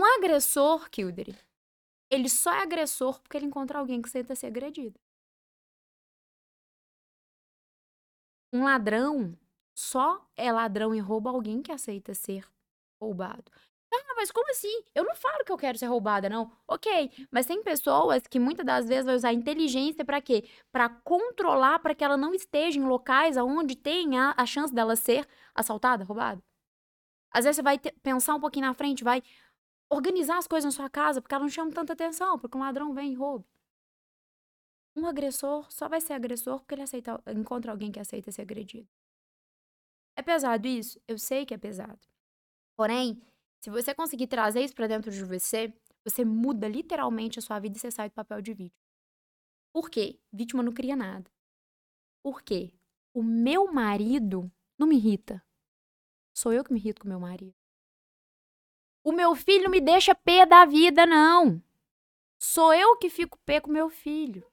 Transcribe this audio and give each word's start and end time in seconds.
Um 0.00 0.04
agressor, 0.16 0.88
Kildare, 0.88 1.36
ele 2.10 2.30
só 2.30 2.54
é 2.54 2.62
agressor 2.62 3.20
porque 3.20 3.36
ele 3.36 3.44
encontra 3.44 3.78
alguém 3.78 4.00
que 4.00 4.08
aceita 4.08 4.34
ser 4.34 4.46
agredido. 4.46 4.98
Um 8.50 8.64
ladrão 8.64 9.38
só 9.74 10.26
é 10.34 10.50
ladrão 10.50 10.94
e 10.94 11.00
rouba 11.00 11.28
alguém 11.28 11.60
que 11.60 11.70
aceita 11.70 12.14
ser 12.14 12.48
roubado. 12.98 13.44
Ah, 13.92 14.14
mas 14.16 14.30
como 14.30 14.50
assim? 14.50 14.84
Eu 14.94 15.04
não 15.04 15.14
falo 15.14 15.44
que 15.44 15.52
eu 15.52 15.58
quero 15.58 15.76
ser 15.76 15.84
roubada, 15.88 16.30
não. 16.30 16.50
Ok, 16.66 17.28
mas 17.30 17.44
tem 17.44 17.62
pessoas 17.62 18.22
que 18.26 18.40
muitas 18.40 18.64
das 18.64 18.88
vezes 18.88 19.04
vai 19.04 19.16
usar 19.16 19.34
inteligência 19.34 20.02
para 20.02 20.22
quê? 20.22 20.48
Para 20.72 20.88
controlar, 20.88 21.78
para 21.80 21.94
que 21.94 22.02
ela 22.02 22.16
não 22.16 22.32
esteja 22.32 22.78
em 22.78 22.86
locais 22.86 23.36
onde 23.36 23.76
tem 23.76 24.18
a, 24.18 24.46
chance 24.46 24.74
dela 24.74 24.96
ser 24.96 25.28
assaltada, 25.54 26.04
roubada. 26.04 26.42
Às 27.32 27.44
vezes 27.44 27.56
você 27.56 27.62
vai 27.62 27.78
pensar 27.78 28.34
um 28.34 28.40
pouquinho 28.40 28.66
na 28.66 28.74
frente, 28.74 29.04
vai 29.04 29.22
organizar 29.90 30.38
as 30.38 30.46
coisas 30.46 30.72
na 30.72 30.76
sua 30.76 30.88
casa, 30.88 31.20
porque 31.20 31.34
ela 31.34 31.44
não 31.44 31.50
chama 31.50 31.72
tanta 31.72 31.92
atenção, 31.92 32.38
porque 32.38 32.56
um 32.56 32.60
ladrão 32.60 32.94
vem 32.94 33.12
e 33.12 33.16
rouba. 33.16 33.44
Um 34.96 35.06
agressor 35.06 35.70
só 35.70 35.88
vai 35.88 36.00
ser 36.00 36.12
agressor 36.14 36.60
porque 36.60 36.74
ele 36.74 36.82
aceita, 36.82 37.22
encontra 37.28 37.72
alguém 37.72 37.90
que 37.92 38.00
aceita 38.00 38.30
ser 38.32 38.42
agredido. 38.42 38.88
É 40.16 40.22
pesado 40.22 40.66
isso? 40.66 41.00
Eu 41.08 41.18
sei 41.18 41.44
que 41.46 41.54
é 41.54 41.58
pesado. 41.58 42.00
Porém, 42.76 43.20
se 43.60 43.70
você 43.70 43.94
conseguir 43.94 44.26
trazer 44.26 44.62
isso 44.62 44.74
para 44.74 44.86
dentro 44.86 45.10
de 45.10 45.24
você, 45.24 45.72
você 46.04 46.24
muda 46.24 46.68
literalmente 46.68 47.38
a 47.38 47.42
sua 47.42 47.58
vida 47.58 47.76
e 47.76 47.80
você 47.80 47.90
sai 47.90 48.08
do 48.08 48.14
papel 48.14 48.40
de 48.40 48.54
vítima. 48.54 48.80
Por 49.72 49.90
quê? 49.90 50.18
Vítima 50.32 50.62
não 50.62 50.72
cria 50.72 50.96
nada. 50.96 51.30
Por 52.22 52.42
quê? 52.42 52.72
O 53.14 53.22
meu 53.22 53.72
marido 53.72 54.50
não 54.78 54.86
me 54.86 54.96
irrita. 54.96 55.42
Sou 56.34 56.52
eu 56.52 56.64
que 56.64 56.72
me 56.72 56.78
irrito 56.78 57.02
com 57.02 57.08
meu 57.08 57.20
marido. 57.20 57.59
O 59.02 59.12
meu 59.12 59.34
filho 59.34 59.64
não 59.64 59.70
me 59.70 59.80
deixa 59.80 60.14
pé 60.14 60.44
da 60.44 60.66
vida, 60.66 61.06
não. 61.06 61.62
Sou 62.38 62.74
eu 62.74 62.96
que 62.96 63.08
fico 63.08 63.38
pé 63.46 63.60
com 63.60 63.70
meu 63.70 63.88
filho. 63.88 64.46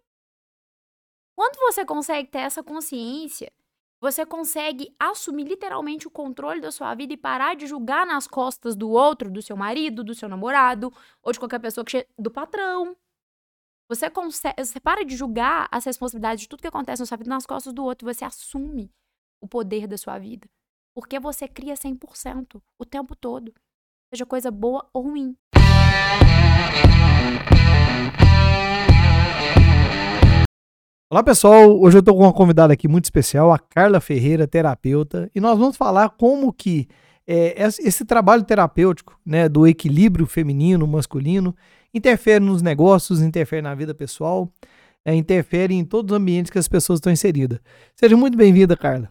Quando 1.35 1.58
você 1.59 1.85
consegue 1.85 2.30
ter 2.30 2.39
essa 2.39 2.63
consciência, 2.63 3.52
você 3.99 4.25
consegue 4.25 4.95
assumir 4.97 5.44
literalmente 5.44 6.08
o 6.08 6.11
controle 6.11 6.61
da 6.61 6.71
sua 6.71 6.95
vida 6.95 7.13
e 7.13 7.17
parar 7.17 7.55
de 7.55 7.67
julgar 7.67 8.05
nas 8.05 8.25
costas 8.25 8.75
do 8.75 8.89
outro, 8.89 9.30
do 9.30 9.41
seu 9.41 9.58
marido, 9.58 10.03
do 10.03 10.16
seu 10.16 10.30
namorado, 10.30 10.93
ou 11.21 11.31
de 11.31 11.39
qualquer 11.39 11.59
pessoa 11.59 11.83
que 11.83 11.91
che... 11.91 12.08
do 12.17 12.31
patrão. 12.31 12.95
Você 13.89 14.09
consegue, 14.09 14.64
você 14.64 14.80
para 14.80 15.03
de 15.03 15.16
julgar 15.16 15.67
as 15.71 15.86
responsabilidades 15.86 16.41
de 16.41 16.49
tudo 16.49 16.61
que 16.61 16.67
acontece 16.67 17.02
na 17.02 17.05
sua 17.05 17.17
vida 17.17 17.30
nas 17.30 17.45
costas 17.45 17.73
do 17.73 17.83
outro, 17.83 18.11
você 18.11 18.23
assume 18.23 18.91
o 19.41 19.47
poder 19.47 19.88
da 19.88 19.97
sua 19.97 20.17
vida. 20.17 20.49
Porque 20.93 21.19
você 21.19 21.47
cria 21.47 21.73
100% 21.73 22.61
o 22.77 22.86
tempo 22.86 23.16
todo 23.16 23.53
seja 24.09 24.25
coisa 24.25 24.50
boa 24.50 24.86
ou 24.94 25.03
ruim. 25.03 25.36
Olá 31.09 31.23
pessoal, 31.23 31.80
hoje 31.80 31.97
eu 31.97 31.99
estou 31.99 32.16
com 32.16 32.23
uma 32.23 32.33
convidada 32.33 32.73
aqui 32.73 32.88
muito 32.88 33.05
especial, 33.05 33.52
a 33.53 33.59
Carla 33.59 33.99
Ferreira, 34.02 34.47
terapeuta, 34.47 35.30
e 35.33 35.39
nós 35.39 35.58
vamos 35.58 35.77
falar 35.77 36.09
como 36.09 36.52
que 36.52 36.88
é, 37.25 37.61
esse 37.61 38.05
trabalho 38.05 38.44
terapêutico, 38.44 39.17
né, 39.25 39.47
do 39.47 39.66
equilíbrio 39.66 40.25
feminino, 40.25 40.86
masculino, 40.86 41.55
interfere 41.94 42.44
nos 42.44 42.61
negócios, 42.61 43.21
interfere 43.21 43.61
na 43.61 43.73
vida 43.73 43.94
pessoal, 43.94 44.52
é, 45.05 45.16
interfere 45.16 45.73
em 45.73 45.86
todos 45.86 46.11
os 46.11 46.17
ambientes 46.17 46.52
que 46.52 46.59
as 46.59 46.67
pessoas 46.67 46.97
estão 46.97 47.11
inseridas. 47.11 47.59
Seja 47.95 48.17
muito 48.17 48.38
bem-vinda, 48.38 48.75
Carla. 48.75 49.09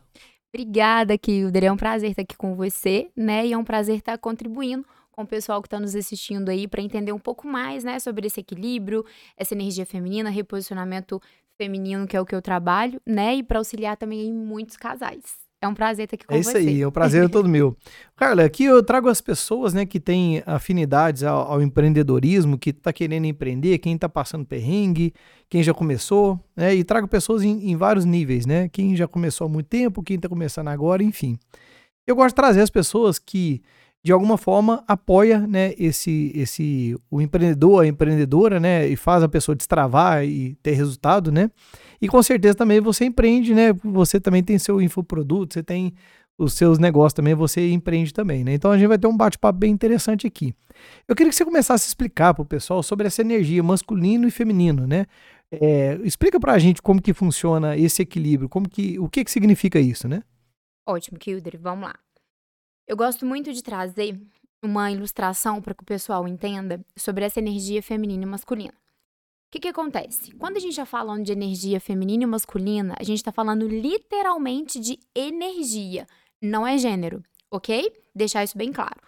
Obrigada, 0.56 1.18
Kilder. 1.18 1.64
É 1.64 1.70
um 1.70 1.76
prazer 1.76 2.12
estar 2.12 2.22
aqui 2.22 2.34
com 2.34 2.54
você, 2.54 3.10
né? 3.14 3.46
E 3.46 3.52
é 3.52 3.58
um 3.58 3.62
prazer 3.62 3.96
estar 3.98 4.16
contribuindo 4.16 4.86
com 5.12 5.20
o 5.22 5.26
pessoal 5.26 5.60
que 5.60 5.66
está 5.66 5.78
nos 5.78 5.94
assistindo 5.94 6.48
aí 6.48 6.66
para 6.66 6.80
entender 6.80 7.12
um 7.12 7.18
pouco 7.18 7.46
mais, 7.46 7.84
né, 7.84 7.98
sobre 7.98 8.26
esse 8.26 8.40
equilíbrio, 8.40 9.04
essa 9.36 9.52
energia 9.54 9.84
feminina, 9.84 10.30
reposicionamento 10.30 11.20
feminino, 11.58 12.06
que 12.06 12.16
é 12.16 12.20
o 12.20 12.24
que 12.24 12.34
eu 12.34 12.40
trabalho, 12.40 12.98
né? 13.06 13.34
E 13.34 13.42
para 13.42 13.58
auxiliar 13.58 13.98
também 13.98 14.28
em 14.28 14.32
muitos 14.32 14.78
casais. 14.78 15.45
É 15.66 15.69
um 15.69 15.75
prazer 15.75 16.04
estar 16.04 16.15
aqui 16.15 16.27
com 16.27 16.34
você. 16.34 16.38
É 16.38 16.41
isso 16.41 16.56
aí, 16.56 16.82
é 16.82 16.88
um 16.88 16.91
prazer 16.91 17.25
é 17.25 17.28
todo 17.28 17.49
meu. 17.49 17.77
Carla, 18.16 18.44
aqui 18.44 18.65
eu 18.65 18.82
trago 18.82 19.09
as 19.09 19.21
pessoas, 19.21 19.75
né, 19.75 19.84
que 19.84 20.00
têm 20.00 20.43
afinidades 20.47 21.22
ao, 21.22 21.53
ao 21.53 21.62
empreendedorismo, 21.62 22.56
que 22.56 22.71
está 22.71 22.93
querendo 22.93 23.27
empreender, 23.27 23.78
quem 23.78 23.94
está 23.94 24.09
passando 24.09 24.47
perrengue, 24.47 25.12
quem 25.50 25.62
já 25.62 25.75
começou, 25.75 26.41
né, 26.56 26.75
e 26.75 26.82
trago 26.82 27.09
pessoas 27.09 27.43
em, 27.43 27.71
em, 27.71 27.76
vários 27.76 28.05
níveis, 28.05 28.47
né, 28.47 28.69
quem 28.69 28.97
já 28.97 29.06
começou 29.06 29.47
há 29.47 29.50
muito 29.50 29.66
tempo, 29.66 30.03
quem 30.03 30.16
está 30.16 30.28
começando 30.28 30.69
agora, 30.69 31.03
enfim. 31.03 31.38
Eu 32.06 32.15
gosto 32.15 32.28
de 32.28 32.37
trazer 32.37 32.60
as 32.60 32.71
pessoas 32.71 33.19
que, 33.19 33.60
de 34.06 34.12
alguma 34.12 34.39
forma, 34.39 34.84
apoia, 34.87 35.41
né, 35.49 35.75
esse, 35.77 36.31
esse, 36.33 36.97
o 37.11 37.21
empreendedor, 37.21 37.83
a 37.83 37.89
empreendedora, 37.89 38.61
né, 38.61 38.87
e 38.87 38.94
faz 38.94 39.21
a 39.21 39.28
pessoa 39.28 39.56
destravar 39.56 40.25
e 40.25 40.55
ter 40.62 40.75
resultado, 40.75 41.33
né, 41.33 41.50
e 42.00 42.06
com 42.06 42.22
certeza 42.22 42.55
também 42.55 42.81
você 42.81 43.05
empreende, 43.05 43.53
né? 43.53 43.72
Você 43.83 44.21
também 44.21 44.44
tem 44.44 44.61
seu 44.61 44.81
infoproduto, 44.81 45.55
você 45.55 45.62
tem 45.62 45.93
os 46.39 46.53
seus 46.53 46.78
negócios 46.78 47.15
também, 47.15 47.34
você 47.34 47.72
empreende 47.72 48.15
também, 48.15 48.44
né? 48.44 48.55
Então 48.55 48.71
a 48.71 48.78
gente 48.78 48.87
vai 48.87 48.97
ter 48.97 49.09
um 49.09 49.17
bate-papo 49.17 49.59
bem 49.59 49.72
interessante 49.72 50.25
aqui. 50.25 50.55
Eu 51.09 51.17
queria 51.17 51.31
que 51.31 51.37
você 51.37 51.44
começasse 51.44 51.84
a 51.84 51.88
explicar 51.88 52.33
para 52.33 52.43
o 52.43 52.47
pessoal 52.47 52.84
sobre 52.84 53.09
essa 53.09 53.23
energia 53.23 53.61
masculino 53.61 54.28
e 54.28 54.31
feminino, 54.31 54.87
né? 54.87 55.06
É, 55.50 55.99
explica 56.05 56.38
para 56.38 56.53
a 56.53 56.59
gente 56.61 56.81
como 56.81 57.03
que 57.03 57.12
funciona 57.12 57.77
esse 57.77 58.03
equilíbrio, 58.03 58.49
como 58.49 58.69
que, 58.69 59.00
o 59.00 59.09
que 59.09 59.25
que 59.25 59.31
significa 59.33 59.81
isso, 59.81 60.06
né? 60.06 60.23
Ótimo, 60.87 61.19
Kildre, 61.19 61.56
vamos 61.56 61.88
lá. 61.88 62.06
Eu 62.86 62.97
gosto 62.97 63.26
muito 63.26 63.52
de 63.52 63.62
trazer 63.62 64.16
uma 64.62 64.92
ilustração 64.92 65.60
para 65.60 65.74
que 65.74 65.82
o 65.82 65.86
pessoal 65.86 66.26
entenda 66.28 66.80
sobre 66.97 67.24
essa 67.24 67.41
energia 67.41 67.82
feminina 67.82 68.22
e 68.22 68.26
masculina. 68.26 68.72
O 68.72 69.50
que, 69.50 69.60
que 69.60 69.69
acontece? 69.69 70.32
Quando 70.32 70.56
a 70.56 70.60
gente 70.60 70.70
está 70.70 70.86
falando 70.86 71.25
de 71.25 71.32
energia 71.32 71.80
feminina 71.80 72.22
e 72.22 72.26
masculina, 72.26 72.94
a 72.98 73.02
gente 73.02 73.19
está 73.19 73.32
falando 73.32 73.66
literalmente 73.66 74.78
de 74.78 75.00
energia, 75.14 76.06
não 76.41 76.66
é 76.66 76.78
gênero, 76.78 77.22
ok? 77.50 77.92
Deixar 78.14 78.44
isso 78.44 78.56
bem 78.56 78.72
claro. 78.72 79.00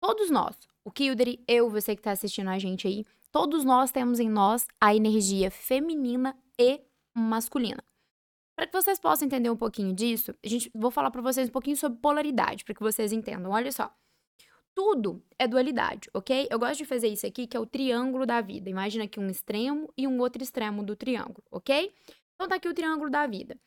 Todos 0.00 0.30
nós, 0.30 0.56
o 0.84 0.90
Kildare, 0.90 1.42
eu, 1.46 1.68
você 1.68 1.94
que 1.94 2.00
está 2.00 2.12
assistindo 2.12 2.48
a 2.48 2.58
gente 2.58 2.86
aí, 2.86 3.04
todos 3.30 3.64
nós 3.64 3.90
temos 3.90 4.18
em 4.18 4.30
nós 4.30 4.66
a 4.80 4.94
energia 4.94 5.50
feminina 5.50 6.34
e 6.58 6.80
masculina. 7.14 7.82
Para 8.56 8.66
que 8.66 8.72
vocês 8.72 8.98
possam 8.98 9.26
entender 9.26 9.50
um 9.50 9.56
pouquinho 9.56 9.92
disso, 9.92 10.34
a 10.42 10.48
gente 10.48 10.70
vou 10.74 10.90
falar 10.90 11.10
para 11.10 11.20
vocês 11.20 11.48
um 11.48 11.52
pouquinho 11.52 11.76
sobre 11.76 12.00
polaridade, 12.00 12.64
para 12.64 12.74
que 12.74 12.80
vocês 12.80 13.12
entendam. 13.12 13.52
Olha 13.52 13.70
só 13.70 13.94
tudo 14.76 15.24
é 15.38 15.48
dualidade, 15.48 16.10
ok? 16.12 16.46
Eu 16.50 16.58
gosto 16.58 16.76
de 16.76 16.84
fazer 16.84 17.08
isso 17.08 17.26
aqui, 17.26 17.46
que 17.46 17.56
é 17.56 17.60
o 17.60 17.64
triângulo 17.64 18.26
da 18.26 18.42
vida. 18.42 18.68
Imagina 18.68 19.04
aqui 19.04 19.18
um 19.18 19.26
extremo 19.26 19.90
e 19.96 20.06
um 20.06 20.20
outro 20.20 20.42
extremo 20.42 20.84
do 20.84 20.94
triângulo, 20.94 21.42
ok? 21.50 21.94
Então 22.34 22.46
tá 22.46 22.56
aqui 22.56 22.68
o 22.68 22.74
triângulo 22.74 23.10
da 23.10 23.26
vida. 23.26 23.58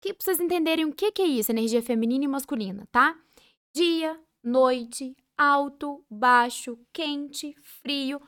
Que 0.00 0.14
pra 0.14 0.24
vocês 0.24 0.40
entenderem 0.40 0.86
o 0.86 0.94
que, 0.94 1.12
que 1.12 1.20
é 1.20 1.26
isso, 1.26 1.52
energia 1.52 1.82
feminina 1.82 2.24
e 2.24 2.28
masculina, 2.28 2.88
tá? 2.90 3.14
Dia, 3.74 4.18
noite, 4.42 5.14
alto, 5.36 6.02
baixo, 6.08 6.78
quente, 6.90 7.54
frio, 7.60 8.18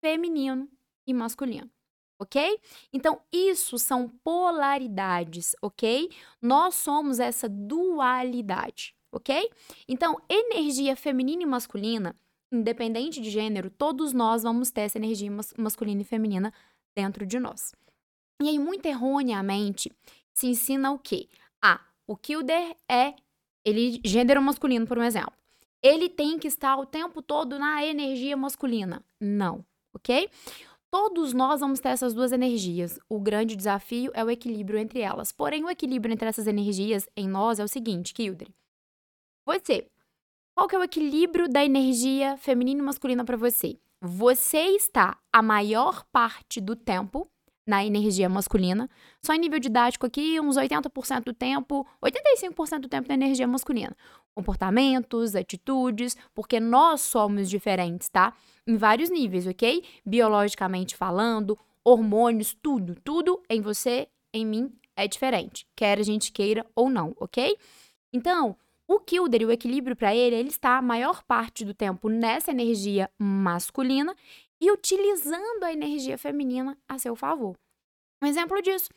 feminino 0.00 0.66
e 1.06 1.12
masculino. 1.12 1.70
Ok? 2.18 2.58
Então, 2.92 3.20
isso 3.30 3.78
são 3.78 4.08
polaridades, 4.08 5.54
ok? 5.60 6.10
Nós 6.40 6.74
somos 6.74 7.20
essa 7.20 7.48
dualidade 7.48 8.96
ok? 9.16 9.50
Então, 9.88 10.20
energia 10.28 10.94
feminina 10.94 11.42
e 11.42 11.46
masculina, 11.46 12.14
independente 12.52 13.20
de 13.20 13.30
gênero, 13.30 13.70
todos 13.70 14.12
nós 14.12 14.42
vamos 14.42 14.70
ter 14.70 14.82
essa 14.82 14.98
energia 14.98 15.30
mas 15.30 15.52
masculina 15.56 16.02
e 16.02 16.04
feminina 16.04 16.52
dentro 16.96 17.26
de 17.26 17.38
nós. 17.38 17.72
E 18.42 18.48
aí, 18.48 18.58
muito 18.58 18.86
erroneamente, 18.86 19.90
se 20.34 20.46
ensina 20.48 20.92
o 20.92 20.98
quê? 20.98 21.28
Ah, 21.62 21.80
o 22.06 22.16
Kilder 22.16 22.76
é 22.90 23.14
ele 23.64 24.00
gênero 24.04 24.40
masculino, 24.42 24.86
por 24.86 24.98
um 24.98 25.02
exemplo. 25.02 25.32
Ele 25.82 26.08
tem 26.08 26.38
que 26.38 26.46
estar 26.46 26.76
o 26.76 26.86
tempo 26.86 27.22
todo 27.22 27.58
na 27.58 27.84
energia 27.84 28.36
masculina. 28.36 29.04
Não, 29.20 29.64
ok? 29.94 30.28
Todos 30.98 31.34
nós 31.34 31.60
vamos 31.60 31.78
ter 31.78 31.90
essas 31.90 32.14
duas 32.14 32.32
energias. 32.32 32.98
O 33.06 33.20
grande 33.20 33.54
desafio 33.54 34.10
é 34.14 34.24
o 34.24 34.30
equilíbrio 34.30 34.78
entre 34.78 35.00
elas. 35.00 35.30
Porém, 35.30 35.62
o 35.62 35.68
equilíbrio 35.68 36.10
entre 36.10 36.26
essas 36.26 36.46
energias 36.46 37.06
em 37.14 37.28
nós 37.28 37.58
é 37.58 37.64
o 37.64 37.68
seguinte, 37.68 38.14
Kildre. 38.14 38.54
Você. 39.44 39.90
Qual 40.54 40.66
que 40.66 40.74
é 40.74 40.78
o 40.78 40.82
equilíbrio 40.82 41.50
da 41.50 41.62
energia 41.62 42.38
feminina 42.38 42.80
e 42.80 42.82
masculina 42.82 43.26
para 43.26 43.36
você? 43.36 43.78
Você 44.00 44.56
está 44.68 45.18
a 45.30 45.42
maior 45.42 46.02
parte 46.10 46.62
do 46.62 46.74
tempo 46.74 47.30
na 47.66 47.84
energia 47.84 48.26
masculina. 48.30 48.88
Só 49.22 49.34
em 49.34 49.38
nível 49.38 49.58
didático 49.58 50.06
aqui, 50.06 50.40
uns 50.40 50.56
80% 50.56 51.24
do 51.24 51.34
tempo, 51.34 51.86
85% 52.02 52.78
do 52.78 52.88
tempo 52.88 53.06
na 53.06 53.14
energia 53.14 53.46
masculina. 53.46 53.94
Comportamentos, 54.36 55.34
atitudes, 55.34 56.16
porque 56.34 56.60
nós 56.60 57.00
somos 57.00 57.48
diferentes, 57.48 58.08
tá? 58.08 58.34
Em 58.66 58.76
vários 58.76 59.08
níveis, 59.08 59.46
ok? 59.46 59.82
Biologicamente 60.04 60.94
falando, 60.94 61.58
hormônios, 61.82 62.54
tudo, 62.62 62.94
tudo 63.02 63.42
em 63.48 63.60
você, 63.62 64.06
em 64.34 64.44
mim 64.44 64.70
é 64.94 65.08
diferente, 65.08 65.66
quer 65.74 65.98
a 65.98 66.02
gente 66.02 66.30
queira 66.32 66.66
ou 66.74 66.90
não, 66.90 67.14
ok? 67.18 67.56
Então, 68.12 68.56
O 68.88 69.00
Kilder, 69.00 69.42
o 69.46 69.50
equilíbrio 69.50 69.96
para 69.96 70.14
ele, 70.14 70.36
ele 70.36 70.48
está 70.48 70.78
a 70.78 70.82
maior 70.82 71.24
parte 71.24 71.64
do 71.64 71.74
tempo 71.74 72.08
nessa 72.08 72.52
energia 72.52 73.10
masculina 73.18 74.14
e 74.60 74.70
utilizando 74.70 75.64
a 75.64 75.72
energia 75.72 76.16
feminina 76.16 76.78
a 76.88 76.96
seu 76.98 77.16
favor. 77.16 77.56
Um 78.22 78.26
exemplo 78.26 78.62
disso. 78.62 78.88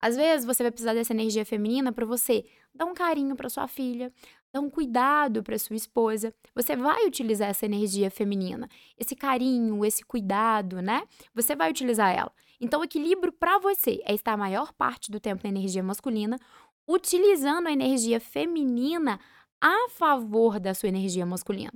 Às 0.00 0.16
vezes 0.16 0.46
você 0.46 0.62
vai 0.62 0.72
precisar 0.72 0.94
dessa 0.94 1.12
energia 1.12 1.44
feminina 1.44 1.92
para 1.92 2.06
você 2.06 2.44
dar 2.74 2.86
um 2.86 2.94
carinho 2.94 3.36
para 3.36 3.48
sua 3.50 3.68
filha, 3.68 4.10
um 4.58 4.70
cuidado 4.70 5.42
para 5.42 5.58
sua 5.58 5.76
esposa. 5.76 6.32
Você 6.54 6.76
vai 6.76 7.06
utilizar 7.06 7.48
essa 7.48 7.66
energia 7.66 8.10
feminina, 8.10 8.68
esse 8.98 9.16
carinho, 9.16 9.84
esse 9.84 10.04
cuidado, 10.04 10.80
né? 10.80 11.06
Você 11.34 11.56
vai 11.56 11.70
utilizar 11.70 12.14
ela. 12.14 12.32
Então, 12.60 12.80
o 12.80 12.84
equilíbrio 12.84 13.32
para 13.32 13.58
você 13.58 14.00
é 14.04 14.14
estar 14.14 14.32
a 14.32 14.36
maior 14.36 14.72
parte 14.72 15.10
do 15.10 15.20
tempo 15.20 15.42
na 15.44 15.50
energia 15.50 15.82
masculina, 15.82 16.38
utilizando 16.88 17.66
a 17.66 17.72
energia 17.72 18.20
feminina 18.20 19.18
a 19.60 19.88
favor 19.88 20.60
da 20.60 20.74
sua 20.74 20.88
energia 20.88 21.26
masculina. 21.26 21.72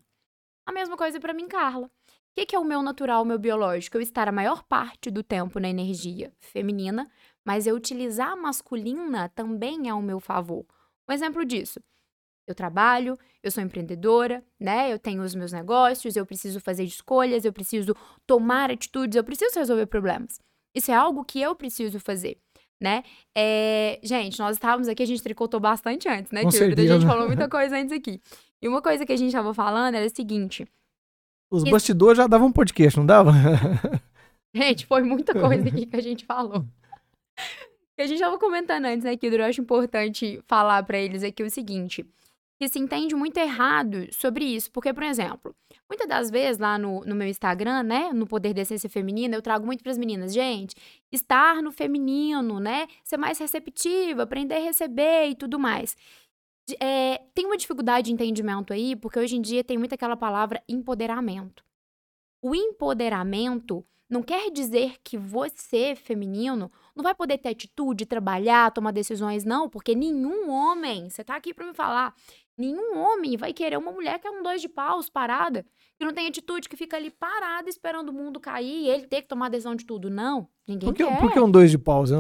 A 0.66 0.72
mesma 0.72 0.96
coisa 0.96 1.19
para 1.19 1.32
mim, 1.32 1.48
Carla. 1.48 1.86
O 1.86 1.90
que, 2.34 2.46
que 2.46 2.54
é 2.54 2.58
o 2.58 2.64
meu 2.64 2.82
natural, 2.82 3.22
o 3.22 3.26
meu 3.26 3.38
biológico? 3.38 3.96
Eu 3.96 4.00
estar 4.02 4.28
a 4.28 4.32
maior 4.32 4.62
parte 4.62 5.10
do 5.10 5.24
tempo 5.24 5.58
na 5.58 5.69
energia 5.69 6.32
feminina, 6.38 7.10
mas 7.44 7.66
eu 7.66 7.74
utilizar 7.74 8.32
a 8.32 8.36
masculina 8.36 9.28
também 9.31 9.88
é 9.88 9.90
ao 9.90 10.02
meu 10.02 10.20
favor. 10.20 10.64
Um 11.08 11.12
exemplo 11.12 11.44
disso. 11.44 11.81
Eu 12.48 12.54
trabalho, 12.54 13.18
eu 13.42 13.50
sou 13.50 13.62
empreendedora, 13.62 14.42
né? 14.58 14.90
Eu 14.90 14.98
tenho 14.98 15.22
os 15.22 15.34
meus 15.34 15.52
negócios, 15.52 16.16
eu 16.16 16.24
preciso 16.24 16.60
fazer 16.60 16.82
escolhas, 16.82 17.44
eu 17.44 17.52
preciso 17.52 17.94
tomar 18.26 18.70
atitudes, 18.70 19.16
eu 19.16 19.22
preciso 19.22 19.58
resolver 19.58 19.84
problemas. 19.84 20.40
Isso 20.74 20.90
é 20.90 20.94
algo 20.94 21.24
que 21.24 21.40
eu 21.40 21.54
preciso 21.54 22.00
fazer 22.00 22.38
né? 22.80 23.02
É, 23.36 23.98
gente, 24.02 24.38
nós 24.38 24.56
estávamos 24.56 24.88
aqui, 24.88 25.02
a 25.02 25.06
gente 25.06 25.22
tricotou 25.22 25.58
bastante 25.58 26.08
antes, 26.08 26.30
né, 26.30 26.42
Tio? 26.46 26.72
A 26.72 26.74
gente 26.74 27.06
falou 27.06 27.26
muita 27.26 27.48
coisa 27.50 27.76
antes 27.76 27.92
aqui. 27.92 28.20
E 28.62 28.68
uma 28.68 28.80
coisa 28.80 29.04
que 29.04 29.12
a 29.12 29.16
gente 29.16 29.28
estava 29.28 29.52
falando 29.52 29.94
era 29.94 30.06
o 30.06 30.10
seguinte. 30.14 30.66
Os 31.50 31.64
que... 31.64 31.70
bastidores 31.70 32.18
já 32.18 32.26
davam 32.26 32.48
um 32.48 32.52
podcast, 32.52 32.98
não 32.98 33.06
dava? 33.06 33.32
gente, 34.54 34.86
foi 34.86 35.02
muita 35.02 35.32
coisa 35.32 35.68
aqui 35.68 35.86
que 35.86 35.96
a 35.96 36.02
gente 36.02 36.24
falou. 36.24 36.64
Que 37.96 38.02
a 38.02 38.06
gente 38.06 38.16
estava 38.16 38.38
comentando 38.38 38.84
antes, 38.84 39.04
né, 39.04 39.16
que 39.16 39.26
eu 39.26 39.44
acho 39.44 39.60
importante 39.60 40.40
falar 40.46 40.82
para 40.84 40.98
eles 40.98 41.22
aqui 41.22 41.42
o 41.42 41.50
seguinte 41.50 42.06
que 42.58 42.69
se 42.69 42.78
entende 42.78 43.14
muito 43.14 43.37
errado 43.38 44.12
sobre 44.12 44.44
isso. 44.44 44.70
Porque, 44.72 44.93
por 44.93 45.05
exemplo, 45.05 45.55
muitas 45.88 46.08
das 46.08 46.31
vezes 46.31 46.58
lá 46.58 46.76
no, 46.76 47.05
no 47.05 47.14
meu 47.14 47.28
Instagram, 47.28 47.84
né, 47.84 48.12
no 48.12 48.26
Poder 48.26 48.52
da 48.52 48.62
Essência 48.62 48.90
Feminina, 48.90 49.37
eu 49.37 49.43
trago 49.43 49.64
muito 49.64 49.82
para 49.82 49.93
as 49.93 49.99
meninas, 49.99 50.32
gente, 50.32 50.75
estar 51.12 51.62
no 51.62 51.70
feminino, 51.70 52.58
né, 52.58 52.88
ser 53.05 53.16
mais 53.16 53.38
receptiva, 53.38 54.25
aprender 54.25 54.56
a 54.56 54.60
receber 54.60 55.28
e 55.28 55.34
tudo 55.37 55.58
mais. 55.58 55.96
É, 56.81 57.22
tem 57.32 57.46
uma 57.46 57.56
dificuldade 57.56 58.06
de 58.06 58.12
entendimento 58.12 58.72
aí, 58.72 58.96
porque 58.96 59.19
hoje 59.19 59.37
em 59.37 59.40
dia 59.40 59.62
tem 59.62 59.78
muito 59.78 59.94
aquela 59.94 60.16
palavra 60.16 60.62
empoderamento. 60.69 61.64
O 62.43 62.55
empoderamento 62.55 63.84
não 64.08 64.22
quer 64.22 64.50
dizer 64.50 64.96
que 65.05 65.19
você, 65.19 65.94
feminino, 65.94 66.72
não 66.96 67.02
vai 67.02 67.14
poder 67.14 67.38
ter 67.38 67.50
atitude, 67.50 68.06
trabalhar, 68.06 68.70
tomar 68.70 68.90
decisões, 68.90 69.44
não, 69.44 69.69
porque 69.69 69.94
nenhum 69.94 70.50
homem, 70.50 71.10
você 71.10 71.22
tá 71.22 71.37
aqui 71.37 71.52
para 71.52 71.66
me 71.66 71.75
falar, 71.75 72.14
Nenhum 72.58 72.99
homem 72.99 73.37
vai 73.37 73.52
querer 73.52 73.78
uma 73.78 73.93
mulher 73.93 74.19
que 74.19 74.26
é 74.26 74.31
um 74.31 74.43
dois 74.43 74.60
de 74.60 74.69
paus, 74.69 75.08
parada, 75.08 75.64
que 75.96 76.05
não 76.05 76.12
tem 76.12 76.26
atitude, 76.26 76.69
que 76.69 76.76
fica 76.76 76.96
ali 76.96 77.08
parada 77.08 77.70
esperando 77.70 78.08
o 78.08 78.12
mundo 78.12 78.40
cair 78.40 78.84
e 78.84 78.88
ele 78.88 79.06
ter 79.06 79.22
que 79.22 79.28
tomar 79.28 79.49
decisão 79.49 79.76
de 79.76 79.87
tudo. 79.87 80.10
Não, 80.10 80.49
ninguém 80.66 80.88
por 80.88 80.96
que, 80.96 81.05
quer. 81.05 81.20
Por 81.20 81.32
que 81.32 81.38
um 81.38 81.50
dois 81.50 81.70
de 81.70 81.78
paus? 81.78 82.10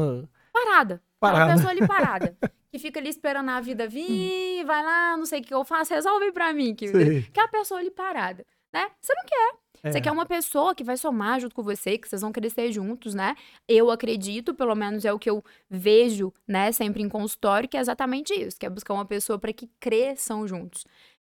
Parada. 0.52 1.02
Parada. 1.18 1.46
Uma 1.46 1.54
pessoa 1.54 1.70
ali 1.72 1.86
parada. 1.86 2.36
que 2.70 2.78
fica 2.78 3.00
ali 3.00 3.08
esperando 3.08 3.50
a 3.50 3.60
vida 3.60 3.88
vir, 3.88 4.64
vai 4.64 4.84
lá, 4.84 5.16
não 5.16 5.26
sei 5.26 5.40
o 5.40 5.42
que 5.42 5.52
eu 5.52 5.64
faço, 5.64 5.92
resolve 5.92 6.30
pra 6.30 6.52
mim. 6.52 6.74
Que, 6.74 6.86
que 7.22 7.40
é 7.40 7.42
a 7.42 7.48
pessoa 7.48 7.80
ali 7.80 7.90
parada, 7.90 8.46
né? 8.72 8.88
Você 9.00 9.12
não 9.14 9.24
quer. 9.24 9.67
É. 9.82 9.90
Você 9.90 10.00
quer 10.00 10.12
uma 10.12 10.26
pessoa 10.26 10.74
que 10.74 10.84
vai 10.84 10.96
somar 10.96 11.40
junto 11.40 11.54
com 11.54 11.62
você, 11.62 11.98
que 11.98 12.08
vocês 12.08 12.22
vão 12.22 12.32
crescer 12.32 12.72
juntos, 12.72 13.14
né? 13.14 13.34
Eu 13.68 13.90
acredito, 13.90 14.54
pelo 14.54 14.74
menos 14.74 15.04
é 15.04 15.12
o 15.12 15.18
que 15.18 15.30
eu 15.30 15.44
vejo, 15.68 16.32
né, 16.46 16.72
sempre 16.72 17.02
em 17.02 17.08
consultório, 17.08 17.68
que 17.68 17.76
é 17.76 17.80
exatamente 17.80 18.32
isso, 18.32 18.58
que 18.58 18.66
é 18.66 18.70
buscar 18.70 18.94
uma 18.94 19.04
pessoa 19.04 19.38
para 19.38 19.52
que 19.52 19.68
cresçam 19.80 20.46
juntos, 20.46 20.84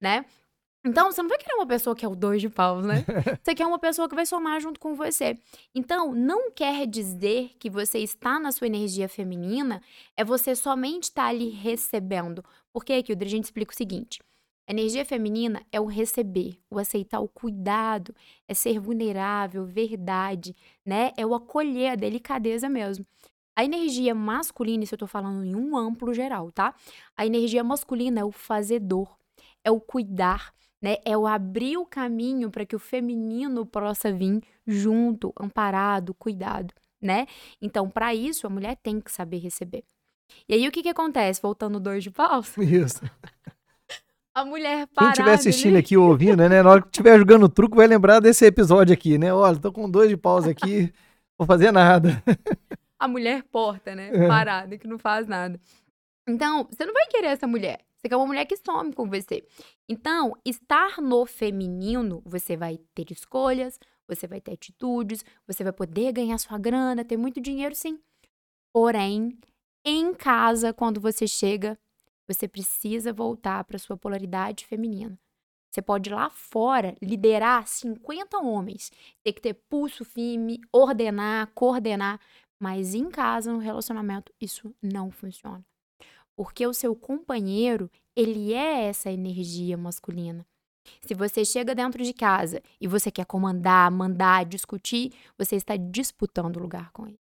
né? 0.01 0.25
Então, 0.86 1.12
você 1.12 1.19
não 1.19 1.30
vai 1.30 1.39
querer 1.39 1.56
uma 1.56 1.65
pessoa 1.65 1.95
que 1.95 2.06
é 2.06 2.07
o 2.07 2.15
dois 2.15 2.39
de 2.39 2.47
paus, 2.47 2.86
né? 2.86 3.03
Você 3.42 3.56
quer 3.56 3.65
uma 3.65 3.80
pessoa 3.80 4.07
que 4.07 4.13
vai 4.13 4.25
somar 4.25 4.62
junto 4.62 4.80
com 4.80 4.94
você. 4.94 5.36
Então, 5.74 6.13
não 6.13 6.51
quer 6.51 6.86
dizer 6.86 7.53
que 7.57 7.71
você 7.71 7.97
está 7.97 8.39
na 8.39 8.51
sua 8.51 8.68
energia 8.68 9.09
feminina, 9.09 9.81
é 10.15 10.24
você 10.24 10.56
somente 10.56 11.06
estar 11.06 11.24
tá 11.24 11.30
ali 11.30 11.50
recebendo. 11.50 12.45
Por 12.71 12.86
quê, 12.86 13.01
Kildre? 13.01 13.27
A 13.27 13.31
gente 13.31 13.45
explica 13.45 13.74
o 13.74 13.75
seguinte. 13.75 14.19
A 14.68 14.72
energia 14.72 15.06
feminina 15.06 15.64
é 15.72 15.80
o 15.80 15.86
receber, 15.86 16.60
o 16.72 16.80
aceitar 16.80 17.20
o 17.20 17.28
cuidado, 17.28 18.16
é 18.48 18.54
ser 18.54 18.80
vulnerável, 18.80 19.64
verdade, 19.66 20.56
né? 20.84 21.12
É 21.16 21.26
o 21.26 21.36
acolher, 21.36 21.92
a 21.92 21.96
delicadeza 21.96 22.68
mesmo. 22.68 23.06
A 23.56 23.64
energia 23.64 24.16
masculina, 24.16 24.84
isso 24.84 24.96
eu 24.96 25.00
tô 25.00 25.08
falando 25.08 25.46
em 25.46 25.56
um 25.56 25.78
amplo 25.78 26.14
geral, 26.14 26.52
tá? 26.52 26.74
A 27.16 27.26
energia 27.26 27.64
masculina 27.64 28.20
é 28.22 28.24
o 28.26 28.32
fazedor, 28.32 29.16
é 29.64 29.70
o 29.70 29.80
cuidar, 29.80 30.52
né? 30.82 30.98
É 31.06 31.16
o 31.16 31.28
abrir 31.28 31.78
o 31.78 31.86
caminho 31.86 32.50
para 32.50 32.66
que 32.66 32.76
o 32.76 32.80
feminino 32.80 33.66
possa 33.68 34.12
vir 34.12 34.42
junto, 34.66 35.32
amparado, 35.40 36.14
cuidado, 36.16 36.74
né? 37.00 37.28
Então, 37.62 37.90
para 37.90 38.16
isso, 38.16 38.48
a 38.48 38.50
mulher 38.50 38.76
tem 38.82 39.00
que 39.00 39.12
saber 39.12 39.38
receber. 39.38 39.84
E 40.50 40.56
aí, 40.56 40.68
o 40.68 40.72
que 40.72 40.82
que 40.82 40.90
acontece? 40.90 41.40
Voltando 41.42 41.80
dois 41.80 42.04
de 42.04 42.10
paus. 42.10 42.58
Isso. 42.58 43.02
A 44.36 44.44
mulher 44.44 44.86
parada. 44.88 45.14
Quem 45.14 45.24
estiver 45.24 45.34
assistindo 45.34 45.78
aqui 45.78 45.96
ouvindo, 45.96 46.48
né? 46.50 46.62
Na 46.62 46.70
hora 46.70 46.82
que 46.82 46.90
estiver 46.90 47.18
jogando 47.18 47.48
truco, 47.48 47.78
vai 47.78 47.88
lembrar 47.88 48.20
desse 48.20 48.46
episódio 48.46 48.94
aqui, 48.94 49.18
né? 49.18 49.34
Olha, 49.34 49.58
tô 49.58 49.72
com 49.72 49.90
dois 49.90 50.10
de 50.10 50.18
pausa 50.18 50.52
aqui, 50.52 50.94
vou 51.38 51.48
fazer 51.48 51.72
nada. 51.72 52.22
A 53.00 53.08
mulher 53.08 53.44
porta, 53.44 53.96
né? 53.96 54.10
É. 54.14 54.28
Parada, 54.28 54.78
que 54.78 54.90
não 54.90 55.00
faz 55.00 55.26
nada. 55.26 55.58
Então, 56.28 56.68
você 56.70 56.86
não 56.86 56.94
vai 56.94 57.08
querer 57.08 57.28
essa 57.28 57.48
mulher. 57.48 57.80
Você 57.98 58.10
quer 58.10 58.18
uma 58.18 58.26
mulher 58.26 58.46
que 58.46 58.58
some 58.58 58.92
com 58.92 59.10
você. 59.10 59.48
Então, 59.88 60.34
estar 60.44 61.00
no 61.00 61.26
feminino, 61.26 62.22
você 62.26 62.58
vai 62.58 62.78
ter 62.94 63.12
escolhas, 63.12 63.80
você 64.06 64.28
vai 64.28 64.42
ter 64.42 64.52
atitudes, 64.52 65.24
você 65.48 65.64
vai 65.64 65.72
poder 65.72 66.12
ganhar 66.12 66.38
sua 66.40 66.58
grana, 66.58 67.06
ter 67.06 67.16
muito 67.16 67.40
dinheiro, 67.40 67.74
sim. 67.74 68.00
Porém, 68.74 69.38
em 69.86 70.14
casa, 70.14 70.74
quando 70.74 71.00
você 71.00 71.26
chega, 71.26 71.80
você 72.27 72.48
precisa 72.48 73.13
voltar 73.13 73.63
para 73.63 73.80
sua 73.80 73.98
polaridade 73.98 74.66
feminina. 74.66 75.18
Você 75.72 75.81
pode 75.81 76.10
ir 76.10 76.13
lá 76.13 76.30
fora 76.30 76.95
liderar 77.01 77.68
50 77.68 78.38
homens, 78.38 78.92
ter 79.22 79.33
que 79.33 79.42
ter 79.42 79.54
pulso 79.54 80.06
firme, 80.06 80.61
ordenar, 80.71 81.52
coordenar, 81.54 82.19
mas 82.57 82.95
em 82.95 83.09
casa, 83.09 83.52
no 83.52 83.59
relacionamento, 83.59 84.31
isso 84.40 84.73
não 84.81 85.11
funciona. 85.11 85.66
Porque 86.33 86.66
o 86.66 86.73
seu 86.73 86.95
companheiro, 86.95 87.92
ele 88.16 88.54
é 88.54 88.85
essa 88.85 89.11
energia 89.11 89.78
masculina. 89.78 90.45
Se 91.02 91.14
você 91.14 91.44
chega 91.44 91.76
dentro 91.76 92.04
de 92.04 92.14
casa 92.14 92.61
e 92.80 92.88
você 92.88 93.11
quer 93.11 93.26
comandar, 93.26 93.92
mandar, 93.92 94.45
discutir, 94.45 95.14
você 95.38 95.57
está 95.57 95.76
disputando 95.76 96.57
o 96.57 96.61
lugar 96.61 96.92
com 96.92 97.07
ele. 97.07 97.19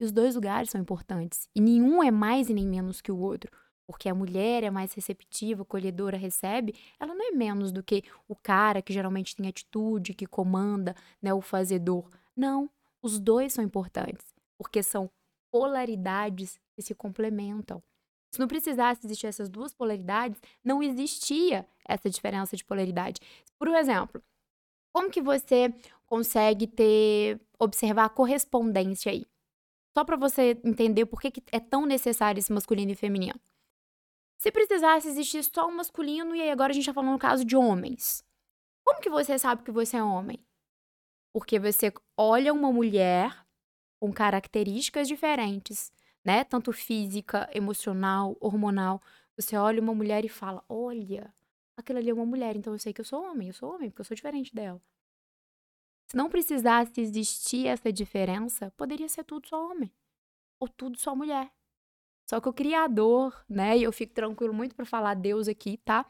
E 0.00 0.04
os 0.04 0.12
dois 0.12 0.34
lugares 0.34 0.70
são 0.70 0.80
importantes. 0.80 1.48
E 1.54 1.60
nenhum 1.60 2.02
é 2.02 2.10
mais 2.10 2.48
e 2.48 2.54
nem 2.54 2.66
menos 2.66 3.00
que 3.00 3.10
o 3.10 3.18
outro 3.18 3.50
porque 3.86 4.08
a 4.08 4.14
mulher 4.14 4.64
é 4.64 4.70
mais 4.70 4.92
receptiva, 4.92 5.62
acolhedora, 5.62 6.16
recebe, 6.16 6.74
ela 6.98 7.14
não 7.14 7.28
é 7.28 7.30
menos 7.30 7.70
do 7.70 7.82
que 7.82 8.02
o 8.26 8.34
cara 8.34 8.82
que 8.82 8.92
geralmente 8.92 9.36
tem 9.36 9.48
atitude, 9.48 10.14
que 10.14 10.26
comanda, 10.26 10.94
né, 11.22 11.32
o 11.32 11.40
fazedor. 11.40 12.08
Não, 12.34 12.68
os 13.00 13.18
dois 13.20 13.52
são 13.52 13.64
importantes, 13.64 14.34
porque 14.58 14.82
são 14.82 15.10
polaridades 15.50 16.58
que 16.74 16.82
se 16.82 16.94
complementam. 16.94 17.82
Se 18.32 18.40
não 18.40 18.48
precisasse 18.48 19.06
existir 19.06 19.28
essas 19.28 19.48
duas 19.48 19.72
polaridades, 19.72 20.40
não 20.62 20.82
existia 20.82 21.66
essa 21.86 22.10
diferença 22.10 22.56
de 22.56 22.64
polaridade. 22.64 23.20
Por 23.58 23.68
exemplo, 23.68 24.20
como 24.92 25.10
que 25.10 25.22
você 25.22 25.72
consegue 26.06 26.66
ter 26.66 27.40
observar 27.58 28.06
a 28.06 28.10
correspondência 28.10 29.12
aí? 29.12 29.24
Só 29.96 30.04
para 30.04 30.16
você 30.16 30.60
entender 30.64 31.06
por 31.06 31.20
que, 31.20 31.30
que 31.30 31.42
é 31.50 31.60
tão 31.60 31.86
necessário 31.86 32.38
esse 32.38 32.52
masculino 32.52 32.92
e 32.92 32.94
feminino. 32.94 33.40
Se 34.38 34.52
precisasse 34.52 35.08
existir 35.08 35.42
só 35.42 35.66
um 35.66 35.76
masculino, 35.76 36.34
e 36.34 36.42
aí 36.42 36.50
agora 36.50 36.72
a 36.72 36.74
gente 36.74 36.86
tá 36.86 36.92
falando 36.92 37.12
no 37.12 37.18
caso 37.18 37.44
de 37.44 37.56
homens. 37.56 38.24
Como 38.84 39.00
que 39.00 39.10
você 39.10 39.38
sabe 39.38 39.62
que 39.62 39.70
você 39.70 39.96
é 39.96 40.02
homem? 40.02 40.38
Porque 41.32 41.58
você 41.58 41.92
olha 42.16 42.52
uma 42.52 42.72
mulher 42.72 43.46
com 44.00 44.12
características 44.12 45.08
diferentes, 45.08 45.90
né? 46.24 46.44
Tanto 46.44 46.72
física, 46.72 47.48
emocional, 47.52 48.36
hormonal. 48.40 49.00
Você 49.36 49.56
olha 49.56 49.80
uma 49.80 49.94
mulher 49.94 50.24
e 50.24 50.28
fala: 50.28 50.62
Olha, 50.68 51.34
aquela 51.76 51.98
ali 51.98 52.10
é 52.10 52.14
uma 52.14 52.26
mulher, 52.26 52.56
então 52.56 52.72
eu 52.72 52.78
sei 52.78 52.92
que 52.92 53.00
eu 53.00 53.04
sou 53.04 53.22
homem, 53.22 53.48
eu 53.48 53.54
sou 53.54 53.74
homem, 53.74 53.90
porque 53.90 54.02
eu 54.02 54.04
sou 54.04 54.14
diferente 54.14 54.54
dela. 54.54 54.80
Se 56.08 56.16
não 56.16 56.30
precisasse 56.30 57.00
existir 57.00 57.66
essa 57.66 57.92
diferença, 57.92 58.70
poderia 58.76 59.08
ser 59.08 59.24
tudo 59.24 59.48
só 59.48 59.70
homem. 59.70 59.92
Ou 60.60 60.68
tudo 60.68 60.98
só 60.98 61.14
mulher. 61.16 61.52
Só 62.28 62.40
que 62.40 62.48
o 62.48 62.52
Criador, 62.52 63.34
né? 63.48 63.78
E 63.78 63.84
eu 63.84 63.92
fico 63.92 64.12
tranquilo 64.12 64.52
muito 64.52 64.74
para 64.74 64.84
falar 64.84 65.14
Deus 65.14 65.46
aqui, 65.46 65.78
tá? 65.84 66.04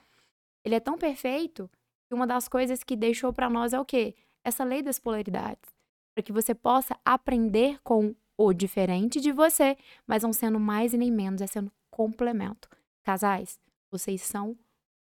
Ele 0.65 0.75
é 0.75 0.81
tão 0.81 0.97
perfeito 0.97 1.71
que 2.09 2.15
uma 2.15 2.27
das 2.27 2.49
coisas 2.49 2.83
que 2.83 2.97
deixou 2.97 3.33
para 3.33 3.51
nós 3.51 3.73
é 3.73 3.81
o 3.81 3.85
quê? 3.85 4.15
Essa 4.45 4.65
lei 4.65 4.83
das 4.83 4.99
polaridades. 4.99 5.71
Para 6.15 6.23
que 6.23 6.33
você 6.33 6.55
possa 6.55 6.97
aprender 7.05 7.79
com 7.83 8.15
o 8.39 8.53
diferente 8.53 9.21
de 9.21 9.33
você, 9.33 9.77
mas 10.07 10.23
não 10.23 10.33
sendo 10.33 10.59
mais 10.59 10.95
e 10.95 10.99
nem 10.99 11.11
menos, 11.11 11.41
é 11.41 11.47
sendo 11.47 11.71
complemento. 11.91 12.69
Casais, 13.05 13.59
vocês 13.91 14.23
são 14.23 14.57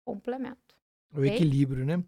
complemento. 0.04 0.76
O 1.14 1.18
okay? 1.18 1.34
equilíbrio, 1.34 1.84
né? 1.84 2.02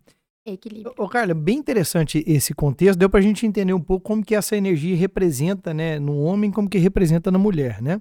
Equilíbrio. 0.47 0.95
Ô, 0.99 1.09
Carla, 1.09 1.35
bem 1.35 1.59
interessante 1.59 2.23
esse 2.27 2.55
contexto. 2.55 2.99
Deu 2.99 3.09
para 3.09 3.21
a 3.21 3.23
gente 3.23 3.47
entender 3.47 3.73
um 3.73 3.81
pouco 3.81 4.05
como 4.05 4.25
que 4.25 4.35
essa 4.35 4.57
energia 4.57 4.97
representa, 4.97 5.73
né, 5.73 5.99
no 5.99 6.19
homem, 6.19 6.51
como 6.51 6.69
que 6.69 6.79
representa 6.79 7.31
na 7.31 7.39
mulher, 7.39 7.81
né? 7.81 8.01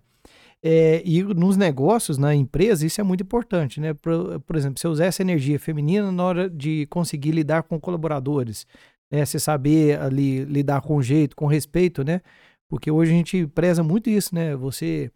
É, 0.65 1.01
e 1.03 1.22
nos 1.22 1.58
negócios, 1.58 2.17
na 2.17 2.34
empresa, 2.34 2.86
isso 2.86 3.01
é 3.01 3.03
muito 3.03 3.22
importante, 3.22 3.82
né? 3.82 3.93
Por, 3.93 4.39
por, 4.39 4.55
exemplo, 4.55 4.79
você 4.79 4.88
usar 4.88 5.05
essa 5.05 5.22
energia 5.22 5.60
feminina 5.60 6.10
na 6.10 6.24
hora 6.24 6.50
de 6.50 6.86
conseguir 6.86 7.32
lidar 7.32 7.63
com 7.63 7.77
colaboradores, 7.77 8.65
né? 9.12 9.25
Você 9.25 9.39
saber 9.39 10.00
ali 10.00 10.46
lidar 10.46 10.79
com 10.82 11.01
jeito, 11.01 11.36
com 11.36 11.48
respeito, 11.48 12.01
né? 12.01 12.22
Porque 12.70 12.89
hoje 12.89 13.12
a 13.12 13.15
gente 13.15 13.46
preza 13.48 13.84
muito 13.84 14.10
isso, 14.10 14.34
né? 14.34 14.55
Você 14.55 15.12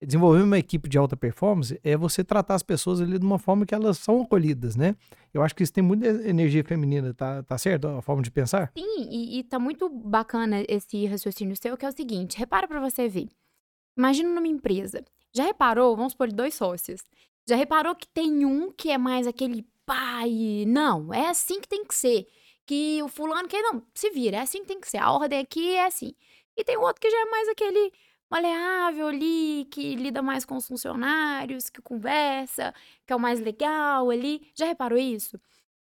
desenvolver 0.00 0.42
uma 0.42 0.58
equipe 0.58 0.88
de 0.88 0.98
alta 0.98 1.16
performance 1.16 1.78
é 1.82 1.96
você 1.96 2.22
tratar 2.22 2.54
as 2.54 2.62
pessoas 2.62 3.00
ali 3.00 3.18
de 3.18 3.26
uma 3.26 3.38
forma 3.38 3.66
que 3.66 3.74
elas 3.74 3.98
são 3.98 4.22
acolhidas, 4.22 4.76
né? 4.76 4.94
Eu 5.34 5.42
acho 5.42 5.54
que 5.54 5.64
isso 5.64 5.72
tem 5.72 5.82
muita 5.82 6.06
energia 6.28 6.62
feminina, 6.62 7.12
tá, 7.12 7.42
tá 7.42 7.58
certo 7.58 7.88
a 7.88 8.02
forma 8.02 8.22
de 8.22 8.30
pensar? 8.30 8.70
Sim, 8.76 9.08
e, 9.10 9.40
e 9.40 9.42
tá 9.44 9.58
muito 9.58 9.88
bacana 9.88 10.64
esse 10.68 11.06
raciocínio 11.06 11.56
seu, 11.56 11.76
que 11.76 11.84
é 11.84 11.88
o 11.88 11.92
seguinte, 11.92 12.38
repara 12.38 12.68
para 12.68 12.80
você 12.80 13.08
ver. 13.08 13.28
Imagina 13.96 14.28
numa 14.30 14.48
empresa. 14.48 15.04
Já 15.32 15.44
reparou, 15.44 15.96
vamos 15.96 16.12
supor, 16.12 16.32
dois 16.32 16.54
sócios. 16.54 17.02
Já 17.48 17.56
reparou 17.56 17.94
que 17.94 18.06
tem 18.08 18.44
um 18.44 18.70
que 18.70 18.90
é 18.90 18.98
mais 18.98 19.26
aquele 19.26 19.66
pai, 19.84 20.64
não, 20.66 21.12
é 21.12 21.28
assim 21.28 21.60
que 21.60 21.68
tem 21.68 21.84
que 21.84 21.94
ser. 21.94 22.26
Que 22.66 23.02
o 23.02 23.08
fulano 23.08 23.48
que 23.48 23.60
não, 23.60 23.82
se 23.94 24.10
vira, 24.10 24.36
é 24.36 24.40
assim 24.40 24.60
que 24.60 24.68
tem 24.68 24.80
que 24.80 24.88
ser. 24.88 24.98
A 24.98 25.10
ordem 25.10 25.40
aqui 25.40 25.74
é 25.74 25.86
assim. 25.86 26.14
E 26.56 26.64
tem 26.64 26.76
outro 26.76 27.00
que 27.00 27.10
já 27.10 27.20
é 27.20 27.24
mais 27.26 27.48
aquele 27.48 27.92
maleável 28.30 29.08
ali, 29.08 29.66
que 29.70 29.94
lida 29.96 30.22
mais 30.22 30.44
com 30.44 30.56
os 30.56 30.66
funcionários, 30.66 31.68
que 31.68 31.82
conversa, 31.82 32.74
que 33.06 33.12
é 33.12 33.16
o 33.16 33.20
mais 33.20 33.40
legal 33.40 34.10
ali. 34.10 34.50
Já 34.54 34.66
reparou 34.66 34.98
isso? 34.98 35.38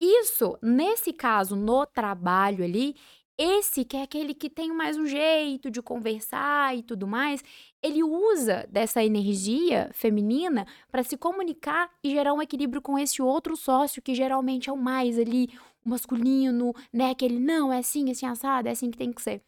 Isso, 0.01 0.59
nesse 0.63 1.13
caso, 1.13 1.57
no 1.57 1.87
trabalho 1.87 2.65
ali, 2.65 2.97
esse 3.37 3.85
que 3.85 3.97
é 3.97 4.03
aquele 4.03 4.33
que 4.35 4.49
tem 4.49 4.73
mais 4.73 4.97
um 4.97 5.07
jeito 5.07 5.71
de 5.71 5.83
conversar 5.83 6.77
e 6.77 6.83
tudo 6.83 7.07
mais, 7.07 7.43
ele 7.83 8.03
usa 8.03 8.67
dessa 8.71 9.05
energia 9.05 9.91
feminina 9.93 10.67
para 10.91 11.03
se 11.03 11.17
comunicar 11.17 11.91
e 12.03 12.11
gerar 12.11 12.33
um 12.33 12.43
equilíbrio 12.43 12.81
com 12.81 12.99
esse 12.99 13.21
outro 13.21 13.57
sócio 13.57 14.01
que 14.01 14.15
geralmente 14.15 14.71
é 14.71 14.73
o 14.73 14.77
mais 14.77 15.19
ali, 15.19 15.49
o 15.85 15.91
masculino, 15.91 16.73
né? 16.93 17.11
Aquele 17.11 17.39
não, 17.39 17.73
é 17.73 17.79
assim, 17.79 18.11
assim 18.11 18.27
assado, 18.27 18.69
é 18.69 18.71
assim 18.71 18.91
que 18.91 18.99
tem 18.99 19.13
que 19.13 19.21
ser. 19.21 19.43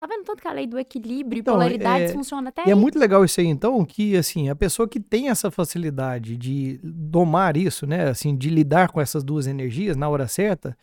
Tá 0.00 0.08
vendo 0.08 0.24
tanto 0.24 0.42
que 0.42 0.48
a 0.48 0.52
lei 0.52 0.66
do 0.66 0.80
equilíbrio 0.80 1.38
então, 1.38 1.54
e 1.54 1.56
polaridades 1.56 2.10
é, 2.10 2.12
funciona 2.12 2.48
até 2.48 2.62
E 2.62 2.64
é 2.64 2.66
aí? 2.66 2.72
é 2.72 2.74
muito 2.74 2.98
legal 2.98 3.24
isso 3.24 3.40
aí, 3.40 3.46
então, 3.46 3.84
que, 3.84 4.16
assim, 4.16 4.48
a 4.48 4.56
pessoa 4.56 4.88
que 4.88 4.98
tem 4.98 5.28
essa 5.28 5.48
facilidade 5.48 6.36
de 6.36 6.80
domar 6.82 7.56
isso, 7.56 7.86
né, 7.86 8.08
assim, 8.08 8.36
de 8.36 8.50
lidar 8.50 8.90
com 8.90 9.00
essas 9.00 9.22
duas 9.22 9.46
energias 9.46 9.96
na 9.96 10.08
hora 10.08 10.26
certa, 10.26 10.76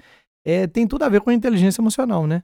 é, 0.49 0.67
tem 0.67 0.87
tudo 0.87 1.03
a 1.03 1.09
ver 1.09 1.21
com 1.21 1.29
a 1.29 1.33
inteligência 1.33 1.81
emocional, 1.81 2.25
né? 2.25 2.43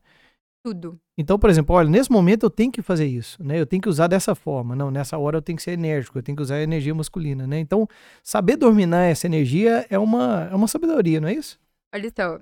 Tudo. 0.64 1.00
Então, 1.18 1.38
por 1.38 1.50
exemplo, 1.50 1.76
olha, 1.76 1.90
nesse 1.90 2.12
momento 2.12 2.46
eu 2.46 2.50
tenho 2.50 2.72
que 2.72 2.82
fazer 2.82 3.06
isso, 3.06 3.44
né? 3.44 3.60
Eu 3.60 3.66
tenho 3.66 3.82
que 3.82 3.90
usar 3.90 4.08
dessa 4.08 4.34
forma. 4.36 4.76
Não, 4.76 4.92
nessa 4.92 5.18
hora 5.18 5.38
eu 5.38 5.42
tenho 5.42 5.56
que 5.56 5.64
ser 5.64 5.72
enérgico, 5.72 6.18
eu 6.18 6.24
tenho 6.24 6.36
que 6.36 6.42
usar 6.42 6.56
a 6.56 6.62
energia 6.62 6.94
masculina, 6.94 7.46
né? 7.48 7.60
Então, 7.60 7.88
saber 8.24 8.58
dominar 8.58 9.06
essa 9.06 9.28
energia 9.28 9.86
é 9.90 9.98
uma, 9.98 10.50
é 10.52 10.56
uma 10.56 10.68
sabedoria, 10.68 11.22
não 11.22 11.28
é 11.28 11.34
isso? 11.34 11.60
Olha 11.94 12.12
só, 12.16 12.40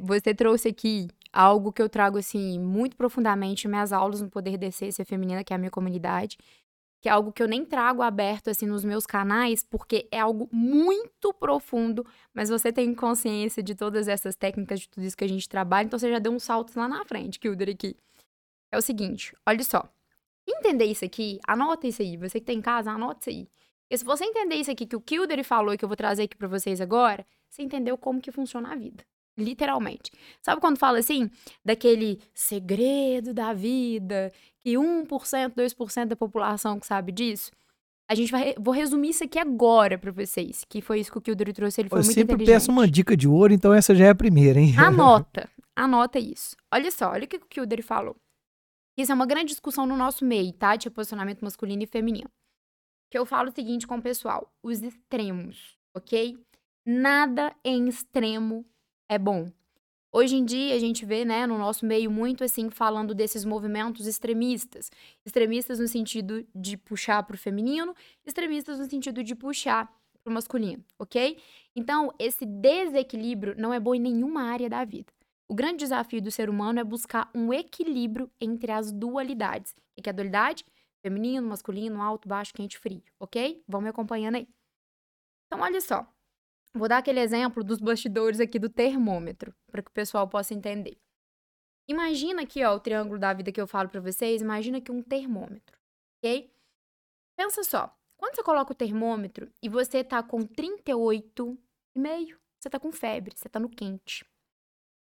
você 0.00 0.34
trouxe 0.34 0.68
aqui 0.68 1.08
algo 1.32 1.72
que 1.72 1.80
eu 1.80 1.88
trago, 1.88 2.18
assim, 2.18 2.58
muito 2.58 2.96
profundamente 2.96 3.66
em 3.66 3.70
minhas 3.70 3.92
aulas 3.92 4.20
no 4.20 4.30
Poder 4.30 4.56
da 4.58 4.66
Essência 4.66 5.04
Feminina, 5.04 5.44
que 5.44 5.52
é 5.52 5.56
a 5.56 5.58
minha 5.58 5.70
comunidade, 5.70 6.36
que 7.00 7.08
é 7.08 7.12
algo 7.12 7.32
que 7.32 7.42
eu 7.42 7.48
nem 7.48 7.64
trago 7.64 8.02
aberto, 8.02 8.50
assim, 8.50 8.66
nos 8.66 8.84
meus 8.84 9.06
canais, 9.06 9.64
porque 9.64 10.08
é 10.10 10.18
algo 10.20 10.48
muito 10.52 11.32
profundo, 11.32 12.04
mas 12.34 12.48
você 12.48 12.72
tem 12.72 12.94
consciência 12.94 13.62
de 13.62 13.74
todas 13.74 14.08
essas 14.08 14.34
técnicas, 14.34 14.80
de 14.80 14.88
tudo 14.88 15.04
isso 15.04 15.16
que 15.16 15.24
a 15.24 15.28
gente 15.28 15.48
trabalha, 15.48 15.86
então 15.86 15.98
você 15.98 16.10
já 16.10 16.18
deu 16.18 16.32
um 16.32 16.38
salto 16.38 16.76
lá 16.76 16.88
na 16.88 17.04
frente, 17.04 17.38
Kilder, 17.38 17.70
aqui. 17.70 17.96
É 18.70 18.76
o 18.76 18.82
seguinte, 18.82 19.34
olha 19.46 19.62
só. 19.62 19.88
Entender 20.46 20.86
isso 20.86 21.04
aqui, 21.04 21.38
anota 21.46 21.86
isso 21.86 22.00
aí. 22.02 22.16
Você 22.16 22.40
que 22.40 22.46
tem 22.46 22.58
em 22.58 22.62
casa, 22.62 22.90
anota 22.90 23.20
isso 23.20 23.30
aí. 23.30 23.48
Porque 23.82 23.98
se 23.98 24.04
você 24.04 24.24
entender 24.24 24.56
isso 24.56 24.70
aqui 24.70 24.86
que 24.86 24.96
o 24.96 25.00
Kilder 25.00 25.42
falou 25.44 25.72
e 25.72 25.78
que 25.78 25.84
eu 25.84 25.88
vou 25.88 25.96
trazer 25.96 26.24
aqui 26.24 26.36
para 26.36 26.48
vocês 26.48 26.80
agora, 26.80 27.26
você 27.48 27.62
entendeu 27.62 27.96
como 27.96 28.20
que 28.20 28.32
funciona 28.32 28.72
a 28.72 28.76
vida. 28.76 29.04
Literalmente. 29.36 30.10
Sabe 30.42 30.60
quando 30.60 30.78
fala 30.78 30.98
assim, 30.98 31.30
daquele 31.64 32.20
segredo 32.34 33.32
da 33.32 33.52
vida, 33.52 34.32
que 34.68 34.74
1%, 34.74 35.54
2% 35.54 36.04
da 36.06 36.16
população 36.16 36.78
que 36.78 36.86
sabe 36.86 37.10
disso? 37.10 37.50
A 38.10 38.14
gente 38.14 38.30
vai. 38.30 38.54
Vou 38.58 38.72
resumir 38.74 39.10
isso 39.10 39.24
aqui 39.24 39.38
agora 39.38 39.98
para 39.98 40.10
vocês, 40.10 40.64
que 40.68 40.82
foi 40.82 41.00
isso 41.00 41.10
que 41.10 41.18
o 41.18 41.20
Kildare 41.20 41.52
trouxe. 41.52 41.80
Ele 41.80 41.88
foi 41.88 42.00
eu 42.00 42.04
muito 42.04 42.14
sempre 42.14 42.44
peço 42.44 42.70
uma 42.70 42.86
dica 42.86 43.16
de 43.16 43.28
ouro, 43.28 43.52
então 43.52 43.72
essa 43.72 43.94
já 43.94 44.06
é 44.06 44.10
a 44.10 44.14
primeira, 44.14 44.60
hein? 44.60 44.74
Anota. 44.78 45.48
Anota 45.76 46.18
isso. 46.18 46.56
Olha 46.72 46.90
só, 46.90 47.12
olha 47.12 47.24
o 47.24 47.28
que 47.28 47.36
o 47.36 47.46
Kildare 47.46 47.82
falou. 47.82 48.16
Isso 48.98 49.12
é 49.12 49.14
uma 49.14 49.26
grande 49.26 49.50
discussão 49.50 49.86
no 49.86 49.96
nosso 49.96 50.24
meio, 50.24 50.52
tá? 50.52 50.74
De 50.74 50.90
posicionamento 50.90 51.42
masculino 51.42 51.82
e 51.82 51.86
feminino. 51.86 52.28
Que 53.10 53.18
eu 53.18 53.24
falo 53.24 53.48
o 53.50 53.54
seguinte 53.54 53.86
com 53.86 53.96
o 53.96 54.02
pessoal: 54.02 54.50
os 54.62 54.82
extremos, 54.82 55.78
ok? 55.94 56.38
Nada 56.86 57.54
em 57.64 57.88
extremo 57.88 58.66
é 59.08 59.18
bom. 59.18 59.50
Hoje 60.10 60.36
em 60.36 60.44
dia 60.44 60.74
a 60.74 60.78
gente 60.78 61.04
vê, 61.04 61.24
né, 61.24 61.46
no 61.46 61.58
nosso 61.58 61.84
meio 61.84 62.10
muito 62.10 62.42
assim 62.42 62.70
falando 62.70 63.14
desses 63.14 63.44
movimentos 63.44 64.06
extremistas, 64.06 64.90
extremistas 65.24 65.78
no 65.78 65.86
sentido 65.86 66.46
de 66.54 66.78
puxar 66.78 67.22
para 67.22 67.34
o 67.34 67.38
feminino, 67.38 67.94
extremistas 68.24 68.78
no 68.78 68.86
sentido 68.86 69.22
de 69.22 69.34
puxar 69.34 69.86
para 70.24 70.30
o 70.30 70.34
masculino, 70.34 70.82
ok? 70.98 71.38
Então 71.76 72.10
esse 72.18 72.46
desequilíbrio 72.46 73.54
não 73.58 73.72
é 73.72 73.78
bom 73.78 73.94
em 73.94 74.00
nenhuma 74.00 74.44
área 74.44 74.68
da 74.68 74.82
vida. 74.84 75.12
O 75.46 75.54
grande 75.54 75.78
desafio 75.78 76.22
do 76.22 76.30
ser 76.30 76.48
humano 76.48 76.80
é 76.80 76.84
buscar 76.84 77.30
um 77.34 77.52
equilíbrio 77.52 78.30
entre 78.40 78.72
as 78.72 78.90
dualidades. 78.90 79.74
O 79.96 80.02
que 80.02 80.08
é 80.08 80.12
a 80.12 80.14
dualidade? 80.14 80.64
Feminino, 81.02 81.46
masculino, 81.46 82.02
alto, 82.02 82.28
baixo, 82.28 82.52
quente, 82.54 82.78
frio, 82.78 83.02
ok? 83.20 83.62
Vão 83.68 83.80
me 83.80 83.88
acompanhando 83.88 84.36
aí. 84.36 84.48
Então 85.46 85.62
olha 85.64 85.80
só, 85.80 86.06
Vou 86.74 86.88
dar 86.88 86.98
aquele 86.98 87.20
exemplo 87.20 87.64
dos 87.64 87.78
bastidores 87.78 88.40
aqui 88.40 88.58
do 88.58 88.68
termômetro, 88.68 89.54
para 89.70 89.82
que 89.82 89.90
o 89.90 89.94
pessoal 89.94 90.28
possa 90.28 90.54
entender. 90.54 90.98
Imagina 91.88 92.42
aqui, 92.42 92.62
ó, 92.64 92.74
o 92.74 92.80
triângulo 92.80 93.18
da 93.18 93.32
vida 93.32 93.50
que 93.50 93.60
eu 93.60 93.66
falo 93.66 93.88
para 93.88 94.00
vocês, 94.00 94.42
imagina 94.42 94.78
aqui 94.78 94.92
um 94.92 95.02
termômetro, 95.02 95.78
ok? 96.18 96.52
Pensa 97.36 97.64
só, 97.64 97.96
quando 98.18 98.34
você 98.34 98.42
coloca 98.42 98.72
o 98.72 98.76
termômetro 98.76 99.50
e 99.62 99.68
você 99.68 100.04
tá 100.04 100.22
com 100.22 100.40
38,5, 100.46 102.36
você 102.60 102.68
tá 102.68 102.78
com 102.78 102.92
febre, 102.92 103.34
você 103.34 103.48
tá 103.48 103.58
no 103.58 103.70
quente. 103.70 104.24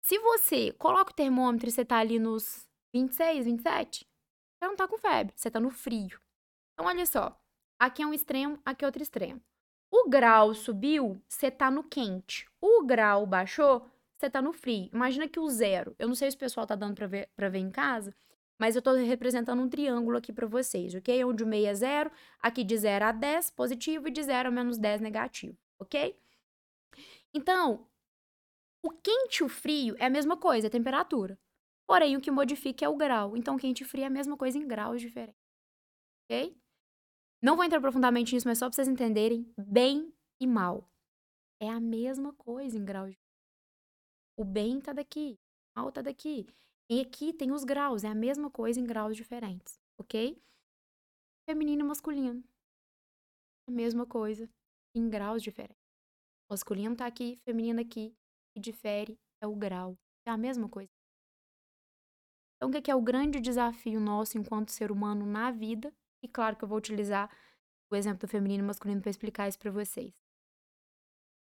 Se 0.03 0.19
você 0.19 0.73
coloca 0.73 1.13
o 1.13 1.15
termômetro 1.15 1.69
e 1.69 1.73
você 1.73 1.85
tá 1.85 1.99
ali 1.99 2.19
nos 2.19 2.67
26, 2.93 3.45
27, 3.45 4.01
você 4.01 4.67
não 4.67 4.75
tá 4.75 4.89
com 4.89 4.99
febre, 4.99 5.33
você 5.37 5.51
tá 5.51 5.61
no 5.61 5.71
frio. 5.71 6.21
Então, 6.73 6.87
olha 6.87 7.07
só, 7.07 7.41
aqui 7.79 8.03
é 8.03 8.07
um 8.07 8.13
extremo, 8.13 8.61
aqui 8.65 8.85
é 8.85 8.89
outro 8.89 9.03
extremo. 9.03 9.41
O 9.93 10.09
grau 10.09 10.55
subiu, 10.55 11.21
você 11.29 11.51
tá 11.51 11.71
no 11.71 11.85
quente. 11.85 12.49
O 12.59 12.83
grau 12.83 13.27
baixou, 13.27 13.87
você 14.17 14.31
tá 14.31 14.41
no 14.41 14.51
frio. 14.55 14.89
Imagina 14.91 15.29
que 15.29 15.39
o 15.39 15.47
zero. 15.51 15.95
Eu 15.99 16.09
não 16.09 16.15
sei 16.15 16.31
se 16.31 16.37
o 16.37 16.41
pessoal 16.41 16.67
tá 16.67 16.75
dando 16.75 16.95
pra 16.95 17.07
ver, 17.07 17.29
pra 17.37 17.51
ver 17.51 17.59
em 17.59 17.71
casa, 17.71 18.15
mas 18.59 18.75
eu 18.75 18.81
tô 18.81 18.95
representando 18.95 19.61
um 19.61 19.69
triângulo 19.69 20.17
aqui 20.17 20.33
para 20.33 20.47
vocês, 20.47 20.95
ok? 20.95 21.23
Onde 21.25 21.45
o 21.45 21.47
meio 21.47 21.67
é 21.67 21.75
zero, 21.75 22.11
aqui 22.41 22.65
de 22.65 22.75
0 22.79 23.05
a 23.05 23.13
10 23.13 23.51
positivo 23.51 24.09
e 24.09 24.11
de 24.11 24.23
0 24.23 24.49
a 24.49 24.51
menos 24.53 24.79
10 24.79 25.01
negativo, 25.03 25.59
ok? 25.79 26.17
Então, 27.35 27.87
o 28.83 28.91
quente 28.91 29.39
e 29.39 29.45
o 29.45 29.49
frio 29.49 29.95
é 29.99 30.07
a 30.07 30.11
mesma 30.11 30.37
coisa, 30.37 30.69
é 30.69 30.71
temperatura. 30.71 31.39
Porém, 31.87 32.17
o 32.17 32.21
que 32.21 32.31
modifica 32.31 32.85
é 32.85 32.89
o 32.89 32.97
grau. 32.97 33.37
Então, 33.37 33.59
quente 33.59 33.83
e 33.83 33.87
frio 33.87 34.05
é 34.05 34.07
a 34.07 34.11
mesma 34.11 34.37
coisa 34.37 34.57
em 34.59 34.67
graus 34.67 35.01
diferentes. 35.01 35.37
Ok? 36.25 36.62
Não 37.43 37.57
vou 37.57 37.65
entrar 37.65 37.81
profundamente 37.81 38.35
nisso, 38.35 38.47
mas 38.47 38.59
só 38.59 38.67
pra 38.67 38.77
vocês 38.77 38.87
entenderem 38.87 39.53
bem 39.59 40.15
e 40.41 40.47
mal. 40.47 40.89
É 41.61 41.69
a 41.69 41.81
mesma 41.81 42.33
coisa 42.35 42.79
em 42.79 42.85
grau 42.85 43.11
de. 43.11 43.19
O 44.39 44.45
bem 44.45 44.81
tá 44.81 44.93
daqui, 44.93 45.37
o 45.75 45.81
mal 45.81 45.91
tá 45.91 46.01
daqui. 46.01 46.47
E 46.89 47.01
aqui 47.01 47.33
tem 47.33 47.51
os 47.51 47.65
graus, 47.65 48.05
é 48.05 48.09
a 48.09 48.15
mesma 48.15 48.49
coisa 48.49 48.79
em 48.79 48.85
graus 48.85 49.17
diferentes, 49.17 49.81
ok? 49.99 50.41
Feminino 51.49 51.85
e 51.85 51.89
masculino. 51.89 52.45
A 53.69 53.73
mesma 53.73 54.07
coisa 54.07 54.49
em 54.95 55.09
graus 55.11 55.43
diferentes. 55.43 55.83
O 56.49 56.53
masculino 56.53 56.95
tá 56.95 57.07
aqui, 57.07 57.41
feminino 57.45 57.81
aqui. 57.81 58.15
E 58.57 58.61
difere 58.61 59.19
é 59.41 59.47
o 59.47 59.57
grau. 59.57 59.99
É 60.27 60.31
a 60.31 60.37
mesma 60.37 60.69
coisa. 60.69 60.91
Então, 62.57 62.69
o 62.69 62.83
que 62.83 62.91
é 62.91 62.95
o 62.95 63.03
grande 63.03 63.41
desafio 63.41 63.99
nosso 63.99 64.39
enquanto 64.39 64.71
ser 64.71 64.93
humano 64.93 65.27
na 65.27 65.51
vida 65.51 65.93
e 66.23 66.29
claro 66.29 66.57
que 66.57 66.65
eu 66.65 66.69
vou 66.69 66.79
utilizar 66.79 67.31
o 67.91 67.97
exemplo 67.97 68.21
do 68.21 68.29
feminino 68.29 68.65
e 68.65 68.67
masculino 68.67 69.01
para 69.01 69.11
explicar 69.11 69.49
isso 69.49 69.59
para 69.59 69.71
vocês. 69.71 70.13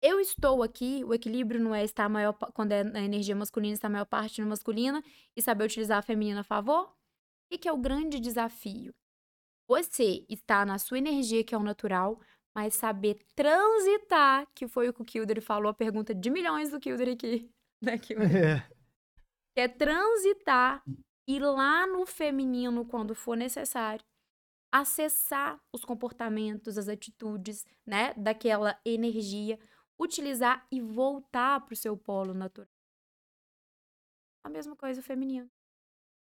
Eu 0.01 0.19
estou 0.19 0.63
aqui, 0.63 1.05
o 1.05 1.15
equilíbrio 1.15 1.61
não 1.61 1.75
é 1.75 1.85
estar 1.85 2.09
maior 2.09 2.33
quando 2.55 2.73
é 2.73 2.81
a 2.81 3.03
energia 3.03 3.37
masculina 3.37 3.75
está 3.75 3.87
a 3.87 3.91
maior 3.91 4.05
parte 4.05 4.41
no 4.41 4.49
masculina 4.49 5.03
e 5.37 5.41
saber 5.41 5.65
utilizar 5.65 5.99
a 5.99 6.03
feminina 6.03 6.41
a 6.41 6.45
favor? 6.45 6.93
O 7.53 7.59
que 7.59 7.69
é 7.69 7.73
o 7.73 7.77
grande 7.77 8.19
desafio? 8.19 8.93
Você 9.69 10.27
está 10.29 10.67
na 10.67 10.79
sua 10.79 10.99
energia, 10.99 11.45
que 11.45 11.55
é 11.55 11.59
o 11.59 11.63
natural, 11.63 12.21
mas 12.55 12.75
saber 12.75 13.19
transitar, 13.35 14.47
que 14.55 14.67
foi 14.67 14.89
o 14.89 14.93
que 14.93 15.03
o 15.03 15.05
Kilder 15.05 15.41
falou, 15.41 15.71
a 15.71 15.75
pergunta 15.75 16.15
de 16.15 16.31
milhões 16.31 16.71
do 16.71 16.81
Kilder 16.81 17.13
aqui. 17.15 17.51
Né, 17.83 17.99
Kilder? 17.99 18.65
É. 19.57 19.63
é 19.65 19.67
transitar, 19.67 20.85
ir 21.27 21.41
lá 21.41 21.85
no 21.85 22.07
feminino 22.07 22.87
quando 22.87 23.13
for 23.13 23.37
necessário, 23.37 24.05
acessar 24.73 25.61
os 25.73 25.85
comportamentos, 25.85 26.79
as 26.79 26.89
atitudes, 26.89 27.67
né, 27.87 28.15
daquela 28.15 28.81
energia, 28.85 29.59
utilizar 30.01 30.67
e 30.73 30.81
voltar 30.81 31.61
para 31.61 31.75
o 31.75 31.77
seu 31.77 31.97
polo 31.97 32.33
natural. 32.33 32.69
A 34.43 34.49
mesma 34.49 34.75
coisa 34.75 35.01
o 35.01 35.05
feminino. 35.05 35.49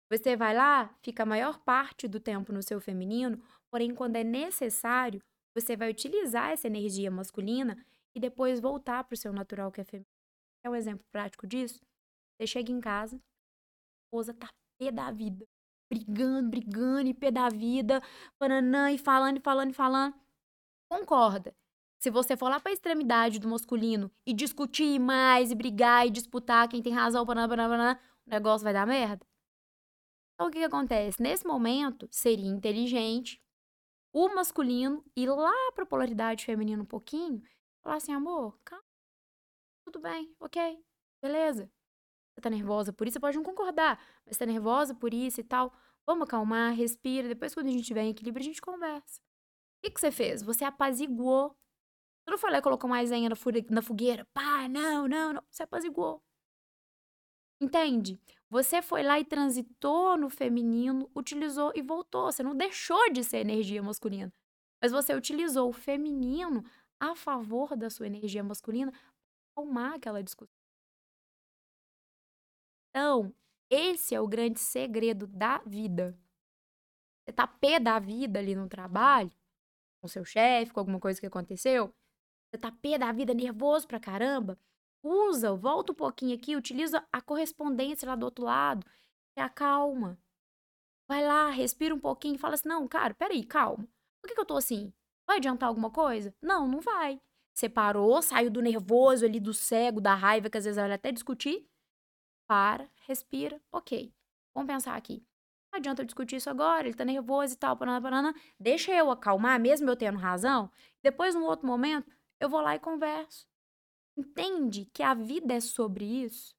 Você 0.09 0.37
vai 0.37 0.55
lá, 0.55 0.95
fica 1.01 1.23
a 1.23 1.25
maior 1.25 1.59
parte 1.59 2.07
do 2.07 2.19
tempo 2.19 2.53
no 2.53 2.61
seu 2.61 2.79
feminino, 2.79 3.41
porém, 3.71 3.93
quando 3.93 4.15
é 4.15 4.23
necessário, 4.23 5.21
você 5.55 5.75
vai 5.75 5.89
utilizar 5.89 6.51
essa 6.51 6.67
energia 6.67 7.09
masculina 7.09 7.83
e 8.13 8.19
depois 8.19 8.59
voltar 8.59 9.03
para 9.03 9.15
o 9.15 9.17
seu 9.17 9.33
natural 9.33 9.71
que 9.71 9.81
é 9.81 9.83
feminino. 9.83 10.09
É 10.63 10.69
um 10.69 10.75
exemplo 10.75 11.05
prático 11.11 11.47
disso? 11.47 11.81
Você 12.37 12.47
chega 12.47 12.71
em 12.71 12.79
casa, 12.79 13.15
a 13.15 13.19
esposa 14.05 14.33
tá 14.33 14.47
pé 14.77 14.91
da 14.91 15.11
vida, 15.11 15.45
brigando, 15.89 16.49
brigando, 16.49 17.07
e 17.09 17.13
pé 17.13 17.31
da 17.31 17.49
vida, 17.49 18.01
pananã, 18.37 18.91
e 18.91 18.97
falando, 18.97 19.37
e 19.37 19.41
falando, 19.41 19.71
e 19.71 19.73
falando. 19.73 20.15
Concorda. 20.89 21.55
Se 21.99 22.09
você 22.11 22.37
for 22.37 22.49
lá 22.49 22.59
para 22.59 22.71
a 22.71 22.73
extremidade 22.73 23.39
do 23.39 23.47
masculino 23.47 24.11
e 24.25 24.33
discutir 24.33 24.99
mais, 24.99 25.51
e 25.51 25.55
brigar, 25.55 26.05
e 26.05 26.11
disputar 26.11 26.67
quem 26.67 26.81
tem 26.81 26.93
razão, 26.93 27.25
pananã, 27.25 27.49
pananã, 27.49 27.99
o 28.25 28.29
negócio 28.29 28.63
vai 28.63 28.73
dar 28.73 28.85
merda. 28.85 29.25
Então, 30.33 30.47
o 30.47 30.51
que, 30.51 30.59
que 30.59 30.65
acontece? 30.65 31.21
Nesse 31.21 31.47
momento, 31.47 32.07
seria 32.11 32.49
inteligente 32.49 33.41
o 34.13 34.29
masculino 34.33 35.03
ir 35.15 35.27
lá 35.27 35.71
para 35.73 35.83
a 35.83 35.87
polaridade 35.87 36.45
feminina 36.45 36.81
um 36.81 36.85
pouquinho, 36.85 37.41
falar 37.81 37.97
assim, 37.97 38.13
amor, 38.13 38.57
calma, 38.63 38.83
tudo 39.85 39.99
bem, 39.99 40.33
ok, 40.39 40.83
beleza. 41.21 41.71
Você 42.35 42.41
tá 42.41 42.49
nervosa 42.49 42.91
por 42.91 43.07
isso, 43.07 43.13
você 43.13 43.19
pode 43.19 43.37
não 43.37 43.43
concordar, 43.43 43.97
mas 44.25 44.37
tá 44.37 44.45
nervosa 44.45 44.93
por 44.93 45.13
isso 45.13 45.39
e 45.39 45.43
tal. 45.43 45.73
Vamos 46.05 46.27
acalmar, 46.27 46.73
respira, 46.73 47.27
depois 47.29 47.53
quando 47.53 47.67
a 47.67 47.71
gente 47.71 47.85
tiver 47.85 48.03
em 48.03 48.09
equilíbrio, 48.09 48.43
a 48.43 48.45
gente 48.45 48.61
conversa. 48.61 49.21
O 49.79 49.87
que, 49.87 49.91
que 49.91 49.99
você 49.99 50.11
fez? 50.11 50.43
Você 50.43 50.65
apaziguou. 50.65 51.55
Você 52.27 52.31
não 52.31 52.57
e 52.57 52.61
colocou 52.61 52.89
mais 52.89 53.11
lenha 53.11 53.29
na 53.29 53.81
fogueira. 53.81 54.25
Pá, 54.33 54.67
não, 54.67 55.07
não, 55.07 55.33
não. 55.33 55.43
Você 55.49 55.63
apaziguou. 55.63 56.21
Entende? 57.61 58.19
Você 58.49 58.81
foi 58.81 59.03
lá 59.03 59.19
e 59.19 59.25
transitou 59.25 60.17
no 60.17 60.29
feminino, 60.29 61.09
utilizou 61.15 61.71
e 61.75 61.81
voltou. 61.81 62.31
Você 62.31 62.43
não 62.43 62.55
deixou 62.55 63.11
de 63.11 63.23
ser 63.23 63.37
energia 63.37 63.81
masculina. 63.81 64.33
Mas 64.81 64.91
você 64.91 65.13
utilizou 65.15 65.69
o 65.69 65.73
feminino 65.73 66.63
a 66.99 67.15
favor 67.15 67.75
da 67.75 67.89
sua 67.89 68.07
energia 68.07 68.43
masculina 68.43 68.91
para 68.91 69.01
acalmar 69.63 69.93
aquela 69.93 70.23
discussão. 70.23 70.54
Então, 72.95 73.35
esse 73.69 74.15
é 74.15 74.21
o 74.21 74.27
grande 74.27 74.59
segredo 74.59 75.27
da 75.27 75.57
vida. 75.65 76.17
Você 77.25 77.33
tá 77.33 77.45
pé 77.45 77.79
da 77.79 77.99
vida 77.99 78.39
ali 78.39 78.55
no 78.55 78.69
trabalho, 78.69 79.31
com 79.99 80.07
seu 80.07 80.23
chefe, 80.23 80.71
com 80.71 80.79
alguma 80.79 80.99
coisa 80.99 81.19
que 81.19 81.25
aconteceu. 81.25 81.93
Você 82.49 82.57
tá 82.57 82.71
pé 82.71 82.97
da 82.97 83.11
vida, 83.11 83.33
nervoso 83.33 83.85
pra 83.85 83.99
caramba 83.99 84.57
usa, 85.05 85.53
volta 85.53 85.91
um 85.91 85.95
pouquinho 85.95 86.35
aqui, 86.35 86.55
utiliza 86.55 87.05
a 87.11 87.21
correspondência 87.21 88.07
lá 88.07 88.15
do 88.15 88.23
outro 88.23 88.43
lado, 88.43 88.85
e 89.37 89.41
acalma. 89.41 90.17
Vai 91.07 91.23
lá, 91.23 91.49
respira 91.49 91.93
um 91.93 91.99
pouquinho 91.99 92.39
fala 92.39 92.55
assim: 92.55 92.67
não, 92.67 92.87
cara, 92.87 93.13
peraí, 93.13 93.43
calma. 93.43 93.87
Por 94.21 94.27
que, 94.27 94.33
que 94.33 94.41
eu 94.41 94.45
tô 94.45 94.57
assim? 94.57 94.91
Vai 95.27 95.37
adiantar 95.37 95.69
alguma 95.69 95.91
coisa? 95.91 96.33
Não, 96.41 96.67
não 96.67 96.81
vai. 96.81 97.21
Separou, 97.53 98.21
saiu 98.21 98.49
do 98.49 98.61
nervoso 98.61 99.25
ali, 99.25 99.39
do 99.39 99.53
cego, 99.53 100.01
da 100.01 100.15
raiva, 100.15 100.49
que 100.49 100.57
às 100.57 100.65
vezes 100.65 100.81
vai 100.81 100.91
até 100.91 101.11
discutir. 101.11 101.67
Para, 102.47 102.89
respira, 103.07 103.61
ok. 103.71 104.13
Vamos 104.53 104.71
pensar 104.71 104.95
aqui. 104.95 105.25
Não 105.71 105.79
adianta 105.79 106.01
eu 106.01 106.05
discutir 106.05 106.37
isso 106.37 106.49
agora, 106.49 106.87
ele 106.87 106.95
tá 106.95 107.03
nervoso 107.03 107.53
e 107.53 107.57
tal, 107.57 107.75
parana, 107.75 108.01
parana. 108.01 108.35
Deixa 108.59 108.91
eu 108.93 109.11
acalmar, 109.11 109.59
mesmo 109.59 109.89
eu 109.89 109.95
tendo 109.95 110.17
razão. 110.17 110.71
Depois, 111.03 111.35
num 111.35 111.43
outro 111.45 111.67
momento, 111.67 112.09
eu 112.39 112.49
vou 112.49 112.61
lá 112.61 112.75
e 112.75 112.79
converso 112.79 113.47
entende 114.17 114.85
que 114.93 115.03
a 115.03 115.13
vida 115.13 115.53
é 115.53 115.59
sobre 115.59 116.05
isso, 116.05 116.55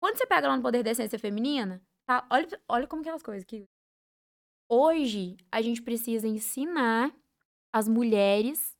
quando 0.00 0.16
você 0.16 0.26
pega 0.26 0.48
lá 0.48 0.56
no 0.56 0.62
Poder 0.62 0.82
da 0.82 0.90
Essência 0.90 1.18
Feminina, 1.18 1.82
tá? 2.06 2.26
Olha, 2.30 2.48
olha 2.68 2.86
como 2.86 3.02
que 3.02 3.08
é 3.08 3.12
as 3.12 3.22
coisas 3.22 3.44
que 3.44 3.68
hoje 4.68 5.36
a 5.50 5.62
gente 5.62 5.82
precisa 5.82 6.26
ensinar 6.26 7.14
as 7.72 7.88
mulheres 7.88 8.76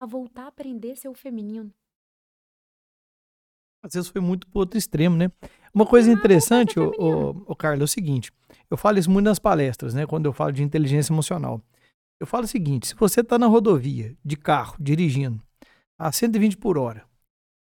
a 0.00 0.06
voltar 0.06 0.44
a 0.44 0.48
aprender 0.48 0.96
seu 0.96 1.14
feminino. 1.14 1.72
Às 3.84 3.92
vezes 3.92 4.08
foi 4.08 4.22
muito 4.22 4.46
pro 4.46 4.60
outro 4.60 4.78
extremo, 4.78 5.14
né? 5.14 5.30
Uma 5.74 5.84
coisa 5.84 6.10
interessante, 6.10 6.80
o, 6.80 6.90
o, 6.98 7.44
o 7.48 7.54
Carlos, 7.54 7.82
é 7.82 7.84
o 7.84 7.88
seguinte: 7.88 8.32
eu 8.70 8.78
falo 8.78 8.98
isso 8.98 9.10
muito 9.10 9.26
nas 9.26 9.38
palestras, 9.38 9.92
né? 9.92 10.06
Quando 10.06 10.24
eu 10.24 10.32
falo 10.32 10.52
de 10.52 10.62
inteligência 10.62 11.12
emocional. 11.12 11.60
Eu 12.18 12.26
falo 12.26 12.44
o 12.44 12.48
seguinte: 12.48 12.86
se 12.86 12.94
você 12.94 13.20
está 13.20 13.38
na 13.38 13.46
rodovia, 13.46 14.16
de 14.24 14.36
carro, 14.36 14.76
dirigindo, 14.80 15.38
a 15.98 16.10
120 16.10 16.56
por 16.56 16.78
hora, 16.78 17.04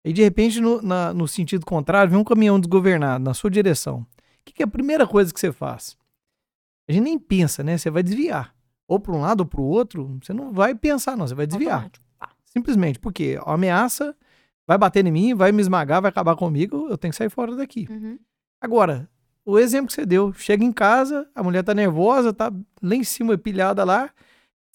e 0.06 0.12
de 0.12 0.22
repente, 0.22 0.58
no, 0.58 0.80
na, 0.80 1.12
no 1.12 1.28
sentido 1.28 1.66
contrário, 1.66 2.10
vem 2.10 2.18
um 2.18 2.24
caminhão 2.24 2.58
desgovernado 2.58 3.22
na 3.22 3.34
sua 3.34 3.50
direção. 3.50 3.98
O 3.98 4.06
que, 4.46 4.54
que 4.54 4.62
é 4.62 4.64
a 4.64 4.68
primeira 4.68 5.06
coisa 5.06 5.34
que 5.34 5.38
você 5.38 5.52
faz? 5.52 5.98
A 6.88 6.92
gente 6.92 7.04
nem 7.04 7.18
pensa, 7.18 7.62
né? 7.62 7.76
Você 7.76 7.90
vai 7.90 8.02
desviar. 8.02 8.54
Ou 8.88 8.98
para 8.98 9.12
um 9.12 9.20
lado 9.20 9.40
ou 9.40 9.46
para 9.46 9.60
o 9.60 9.64
outro, 9.64 10.18
você 10.22 10.32
não 10.32 10.50
vai 10.50 10.74
pensar, 10.74 11.14
não. 11.14 11.26
Você 11.26 11.34
vai 11.34 11.46
desviar. 11.46 11.90
Tá. 12.18 12.30
Simplesmente. 12.46 12.98
Porque 12.98 13.38
a 13.44 13.52
ameaça 13.52 14.16
vai 14.66 14.76
bater 14.76 15.06
em 15.06 15.10
mim, 15.10 15.34
vai 15.34 15.52
me 15.52 15.60
esmagar, 15.60 16.02
vai 16.02 16.08
acabar 16.08 16.36
comigo, 16.36 16.88
eu 16.88 16.98
tenho 16.98 17.12
que 17.12 17.16
sair 17.16 17.30
fora 17.30 17.54
daqui. 17.54 17.86
Uhum. 17.90 18.18
Agora, 18.60 19.08
o 19.44 19.58
exemplo 19.58 19.88
que 19.88 19.92
você 19.92 20.06
deu, 20.06 20.32
chega 20.32 20.64
em 20.64 20.72
casa, 20.72 21.28
a 21.34 21.42
mulher 21.42 21.62
tá 21.62 21.74
nervosa, 21.74 22.32
tá 22.32 22.52
lá 22.82 22.94
em 22.94 23.04
cima, 23.04 23.38
pilhada 23.38 23.84
lá, 23.84 24.10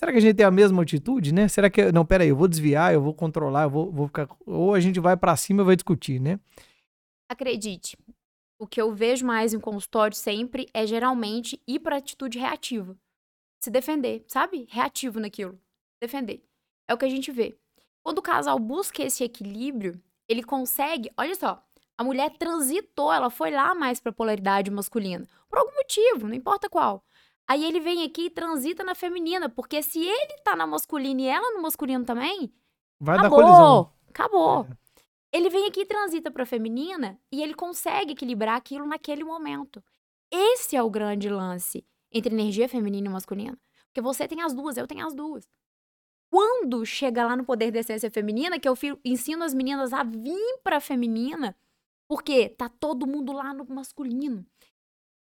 Será 0.02 0.12
que 0.12 0.18
a 0.18 0.22
gente 0.22 0.36
tem 0.36 0.46
a 0.48 0.50
mesma 0.50 0.82
atitude, 0.82 1.32
né? 1.32 1.48
Será 1.48 1.70
que. 1.70 1.92
Não, 1.92 2.04
peraí, 2.04 2.30
eu 2.30 2.36
vou 2.36 2.48
desviar, 2.48 2.92
eu 2.92 3.04
vou 3.04 3.14
controlar, 3.14 3.66
eu 3.66 3.70
vou, 3.70 3.92
vou 3.92 4.08
ficar. 4.08 4.28
Ou 4.48 4.74
a 4.74 4.80
gente 4.80 5.00
vai 5.00 5.16
para 5.16 5.38
cima 5.38 5.62
e 5.62 5.66
vai 5.66 5.76
discutir, 5.76 6.20
né? 6.20 6.40
Acredite, 7.30 7.96
o 8.60 8.66
que 8.66 8.82
eu 8.82 8.96
vejo 8.96 9.24
mais 9.24 9.54
em 9.54 9.60
consultório 9.60 10.18
sempre 10.18 10.68
é 10.74 10.88
geralmente 10.88 11.62
ir 11.68 11.80
para 11.82 11.98
atitude 11.98 12.40
reativa. 12.40 12.98
Se 13.64 13.70
defender, 13.70 14.26
sabe? 14.28 14.66
Reativo 14.72 15.20
naquilo. 15.20 15.62
Defender. 16.02 16.44
É 16.90 16.96
o 16.96 16.98
que 16.98 17.06
a 17.06 17.10
gente 17.10 17.32
vê. 17.32 17.56
Quando 18.04 18.20
o 18.20 18.22
casal 18.22 18.58
busca 18.58 19.04
esse 19.04 19.24
equilíbrio, 19.24 20.02
ele 20.28 20.44
consegue. 20.44 21.12
Olha 21.18 21.36
só, 21.36 21.64
a 21.98 22.04
mulher 22.04 22.32
transitou, 22.38 23.14
ela 23.14 23.30
foi 23.30 23.52
lá 23.52 23.76
mais 23.76 24.00
para 24.00 24.12
polaridade 24.12 24.72
masculina. 24.72 25.28
Por 25.50 25.60
algum 25.60 25.76
motivo, 25.76 26.28
não 26.28 26.34
importa 26.34 26.70
qual. 26.70 27.04
Aí 27.48 27.64
ele 27.66 27.80
vem 27.80 28.04
aqui 28.04 28.26
e 28.26 28.30
transita 28.30 28.84
na 28.84 28.96
feminina, 28.96 29.50
porque 29.50 29.84
se 29.84 30.00
ele 30.00 30.38
tá 30.44 30.56
na 30.56 30.66
masculina 30.66 31.22
e 31.22 31.28
ela 31.28 31.52
no 31.52 31.62
masculino 31.62 32.06
também, 32.06 32.54
vai 33.00 33.18
acabou, 33.18 33.40
dar 33.40 33.46
colisão. 33.46 33.94
Acabou. 34.10 34.68
É. 34.70 35.38
Ele 35.38 35.50
vem 35.50 35.68
aqui 35.68 35.82
e 35.82 35.86
transita 35.86 36.32
pra 36.32 36.46
feminina 36.46 37.20
e 37.32 37.42
ele 37.42 37.54
consegue 37.54 38.14
equilibrar 38.14 38.56
aquilo 38.56 38.86
naquele 38.86 39.24
momento. 39.24 39.84
Esse 40.32 40.76
é 40.76 40.84
o 40.84 40.90
grande 40.90 41.30
lance 41.30 41.86
entre 42.12 42.34
energia 42.34 42.68
feminina 42.68 43.08
e 43.08 43.12
masculina. 43.12 43.58
Porque 43.88 44.02
você 44.02 44.28
tem 44.28 44.42
as 44.42 44.54
duas, 44.54 44.78
eu 44.78 44.88
tenho 44.88 45.06
as 45.06 45.14
duas. 45.14 45.48
Quando 46.32 46.86
chega 46.86 47.26
lá 47.26 47.36
no 47.36 47.44
poder 47.44 47.72
da 47.72 47.80
essência 47.80 48.10
feminina, 48.10 48.58
que 48.58 48.68
eu 48.68 48.74
ensino 49.04 49.44
as 49.44 49.54
meninas 49.54 49.92
a 49.92 50.02
vir 50.02 50.60
pra 50.64 50.80
feminina, 50.80 51.54
porque 52.08 52.48
tá 52.48 52.70
todo 52.70 53.06
mundo 53.06 53.34
lá 53.34 53.54
no 53.54 53.66
masculino. 53.66 54.46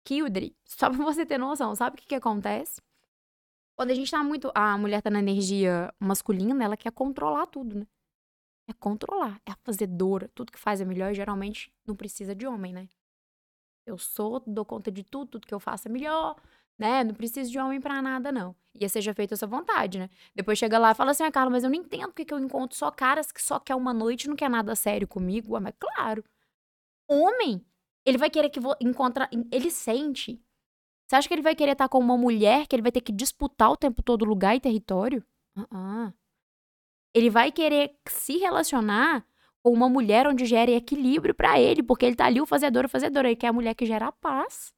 Kildre, 0.06 0.56
só 0.63 0.89
pra 0.89 1.04
você 1.04 1.26
ter 1.26 1.38
noção, 1.38 1.76
sabe 1.76 1.97
o 1.97 2.00
que 2.00 2.08
que 2.08 2.15
acontece? 2.15 2.82
Quando 3.76 3.91
a 3.91 3.93
gente 3.93 4.10
tá 4.10 4.24
muito. 4.24 4.52
A 4.56 4.78
mulher 4.78 5.02
tá 5.02 5.10
na 5.10 5.19
energia 5.19 5.93
masculina, 6.00 6.63
ela 6.63 6.78
quer 6.78 6.91
controlar 6.93 7.45
tudo, 7.47 7.80
né? 7.80 7.88
É 8.69 8.74
controlar, 8.74 9.41
é 9.45 9.52
a 9.52 9.58
fazedora. 9.63 10.30
Tudo 10.34 10.52
que 10.52 10.60
faz 10.60 10.80
é 10.80 10.86
melhor 10.86 11.12
e 11.12 11.15
geralmente 11.15 11.74
não 11.86 11.93
precisa 11.93 12.34
de 12.34 12.47
homem, 12.47 12.71
né? 12.71 12.88
Eu 13.86 13.97
sou, 13.97 14.39
dou 14.47 14.63
conta 14.63 14.89
de 14.89 15.04
tudo, 15.04 15.32
tudo 15.32 15.47
que 15.47 15.54
eu 15.54 15.60
faço 15.60 15.89
é 15.89 15.91
melhor, 15.91 16.38
né? 16.82 17.04
Não 17.04 17.13
preciso 17.13 17.52
de 17.52 17.60
homem 17.60 17.80
para 17.80 18.02
nada, 18.02 18.32
não. 18.32 18.56
E 18.74 18.89
seja 18.89 19.13
feita 19.13 19.36
essa 19.36 19.46
vontade, 19.46 20.00
né? 20.00 20.10
Depois 20.34 20.58
chega 20.58 20.80
lá 20.80 20.91
e 20.91 20.96
fala 20.96 21.12
assim, 21.12 21.24
ah, 21.24 21.32
Carla, 21.32 21.52
mas 21.52 21.63
eu 21.63 21.70
não 21.70 21.78
entendo 21.78 22.08
porque 22.08 22.26
que 22.26 22.34
eu 22.34 22.39
encontro 22.39 22.76
só 22.76 22.89
caras 22.89 23.32
que 23.32 23.41
só 23.41 23.60
quer 23.60 23.76
uma 23.76 23.94
noite 23.94 24.28
não 24.28 24.36
quer 24.36 24.50
nada 24.50 24.76
sério 24.76 25.08
comigo. 25.08 25.54
Ué, 25.54 25.60
mas 25.60 25.76
claro. 25.80 26.24
Homem 27.08 27.63
ele 28.04 28.17
vai 28.17 28.32
querer 28.32 28.50
que 28.50 28.60
encontra, 28.82 29.30
ele 29.52 29.70
sente. 29.70 30.41
Você 31.08 31.15
acha 31.15 31.28
que 31.28 31.34
ele 31.34 31.44
vai 31.44 31.54
querer 31.54 31.74
estar 31.74 31.88
com 31.88 32.00
uma 32.00 32.17
mulher 32.17 32.65
que 32.65 32.76
ele 32.76 32.82
vai 32.82 32.91
ter 32.91 33.02
que 33.02 33.12
disputar 33.12 33.70
o 33.70 33.78
tempo 33.78 34.02
todo 34.02 34.26
lugar 34.26 34.56
e 34.56 34.60
território? 34.60 35.24
Uh-uh. 35.56 36.12
Ele 37.13 37.30
vai 37.30 37.52
querer 37.52 37.96
se 38.08 38.38
relacionar 38.38 39.24
com 39.62 39.72
uma 39.72 39.88
mulher 39.88 40.26
onde 40.26 40.46
gere 40.46 40.74
equilíbrio 40.74 41.36
pra 41.36 41.60
ele, 41.60 41.84
porque 41.84 42.06
ele 42.06 42.15
tá 42.15 42.26
ali 42.26 42.41
o 42.41 42.46
fazedor, 42.46 42.86
o 42.86 42.89
fazedor. 42.89 43.26
Ele 43.26 43.36
quer 43.36 43.50
a 43.50 43.54
mulher 43.54 43.76
que 43.76 43.86
gera 43.86 44.12
paz. 44.12 44.74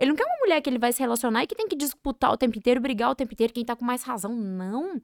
Ele 0.00 0.10
não 0.10 0.16
quer 0.16 0.24
uma 0.24 0.38
mulher 0.40 0.62
que 0.62 0.70
ele 0.70 0.78
vai 0.78 0.92
se 0.94 1.00
relacionar 1.00 1.44
e 1.44 1.46
que 1.46 1.54
tem 1.54 1.68
que 1.68 1.76
disputar 1.76 2.32
o 2.32 2.36
tempo 2.36 2.56
inteiro, 2.56 2.80
brigar 2.80 3.10
o 3.10 3.14
tempo 3.14 3.34
inteiro, 3.34 3.52
quem 3.52 3.64
tá 3.64 3.76
com 3.76 3.84
mais 3.84 4.02
razão. 4.02 4.34
Não. 4.34 4.98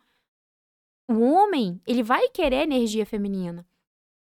O 1.09 1.21
homem, 1.21 1.79
ele 1.87 2.03
vai 2.03 2.29
querer 2.31 2.63
energia 2.63 3.05
feminina. 3.05 3.65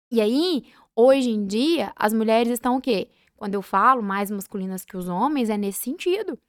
E 0.09 0.21
aí, 0.21 0.63
hoje 0.95 1.29
em 1.29 1.45
dia, 1.45 1.91
as 1.97 2.13
mulheres 2.13 2.53
estão 2.53 2.77
o 2.77 2.81
quê? 2.81 3.09
Quando 3.35 3.55
eu 3.55 3.61
falo 3.61 4.01
mais 4.01 4.31
masculinas 4.31 4.85
que 4.85 4.95
os 4.95 5.09
homens, 5.09 5.49
é 5.49 5.57
nesse 5.57 5.79
sentido. 5.79 6.39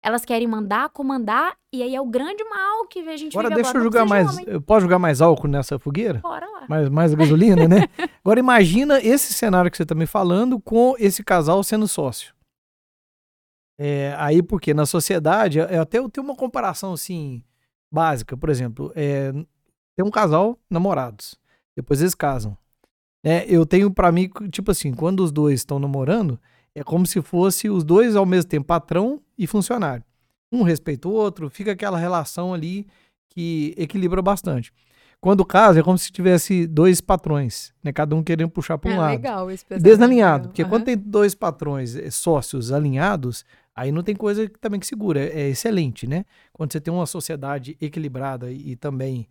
Elas 0.00 0.24
querem 0.24 0.46
mandar, 0.46 0.90
comandar, 0.90 1.56
e 1.72 1.82
aí 1.82 1.96
é 1.96 2.00
o 2.00 2.06
grande 2.06 2.44
mal 2.44 2.86
que 2.86 3.00
a 3.00 3.16
gente 3.16 3.36
Agora 3.36 3.52
deixa 3.52 3.70
agora. 3.70 3.80
eu 3.80 3.84
jogar 3.84 4.04
de 4.04 4.08
mais. 4.08 4.30
homem. 4.30 4.44
Eu 4.46 4.62
posso 4.62 4.82
jogar 4.82 5.00
mais 5.00 5.20
álcool 5.20 5.48
nessa 5.48 5.80
fogueira? 5.80 6.20
Bora 6.20 6.46
lá. 6.46 6.66
Mais, 6.68 6.88
mais 6.88 7.12
gasolina, 7.12 7.66
né? 7.66 7.88
Agora 8.24 8.38
imagina 8.38 9.00
esse 9.00 9.34
cenário 9.34 9.68
que 9.68 9.76
você 9.76 9.84
tá 9.84 9.96
me 9.96 10.06
falando 10.06 10.60
com 10.60 10.94
esse 10.98 11.24
casal 11.24 11.64
sendo 11.64 11.88
sócio. 11.88 12.37
É, 13.78 14.14
aí, 14.18 14.42
porque 14.42 14.74
na 14.74 14.84
sociedade, 14.84 15.58
eu 15.58 15.82
até 15.82 15.98
eu 15.98 16.08
tenho 16.08 16.26
uma 16.26 16.34
comparação 16.34 16.92
assim, 16.92 17.44
básica, 17.92 18.36
por 18.36 18.50
exemplo, 18.50 18.92
é, 18.96 19.32
tem 19.96 20.04
um 20.04 20.10
casal 20.10 20.58
namorados, 20.68 21.38
depois 21.76 22.00
eles 22.00 22.14
casam. 22.14 22.56
né? 23.22 23.44
eu 23.46 23.64
tenho 23.64 23.90
pra 23.90 24.10
mim, 24.10 24.28
tipo 24.50 24.70
assim, 24.72 24.92
quando 24.92 25.20
os 25.20 25.30
dois 25.30 25.60
estão 25.60 25.78
namorando, 25.78 26.40
é 26.74 26.82
como 26.82 27.06
se 27.06 27.22
fosse 27.22 27.70
os 27.70 27.84
dois 27.84 28.16
ao 28.16 28.26
mesmo 28.26 28.50
tempo 28.50 28.66
patrão 28.66 29.20
e 29.36 29.46
funcionário. 29.46 30.04
Um 30.52 30.62
respeita 30.62 31.08
o 31.08 31.12
outro, 31.12 31.48
fica 31.48 31.72
aquela 31.72 31.98
relação 31.98 32.52
ali 32.52 32.86
que 33.28 33.74
equilibra 33.76 34.22
bastante. 34.22 34.72
Quando 35.20 35.44
casa, 35.44 35.80
é 35.80 35.82
como 35.82 35.98
se 35.98 36.12
tivesse 36.12 36.66
dois 36.66 37.00
patrões, 37.00 37.72
né? 37.82 37.92
Cada 37.92 38.14
um 38.14 38.22
querendo 38.22 38.50
puxar 38.50 38.78
para 38.78 38.90
um 38.90 38.94
é 38.94 38.98
lado. 38.98 39.10
legal 39.10 39.50
esse. 39.50 39.64
Desalinhado, 39.76 40.48
porque 40.48 40.62
Aham. 40.62 40.70
quando 40.70 40.84
tem 40.84 40.96
dois 40.96 41.34
patrões 41.34 41.96
eh, 41.96 42.08
sócios 42.10 42.70
alinhados, 42.70 43.44
aí 43.78 43.92
não 43.92 44.02
tem 44.02 44.16
coisa 44.16 44.48
que- 44.48 44.58
também 44.58 44.80
que 44.80 44.86
segura, 44.86 45.20
é, 45.20 45.42
é 45.42 45.48
excelente, 45.50 46.04
né? 46.06 46.24
Quando 46.52 46.72
você 46.72 46.80
tem 46.80 46.92
uma 46.92 47.06
sociedade 47.06 47.76
equilibrada 47.80 48.50
e, 48.50 48.72
e 48.72 48.76
também 48.76 49.28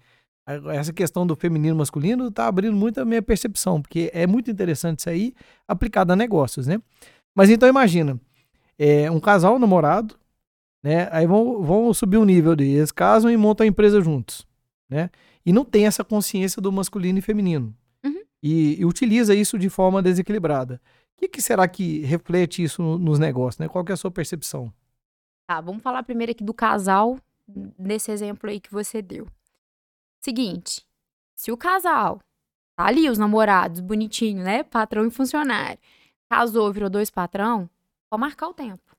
essa 0.73 0.93
questão 0.93 1.27
do 1.27 1.35
feminino 1.35 1.75
masculino 1.75 2.31
tá 2.31 2.47
abrindo 2.47 2.73
muito 2.73 3.01
a 3.01 3.05
minha 3.05 3.21
percepção, 3.21 3.81
porque 3.81 4.09
é 4.13 4.25
muito 4.25 4.49
interessante 4.49 4.99
isso 4.99 5.09
aí 5.09 5.33
aplicado 5.67 6.13
a 6.13 6.15
negócios, 6.15 6.65
né? 6.65 6.81
Mas 7.35 7.49
então 7.49 7.67
imagina, 7.67 8.17
é, 8.79 9.11
um 9.11 9.19
casal 9.19 9.59
namorado, 9.59 10.15
né? 10.81 11.09
Aí 11.11 11.27
vão, 11.27 11.61
vão 11.61 11.93
subir 11.93 12.15
o 12.15 12.23
nível 12.23 12.55
deles, 12.55 12.77
eles 12.77 12.91
casam 12.93 13.29
e 13.29 13.35
montam 13.35 13.65
a 13.65 13.67
empresa 13.67 13.99
juntos, 13.99 14.47
né? 14.89 15.09
E 15.45 15.51
não 15.51 15.65
tem 15.65 15.85
essa 15.85 16.03
consciência 16.05 16.61
do 16.61 16.71
masculino 16.71 17.19
e 17.19 17.21
feminino. 17.21 17.75
Uhum. 18.05 18.21
E, 18.41 18.79
e 18.79 18.85
utiliza 18.85 19.35
isso 19.35 19.59
de 19.59 19.67
forma 19.67 20.01
desequilibrada. 20.01 20.79
O 21.17 21.19
que, 21.19 21.27
que 21.27 21.41
será 21.41 21.67
que 21.67 22.01
reflete 22.01 22.61
isso 22.63 22.81
no- 22.81 22.97
nos 22.99 23.17
negócios, 23.17 23.57
né? 23.59 23.67
Qual 23.67 23.83
que 23.83 23.91
é 23.91 23.95
a 23.95 23.97
sua 23.97 24.11
percepção? 24.11 24.71
Tá, 25.49 25.59
vamos 25.59 25.81
falar 25.81 26.03
primeiro 26.03 26.31
aqui 26.31 26.43
do 26.43 26.53
casal, 26.53 27.17
nesse 27.77 28.11
exemplo 28.11 28.49
aí 28.49 28.59
que 28.59 28.71
você 28.71 29.01
deu. 29.01 29.27
Seguinte, 30.23 30.85
se 31.35 31.51
o 31.51 31.57
casal 31.57 32.19
tá 32.77 32.85
ali, 32.85 33.09
os 33.09 33.17
namorados, 33.17 33.79
bonitinho, 33.79 34.43
né? 34.43 34.63
Patrão 34.63 35.07
e 35.07 35.11
funcionário. 35.11 35.79
Casou, 36.29 36.71
virou 36.71 36.89
dois 36.89 37.09
patrão, 37.09 37.67
pode 38.11 38.21
marcar 38.21 38.49
o 38.49 38.53
tempo. 38.53 38.95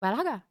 Vai 0.00 0.14
largar. 0.14 0.46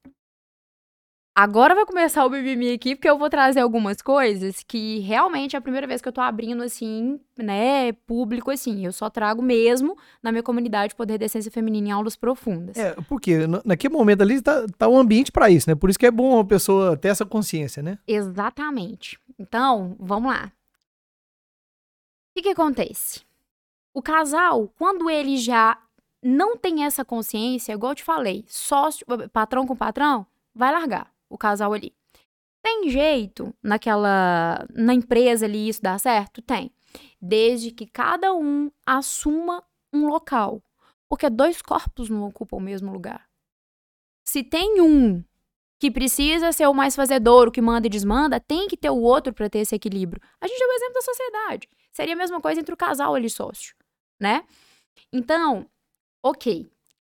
Agora 1.35 1.73
vai 1.73 1.83
começar 1.83 2.23
o 2.23 2.29
mimimi 2.29 2.71
aqui, 2.73 2.95
porque 2.95 3.09
eu 3.09 3.17
vou 3.17 3.27
trazer 3.27 3.59
algumas 3.59 4.03
coisas 4.03 4.61
que 4.61 4.99
realmente 4.99 5.55
é 5.55 5.59
a 5.59 5.61
primeira 5.61 5.87
vez 5.87 5.99
que 5.99 6.07
eu 6.07 6.13
tô 6.13 6.21
abrindo, 6.21 6.61
assim, 6.61 7.19
né, 7.35 7.91
público, 8.05 8.51
assim. 8.51 8.85
Eu 8.85 8.91
só 8.91 9.09
trago 9.09 9.41
mesmo 9.41 9.97
na 10.21 10.31
minha 10.31 10.43
comunidade 10.43 10.93
Poder 10.93 11.17
da 11.17 11.25
Essência 11.25 11.51
Feminina 11.51 11.87
em 11.87 11.91
aulas 11.91 12.15
profundas. 12.15 12.77
É, 12.77 12.93
porque 13.09 13.47
na- 13.47 13.63
naquele 13.65 13.91
momento 13.95 14.21
ali 14.21 14.39
tá, 14.43 14.63
tá 14.77 14.87
um 14.87 14.95
ambiente 14.95 15.31
para 15.31 15.49
isso, 15.49 15.67
né? 15.67 15.73
Por 15.73 15.89
isso 15.89 15.97
que 15.97 16.05
é 16.05 16.11
bom 16.11 16.37
a 16.39 16.45
pessoa 16.45 16.95
ter 16.95 17.07
essa 17.07 17.25
consciência, 17.25 17.81
né? 17.81 17.97
Exatamente. 18.07 19.17
Então, 19.39 19.95
vamos 19.99 20.31
lá. 20.31 20.51
O 22.29 22.35
que, 22.35 22.43
que 22.43 22.49
acontece? 22.49 23.21
O 23.91 24.03
casal, 24.03 24.71
quando 24.77 25.09
ele 25.09 25.37
já 25.37 25.79
não 26.21 26.55
tem 26.55 26.83
essa 26.85 27.03
consciência, 27.03 27.73
igual 27.73 27.93
eu 27.93 27.95
te 27.95 28.03
falei, 28.03 28.45
sócio, 28.47 29.03
patrão 29.31 29.65
com 29.65 29.75
patrão, 29.75 30.27
vai 30.53 30.71
largar 30.71 31.12
o 31.33 31.37
casal 31.37 31.73
ali. 31.73 31.95
Tem 32.63 32.89
jeito 32.89 33.53
naquela. 33.61 34.65
na 34.73 34.93
empresa 34.93 35.45
ali 35.45 35.67
isso 35.67 35.81
dá 35.81 35.97
certo? 35.97 36.41
Tem. 36.41 36.71
Desde 37.21 37.71
que 37.71 37.87
cada 37.87 38.33
um 38.33 38.71
assuma 38.85 39.63
um 39.91 40.07
local. 40.07 40.61
Porque 41.09 41.29
dois 41.29 41.61
corpos 41.61 42.09
não 42.09 42.23
ocupam 42.23 42.57
o 42.57 42.61
mesmo 42.61 42.91
lugar. 42.91 43.27
Se 44.25 44.43
tem 44.43 44.79
um 44.79 45.23
que 45.79 45.91
precisa 45.91 46.51
ser 46.53 46.67
o 46.67 46.73
mais 46.73 46.95
fazedor, 46.95 47.47
o 47.47 47.51
que 47.51 47.61
manda 47.61 47.87
e 47.87 47.89
desmanda, 47.89 48.39
tem 48.39 48.67
que 48.67 48.77
ter 48.77 48.89
o 48.89 49.01
outro 49.01 49.33
para 49.33 49.49
ter 49.49 49.59
esse 49.59 49.75
equilíbrio. 49.75 50.21
A 50.39 50.47
gente 50.47 50.61
é 50.61 50.65
o 50.65 50.71
exemplo 50.71 50.93
da 50.93 51.01
sociedade. 51.01 51.69
Seria 51.91 52.13
a 52.13 52.17
mesma 52.17 52.39
coisa 52.39 52.61
entre 52.61 52.73
o 52.73 52.77
casal 52.77 53.13
ali 53.13 53.29
sócio, 53.29 53.75
né? 54.19 54.45
Então, 55.11 55.67
ok. 56.23 56.71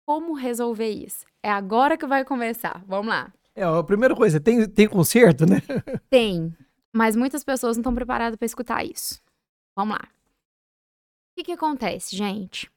Como 0.06 0.34
resolver 0.34 0.90
isso? 0.90 1.26
É 1.42 1.50
agora 1.50 1.98
que 1.98 2.06
vai 2.06 2.26
começar. 2.26 2.84
Vamos 2.86 3.08
lá. 3.08 3.34
É, 3.58 3.64
a 3.64 3.84
primeira 3.84 4.16
coisa, 4.16 4.40
tem, 4.40 4.70
tem 4.70 4.88
conserto, 4.88 5.44
né? 5.48 5.56
Tem, 6.12 6.56
mas 6.94 7.16
muitas 7.16 7.44
pessoas 7.44 7.76
não 7.76 7.82
estão 7.82 7.96
preparadas 7.96 8.38
para 8.38 8.46
escutar 8.46 8.86
isso. 8.86 9.20
Vamos 9.76 9.98
lá. 9.98 10.08
O 10.08 11.36
que, 11.36 11.46
que 11.46 11.52
acontece, 11.54 12.16
gente? 12.16 12.68
O 12.68 12.72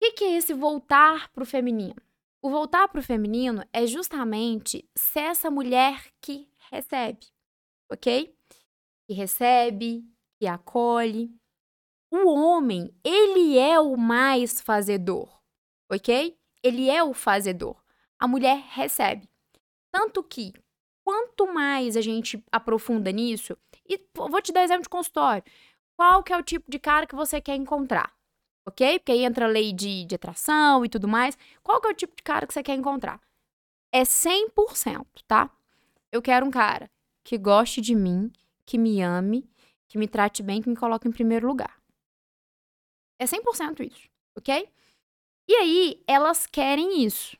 que, 0.00 0.12
que 0.12 0.24
é 0.24 0.38
esse 0.38 0.54
voltar 0.54 1.30
pro 1.30 1.44
feminino? 1.44 2.00
O 2.40 2.48
voltar 2.48 2.88
pro 2.88 3.02
feminino 3.02 3.62
é 3.70 3.86
justamente 3.86 4.88
ser 4.96 5.24
essa 5.24 5.50
mulher 5.50 6.06
que 6.22 6.48
recebe, 6.70 7.26
ok? 7.92 8.34
Que 9.06 9.12
recebe, 9.12 10.08
que 10.40 10.46
acolhe. 10.46 11.30
O 12.10 12.30
homem, 12.30 12.94
ele 13.04 13.58
é 13.58 13.78
o 13.78 13.94
mais 13.94 14.58
fazedor, 14.62 15.38
ok? 15.92 16.34
Ele 16.62 16.88
é 16.88 17.04
o 17.04 17.12
fazedor. 17.12 17.76
A 18.18 18.26
mulher 18.26 18.64
recebe. 18.70 19.33
Tanto 19.94 20.24
que, 20.24 20.52
quanto 21.04 21.46
mais 21.46 21.96
a 21.96 22.00
gente 22.00 22.44
aprofunda 22.50 23.12
nisso, 23.12 23.56
e 23.88 24.04
vou 24.12 24.42
te 24.42 24.50
dar 24.50 24.64
exemplo 24.64 24.82
de 24.82 24.88
consultório. 24.88 25.44
Qual 25.96 26.20
que 26.20 26.32
é 26.32 26.36
o 26.36 26.42
tipo 26.42 26.68
de 26.68 26.80
cara 26.80 27.06
que 27.06 27.14
você 27.14 27.40
quer 27.40 27.54
encontrar? 27.54 28.12
Ok? 28.66 28.98
Porque 28.98 29.12
aí 29.12 29.24
entra 29.24 29.44
a 29.44 29.48
lei 29.48 29.72
de, 29.72 30.04
de 30.04 30.16
atração 30.16 30.84
e 30.84 30.88
tudo 30.88 31.06
mais. 31.06 31.38
Qual 31.62 31.80
que 31.80 31.86
é 31.86 31.90
o 31.92 31.94
tipo 31.94 32.16
de 32.16 32.24
cara 32.24 32.44
que 32.44 32.52
você 32.52 32.60
quer 32.60 32.74
encontrar? 32.74 33.20
É 33.92 34.02
100%, 34.02 35.06
tá? 35.28 35.48
Eu 36.10 36.20
quero 36.20 36.44
um 36.44 36.50
cara 36.50 36.90
que 37.22 37.38
goste 37.38 37.80
de 37.80 37.94
mim, 37.94 38.32
que 38.66 38.76
me 38.76 39.00
ame, 39.00 39.48
que 39.86 39.96
me 39.96 40.08
trate 40.08 40.42
bem, 40.42 40.60
que 40.60 40.68
me 40.68 40.74
coloque 40.74 41.06
em 41.06 41.12
primeiro 41.12 41.46
lugar. 41.46 41.80
É 43.20 43.26
100% 43.26 43.80
isso, 43.84 44.08
ok? 44.36 44.68
E 45.48 45.54
aí, 45.54 46.02
elas 46.08 46.46
querem 46.46 47.04
isso, 47.04 47.36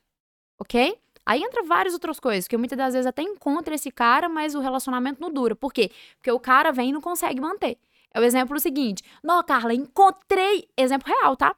ok? 0.56 1.02
Aí 1.26 1.42
entra 1.42 1.62
várias 1.62 1.94
outras 1.94 2.20
coisas, 2.20 2.46
que 2.46 2.54
eu 2.54 2.58
muitas 2.58 2.76
das 2.76 2.92
vezes 2.92 3.06
até 3.06 3.22
encontro 3.22 3.74
esse 3.74 3.90
cara, 3.90 4.28
mas 4.28 4.54
o 4.54 4.60
relacionamento 4.60 5.20
não 5.20 5.32
dura. 5.32 5.54
Por 5.56 5.72
quê? 5.72 5.90
Porque 6.16 6.30
o 6.30 6.40
cara 6.40 6.70
vem 6.72 6.90
e 6.90 6.92
não 6.92 7.00
consegue 7.00 7.40
manter. 7.40 7.78
É 8.12 8.20
o 8.20 8.22
exemplo 8.22 8.58
seguinte. 8.60 9.02
Não, 9.22 9.42
Carla, 9.42 9.74
encontrei. 9.74 10.68
Exemplo 10.76 11.08
real, 11.08 11.36
tá? 11.36 11.54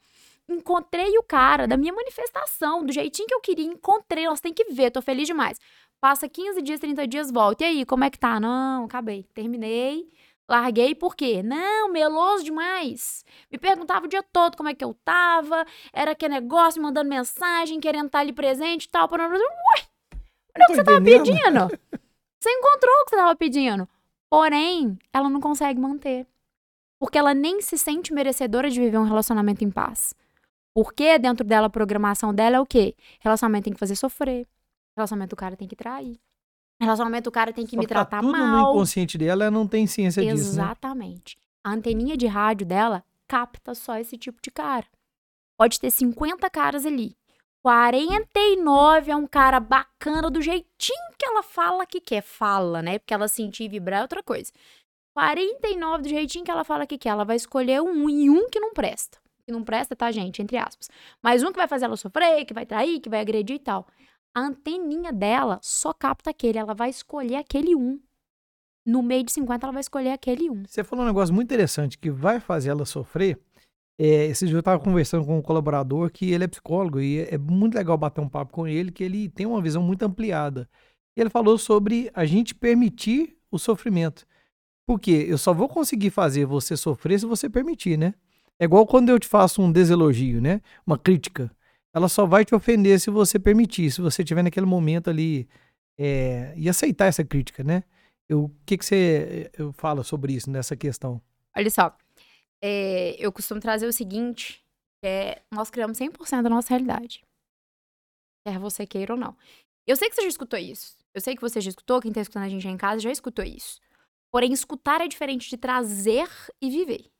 Encontrei 0.49 1.19
o 1.19 1.23
cara 1.23 1.67
da 1.67 1.77
minha 1.77 1.93
manifestação, 1.93 2.85
do 2.85 2.93
jeitinho 2.93 3.27
que 3.27 3.35
eu 3.35 3.41
queria. 3.41 3.67
Encontrei, 3.67 4.27
nós 4.27 4.41
tem 4.41 4.55
que 4.55 4.65
ver, 4.73 4.91
tô 4.91 5.03
feliz 5.03 5.27
demais. 5.27 5.59
Passa 6.01 6.29
15 6.29 6.63
dias, 6.63 6.79
30 6.81 7.07
dias, 7.07 7.31
volta. 7.31 7.65
E 7.65 7.67
aí, 7.67 7.85
como 7.85 8.05
é 8.05 8.11
que 8.11 8.19
tá? 8.19 8.39
Não, 8.39 8.85
acabei. 8.85 9.25
Terminei. 9.35 10.09
Larguei 10.49 10.95
por 10.95 11.17
quê? 11.17 11.43
Não, 11.43 11.91
meloso 11.91 12.45
demais. 12.45 13.25
Me 13.51 13.59
perguntava 13.59 14.07
o 14.07 14.09
dia 14.09 14.23
todo 14.23 14.57
como 14.57 14.69
é 14.69 14.75
que 14.75 14.85
eu 14.85 14.95
tava. 15.05 15.67
Era 15.93 16.15
que 16.15 16.29
negócio, 16.29 16.81
mandando 16.81 17.11
mensagem, 17.11 17.81
querendo 17.81 18.07
estar 18.07 18.21
ali 18.21 18.33
presente 18.33 18.85
e 18.85 18.89
tal. 18.89 19.09
Ué, 19.11 19.19
Não 19.19 19.35
o 19.35 20.67
que 20.67 20.75
você 20.75 20.85
tava 20.85 21.03
pedindo? 21.03 21.79
Você 22.39 22.51
encontrou 22.51 22.95
o 22.95 23.05
que 23.05 23.11
você 23.11 23.17
tava 23.17 23.35
pedindo. 23.35 23.89
Porém, 24.31 24.97
ela 25.13 25.29
não 25.29 25.41
consegue 25.41 25.81
manter. 25.81 26.27
Porque 26.97 27.19
ela 27.19 27.35
nem 27.35 27.61
se 27.61 27.77
sente 27.77 28.13
merecedora 28.13 28.71
de 28.71 28.79
viver 28.79 28.99
um 28.99 29.05
relacionamento 29.05 29.65
em 29.65 29.71
paz. 29.71 30.15
Porque 30.73 31.19
dentro 31.19 31.45
dela, 31.45 31.67
a 31.67 31.71
programação 31.71 32.33
dela 32.33 32.57
é 32.57 32.61
o 32.61 32.67
quê? 32.67 32.95
Relacionamento 33.21 33.65
tem 33.65 33.73
que 33.73 33.81
fazer 33.81 33.97
sofrer. 33.97 34.47
Relacionamento 34.97 35.33
o 35.33 35.37
cara 35.37 35.57
tem 35.57 35.67
que 35.67 35.75
trair. 35.75 36.21
Relacionamento 36.81 37.29
o 37.29 37.33
cara 37.33 37.53
tem 37.53 37.65
que 37.65 37.75
Só 37.75 37.81
me 37.81 37.87
tá 37.87 37.95
tratar 37.95 38.21
tudo 38.21 38.33
no 38.33 38.47
mal. 38.47 38.71
inconsciente 38.71 39.17
dela, 39.17 39.45
ela 39.45 39.51
não 39.51 39.67
tem 39.67 39.87
ciência 39.87 40.23
disso, 40.23 40.55
né? 40.57 40.63
Exatamente. 40.63 41.39
A 41.65 41.71
anteninha 41.73 42.17
de 42.17 42.27
rádio 42.27 42.67
dela 42.67 43.03
capta 43.27 43.75
só 43.75 43.99
esse 43.99 44.17
tipo 44.19 44.41
de 44.43 44.51
cara. 44.51 44.87
Pode 45.59 45.81
ter 45.81 45.91
50 45.91 46.49
caras 46.51 46.85
ali. 46.85 47.17
49 47.63 49.11
é 49.11 49.17
um 49.17 49.27
cara 49.27 49.59
bacana 49.59 50.31
do 50.31 50.41
jeitinho 50.41 51.15
que 51.19 51.27
ela 51.27 51.43
fala 51.43 51.85
que 51.87 52.01
quer. 52.01 52.23
Fala, 52.23 52.81
né? 52.83 52.99
Porque 52.99 53.13
ela 53.13 53.27
sentir 53.27 53.65
e 53.65 53.69
vibrar 53.69 54.01
é 54.01 54.03
outra 54.03 54.23
coisa. 54.23 54.53
49 55.15 56.03
do 56.03 56.09
jeitinho 56.09 56.45
que 56.45 56.51
ela 56.51 56.63
fala 56.63 56.87
que 56.87 56.99
quer. 56.99 57.09
Ela 57.09 57.25
vai 57.25 57.37
escolher 57.37 57.81
um 57.81 58.09
e 58.09 58.31
um 58.31 58.49
que 58.49 58.61
não 58.61 58.73
presta. 58.73 59.19
Que 59.45 59.51
não 59.51 59.65
presta, 59.65 59.97
tá, 59.97 60.13
gente? 60.13 60.43
Entre 60.43 60.57
aspas. 60.57 60.89
Mas 61.23 61.43
um 61.43 61.51
que 61.51 61.59
vai 61.59 61.67
fazer 61.67 61.87
ela 61.87 61.97
sofrer, 61.97 62.45
que 62.45 62.55
vai 62.55 62.67
trair, 62.67 63.01
que 63.01 63.09
vai 63.09 63.21
agredir 63.21 63.57
e 63.57 63.61
tal. 63.61 63.87
A 64.37 64.41
anteninha 64.41 65.15
dela 65.15 65.59
só 65.63 65.95
capta 65.95 66.29
aquele. 66.29 66.59
Ela 66.59 66.75
vai 66.75 66.91
escolher 66.91 67.37
aquele 67.37 67.75
um. 67.75 67.99
No 68.85 69.03
meio 69.03 69.25
de 69.25 69.33
50, 69.33 69.65
ela 69.65 69.73
vai 69.73 69.81
escolher 69.81 70.11
aquele 70.11 70.51
um. 70.51 70.63
Você 70.67 70.85
falou 70.85 71.07
um 71.07 71.09
negócio 71.09 71.35
muito 71.35 71.47
interessante 71.47 71.97
que 71.97 72.11
vai 72.11 72.39
fazer 72.39 72.69
ela 72.69 72.85
sofrer. 72.85 73.41
É, 73.99 74.27
esse 74.27 74.45
dia 74.45 74.55
eu 74.55 74.59
estava 74.59 74.79
conversando 74.79 75.25
com 75.25 75.39
um 75.39 75.43
colaborador 75.43 76.11
que 76.11 76.33
ele 76.33 76.45
é 76.45 76.49
psicólogo 76.49 77.01
e 77.01 77.21
é 77.21 77.39
muito 77.39 77.77
legal 77.77 77.97
bater 77.97 78.21
um 78.21 78.29
papo 78.29 78.53
com 78.53 78.69
ele, 78.69 78.93
que 78.93 79.03
ele 79.03 79.31
tem 79.31 79.47
uma 79.47 79.63
visão 79.63 79.83
muito 79.83 80.03
ampliada. 80.03 80.69
Ele 81.17 81.31
falou 81.31 81.57
sobre 81.57 82.11
a 82.13 82.27
gente 82.27 82.55
permitir 82.55 83.39
o 83.51 83.59
sofrimento. 83.59 84.27
Porque 84.87 85.13
eu 85.13 85.39
só 85.39 85.55
vou 85.55 85.67
conseguir 85.67 86.11
fazer 86.11 86.45
você 86.45 86.77
sofrer 86.77 87.19
se 87.19 87.25
você 87.25 87.49
permitir, 87.49 87.97
né? 87.97 88.13
É 88.61 88.67
igual 88.67 88.87
quando 88.87 89.09
eu 89.09 89.19
te 89.19 89.27
faço 89.27 89.63
um 89.63 89.73
deselogio, 89.73 90.43
né? 90.43 90.61
Uma 90.87 90.99
crítica. 90.99 91.51
Ela 91.97 92.11
só 92.11 92.27
vai 92.27 92.45
te 92.45 92.55
ofender 92.55 93.01
se 93.01 93.09
você 93.09 93.39
permitir, 93.39 93.91
se 93.91 94.03
você 94.03 94.21
estiver 94.21 94.43
naquele 94.43 94.67
momento 94.67 95.09
ali 95.09 95.49
é, 95.99 96.53
e 96.55 96.69
aceitar 96.69 97.07
essa 97.07 97.25
crítica, 97.25 97.65
né? 97.65 97.85
O 98.31 98.51
que, 98.67 98.77
que 98.77 98.85
você 98.85 99.51
eu 99.57 99.73
fala 99.73 100.05
sobre 100.05 100.35
isso 100.35 100.51
nessa 100.51 100.77
questão? 100.77 101.23
Olha 101.57 101.71
só, 101.71 101.97
é, 102.61 103.17
eu 103.19 103.33
costumo 103.33 103.63
trazer 103.63 103.87
o 103.87 103.93
seguinte, 103.95 104.63
é 105.03 105.41
nós 105.51 105.71
criamos 105.71 105.97
100% 105.97 106.43
da 106.43 106.51
nossa 106.51 106.69
realidade. 106.69 107.25
Quer 108.47 108.59
você 108.59 108.87
queira 108.87 109.15
ou 109.15 109.19
não. 109.19 109.35
Eu 109.87 109.97
sei 109.97 110.11
que 110.11 110.17
você 110.17 110.23
já 110.23 110.29
escutou 110.29 110.59
isso. 110.59 110.99
Eu 111.15 111.23
sei 111.23 111.35
que 111.35 111.41
você 111.41 111.63
já 111.63 111.71
escutou, 111.71 112.03
quem 112.03 112.13
tá 112.13 112.21
escutando 112.21 112.43
a 112.45 112.49
gente 112.51 112.67
aí 112.67 112.75
em 112.75 112.77
casa 112.77 113.01
já 113.01 113.11
escutou 113.11 113.43
isso. 113.43 113.81
Porém, 114.31 114.53
escutar 114.53 115.01
é 115.01 115.09
diferente 115.09 115.49
de 115.49 115.57
trazer 115.57 116.29
e 116.61 116.69
viver. 116.69 117.11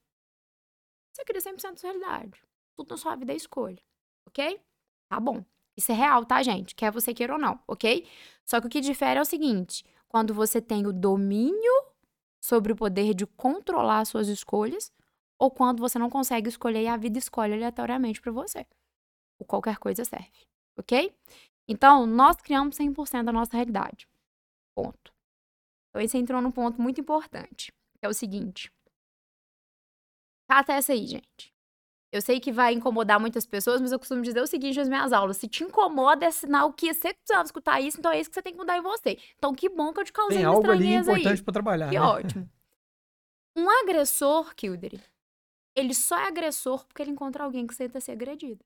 Você 1.15 1.25
cria 1.25 1.41
100% 1.41 1.63
da 1.63 1.77
sua 1.79 1.93
realidade. 1.93 2.43
Tudo 2.77 2.91
na 2.91 2.97
sua 2.99 3.17
vida 3.17 3.33
é 3.33 3.37
escolha. 3.37 3.81
Ok? 4.37 4.61
Tá 5.09 5.19
bom. 5.19 5.43
Isso 5.77 5.93
é 5.93 5.95
real, 5.95 6.25
tá, 6.27 6.43
gente? 6.43 6.75
Quer 6.75 6.93
você 6.93 7.15
queira 7.15 7.33
ou 7.33 7.39
não, 7.39 7.59
ok? 7.67 8.07
Só 8.45 8.61
que 8.61 8.67
o 8.67 8.71
que 8.71 8.81
difere 8.81 9.19
é 9.19 9.23
o 9.23 9.25
seguinte: 9.25 9.83
quando 10.09 10.35
você 10.35 10.61
tem 10.61 10.87
o 10.87 10.93
domínio 10.93 11.73
sobre 12.39 12.73
o 12.73 12.77
poder 12.77 13.15
de 13.15 13.27
controlar 13.27 14.05
suas 14.05 14.29
escolhas, 14.29 14.93
ou 15.39 15.51
quando 15.51 15.81
você 15.81 15.99
não 15.99 16.11
consegue 16.11 16.49
escolher 16.49 16.83
e 16.83 16.89
a 16.89 16.97
vida 16.97 17.19
escolhe 17.19 17.55
aleatoriamente 17.55 18.21
para 18.21 18.33
você. 18.33 18.67
O 19.39 19.45
qualquer 19.45 19.79
coisa 19.79 20.05
serve, 20.05 20.47
ok? 20.79 21.15
Então, 21.69 22.07
nós 22.07 22.37
criamos 22.37 22.77
100% 22.77 23.25
da 23.25 23.33
nossa 23.33 23.57
realidade. 23.57 24.07
Ponto. 24.75 25.13
Então, 25.89 26.03
esse 26.03 26.17
entrou 26.17 26.41
num 26.41 26.53
ponto 26.53 26.81
muito 26.81 27.01
importante, 27.01 27.73
que 27.99 28.07
é 28.07 28.09
o 28.09 28.15
seguinte. 28.15 28.71
Cata 30.49 30.75
essa 30.75 30.93
aí, 30.93 31.07
gente. 31.07 31.56
Eu 32.13 32.23
sei 32.23 32.39
que 32.41 32.53
vai 32.53 32.73
incomodar 32.73 33.19
muitas 33.19 33.45
pessoas, 33.45 33.81
mas 33.81 33.93
eu 33.93 33.99
costumo 33.99 34.23
dizer 34.23 34.41
o 34.41 34.47
seguinte 34.47 34.79
nas 34.79 34.89
minhas 34.89 35.13
aulas: 35.13 35.37
se 35.37 35.49
te 35.49 35.65
incomoda, 35.65 36.25
é 36.25 36.31
sinal 36.31 36.73
que 36.73 36.93
você 36.93 37.13
precisava 37.13 37.45
escutar 37.45 37.81
isso, 37.81 37.99
então 37.99 38.13
é 38.13 38.21
isso 38.21 38.31
que 38.31 38.35
você 38.35 38.43
tem 38.43 38.53
que 38.53 38.59
mudar 38.59 38.79
em 38.79 38.83
você. 38.83 39.19
Então, 39.37 39.55
que 39.55 39.69
bom 39.69 39.93
que 39.93 40.01
eu 40.01 40.05
te 40.05 40.13
causei 40.13 40.39
Tem 40.39 40.47
algo 40.47 40.71
ali 40.71 40.95
importante 40.95 41.43
para 41.43 41.53
trabalhar. 41.53 41.89
Que 41.89 41.99
né? 41.99 42.01
ótimo. 42.01 42.51
Um 43.57 43.69
agressor, 43.71 44.55
Kildare, 44.55 45.03
ele 45.75 45.95
só 45.95 46.19
é 46.19 46.29
agressor 46.29 46.87
porque 46.87 47.03
ele 47.03 47.11
encontra 47.11 47.45
alguém 47.45 47.67
que 47.67 47.73
aceita 47.73 48.01
ser 48.01 48.13
agredido. 48.13 48.65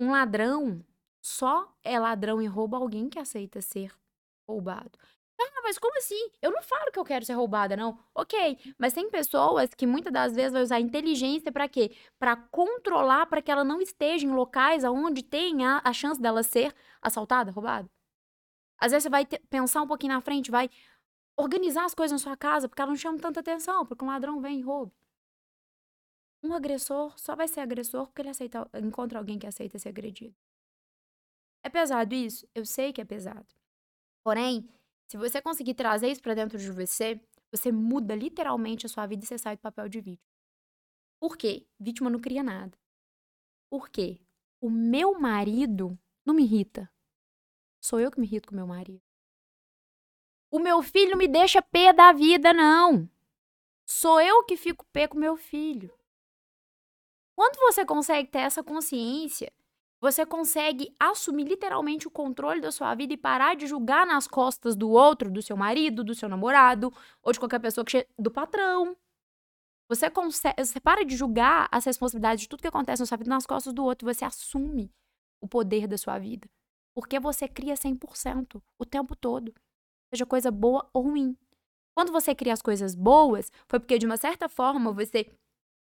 Um 0.00 0.12
ladrão 0.12 0.84
só 1.20 1.76
é 1.82 1.98
ladrão 1.98 2.40
e 2.40 2.46
rouba 2.46 2.76
alguém 2.76 3.08
que 3.08 3.18
aceita 3.18 3.60
ser 3.60 3.92
roubado. 4.48 4.98
Ah, 5.40 5.60
mas 5.62 5.78
como 5.78 5.96
assim? 5.98 6.30
Eu 6.42 6.50
não 6.50 6.62
falo 6.62 6.90
que 6.90 6.98
eu 6.98 7.04
quero 7.04 7.24
ser 7.24 7.34
roubada, 7.34 7.76
não. 7.76 7.98
Ok, 8.14 8.58
mas 8.78 8.92
tem 8.92 9.08
pessoas 9.10 9.70
que 9.74 9.86
muitas 9.86 10.12
das 10.12 10.34
vezes 10.34 10.52
vai 10.52 10.62
usar 10.62 10.80
inteligência 10.80 11.52
pra 11.52 11.68
quê? 11.68 11.94
Pra 12.18 12.36
controlar, 12.36 13.26
pra 13.26 13.40
que 13.40 13.50
ela 13.50 13.64
não 13.64 13.80
esteja 13.80 14.26
em 14.26 14.30
locais 14.32 14.82
onde 14.84 15.22
tem 15.22 15.64
a, 15.64 15.80
a 15.84 15.92
chance 15.92 16.20
dela 16.20 16.42
ser 16.42 16.74
assaltada, 17.00 17.50
roubada. 17.52 17.88
Às 18.80 18.92
vezes 18.92 19.04
você 19.04 19.10
vai 19.10 19.26
pensar 19.26 19.82
um 19.82 19.88
pouquinho 19.88 20.14
na 20.14 20.20
frente, 20.20 20.50
vai 20.50 20.70
organizar 21.36 21.84
as 21.84 21.94
coisas 21.94 22.12
na 22.20 22.24
sua 22.24 22.36
casa, 22.36 22.68
porque 22.68 22.82
ela 22.82 22.90
não 22.90 22.98
chama 22.98 23.18
tanta 23.18 23.40
atenção, 23.40 23.86
porque 23.86 24.04
um 24.04 24.08
ladrão 24.08 24.40
vem 24.40 24.60
e 24.60 24.62
rouba. 24.62 24.92
Um 26.42 26.52
agressor 26.52 27.16
só 27.16 27.36
vai 27.36 27.46
ser 27.46 27.60
agressor 27.60 28.06
porque 28.06 28.22
ele 28.22 28.30
aceita, 28.30 28.68
encontra 28.74 29.18
alguém 29.20 29.38
que 29.38 29.46
aceita 29.46 29.78
ser 29.78 29.90
agredido. 29.90 30.34
É 31.62 31.68
pesado 31.68 32.14
isso? 32.14 32.48
Eu 32.54 32.64
sei 32.64 32.92
que 32.92 33.00
é 33.00 33.04
pesado. 33.04 33.46
Porém, 34.24 34.68
se 35.08 35.16
você 35.16 35.40
conseguir 35.40 35.74
trazer 35.74 36.08
isso 36.10 36.20
pra 36.20 36.34
dentro 36.34 36.58
de 36.58 36.70
você, 36.70 37.18
você 37.50 37.72
muda 37.72 38.14
literalmente 38.14 38.84
a 38.84 38.88
sua 38.88 39.06
vida 39.06 39.24
e 39.24 39.26
você 39.26 39.38
sai 39.38 39.56
do 39.56 39.60
papel 39.60 39.88
de 39.88 40.00
vítima. 40.00 40.28
Por 41.18 41.36
quê? 41.36 41.66
Vítima 41.80 42.10
não 42.10 42.20
cria 42.20 42.42
nada. 42.42 42.78
Por 43.70 43.88
quê? 43.88 44.20
O 44.60 44.68
meu 44.68 45.18
marido 45.18 45.98
não 46.24 46.34
me 46.34 46.42
irrita. 46.42 46.92
Sou 47.80 47.98
eu 47.98 48.10
que 48.10 48.20
me 48.20 48.26
irrito 48.26 48.48
com 48.48 48.54
meu 48.54 48.66
marido. 48.66 49.02
O 50.50 50.58
meu 50.58 50.82
filho 50.82 51.12
não 51.12 51.18
me 51.18 51.26
deixa 51.28 51.62
pé 51.62 51.92
da 51.92 52.12
vida, 52.12 52.52
não. 52.52 53.08
Sou 53.86 54.20
eu 54.20 54.44
que 54.44 54.56
fico 54.56 54.84
pé 54.92 55.08
com 55.08 55.18
meu 55.18 55.36
filho. 55.36 55.92
Quando 57.34 57.56
você 57.60 57.84
consegue 57.86 58.28
ter 58.28 58.40
essa 58.40 58.62
consciência, 58.62 59.52
você 60.00 60.24
consegue 60.24 60.94
assumir 60.98 61.44
literalmente 61.44 62.06
o 62.06 62.10
controle 62.10 62.60
da 62.60 62.70
sua 62.70 62.94
vida 62.94 63.12
e 63.12 63.16
parar 63.16 63.56
de 63.56 63.66
julgar 63.66 64.06
nas 64.06 64.28
costas 64.28 64.76
do 64.76 64.90
outro, 64.90 65.30
do 65.30 65.42
seu 65.42 65.56
marido, 65.56 66.04
do 66.04 66.14
seu 66.14 66.28
namorado, 66.28 66.92
ou 67.22 67.32
de 67.32 67.38
qualquer 67.38 67.58
pessoa 67.58 67.84
que 67.84 67.90
che... 67.90 68.08
do 68.18 68.30
patrão. 68.30 68.96
Você 69.88 70.10
consegue, 70.10 70.64
você 70.64 70.78
para 70.78 71.04
de 71.04 71.16
julgar 71.16 71.68
as 71.72 71.84
responsabilidades 71.84 72.42
de 72.42 72.48
tudo 72.48 72.60
que 72.60 72.68
acontece 72.68 73.02
na 73.02 73.06
sua 73.06 73.16
vida 73.16 73.30
nas 73.30 73.46
costas 73.46 73.72
do 73.72 73.82
outro, 73.82 74.06
você 74.06 74.24
assume 74.24 74.92
o 75.42 75.48
poder 75.48 75.86
da 75.88 75.96
sua 75.96 76.18
vida. 76.18 76.48
Porque 76.94 77.18
você 77.18 77.48
cria 77.48 77.74
100% 77.74 78.62
o 78.78 78.84
tempo 78.84 79.16
todo, 79.16 79.52
seja 80.12 80.26
coisa 80.26 80.50
boa 80.50 80.88
ou 80.92 81.04
ruim. 81.04 81.36
Quando 81.96 82.12
você 82.12 82.34
cria 82.34 82.52
as 82.52 82.62
coisas 82.62 82.94
boas, 82.94 83.50
foi 83.66 83.80
porque 83.80 83.98
de 83.98 84.06
uma 84.06 84.16
certa 84.16 84.48
forma 84.48 84.92
você 84.92 85.26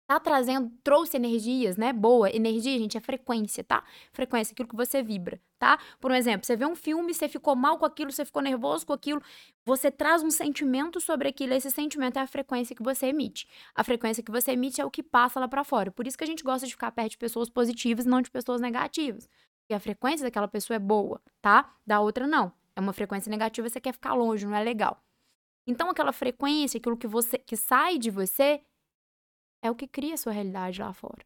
tá 0.08 0.18
trazendo, 0.18 0.72
trouxe 0.82 1.18
energias, 1.18 1.76
né? 1.76 1.92
Boa. 1.92 2.34
Energia, 2.34 2.78
gente, 2.78 2.96
é 2.96 3.00
frequência, 3.00 3.62
tá? 3.62 3.84
Frequência, 4.10 4.52
aquilo 4.52 4.66
que 4.66 4.74
você 4.74 5.02
vibra, 5.02 5.38
tá? 5.58 5.78
Por 6.00 6.10
um 6.10 6.14
exemplo, 6.14 6.46
você 6.46 6.56
vê 6.56 6.64
um 6.64 6.74
filme, 6.74 7.12
você 7.12 7.28
ficou 7.28 7.54
mal 7.54 7.76
com 7.76 7.84
aquilo, 7.84 8.10
você 8.10 8.24
ficou 8.24 8.40
nervoso 8.40 8.86
com 8.86 8.94
aquilo, 8.94 9.20
você 9.66 9.90
traz 9.90 10.22
um 10.22 10.30
sentimento 10.30 10.98
sobre 10.98 11.28
aquilo, 11.28 11.52
esse 11.52 11.70
sentimento 11.70 12.18
é 12.18 12.22
a 12.22 12.26
frequência 12.26 12.74
que 12.74 12.82
você 12.82 13.08
emite. 13.08 13.46
A 13.74 13.84
frequência 13.84 14.22
que 14.22 14.32
você 14.32 14.52
emite 14.52 14.80
é 14.80 14.84
o 14.84 14.90
que 14.90 15.02
passa 15.02 15.38
lá 15.38 15.46
pra 15.46 15.62
fora. 15.62 15.90
Por 15.92 16.06
isso 16.06 16.16
que 16.16 16.24
a 16.24 16.26
gente 16.26 16.42
gosta 16.42 16.66
de 16.66 16.72
ficar 16.72 16.90
perto 16.90 17.10
de 17.10 17.18
pessoas 17.18 17.50
positivas 17.50 18.06
não 18.06 18.22
de 18.22 18.30
pessoas 18.30 18.62
negativas. 18.62 19.28
Porque 19.60 19.74
a 19.74 19.80
frequência 19.80 20.24
daquela 20.24 20.48
pessoa 20.48 20.76
é 20.76 20.80
boa, 20.80 21.20
tá? 21.42 21.70
Da 21.86 22.00
outra 22.00 22.26
não. 22.26 22.50
É 22.74 22.80
uma 22.80 22.94
frequência 22.94 23.28
negativa, 23.28 23.68
você 23.68 23.78
quer 23.78 23.92
ficar 23.92 24.14
longe, 24.14 24.46
não 24.46 24.56
é 24.56 24.64
legal. 24.64 25.02
Então 25.66 25.90
aquela 25.90 26.12
frequência, 26.14 26.78
aquilo 26.78 26.96
que 26.96 27.06
você 27.06 27.36
que 27.36 27.58
sai 27.58 27.98
de 27.98 28.10
você, 28.10 28.62
é 29.62 29.70
o 29.70 29.74
que 29.74 29.86
cria 29.86 30.14
a 30.14 30.16
sua 30.16 30.32
realidade 30.32 30.80
lá 30.80 30.92
fora. 30.92 31.24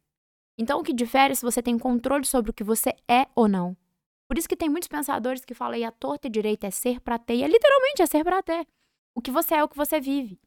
Então, 0.57 0.79
o 0.79 0.83
que 0.83 0.93
difere 0.93 1.31
é 1.31 1.35
se 1.35 1.45
você 1.45 1.61
tem 1.61 1.77
controle 1.77 2.25
sobre 2.25 2.51
o 2.51 2.53
que 2.53 2.63
você 2.63 2.95
é 3.07 3.27
ou 3.35 3.47
não. 3.47 3.75
Por 4.27 4.37
isso 4.37 4.47
que 4.47 4.55
tem 4.55 4.69
muitos 4.69 4.87
pensadores 4.87 5.43
que 5.43 5.53
falam 5.53 5.75
aí 5.75 5.83
a 5.83 5.91
torta 5.91 6.27
e 6.27 6.31
direita 6.31 6.67
é 6.67 6.71
ser 6.71 6.99
pra 6.99 7.17
ter, 7.19 7.35
e 7.35 7.43
é 7.43 7.47
literalmente 7.47 8.01
é 8.01 8.05
ser 8.05 8.23
pra 8.23 8.41
ter. 8.41 8.67
O 9.15 9.21
que 9.21 9.31
você 9.31 9.55
é 9.55 9.57
é 9.57 9.63
o 9.63 9.69
que 9.69 9.77
você 9.77 9.99
vive. 9.99 10.39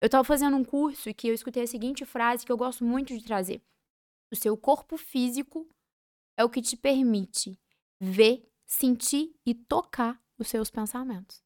Eu 0.00 0.08
tava 0.10 0.24
fazendo 0.24 0.56
um 0.56 0.64
curso 0.64 1.08
e 1.08 1.14
que 1.14 1.28
eu 1.28 1.34
escutei 1.34 1.62
a 1.62 1.66
seguinte 1.66 2.04
frase 2.04 2.44
que 2.44 2.52
eu 2.52 2.56
gosto 2.56 2.84
muito 2.84 3.16
de 3.16 3.24
trazer. 3.24 3.62
O 4.30 4.36
seu 4.36 4.56
corpo 4.56 4.96
físico 4.96 5.66
é 6.36 6.44
o 6.44 6.50
que 6.50 6.60
te 6.60 6.76
permite 6.76 7.58
ver, 8.00 8.46
sentir 8.66 9.34
e 9.46 9.54
tocar 9.54 10.20
os 10.38 10.48
seus 10.48 10.70
pensamentos. 10.70 11.42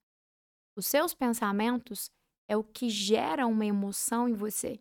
Os 0.76 0.86
seus 0.86 1.14
pensamentos 1.14 2.10
é 2.48 2.56
o 2.56 2.64
que 2.64 2.88
gera 2.88 3.46
uma 3.46 3.66
emoção 3.66 4.28
em 4.28 4.34
você. 4.34 4.80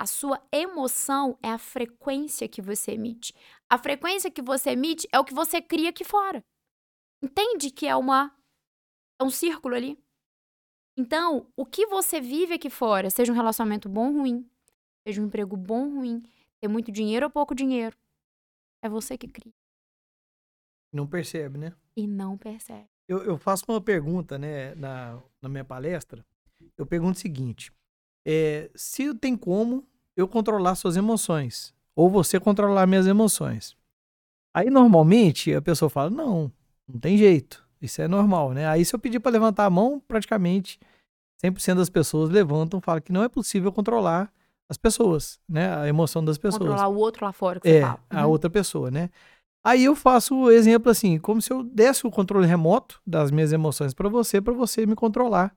A 0.00 0.06
sua 0.06 0.42
emoção 0.50 1.38
é 1.42 1.50
a 1.50 1.58
frequência 1.58 2.48
que 2.48 2.62
você 2.62 2.92
emite. 2.92 3.34
A 3.68 3.76
frequência 3.76 4.30
que 4.30 4.40
você 4.40 4.70
emite 4.70 5.06
é 5.12 5.20
o 5.20 5.24
que 5.26 5.34
você 5.34 5.60
cria 5.60 5.90
aqui 5.90 6.04
fora. 6.04 6.42
Entende 7.22 7.70
que 7.70 7.86
é 7.86 7.94
uma 7.94 8.34
é 9.20 9.24
um 9.24 9.28
círculo 9.28 9.74
ali? 9.74 10.02
Então, 10.96 11.52
o 11.54 11.66
que 11.66 11.84
você 11.84 12.18
vive 12.18 12.54
aqui 12.54 12.70
fora, 12.70 13.10
seja 13.10 13.30
um 13.30 13.34
relacionamento 13.34 13.90
bom 13.90 14.06
ou 14.06 14.20
ruim, 14.20 14.50
seja 15.06 15.20
um 15.20 15.26
emprego 15.26 15.54
bom 15.54 15.90
ou 15.90 15.96
ruim, 15.96 16.22
ter 16.58 16.68
muito 16.68 16.90
dinheiro 16.90 17.26
ou 17.26 17.30
pouco 17.30 17.54
dinheiro, 17.54 17.94
é 18.82 18.88
você 18.88 19.18
que 19.18 19.28
cria 19.28 19.52
Não 20.90 21.06
percebe, 21.06 21.58
né? 21.58 21.76
e 21.94 22.06
não 22.06 22.38
percebe. 22.38 22.88
Eu, 23.06 23.22
eu 23.22 23.36
faço 23.36 23.66
uma 23.68 23.82
pergunta, 23.82 24.38
né, 24.38 24.74
na, 24.76 25.22
na 25.42 25.48
minha 25.50 25.64
palestra. 25.64 26.24
Eu 26.78 26.86
pergunto 26.86 27.18
o 27.18 27.20
seguinte: 27.20 27.70
é, 28.26 28.70
se 28.74 29.14
tem 29.14 29.36
como 29.36 29.89
eu 30.20 30.28
controlar 30.28 30.74
suas 30.74 30.96
emoções, 30.96 31.74
ou 31.94 32.08
você 32.10 32.38
controlar 32.38 32.86
minhas 32.86 33.06
emoções. 33.06 33.76
Aí 34.54 34.70
normalmente 34.70 35.54
a 35.54 35.62
pessoa 35.62 35.88
fala: 35.88 36.10
"Não, 36.10 36.50
não 36.88 36.98
tem 37.00 37.16
jeito. 37.16 37.64
Isso 37.80 38.00
é 38.02 38.08
normal, 38.08 38.52
né?" 38.52 38.66
Aí 38.68 38.84
se 38.84 38.94
eu 38.94 38.98
pedir 38.98 39.20
para 39.20 39.32
levantar 39.32 39.66
a 39.66 39.70
mão, 39.70 40.00
praticamente 40.06 40.78
100% 41.42 41.76
das 41.78 41.88
pessoas 41.90 42.30
levantam, 42.30 42.80
falam 42.80 43.00
que 43.00 43.12
não 43.12 43.22
é 43.22 43.28
possível 43.28 43.72
controlar 43.72 44.32
as 44.68 44.76
pessoas, 44.76 45.40
né? 45.48 45.74
A 45.76 45.88
emoção 45.88 46.24
das 46.24 46.38
pessoas. 46.38 46.60
Controlar 46.60 46.88
o 46.88 46.96
outro 46.96 47.24
lá 47.24 47.32
fora 47.32 47.58
que 47.58 47.68
é, 47.68 47.80
você 47.80 47.80
fala. 47.80 48.00
a 48.10 48.24
Uhum. 48.24 48.30
outra 48.30 48.48
pessoa, 48.50 48.90
né? 48.90 49.10
Aí 49.64 49.84
eu 49.84 49.94
faço 49.94 50.34
o 50.34 50.50
exemplo 50.50 50.90
assim, 50.90 51.18
como 51.18 51.42
se 51.42 51.52
eu 51.52 51.62
desse 51.62 52.06
o 52.06 52.10
controle 52.10 52.46
remoto 52.46 53.00
das 53.06 53.30
minhas 53.30 53.52
emoções 53.52 53.92
para 53.92 54.08
você, 54.08 54.40
para 54.40 54.54
você 54.54 54.86
me 54.86 54.94
controlar 54.94 55.54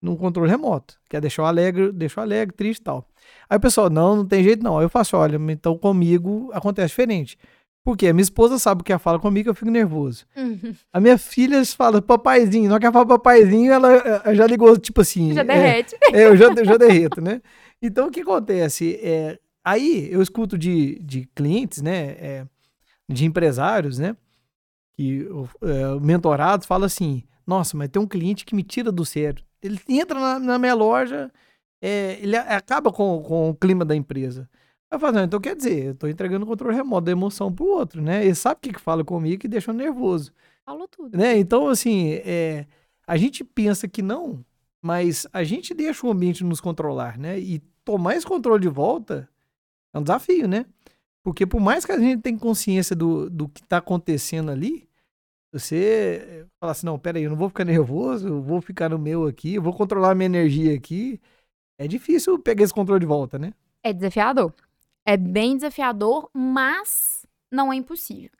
no 0.00 0.16
controle 0.16 0.50
remoto. 0.50 0.98
Quer 1.08 1.20
deixar 1.20 1.42
eu 1.42 1.46
alegre, 1.46 1.92
deixar 1.92 2.20
eu 2.20 2.24
alegre, 2.24 2.54
triste 2.54 2.80
e 2.80 2.84
tal. 2.84 3.06
Aí 3.48 3.56
o 3.56 3.60
pessoal, 3.60 3.90
não, 3.90 4.16
não 4.16 4.26
tem 4.26 4.42
jeito 4.42 4.62
não. 4.62 4.78
Aí 4.78 4.84
eu 4.84 4.88
faço, 4.88 5.16
olha, 5.16 5.38
então 5.50 5.76
comigo 5.76 6.50
acontece 6.52 6.88
diferente. 6.88 7.38
Porque 7.82 8.06
a 8.08 8.12
minha 8.12 8.22
esposa 8.22 8.58
sabe 8.58 8.82
o 8.82 8.84
que 8.84 8.92
ela 8.92 8.98
fala 8.98 9.18
comigo, 9.18 9.48
eu 9.48 9.54
fico 9.54 9.70
nervoso. 9.70 10.26
Uhum. 10.36 10.74
A 10.92 11.00
minha 11.00 11.16
filha 11.16 11.64
fala 11.64 12.02
papaizinho, 12.02 12.68
na 12.68 12.74
hora 12.74 12.80
que 12.80 12.86
ela 12.86 12.92
fala 12.92 13.06
papaizinho, 13.06 13.72
ela, 13.72 13.90
ela 13.90 14.34
já 14.34 14.46
ligou, 14.46 14.76
tipo 14.78 15.00
assim. 15.00 15.32
Já 15.32 15.40
é, 15.40 15.44
derrete. 15.44 15.96
é, 16.12 16.26
eu 16.26 16.36
já, 16.36 16.46
eu 16.48 16.64
já 16.64 16.76
derreto, 16.76 17.20
né? 17.20 17.40
Então, 17.80 18.08
o 18.08 18.10
que 18.10 18.20
acontece? 18.20 19.00
É, 19.02 19.38
aí, 19.64 20.08
eu 20.12 20.20
escuto 20.20 20.58
de, 20.58 20.98
de 20.98 21.26
clientes, 21.34 21.80
né? 21.80 22.10
é, 22.18 22.46
de 23.08 23.24
empresários, 23.24 23.98
né? 23.98 24.14
Que 24.92 25.26
é, 25.62 26.00
mentorados 26.00 26.66
falam 26.66 26.86
assim: 26.86 27.24
Nossa, 27.46 27.76
mas 27.76 27.88
tem 27.88 28.00
um 28.00 28.06
cliente 28.06 28.44
que 28.44 28.54
me 28.54 28.62
tira 28.62 28.92
do 28.92 29.04
sério. 29.06 29.42
Ele 29.62 29.80
entra 29.88 30.18
na, 30.18 30.38
na 30.38 30.58
minha 30.58 30.74
loja, 30.74 31.30
é, 31.82 32.18
ele 32.20 32.36
acaba 32.36 32.92
com, 32.92 33.22
com 33.22 33.50
o 33.50 33.54
clima 33.54 33.84
da 33.84 33.94
empresa. 33.94 34.48
Aí 34.90 34.96
eu 34.96 35.00
falo, 35.00 35.14
não, 35.16 35.24
então 35.24 35.40
quer 35.40 35.54
dizer, 35.54 35.86
eu 35.86 35.94
tô 35.94 36.08
entregando 36.08 36.44
o 36.44 36.48
controle 36.48 36.74
remoto 36.76 37.04
da 37.06 37.12
emoção 37.12 37.52
pro 37.52 37.66
outro, 37.66 38.02
né? 38.02 38.24
Ele 38.24 38.34
sabe 38.34 38.58
o 38.58 38.60
que, 38.60 38.72
que 38.72 38.80
fala 38.80 39.04
comigo 39.04 39.40
que 39.40 39.48
deixa 39.48 39.70
eu 39.70 39.74
nervoso 39.74 40.32
Falou 40.64 40.88
tudo. 40.88 41.16
né? 41.16 41.38
Então, 41.38 41.68
assim, 41.68 42.14
é, 42.24 42.66
a 43.06 43.16
gente 43.16 43.44
pensa 43.44 43.86
que 43.86 44.02
não, 44.02 44.44
mas 44.82 45.26
a 45.32 45.44
gente 45.44 45.74
deixa 45.74 46.06
o 46.06 46.10
ambiente 46.10 46.42
nos 46.42 46.60
controlar, 46.60 47.18
né? 47.18 47.38
E 47.38 47.60
tomar 47.84 48.16
esse 48.16 48.26
controle 48.26 48.62
de 48.62 48.68
volta 48.68 49.28
é 49.94 49.98
um 49.98 50.02
desafio, 50.02 50.48
né? 50.48 50.66
Porque 51.22 51.46
por 51.46 51.60
mais 51.60 51.84
que 51.84 51.92
a 51.92 51.98
gente 51.98 52.22
tenha 52.22 52.38
consciência 52.38 52.96
do, 52.96 53.28
do 53.28 53.48
que 53.48 53.60
está 53.60 53.76
acontecendo 53.76 54.50
ali, 54.50 54.88
você 55.52 56.46
fala 56.60 56.72
assim, 56.72 56.86
não, 56.86 56.98
peraí, 56.98 57.24
eu 57.24 57.30
não 57.30 57.36
vou 57.36 57.48
ficar 57.48 57.64
nervoso, 57.64 58.28
eu 58.28 58.42
vou 58.42 58.60
ficar 58.60 58.88
no 58.88 58.98
meu 58.98 59.26
aqui, 59.26 59.54
eu 59.54 59.62
vou 59.62 59.74
controlar 59.74 60.12
a 60.12 60.14
minha 60.14 60.26
energia 60.26 60.74
aqui. 60.74 61.20
É 61.78 61.88
difícil 61.88 62.38
pegar 62.38 62.64
esse 62.64 62.74
controle 62.74 63.00
de 63.00 63.06
volta, 63.06 63.38
né? 63.38 63.52
É 63.82 63.92
desafiador. 63.92 64.54
É 65.04 65.16
bem 65.16 65.56
desafiador, 65.56 66.30
mas 66.32 67.26
não 67.50 67.72
é 67.72 67.76
impossível. 67.76 68.38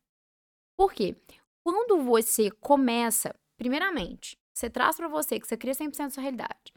Por 0.77 0.93
quê? 0.93 1.17
Quando 1.65 2.03
você 2.05 2.51
começa, 2.51 3.35
primeiramente, 3.57 4.39
você 4.55 4.71
traz 4.71 4.97
pra 4.97 5.09
você 5.09 5.41
que 5.41 5.49
você 5.49 5.57
cria 5.57 5.75
100% 5.75 5.97
da 5.97 6.11
sua 6.11 6.23
realidade. 6.23 6.73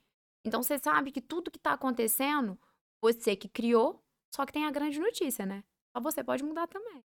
Então 0.46 0.64
você 0.64 0.80
sabe 0.80 1.12
que 1.12 1.22
tudo 1.22 1.52
que 1.52 1.60
tá 1.60 1.74
acontecendo, 1.74 2.58
você 3.02 3.36
que 3.36 3.48
criou, 3.48 4.02
só 4.34 4.46
que 4.46 4.54
tem 4.54 4.66
a 4.66 4.72
grande 4.72 5.00
notícia, 5.00 5.46
né? 5.46 5.64
Só 5.96 6.02
você 6.02 6.24
pode 6.24 6.44
mudar 6.44 6.68
também. 6.68 7.04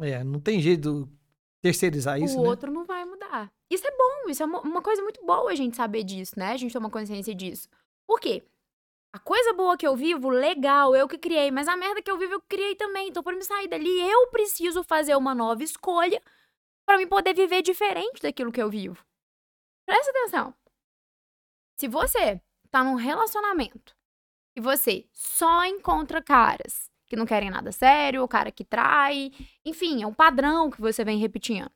É, 0.00 0.22
não 0.22 0.40
tem 0.40 0.60
jeito 0.60 1.08
terceirizar 1.64 2.20
isso, 2.20 2.38
o 2.38 2.42
né? 2.42 2.48
outro 2.50 2.70
não 2.70 2.84
vai 2.84 3.06
mudar. 3.06 3.50
Isso 3.70 3.86
é 3.86 3.90
bom, 3.90 4.28
isso 4.28 4.42
é 4.42 4.46
uma, 4.46 4.60
uma 4.60 4.82
coisa 4.82 5.02
muito 5.02 5.24
boa 5.24 5.50
a 5.50 5.54
gente 5.54 5.74
saber 5.74 6.04
disso, 6.04 6.38
né? 6.38 6.52
A 6.52 6.56
gente 6.58 6.74
tomar 6.74 6.90
consciência 6.90 7.34
disso. 7.34 7.70
Por 8.06 8.20
quê? 8.20 8.44
A 9.14 9.18
coisa 9.18 9.54
boa 9.54 9.74
que 9.74 9.86
eu 9.86 9.96
vivo, 9.96 10.28
legal, 10.28 10.94
eu 10.94 11.08
que 11.08 11.16
criei, 11.16 11.50
mas 11.50 11.66
a 11.66 11.74
merda 11.74 12.02
que 12.02 12.10
eu 12.10 12.18
vivo, 12.18 12.34
eu 12.34 12.42
criei 12.42 12.74
também. 12.74 13.08
Então, 13.08 13.22
para 13.22 13.34
me 13.34 13.42
sair 13.42 13.66
dali, 13.66 13.98
eu 13.98 14.26
preciso 14.26 14.84
fazer 14.84 15.16
uma 15.16 15.34
nova 15.34 15.62
escolha 15.62 16.20
para 16.84 16.98
me 16.98 17.06
poder 17.06 17.32
viver 17.34 17.62
diferente 17.62 18.20
daquilo 18.20 18.52
que 18.52 18.60
eu 18.60 18.68
vivo. 18.68 19.02
Presta 19.86 20.10
atenção. 20.10 20.54
Se 21.78 21.88
você 21.88 22.42
tá 22.70 22.84
num 22.84 22.96
relacionamento 22.96 23.96
e 24.54 24.60
você 24.60 25.06
só 25.12 25.64
encontra 25.64 26.20
caras 26.20 26.90
que 27.06 27.16
não 27.16 27.26
querem 27.26 27.50
nada 27.50 27.70
sério, 27.72 28.22
o 28.22 28.28
cara 28.28 28.50
que 28.50 28.64
trai, 28.64 29.30
enfim, 29.64 30.02
é 30.02 30.06
um 30.06 30.14
padrão 30.14 30.70
que 30.70 30.80
você 30.80 31.04
vem 31.04 31.18
repetindo. 31.18 31.70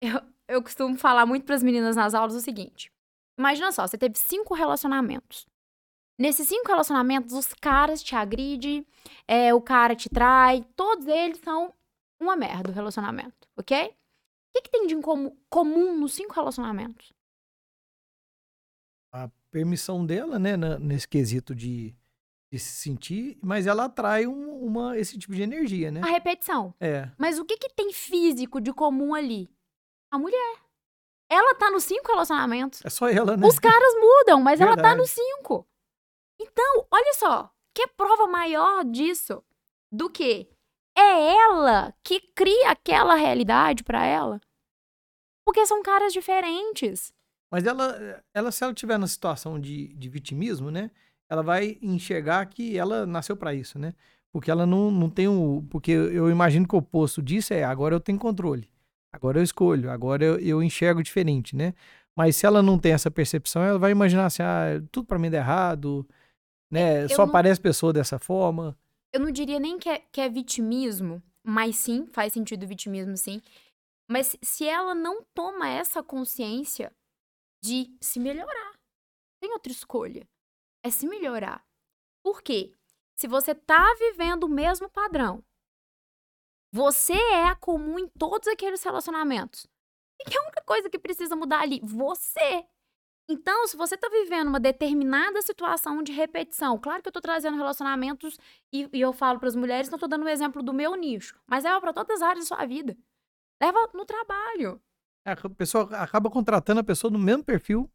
Eu, 0.00 0.20
eu 0.48 0.62
costumo 0.62 0.96
falar 0.96 1.26
muito 1.26 1.44
pras 1.46 1.62
meninas 1.62 1.96
nas 1.96 2.14
aulas 2.14 2.34
o 2.34 2.40
seguinte: 2.40 2.92
imagina 3.38 3.72
só, 3.72 3.86
você 3.86 3.96
teve 3.98 4.18
cinco 4.18 4.54
relacionamentos. 4.54 5.46
Nesses 6.18 6.48
cinco 6.48 6.68
relacionamentos, 6.68 7.34
os 7.34 7.52
caras 7.54 8.02
te 8.02 8.14
agridem, 8.16 8.86
é, 9.28 9.52
o 9.52 9.60
cara 9.60 9.94
te 9.94 10.08
trai, 10.08 10.64
todos 10.74 11.06
eles 11.06 11.38
são 11.44 11.72
uma 12.18 12.34
merda 12.34 12.70
o 12.70 12.74
relacionamento, 12.74 13.46
ok? 13.56 13.88
O 13.88 13.92
que, 14.54 14.62
que 14.62 14.70
tem 14.70 14.86
de 14.86 14.96
comum 15.50 15.98
nos 15.98 16.14
cinco 16.14 16.32
relacionamentos? 16.34 17.12
a 19.12 19.30
permissão 19.50 20.04
dela, 20.04 20.38
né, 20.38 20.56
na- 20.56 20.78
nesse 20.78 21.08
quesito 21.08 21.54
de, 21.54 21.94
de 22.52 22.58
se 22.58 22.76
sentir, 22.80 23.38
mas 23.42 23.66
ela 23.66 23.84
atrai 23.86 24.26
um- 24.26 24.64
uma, 24.64 24.96
esse 24.98 25.18
tipo 25.18 25.34
de 25.34 25.42
energia, 25.42 25.90
né? 25.90 26.00
A 26.02 26.06
repetição. 26.06 26.72
É. 26.80 27.10
Mas 27.18 27.38
o 27.38 27.44
que, 27.44 27.56
que 27.56 27.68
tem 27.68 27.92
físico 27.92 28.60
de 28.60 28.72
comum 28.72 29.14
ali? 29.14 29.50
A 30.12 30.18
mulher. 30.18 30.56
Ela 31.28 31.56
tá 31.56 31.70
nos 31.70 31.82
cinco 31.84 32.06
relacionamentos. 32.12 32.84
É 32.84 32.88
só 32.90 33.08
ela, 33.08 33.36
né? 33.36 33.46
Os 33.46 33.58
caras 33.58 33.94
mudam, 34.00 34.40
mas 34.40 34.60
ela 34.60 34.76
tá 34.76 34.94
nos 34.94 35.10
cinco. 35.10 35.66
Então, 36.40 36.86
olha 36.90 37.14
só, 37.14 37.52
que 37.74 37.88
prova 37.88 38.26
maior 38.28 38.84
disso 38.84 39.42
do 39.90 40.08
que 40.08 40.48
é 40.96 41.34
ela 41.36 41.92
que 42.04 42.20
cria 42.20 42.70
aquela 42.70 43.14
realidade 43.16 43.82
pra 43.82 44.04
ela? 44.06 44.40
Porque 45.44 45.66
são 45.66 45.82
caras 45.82 46.12
diferentes. 46.12 47.12
Mas 47.50 47.64
ela, 47.66 48.22
ela, 48.34 48.52
se 48.52 48.62
ela 48.62 48.74
tiver 48.74 48.98
na 48.98 49.06
situação 49.06 49.60
de, 49.60 49.88
de 49.94 50.08
vitimismo, 50.08 50.70
né? 50.70 50.90
Ela 51.28 51.42
vai 51.42 51.78
enxergar 51.82 52.44
que 52.46 52.76
ela 52.78 53.04
nasceu 53.06 53.36
pra 53.36 53.54
isso, 53.54 53.78
né? 53.78 53.94
Porque 54.32 54.50
ela 54.50 54.66
não, 54.66 54.90
não 54.90 55.10
tem 55.10 55.26
o. 55.28 55.64
Porque 55.70 55.90
eu 55.90 56.30
imagino 56.30 56.66
que 56.68 56.74
o 56.74 56.78
oposto 56.78 57.22
disso 57.22 57.52
é 57.54 57.64
agora 57.64 57.94
eu 57.94 58.00
tenho 58.00 58.18
controle. 58.18 58.68
Agora 59.12 59.38
eu 59.38 59.42
escolho. 59.42 59.90
Agora 59.90 60.24
eu, 60.24 60.38
eu 60.38 60.62
enxergo 60.62 61.02
diferente, 61.02 61.56
né? 61.56 61.74
Mas 62.14 62.36
se 62.36 62.46
ela 62.46 62.62
não 62.62 62.78
tem 62.78 62.92
essa 62.92 63.10
percepção, 63.10 63.62
ela 63.62 63.78
vai 63.78 63.90
imaginar 63.90 64.26
assim: 64.26 64.42
ah, 64.42 64.80
tudo 64.92 65.06
pra 65.06 65.18
mim 65.18 65.30
dá 65.30 65.38
errado, 65.38 66.06
né? 66.70 67.04
eu 67.04 67.08
Só 67.08 67.18
não- 67.18 67.24
aparece 67.28 67.60
pessoa 67.60 67.92
dessa 67.92 68.18
forma. 68.18 68.76
Eu 69.12 69.20
não 69.20 69.30
diria 69.30 69.58
nem 69.58 69.78
que 69.78 69.88
é, 69.88 69.98
que 70.12 70.20
é 70.20 70.28
vitimismo, 70.28 71.22
mas 71.42 71.76
sim, 71.76 72.06
faz 72.06 72.32
sentido 72.32 72.64
o 72.64 72.68
vitimismo, 72.68 73.16
sim. 73.16 73.40
Mas 74.08 74.36
se 74.42 74.66
ela 74.68 74.94
não 74.94 75.22
toma 75.34 75.68
essa 75.68 76.02
consciência 76.02 76.92
de 77.64 77.90
se 78.00 78.20
melhorar, 78.20 78.72
tem 79.40 79.50
outra 79.52 79.72
escolha. 79.72 80.26
É 80.86 80.90
se 80.90 81.04
melhorar. 81.04 81.66
Por 82.22 82.40
quê? 82.40 82.72
Se 83.16 83.26
você 83.26 83.56
tá 83.56 83.92
vivendo 83.98 84.44
o 84.44 84.48
mesmo 84.48 84.88
padrão, 84.88 85.42
você 86.70 87.12
é 87.12 87.52
comum 87.56 87.98
em 87.98 88.06
todos 88.06 88.46
aqueles 88.46 88.84
relacionamentos. 88.84 89.66
E 90.20 90.24
que 90.30 90.36
é 90.36 90.40
a 90.40 90.44
única 90.44 90.62
coisa 90.62 90.88
que 90.88 90.96
precisa 90.96 91.34
mudar 91.34 91.62
ali? 91.62 91.80
Você. 91.82 92.64
Então, 93.28 93.66
se 93.66 93.76
você 93.76 93.96
tá 93.96 94.08
vivendo 94.08 94.46
uma 94.46 94.60
determinada 94.60 95.42
situação 95.42 96.04
de 96.04 96.12
repetição, 96.12 96.78
claro 96.78 97.02
que 97.02 97.08
eu 97.08 97.12
tô 97.12 97.20
trazendo 97.20 97.56
relacionamentos 97.56 98.38
e, 98.72 98.88
e 98.92 99.00
eu 99.00 99.12
falo 99.12 99.40
para 99.40 99.48
as 99.48 99.56
mulheres, 99.56 99.90
não 99.90 99.98
tô 99.98 100.06
dando 100.06 100.24
o 100.24 100.28
exemplo 100.28 100.62
do 100.62 100.72
meu 100.72 100.94
nicho, 100.94 101.36
mas 101.48 101.64
leva 101.64 101.80
para 101.80 101.92
todas 101.92 102.22
as 102.22 102.22
áreas 102.22 102.48
da 102.48 102.54
sua 102.54 102.64
vida. 102.64 102.96
Leva 103.60 103.90
no 103.92 104.04
trabalho. 104.04 104.80
A 105.24 105.34
pessoa 105.50 105.88
acaba 105.96 106.30
contratando 106.30 106.78
a 106.78 106.84
pessoa 106.84 107.10
do 107.10 107.18
mesmo 107.18 107.42
perfil. 107.42 107.90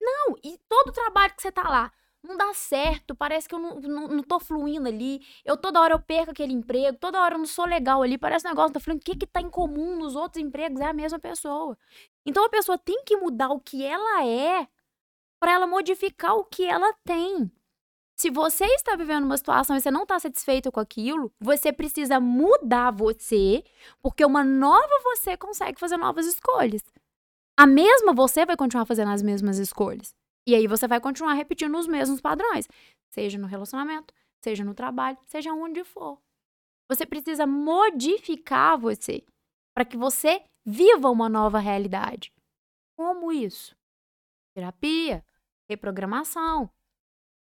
Não, 0.00 0.34
e 0.42 0.58
todo 0.68 0.88
o 0.88 0.92
trabalho 0.92 1.32
que 1.36 1.40
você 1.40 1.52
tá 1.52 1.62
lá 1.68 1.92
não 2.24 2.36
dá 2.38 2.54
certo, 2.54 3.14
parece 3.14 3.46
que 3.46 3.54
eu 3.54 3.58
não, 3.58 3.80
não, 3.80 4.08
não 4.08 4.22
tô 4.22 4.40
fluindo 4.40 4.88
ali. 4.88 5.20
Eu 5.44 5.56
toda 5.56 5.80
hora 5.80 5.94
eu 5.94 6.00
perco 6.00 6.30
aquele 6.30 6.54
emprego, 6.54 6.96
toda 6.98 7.20
hora 7.20 7.34
eu 7.34 7.38
não 7.38 7.46
sou 7.46 7.66
legal 7.66 8.02
ali, 8.02 8.16
parece 8.16 8.46
um 8.46 8.50
negócio, 8.50 8.72
tá 8.72 8.80
fluindo. 8.80 9.02
O 9.02 9.04
que 9.04 9.16
que 9.16 9.26
tá 9.26 9.40
em 9.40 9.50
comum 9.50 9.96
nos 9.96 10.16
outros 10.16 10.42
empregos 10.42 10.80
é 10.80 10.86
a 10.86 10.92
mesma 10.92 11.18
pessoa. 11.18 11.76
Então 12.24 12.44
a 12.44 12.48
pessoa 12.48 12.78
tem 12.78 13.04
que 13.04 13.16
mudar 13.16 13.50
o 13.50 13.60
que 13.60 13.84
ela 13.84 14.24
é 14.26 14.66
para 15.38 15.52
ela 15.52 15.66
modificar 15.66 16.34
o 16.34 16.44
que 16.44 16.64
ela 16.64 16.92
tem. 17.04 17.52
Se 18.16 18.30
você 18.30 18.64
está 18.64 18.96
vivendo 18.96 19.24
uma 19.24 19.36
situação 19.36 19.76
e 19.76 19.80
você 19.80 19.90
não 19.90 20.04
está 20.04 20.18
satisfeito 20.18 20.72
com 20.72 20.80
aquilo, 20.80 21.32
você 21.38 21.72
precisa 21.72 22.18
mudar 22.20 22.90
você, 22.92 23.62
porque 24.00 24.24
uma 24.24 24.42
nova 24.44 24.88
você 25.02 25.36
consegue 25.36 25.78
fazer 25.78 25.96
novas 25.98 26.26
escolhas. 26.26 26.82
A 27.56 27.66
mesma 27.66 28.14
você 28.14 28.46
vai 28.46 28.56
continuar 28.56 28.86
fazendo 28.86 29.10
as 29.10 29.20
mesmas 29.20 29.58
escolhas. 29.58 30.14
E 30.46 30.54
aí 30.54 30.66
você 30.66 30.86
vai 30.86 31.00
continuar 31.00 31.34
repetindo 31.34 31.76
os 31.78 31.86
mesmos 31.86 32.20
padrões, 32.20 32.68
seja 33.10 33.38
no 33.38 33.46
relacionamento, 33.46 34.12
seja 34.42 34.64
no 34.64 34.74
trabalho, 34.74 35.18
seja 35.26 35.52
onde 35.52 35.82
for. 35.84 36.18
Você 36.88 37.06
precisa 37.06 37.46
modificar 37.46 38.78
você 38.78 39.24
para 39.74 39.84
que 39.84 39.96
você 39.96 40.42
viva 40.64 41.10
uma 41.10 41.28
nova 41.28 41.58
realidade. 41.58 42.32
Como 42.96 43.32
isso? 43.32 43.74
Terapia, 44.54 45.24
reprogramação. 45.68 46.70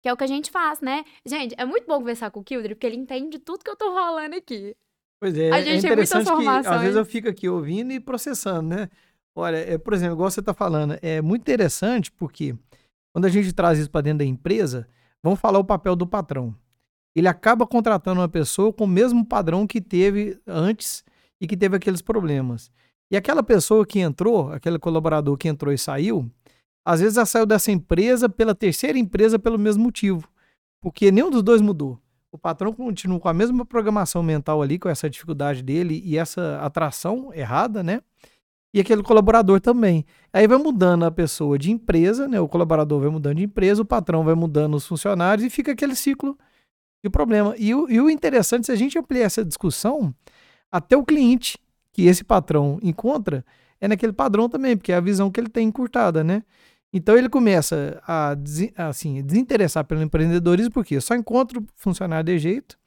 Que 0.01 0.09
é 0.09 0.13
o 0.13 0.17
que 0.17 0.23
a 0.23 0.27
gente 0.27 0.49
faz, 0.49 0.81
né? 0.81 1.05
Gente, 1.25 1.55
é 1.57 1.65
muito 1.65 1.85
bom 1.85 1.99
conversar 1.99 2.31
com 2.31 2.39
o 2.39 2.43
Kildre, 2.43 2.75
porque 2.75 2.87
ele 2.87 2.97
entende 2.97 3.39
tudo 3.39 3.63
que 3.63 3.69
eu 3.69 3.75
tô 3.75 3.93
falando 3.93 4.33
aqui. 4.33 4.75
Pois 5.21 5.37
é, 5.37 5.51
A 5.51 5.59
é 5.59 5.63
gente 5.63 5.81
tem 5.81 5.95
muita 5.95 6.03
interessante 6.03 6.25
que 6.25 6.67
às 6.67 6.81
vezes 6.81 6.95
eu 6.97 7.05
fico 7.05 7.29
aqui 7.29 7.47
ouvindo 7.47 7.93
e 7.93 7.99
processando, 7.99 8.75
né? 8.75 8.89
Olha, 9.35 9.57
é, 9.57 9.77
por 9.77 9.93
exemplo, 9.93 10.15
igual 10.15 10.29
você 10.29 10.41
está 10.41 10.53
falando, 10.53 10.97
é 11.01 11.21
muito 11.21 11.41
interessante 11.41 12.11
porque 12.11 12.55
quando 13.13 13.25
a 13.25 13.29
gente 13.29 13.53
traz 13.53 13.77
isso 13.77 13.89
para 13.89 14.01
dentro 14.01 14.19
da 14.19 14.25
empresa, 14.25 14.87
vamos 15.21 15.39
falar 15.39 15.59
o 15.59 15.63
papel 15.63 15.95
do 15.95 16.07
patrão. 16.07 16.53
Ele 17.15 17.27
acaba 17.27 17.67
contratando 17.67 18.19
uma 18.19 18.27
pessoa 18.27 18.73
com 18.73 18.85
o 18.85 18.87
mesmo 18.87 19.23
padrão 19.23 19.67
que 19.67 19.79
teve 19.79 20.39
antes 20.47 21.03
e 21.39 21.45
que 21.45 21.55
teve 21.55 21.77
aqueles 21.77 22.01
problemas. 22.01 22.71
E 23.11 23.15
aquela 23.15 23.43
pessoa 23.43 23.85
que 23.85 23.99
entrou, 23.99 24.51
aquele 24.51 24.79
colaborador 24.79 25.37
que 25.37 25.47
entrou 25.47 25.71
e 25.71 25.77
saiu, 25.77 26.29
às 26.83 26.99
vezes 26.99 27.15
ela 27.15 27.25
saiu 27.25 27.45
dessa 27.45 27.71
empresa 27.71 28.27
pela 28.27 28.55
terceira 28.55 28.97
empresa 28.97 29.37
pelo 29.37 29.59
mesmo 29.59 29.83
motivo, 29.83 30.27
porque 30.81 31.11
nenhum 31.11 31.29
dos 31.29 31.43
dois 31.43 31.61
mudou. 31.61 31.99
O 32.31 32.37
patrão 32.37 32.73
continua 32.73 33.19
com 33.19 33.29
a 33.29 33.33
mesma 33.33 33.63
programação 33.63 34.23
mental 34.23 34.63
ali, 34.63 34.79
com 34.79 34.89
essa 34.89 35.07
dificuldade 35.07 35.61
dele 35.61 36.01
e 36.03 36.17
essa 36.17 36.59
atração 36.61 37.31
errada, 37.31 37.83
né? 37.83 38.01
E 38.73 38.79
aquele 38.79 39.03
colaborador 39.03 39.61
também. 39.61 40.03
Aí 40.31 40.47
vai 40.47 40.57
mudando 40.57 41.05
a 41.05 41.11
pessoa 41.11 41.59
de 41.59 41.71
empresa, 41.71 42.27
né? 42.27 42.39
O 42.39 42.47
colaborador 42.47 42.99
vai 42.99 43.09
mudando 43.09 43.37
de 43.37 43.43
empresa, 43.43 43.81
o 43.81 43.85
patrão 43.85 44.23
vai 44.23 44.33
mudando 44.33 44.73
os 44.73 44.87
funcionários 44.87 45.45
e 45.45 45.49
fica 45.49 45.73
aquele 45.73 45.95
ciclo 45.95 46.37
de 47.03 47.09
problema. 47.09 47.53
E 47.57 47.75
o, 47.75 47.87
e 47.89 48.01
o 48.01 48.09
interessante, 48.09 48.65
se 48.65 48.71
a 48.71 48.75
gente 48.75 48.97
ampliar 48.97 49.25
essa 49.25 49.45
discussão, 49.45 50.13
até 50.71 50.97
o 50.97 51.03
cliente 51.03 51.59
que 51.91 52.07
esse 52.07 52.23
patrão 52.23 52.79
encontra 52.81 53.45
é 53.79 53.87
naquele 53.87 54.13
padrão 54.13 54.49
também, 54.49 54.75
porque 54.75 54.91
é 54.91 54.95
a 54.95 55.01
visão 55.01 55.29
que 55.29 55.39
ele 55.39 55.49
tem 55.49 55.67
encurtada, 55.67 56.23
né? 56.23 56.41
Então 56.91 57.17
ele 57.17 57.27
começa 57.27 58.01
a 58.07 58.35
assim, 58.77 59.21
desinteressar 59.23 59.83
pelo 59.83 60.01
empreendedorismo, 60.01 60.71
porque 60.71 60.95
eu 60.95 61.01
só 61.01 61.15
encontro 61.15 61.65
funcionário 61.75 62.25
de 62.25 62.39
jeito, 62.39 62.77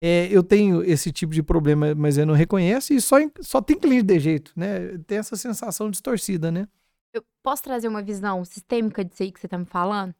é, 0.00 0.28
eu 0.30 0.42
tenho 0.42 0.82
esse 0.82 1.10
tipo 1.10 1.32
de 1.32 1.42
problema, 1.42 1.94
mas 1.94 2.18
eu 2.18 2.26
não 2.26 2.34
reconheço, 2.34 2.92
e 2.92 3.00
só, 3.00 3.16
só 3.40 3.62
tem 3.62 3.78
cliente 3.78 4.04
de 4.04 4.18
jeito, 4.18 4.52
né? 4.54 4.98
Tem 5.06 5.18
essa 5.18 5.36
sensação 5.36 5.90
distorcida, 5.90 6.50
né? 6.50 6.68
Eu 7.12 7.24
posso 7.42 7.62
trazer 7.62 7.88
uma 7.88 8.02
visão 8.02 8.44
sistêmica 8.44 9.04
disso 9.04 9.22
aí 9.22 9.32
que 9.32 9.40
você 9.40 9.48
tá 9.48 9.56
me 9.56 9.64
falando? 9.64 10.14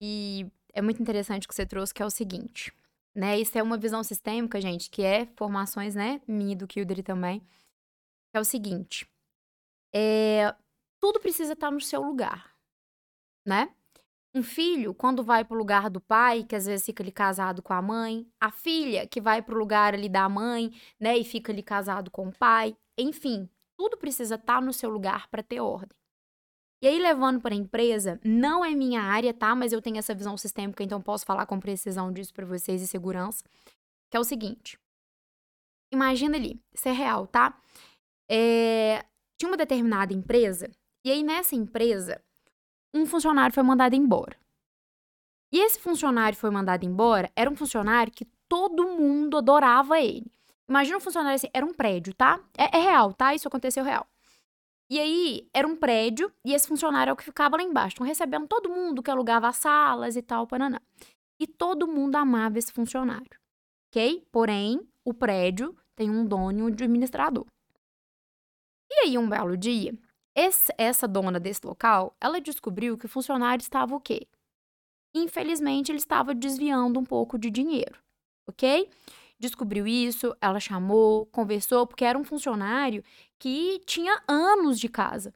E 0.00 0.46
é 0.72 0.80
muito 0.80 1.02
interessante 1.02 1.46
o 1.46 1.48
que 1.48 1.54
você 1.54 1.66
trouxe, 1.66 1.92
que 1.92 2.02
é 2.02 2.06
o 2.06 2.10
seguinte, 2.10 2.72
né? 3.14 3.38
Isso 3.38 3.56
é 3.58 3.62
uma 3.62 3.76
visão 3.76 4.02
sistêmica, 4.04 4.60
gente, 4.60 4.88
que 4.90 5.02
é 5.02 5.26
formações, 5.36 5.94
né? 5.94 6.20
Minha 6.26 6.52
e 6.52 6.56
do 6.56 6.68
Kildare 6.68 7.02
também. 7.02 7.42
É 8.32 8.40
o 8.40 8.44
seguinte, 8.44 9.06
é, 9.94 10.54
tudo 10.98 11.20
precisa 11.20 11.52
estar 11.52 11.70
no 11.70 11.80
seu 11.80 12.00
lugar, 12.00 12.54
né? 13.46 13.74
Um 14.34 14.42
filho, 14.42 14.94
quando 14.94 15.22
vai 15.22 15.44
pro 15.44 15.56
lugar 15.56 15.90
do 15.90 16.00
pai, 16.00 16.42
que 16.42 16.56
às 16.56 16.64
vezes 16.64 16.86
fica 16.86 17.02
ali 17.02 17.12
casado 17.12 17.62
com 17.62 17.74
a 17.74 17.82
mãe, 17.82 18.26
a 18.40 18.50
filha 18.50 19.06
que 19.06 19.20
vai 19.20 19.42
pro 19.42 19.58
lugar 19.58 19.92
ali 19.92 20.08
da 20.08 20.26
mãe, 20.28 20.72
né, 20.98 21.18
e 21.18 21.24
fica 21.24 21.52
ali 21.52 21.62
casado 21.62 22.10
com 22.10 22.28
o 22.28 22.38
pai, 22.38 22.74
enfim, 22.96 23.48
tudo 23.76 23.96
precisa 23.96 24.36
estar 24.36 24.62
no 24.62 24.72
seu 24.72 24.88
lugar 24.88 25.28
para 25.28 25.42
ter 25.42 25.60
ordem. 25.60 25.96
E 26.82 26.88
aí, 26.88 26.98
levando 26.98 27.40
para 27.40 27.54
a 27.54 27.56
empresa, 27.56 28.20
não 28.24 28.64
é 28.64 28.74
minha 28.74 29.02
área, 29.02 29.32
tá? 29.32 29.54
Mas 29.54 29.72
eu 29.72 29.80
tenho 29.80 29.98
essa 29.98 30.14
visão 30.14 30.36
sistêmica, 30.36 30.82
então 30.82 31.00
posso 31.00 31.24
falar 31.24 31.46
com 31.46 31.60
precisão 31.60 32.12
disso 32.12 32.34
para 32.34 32.44
vocês 32.44 32.82
e 32.82 32.88
segurança. 32.88 33.44
Que 34.10 34.16
é 34.16 34.20
o 34.20 34.24
seguinte: 34.24 34.76
imagina 35.92 36.36
ali, 36.36 36.60
isso 36.74 36.88
é 36.88 36.92
real, 36.92 37.28
tá? 37.28 37.56
É, 38.28 39.04
tinha 39.38 39.48
uma 39.48 39.56
determinada 39.56 40.12
empresa, 40.12 40.68
e 41.04 41.10
aí 41.12 41.22
nessa 41.22 41.54
empresa, 41.54 42.20
um 42.94 43.06
funcionário 43.06 43.54
foi 43.54 43.62
mandado 43.62 43.94
embora. 43.94 44.36
E 45.52 45.60
esse 45.60 45.78
funcionário 45.78 46.36
foi 46.36 46.50
mandado 46.50 46.84
embora 46.84 47.30
era 47.36 47.50
um 47.50 47.56
funcionário 47.56 48.12
que 48.12 48.24
todo 48.48 48.88
mundo 48.88 49.36
adorava 49.36 50.00
ele. 50.00 50.30
Imagina 50.68 50.96
um 50.96 51.00
funcionário 51.00 51.36
assim, 51.36 51.48
era 51.52 51.66
um 51.66 51.74
prédio, 51.74 52.14
tá? 52.14 52.40
É, 52.56 52.78
é 52.78 52.80
real, 52.80 53.12
tá? 53.12 53.34
Isso 53.34 53.48
aconteceu 53.48 53.84
real. 53.84 54.06
E 54.88 54.98
aí, 54.98 55.48
era 55.54 55.66
um 55.66 55.74
prédio, 55.74 56.30
e 56.44 56.52
esse 56.52 56.68
funcionário 56.68 57.10
é 57.10 57.12
o 57.14 57.16
que 57.16 57.24
ficava 57.24 57.56
lá 57.56 57.62
embaixo. 57.62 57.94
Então, 57.94 58.06
recebendo 58.06 58.46
todo 58.46 58.68
mundo 58.68 59.02
que 59.02 59.10
alugava 59.10 59.48
as 59.48 59.56
salas 59.56 60.16
e 60.16 60.22
tal, 60.22 60.46
paraná. 60.46 60.80
E 61.40 61.46
todo 61.46 61.88
mundo 61.88 62.16
amava 62.16 62.58
esse 62.58 62.72
funcionário, 62.72 63.38
ok? 63.90 64.26
Porém, 64.30 64.86
o 65.04 65.14
prédio 65.14 65.74
tem 65.96 66.10
um 66.10 66.26
dono 66.26 66.58
e 66.58 66.62
um 66.62 66.66
administrador. 66.66 67.46
E 68.90 68.94
aí, 69.06 69.18
um 69.18 69.28
belo 69.28 69.56
dia, 69.56 69.94
esse- 70.34 70.72
essa 70.78 71.06
dona 71.08 71.38
desse 71.40 71.66
local, 71.66 72.16
ela 72.20 72.40
descobriu 72.40 72.96
que 72.98 73.06
o 73.06 73.08
funcionário 73.08 73.62
estava 73.62 73.94
o 73.94 74.00
quê? 74.00 74.26
Infelizmente, 75.14 75.90
ele 75.92 75.98
estava 75.98 76.34
desviando 76.34 76.98
um 76.98 77.04
pouco 77.04 77.38
de 77.38 77.50
dinheiro, 77.50 77.98
ok? 78.48 78.88
Descobriu 79.38 79.86
isso, 79.86 80.34
ela 80.40 80.60
chamou, 80.60 81.26
conversou, 81.26 81.86
porque 81.86 82.04
era 82.04 82.18
um 82.18 82.24
funcionário 82.24 83.04
que 83.38 83.80
tinha 83.86 84.22
anos 84.28 84.78
de 84.80 84.88
casa, 84.88 85.34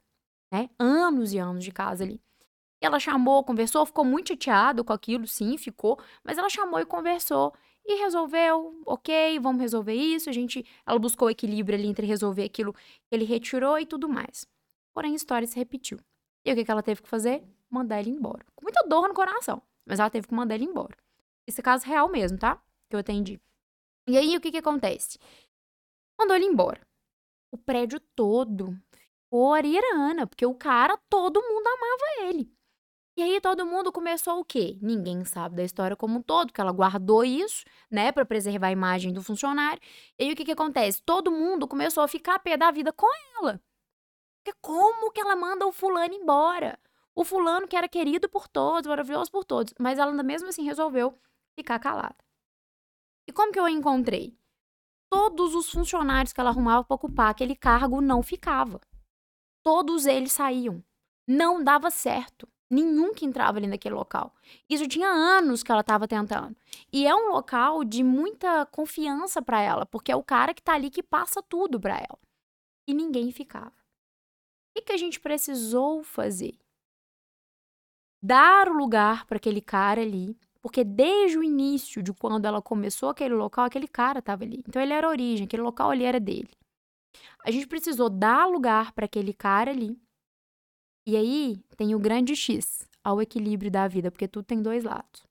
né? 0.51 0.69
Anos 0.79 1.33
e 1.33 1.37
anos 1.39 1.63
de 1.63 1.71
casa 1.71 2.03
ali. 2.03 2.21
Ela 2.81 2.99
chamou, 2.99 3.43
conversou, 3.43 3.85
ficou 3.85 4.05
muito 4.05 4.29
chateado 4.29 4.83
com 4.83 4.93
aquilo, 4.93 5.27
sim, 5.27 5.57
ficou, 5.57 5.99
mas 6.23 6.37
ela 6.37 6.49
chamou 6.49 6.79
e 6.79 6.85
conversou 6.85 7.53
e 7.85 7.95
resolveu, 8.01 8.81
ok, 8.85 9.39
vamos 9.39 9.61
resolver 9.61 9.93
isso. 9.95 10.29
A 10.29 10.33
gente, 10.33 10.65
ela 10.85 10.99
buscou 10.99 11.29
equilíbrio 11.29 11.77
ali 11.77 11.87
entre 11.87 12.05
resolver 12.07 12.43
aquilo 12.45 12.73
que 12.73 12.81
ele 13.11 13.25
retirou 13.25 13.79
e 13.79 13.85
tudo 13.85 14.07
mais. 14.09 14.47
Porém, 14.97 15.13
a 15.13 15.15
história 15.15 15.47
se 15.47 15.55
repetiu. 15.55 15.99
E 16.43 16.51
o 16.51 16.55
que, 16.55 16.65
que 16.65 16.71
ela 16.71 16.81
teve 16.81 17.03
que 17.03 17.07
fazer? 17.07 17.43
Mandar 17.69 17.99
ele 17.99 18.09
embora. 18.09 18.43
Com 18.55 18.65
muita 18.65 18.83
dor 18.87 19.07
no 19.07 19.13
coração, 19.13 19.61
mas 19.85 19.99
ela 19.99 20.09
teve 20.09 20.27
que 20.27 20.33
mandar 20.33 20.55
ele 20.55 20.63
embora. 20.63 20.97
Esse 21.45 21.61
é 21.61 21.63
caso 21.63 21.85
real 21.85 22.09
mesmo, 22.09 22.39
tá? 22.39 22.59
Que 22.89 22.95
eu 22.95 22.99
atendi. 22.99 23.39
E 24.07 24.17
aí, 24.17 24.35
o 24.35 24.41
que 24.41 24.49
que 24.49 24.57
acontece? 24.57 25.19
Mandou 26.17 26.35
ele 26.35 26.45
embora. 26.45 26.81
O 27.51 27.59
prédio 27.59 27.99
todo 28.15 28.75
ficou 28.91 29.53
ariana, 29.53 30.25
porque 30.25 30.47
o 30.47 30.55
cara, 30.55 30.97
todo 31.07 31.43
mundo 31.43 31.67
amava 31.67 32.31
ele. 32.31 32.51
E 33.15 33.21
aí 33.21 33.39
todo 33.39 33.67
mundo 33.67 33.91
começou 33.91 34.39
o 34.39 34.45
quê? 34.45 34.79
Ninguém 34.81 35.23
sabe 35.25 35.57
da 35.57 35.63
história 35.63 35.95
como 35.95 36.17
um 36.17 36.23
todo, 36.23 36.47
porque 36.47 36.61
ela 36.61 36.71
guardou 36.71 37.23
isso, 37.23 37.63
né, 37.91 38.11
Pra 38.11 38.25
preservar 38.25 38.69
a 38.69 38.71
imagem 38.71 39.13
do 39.13 39.21
funcionário. 39.21 39.79
E 40.17 40.23
aí 40.23 40.31
o 40.31 40.35
que 40.35 40.43
que 40.43 40.53
acontece? 40.53 41.03
Todo 41.03 41.31
mundo 41.31 41.67
começou 41.67 42.01
a 42.01 42.07
ficar 42.07 42.33
a 42.33 42.39
pé 42.39 42.57
da 42.57 42.71
vida 42.71 42.91
com 42.91 43.07
ela. 43.39 43.61
Porque 44.47 44.59
como 44.61 45.11
que 45.11 45.19
ela 45.19 45.35
manda 45.35 45.67
o 45.67 45.73
fulano 45.73 46.13
embora? 46.13 46.79
O 47.13 47.25
fulano 47.25 47.67
que 47.67 47.75
era 47.75 47.89
querido 47.89 48.29
por 48.29 48.47
todos, 48.47 48.87
maravilhoso 48.87 49.29
por 49.29 49.43
todos, 49.43 49.73
mas 49.77 49.99
ela 49.99 50.11
ainda 50.11 50.23
mesmo 50.23 50.47
assim 50.47 50.63
resolveu 50.63 51.19
ficar 51.53 51.77
calada. 51.79 52.15
E 53.27 53.33
como 53.33 53.51
que 53.51 53.59
eu 53.59 53.65
a 53.65 53.71
encontrei? 53.71 54.39
Todos 55.11 55.53
os 55.53 55.69
funcionários 55.69 56.31
que 56.31 56.39
ela 56.39 56.51
arrumava 56.51 56.85
para 56.85 56.95
ocupar 56.95 57.29
aquele 57.29 57.57
cargo 57.57 57.99
não 57.99 58.23
ficava. 58.23 58.79
Todos 59.61 60.05
eles 60.05 60.31
saíam. 60.31 60.81
Não 61.27 61.61
dava 61.61 61.91
certo. 61.91 62.47
Nenhum 62.69 63.13
que 63.13 63.25
entrava 63.25 63.57
ali 63.57 63.67
naquele 63.67 63.95
local. 63.95 64.33
Isso 64.69 64.87
tinha 64.87 65.09
anos 65.09 65.61
que 65.61 65.73
ela 65.73 65.81
estava 65.81 66.07
tentando. 66.07 66.55
E 66.89 67.05
é 67.05 67.13
um 67.13 67.33
local 67.33 67.83
de 67.83 68.01
muita 68.01 68.65
confiança 68.67 69.41
para 69.41 69.59
ela, 69.59 69.85
porque 69.85 70.09
é 70.09 70.15
o 70.15 70.23
cara 70.23 70.53
que 70.53 70.63
tá 70.63 70.73
ali 70.73 70.89
que 70.89 71.03
passa 71.03 71.41
tudo 71.41 71.81
para 71.81 71.97
ela. 71.97 72.19
E 72.87 72.93
ninguém 72.93 73.29
ficava. 73.33 73.86
O 74.77 74.81
que, 74.81 74.93
a 74.93 74.97
gente 74.97 75.19
precisou 75.19 76.03
fazer? 76.03 76.55
Dar 78.21 78.69
o 78.69 78.73
lugar 78.73 79.25
para 79.25 79.37
aquele 79.37 79.59
cara 79.59 80.01
ali, 80.01 80.37
porque 80.61 80.83
desde 80.83 81.37
o 81.37 81.43
início 81.43 82.03
de 82.03 82.13
quando 82.13 82.45
ela 82.45 82.61
começou 82.61 83.09
aquele 83.09 83.33
local, 83.33 83.65
aquele 83.65 83.87
cara 83.87 84.19
estava 84.19 84.43
ali. 84.43 84.63
Então 84.67 84.79
ele 84.79 84.93
era 84.93 85.07
a 85.07 85.09
origem, 85.09 85.45
aquele 85.45 85.63
local 85.63 85.89
ali 85.89 86.03
era 86.03 86.19
dele. 86.19 86.51
A 87.43 87.49
gente 87.49 87.67
precisou 87.67 88.09
dar 88.09 88.45
lugar 88.47 88.91
para 88.93 89.05
aquele 89.05 89.33
cara 89.33 89.71
ali. 89.71 89.99
E 91.07 91.15
aí 91.15 91.57
tem 91.75 91.95
o 91.95 91.99
grande 91.99 92.35
X, 92.35 92.87
ao 93.03 93.21
equilíbrio 93.21 93.71
da 93.71 93.87
vida, 93.87 94.11
porque 94.11 94.27
tudo 94.27 94.45
tem 94.45 94.61
dois 94.61 94.83
lados. 94.83 95.25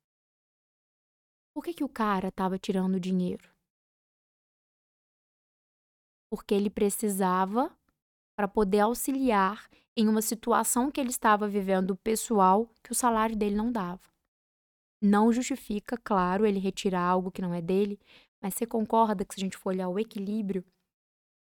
Por 1.54 1.62
que, 1.62 1.72
que 1.72 1.84
o 1.84 1.88
cara 1.88 2.28
estava 2.28 2.58
tirando 2.58 2.98
dinheiro? 2.98 3.48
Porque 6.30 6.54
ele 6.54 6.68
precisava 6.68 7.70
para 8.36 8.46
poder 8.46 8.80
auxiliar 8.80 9.66
em 9.96 10.08
uma 10.08 10.20
situação 10.20 10.90
que 10.90 11.00
ele 11.00 11.08
estava 11.08 11.48
vivendo 11.48 11.96
pessoal 11.96 12.70
que 12.82 12.92
o 12.92 12.94
salário 12.94 13.34
dele 13.34 13.56
não 13.56 13.72
dava. 13.72 14.02
Não 15.02 15.32
justifica, 15.32 15.96
claro, 15.96 16.44
ele 16.44 16.58
retirar 16.58 17.02
algo 17.02 17.30
que 17.30 17.40
não 17.40 17.54
é 17.54 17.62
dele, 17.62 17.98
mas 18.42 18.54
você 18.54 18.66
concorda 18.66 19.24
que 19.24 19.34
se 19.34 19.40
a 19.40 19.44
gente 19.44 19.56
for 19.56 19.70
olhar 19.70 19.88
o 19.88 19.98
equilíbrio, 19.98 20.64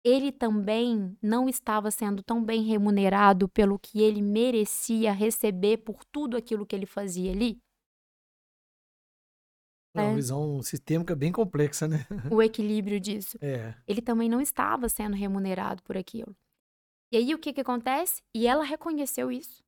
ele 0.03 0.33
também 0.33 1.17
não 1.23 1.49
estava 1.49 1.91
sendo 1.91 2.23
tão 2.23 2.43
bem 2.43 2.63
remunerado 2.63 3.47
pelo 3.49 3.79
que 3.79 4.01
ele 4.01 4.23
merecia 4.23 5.13
receber 5.13 5.79
por 5.79 6.03
tudo 6.07 6.37
aquilo 6.37 6.65
que 6.65 6.75
ele 6.75 6.87
fazia 6.87 7.31
ali? 7.31 7.61
É 9.95 10.03
uma 10.03 10.15
visão 10.15 10.63
sistêmica 10.63 11.17
bem 11.17 11.33
complexa, 11.33 11.89
né? 11.89 12.07
O 12.31 12.41
equilíbrio 12.41 13.01
disso. 13.01 13.37
É. 13.43 13.75
ele 13.87 14.01
também 14.01 14.29
não 14.29 14.41
estava 14.41 14.89
sendo 14.89 15.17
remunerado 15.17 15.83
por 15.83 15.97
aquilo. 15.97 16.35
E 17.13 17.17
aí 17.17 17.35
o 17.35 17.39
que 17.39 17.53
que 17.53 17.61
acontece? 17.61 18.23
E 18.35 18.47
ela 18.47 18.65
reconheceu 18.65 19.33
isso. 19.33 19.63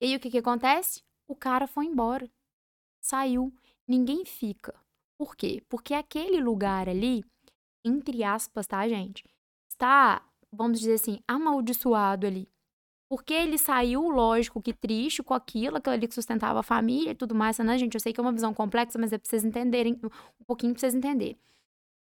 E 0.00 0.06
aí 0.06 0.16
o 0.16 0.20
que 0.20 0.30
que 0.30 0.38
acontece? 0.38 1.02
O 1.26 1.34
cara 1.34 1.66
foi 1.66 1.86
embora. 1.86 2.30
saiu, 3.00 3.52
ninguém 3.86 4.24
fica. 4.24 4.74
Por 5.18 5.36
quê? 5.36 5.62
Porque 5.68 5.94
aquele 5.94 6.40
lugar 6.40 6.88
ali, 6.88 7.24
entre 7.84 8.24
aspas, 8.24 8.66
tá, 8.66 8.86
gente? 8.88 9.24
Está, 9.68 10.22
vamos 10.52 10.80
dizer 10.80 10.94
assim, 10.94 11.20
amaldiçoado 11.28 12.26
ali. 12.26 12.48
Porque 13.08 13.32
ele 13.32 13.58
saiu, 13.58 14.08
lógico, 14.08 14.60
que 14.60 14.72
triste 14.72 15.22
com 15.22 15.34
aquilo, 15.34 15.76
aquilo 15.76 15.94
ali 15.94 16.08
que 16.08 16.14
sustentava 16.14 16.60
a 16.60 16.62
família 16.62 17.12
e 17.12 17.14
tudo 17.14 17.34
mais, 17.34 17.58
né, 17.58 17.78
gente? 17.78 17.94
Eu 17.94 18.00
sei 18.00 18.12
que 18.12 18.20
é 18.20 18.22
uma 18.22 18.32
visão 18.32 18.52
complexa, 18.52 18.98
mas 18.98 19.12
é 19.12 19.18
pra 19.18 19.28
vocês 19.28 19.44
entenderem, 19.44 19.98
um 20.02 20.44
pouquinho 20.44 20.72
pra 20.72 20.80
vocês 20.80 20.94
entenderem. 20.94 21.38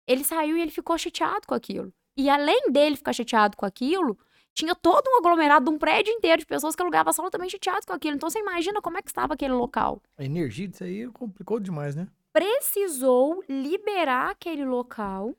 Ele 0.06 0.24
saiu 0.24 0.56
e 0.56 0.62
ele 0.62 0.70
ficou 0.70 0.96
chateado 0.98 1.46
com 1.46 1.54
aquilo. 1.54 1.92
E 2.16 2.28
além 2.28 2.72
dele 2.72 2.96
ficar 2.96 3.12
chateado 3.12 3.56
com 3.56 3.66
aquilo, 3.66 4.18
tinha 4.54 4.74
todo 4.74 5.06
um 5.08 5.18
aglomerado, 5.18 5.70
um 5.70 5.78
prédio 5.78 6.12
inteiro 6.12 6.40
de 6.40 6.46
pessoas 6.46 6.74
que 6.74 6.82
alugavam 6.82 7.10
absolutamente 7.10 7.52
chateados 7.52 7.84
com 7.84 7.92
aquilo. 7.92 8.16
Então 8.16 8.28
você 8.28 8.40
imagina 8.40 8.82
como 8.82 8.98
é 8.98 9.02
que 9.02 9.08
estava 9.08 9.34
aquele 9.34 9.54
local. 9.54 10.02
A 10.16 10.24
energia 10.24 10.66
disso 10.66 10.84
aí 10.84 11.06
complicou 11.08 11.60
demais, 11.60 11.94
né? 11.94 12.08
Precisou 12.32 13.42
liberar 13.48 14.30
aquele 14.30 14.64
local, 14.64 15.34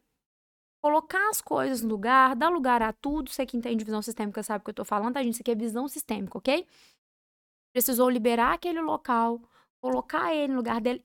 colocar 0.82 1.30
as 1.30 1.42
coisas 1.42 1.82
no 1.82 1.90
lugar, 1.90 2.36
dar 2.36 2.50
lugar 2.50 2.82
a 2.82 2.94
tudo. 2.94 3.30
Você 3.30 3.46
que 3.46 3.58
entende 3.58 3.84
visão 3.84 4.02
sistêmica 4.02 4.42
sabe 4.42 4.62
o 4.62 4.66
que 4.66 4.70
eu 4.72 4.76
tô 4.76 4.86
falando, 4.86 5.14
tá, 5.14 5.24
gente? 5.24 5.34
Isso 5.34 5.42
aqui 5.42 5.52
é 5.52 5.56
visão 5.56 5.88
sistêmica, 5.88 6.38
ok? 6.38 6.66
Precisou 7.74 8.10
liberar 8.10 8.54
aquele 8.54 8.82
local, 8.82 9.42
colocar 9.82 10.34
ele 10.34 10.54
no 10.54 10.58
lugar 10.58 10.82
dele. 10.82 11.04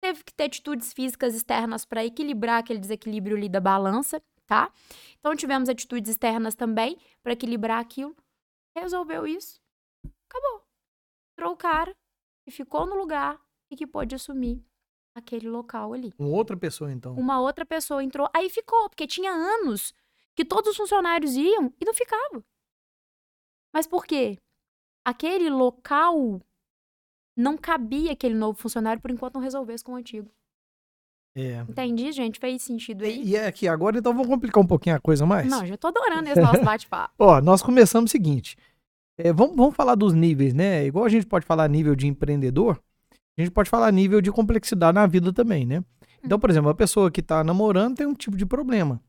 Teve 0.00 0.24
que 0.24 0.34
ter 0.34 0.44
atitudes 0.44 0.92
físicas 0.92 1.34
externas 1.34 1.84
para 1.84 2.04
equilibrar 2.04 2.58
aquele 2.58 2.80
desequilíbrio 2.80 3.36
ali 3.36 3.48
da 3.48 3.60
balança, 3.60 4.20
tá? 4.52 4.70
Então 5.18 5.34
tivemos 5.34 5.70
atitudes 5.70 6.10
externas 6.10 6.54
também 6.54 6.98
para 7.22 7.32
equilibrar 7.32 7.80
aquilo. 7.80 8.14
Resolveu 8.76 9.26
isso. 9.26 9.58
Acabou. 10.28 10.62
Entrou 11.32 11.54
o 11.54 11.56
cara 11.56 11.96
que 12.44 12.50
ficou 12.50 12.84
no 12.84 12.94
lugar 12.94 13.40
e 13.70 13.76
que 13.76 13.86
pôde 13.86 14.14
assumir 14.14 14.62
aquele 15.14 15.48
local 15.48 15.94
ali. 15.94 16.12
Uma 16.18 16.28
outra 16.28 16.54
pessoa, 16.54 16.92
então. 16.92 17.14
Uma 17.14 17.40
outra 17.40 17.64
pessoa 17.64 18.04
entrou, 18.04 18.28
aí 18.34 18.50
ficou, 18.50 18.90
porque 18.90 19.06
tinha 19.06 19.30
anos 19.30 19.94
que 20.36 20.44
todos 20.44 20.72
os 20.72 20.76
funcionários 20.76 21.34
iam 21.34 21.72
e 21.80 21.84
não 21.86 21.94
ficava. 21.94 22.44
Mas 23.72 23.86
por 23.86 24.04
quê? 24.04 24.38
Aquele 25.02 25.48
local 25.48 26.42
não 27.34 27.56
cabia 27.56 28.12
aquele 28.12 28.34
novo 28.34 28.58
funcionário 28.58 29.00
por 29.00 29.10
enquanto 29.10 29.34
não 29.34 29.40
resolvesse 29.40 29.82
com 29.82 29.92
o 29.92 29.96
antigo. 29.96 30.30
É. 31.34 31.64
Entendi, 31.68 32.12
gente? 32.12 32.38
Fez 32.38 32.62
sentido 32.62 33.04
aí? 33.04 33.22
E 33.24 33.36
é 33.36 33.46
aqui, 33.46 33.66
agora 33.66 33.98
então 33.98 34.12
vamos 34.12 34.28
complicar 34.28 34.62
um 34.62 34.66
pouquinho 34.66 34.96
a 34.96 35.00
coisa 35.00 35.24
mais? 35.24 35.48
Não, 35.48 35.64
já 35.64 35.76
tô 35.76 35.88
adorando 35.88 36.28
esse 36.30 36.40
nosso 36.40 36.62
bate-papo. 36.62 37.14
Ó, 37.18 37.40
nós 37.40 37.62
começamos 37.62 38.10
o 38.10 38.12
seguinte. 38.12 38.56
É, 39.18 39.32
vamos, 39.32 39.56
vamos 39.56 39.74
falar 39.74 39.94
dos 39.94 40.12
níveis, 40.12 40.52
né? 40.52 40.84
Igual 40.84 41.04
a 41.04 41.08
gente 41.08 41.26
pode 41.26 41.46
falar 41.46 41.68
nível 41.68 41.94
de 41.94 42.06
empreendedor, 42.06 42.82
a 43.38 43.40
gente 43.40 43.50
pode 43.50 43.70
falar 43.70 43.90
nível 43.92 44.20
de 44.20 44.30
complexidade 44.30 44.94
na 44.94 45.06
vida 45.06 45.32
também, 45.32 45.64
né? 45.64 45.82
Então, 46.24 46.38
por 46.38 46.50
exemplo, 46.50 46.70
a 46.70 46.74
pessoa 46.74 47.10
que 47.10 47.22
tá 47.22 47.42
namorando 47.42 47.96
tem 47.96 48.06
um 48.06 48.14
tipo 48.14 48.36
de 48.36 48.46
problema. 48.46 49.00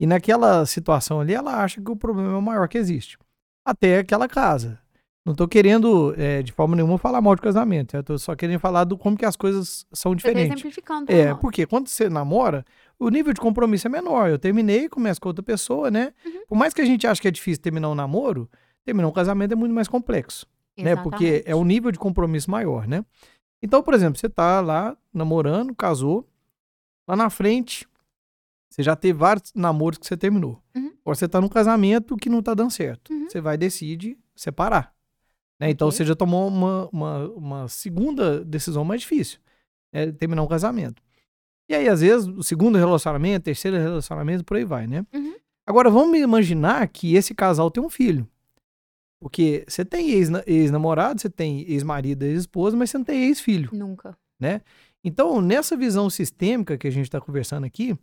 E 0.00 0.06
naquela 0.06 0.64
situação 0.64 1.20
ali, 1.20 1.34
ela 1.34 1.62
acha 1.62 1.80
que 1.80 1.90
o 1.90 1.96
problema 1.96 2.32
é 2.32 2.36
o 2.36 2.42
maior 2.42 2.68
que 2.68 2.78
existe. 2.78 3.18
Até 3.64 3.98
aquela 3.98 4.28
casa. 4.28 4.80
Não 5.28 5.34
tô 5.34 5.46
querendo, 5.46 6.14
é, 6.16 6.42
de 6.42 6.50
forma 6.52 6.74
nenhuma, 6.74 6.96
falar 6.96 7.20
mal 7.20 7.36
de 7.36 7.42
casamento. 7.42 7.94
Eu 7.94 8.02
tô 8.02 8.18
só 8.18 8.34
querendo 8.34 8.58
falar 8.58 8.84
do 8.84 8.96
como 8.96 9.14
que 9.14 9.26
as 9.26 9.36
coisas 9.36 9.86
são 9.92 10.12
tá 10.12 10.16
diferentes. 10.16 10.52
exemplificando. 10.52 11.12
É, 11.12 11.34
porque 11.34 11.66
quando 11.66 11.86
você 11.86 12.08
namora, 12.08 12.64
o 12.98 13.10
nível 13.10 13.34
de 13.34 13.40
compromisso 13.40 13.86
é 13.86 13.90
menor. 13.90 14.30
Eu 14.30 14.38
terminei, 14.38 14.88
começo 14.88 15.20
com 15.20 15.28
outra 15.28 15.42
pessoa, 15.42 15.90
né? 15.90 16.14
Uhum. 16.24 16.46
Por 16.48 16.56
mais 16.56 16.72
que 16.72 16.80
a 16.80 16.84
gente 16.86 17.06
ache 17.06 17.20
que 17.20 17.28
é 17.28 17.30
difícil 17.30 17.60
terminar 17.62 17.90
um 17.90 17.94
namoro, 17.94 18.48
terminar 18.86 19.06
um 19.06 19.12
casamento 19.12 19.52
é 19.52 19.54
muito 19.54 19.74
mais 19.74 19.86
complexo, 19.86 20.46
né? 20.78 20.96
Porque 20.96 21.24
é 21.24 21.28
Exatamente. 21.28 21.54
um 21.60 21.64
nível 21.64 21.92
de 21.92 21.98
compromisso 21.98 22.50
maior, 22.50 22.88
né? 22.88 23.04
Então, 23.62 23.82
por 23.82 23.92
exemplo, 23.92 24.18
você 24.18 24.30
tá 24.30 24.62
lá 24.62 24.96
namorando, 25.12 25.74
casou, 25.74 26.26
lá 27.06 27.14
na 27.14 27.28
frente, 27.28 27.86
você 28.70 28.82
já 28.82 28.96
teve 28.96 29.18
vários 29.18 29.52
namoros 29.54 29.98
que 29.98 30.06
você 30.06 30.16
terminou. 30.16 30.58
Uhum. 30.74 30.90
Agora 31.02 31.16
você 31.16 31.28
tá 31.28 31.38
num 31.38 31.48
casamento 31.48 32.16
que 32.16 32.30
não 32.30 32.42
tá 32.42 32.54
dando 32.54 32.70
certo. 32.70 33.12
Uhum. 33.12 33.28
Você 33.28 33.42
vai 33.42 33.56
e 33.56 33.58
decide 33.58 34.16
separar. 34.34 34.96
Né? 35.60 35.70
Então 35.70 35.90
você 35.90 36.04
já 36.04 36.14
tomou 36.14 36.48
uma, 36.48 36.88
uma, 36.92 37.28
uma 37.30 37.68
segunda 37.68 38.44
decisão 38.44 38.84
mais 38.84 39.00
difícil, 39.00 39.40
é 39.92 40.10
terminar 40.12 40.42
um 40.42 40.48
casamento. 40.48 41.02
E 41.70 41.74
aí, 41.74 41.86
às 41.86 42.00
vezes, 42.00 42.26
o 42.26 42.42
segundo 42.42 42.78
relacionamento, 42.78 43.44
terceiro 43.44 43.76
relacionamento, 43.76 44.42
por 44.42 44.56
aí 44.56 44.64
vai, 44.64 44.86
né? 44.86 45.04
Uhum. 45.12 45.34
Agora, 45.66 45.90
vamos 45.90 46.18
imaginar 46.18 46.88
que 46.88 47.14
esse 47.14 47.34
casal 47.34 47.70
tem 47.70 47.82
um 47.82 47.90
filho. 47.90 48.26
Porque 49.20 49.64
você 49.68 49.84
tem 49.84 50.10
ex- 50.12 50.30
ex-namorado, 50.46 51.20
você 51.20 51.28
tem 51.28 51.60
ex-marido, 51.70 52.22
ex-esposa, 52.22 52.74
mas 52.74 52.88
você 52.88 52.96
não 52.96 53.04
tem 53.04 53.24
ex-filho. 53.24 53.68
Nunca. 53.72 54.16
Então, 55.04 55.42
nessa 55.42 55.76
visão 55.76 56.08
sistêmica 56.08 56.78
que 56.78 56.86
a 56.86 56.90
gente 56.90 57.04
está 57.04 57.20
conversando 57.20 57.64
aqui, 57.64 57.96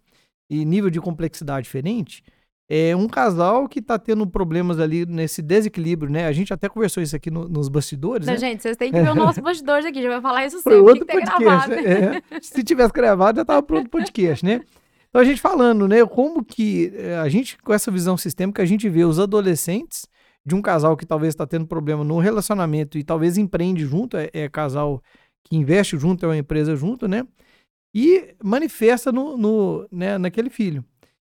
e 0.50 0.64
nível 0.64 0.90
de 0.92 1.02
complexidade 1.02 1.64
diferente, 1.64 2.24
é 2.70 2.96
um 2.96 3.08
casal 3.08 3.68
que 3.70 3.80
está 3.80 3.98
tendo 4.00 4.26
problemas 4.26 4.80
ali 4.80 5.06
nesse 5.06 5.42
desequilíbrio, 5.42 6.12
né? 6.12 6.26
A 6.28 6.32
gente 6.32 6.52
até 6.54 6.68
conversou 6.68 7.02
isso 7.04 7.16
aqui 7.16 7.30
no- 7.30 7.48
nos 7.48 7.70
bastidores, 7.70 8.26
Não, 8.26 8.34
né? 8.34 8.40
gente, 8.40 8.62
vocês 8.64 8.76
têm 8.76 8.92
que 8.92 9.00
ver 9.02 9.10
o 9.12 9.16
nosso 9.16 9.42
bastidores 9.42 9.86
aqui. 9.86 10.02
Já 10.02 10.10
vai 10.10 10.22
falar 10.22 10.46
isso 10.46 10.58
sempre. 10.58 10.80
outro 10.80 11.06
Tem 11.06 11.20
que 11.20 11.26
ter 11.26 11.30
podcast. 11.32 11.70
gravado. 11.70 11.88
né? 11.90 12.22
É, 12.32 12.40
se 12.42 12.64
tivesse 12.64 12.92
gravado, 12.94 13.36
já 13.38 13.42
estava 13.44 13.62
pronto 13.62 13.86
o 13.88 13.90
podcast, 13.90 14.44
né? 14.44 14.62
Então 15.10 15.22
a 15.22 15.26
gente 15.26 15.40
falando, 15.40 15.88
né? 15.88 16.06
Como 16.06 16.44
que 16.44 16.92
eh, 16.96 17.16
a 17.18 17.30
gente, 17.30 17.58
com 17.60 17.72
essa 17.74 17.90
visão 17.92 18.18
sistêmica, 18.18 18.62
a 18.62 18.66
gente 18.66 18.90
vê 18.90 19.06
os 19.06 19.20
adolescentes 19.20 20.08
de 20.46 20.54
um 20.56 20.62
casal 20.62 20.98
que 20.98 21.06
talvez 21.06 21.34
está 21.34 21.46
tendo 21.48 21.66
problema 21.66 22.04
no 22.04 22.20
relacionamento 22.20 22.98
e 22.98 23.04
talvez 23.04 23.38
empreende 23.38 23.86
junto, 23.86 24.18
é, 24.18 24.30
é 24.34 24.50
casal 24.50 25.02
que 25.44 25.56
investe 25.56 25.98
junto, 25.98 26.26
é 26.26 26.28
uma 26.30 26.38
empresa 26.38 26.76
junto, 26.76 27.08
né? 27.08 27.26
E 27.94 28.36
manifesta 28.44 29.12
no, 29.12 29.38
no, 29.38 29.88
né, 29.92 30.18
naquele 30.18 30.50
filho. 30.50 30.84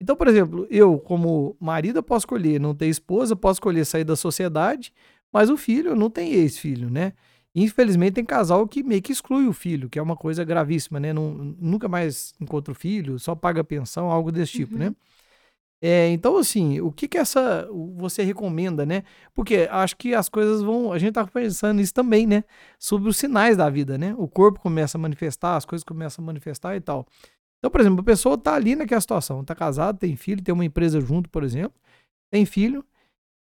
Então, 0.00 0.14
por 0.16 0.28
exemplo, 0.28 0.66
eu, 0.70 0.98
como 0.98 1.56
marido, 1.58 2.02
posso 2.02 2.24
escolher 2.24 2.60
não 2.60 2.74
ter 2.74 2.86
esposa, 2.86 3.34
posso 3.34 3.56
escolher 3.56 3.84
sair 3.84 4.04
da 4.04 4.16
sociedade, 4.16 4.92
mas 5.32 5.48
o 5.50 5.56
filho 5.56 5.96
não 5.96 6.10
tem 6.10 6.32
ex-filho, 6.32 6.90
né? 6.90 7.12
Infelizmente, 7.54 8.14
tem 8.14 8.24
casal 8.24 8.68
que 8.68 8.82
meio 8.82 9.00
que 9.00 9.12
exclui 9.12 9.46
o 9.46 9.52
filho, 9.52 9.88
que 9.88 9.98
é 9.98 10.02
uma 10.02 10.14
coisa 10.16 10.44
gravíssima, 10.44 11.00
né? 11.00 11.12
Não, 11.14 11.32
nunca 11.58 11.88
mais 11.88 12.34
encontra 12.38 12.72
o 12.72 12.74
filho, 12.74 13.18
só 13.18 13.34
paga 13.34 13.64
pensão, 13.64 14.10
algo 14.10 14.30
desse 14.30 14.52
tipo, 14.52 14.74
Uhum. 14.74 14.80
né? 14.80 14.94
É, 15.82 16.08
então, 16.08 16.38
assim, 16.38 16.80
o 16.80 16.90
que 16.90 17.06
que 17.06 17.18
essa 17.18 17.68
você 17.96 18.22
recomenda, 18.22 18.86
né? 18.86 19.02
Porque 19.34 19.68
acho 19.70 19.94
que 19.96 20.14
as 20.14 20.26
coisas 20.28 20.62
vão. 20.62 20.90
A 20.90 20.98
gente 20.98 21.12
tá 21.12 21.26
pensando 21.26 21.76
nisso 21.76 21.92
também, 21.92 22.26
né? 22.26 22.44
Sobre 22.78 23.10
os 23.10 23.16
sinais 23.18 23.58
da 23.58 23.68
vida, 23.68 23.98
né? 23.98 24.14
O 24.16 24.26
corpo 24.26 24.58
começa 24.58 24.96
a 24.96 25.00
manifestar, 25.00 25.54
as 25.54 25.66
coisas 25.66 25.84
começam 25.84 26.22
a 26.22 26.26
manifestar 26.26 26.76
e 26.76 26.80
tal. 26.80 27.06
Então, 27.58 27.70
por 27.70 27.80
exemplo, 27.80 28.00
a 28.00 28.04
pessoa 28.04 28.36
tá 28.38 28.54
ali 28.54 28.76
naquela 28.76 29.00
situação, 29.00 29.44
tá 29.44 29.54
casada, 29.54 29.98
tem 29.98 30.16
filho, 30.16 30.42
tem 30.42 30.52
uma 30.52 30.64
empresa 30.64 31.00
junto, 31.00 31.28
por 31.30 31.42
exemplo, 31.42 31.78
tem 32.30 32.44
filho. 32.44 32.84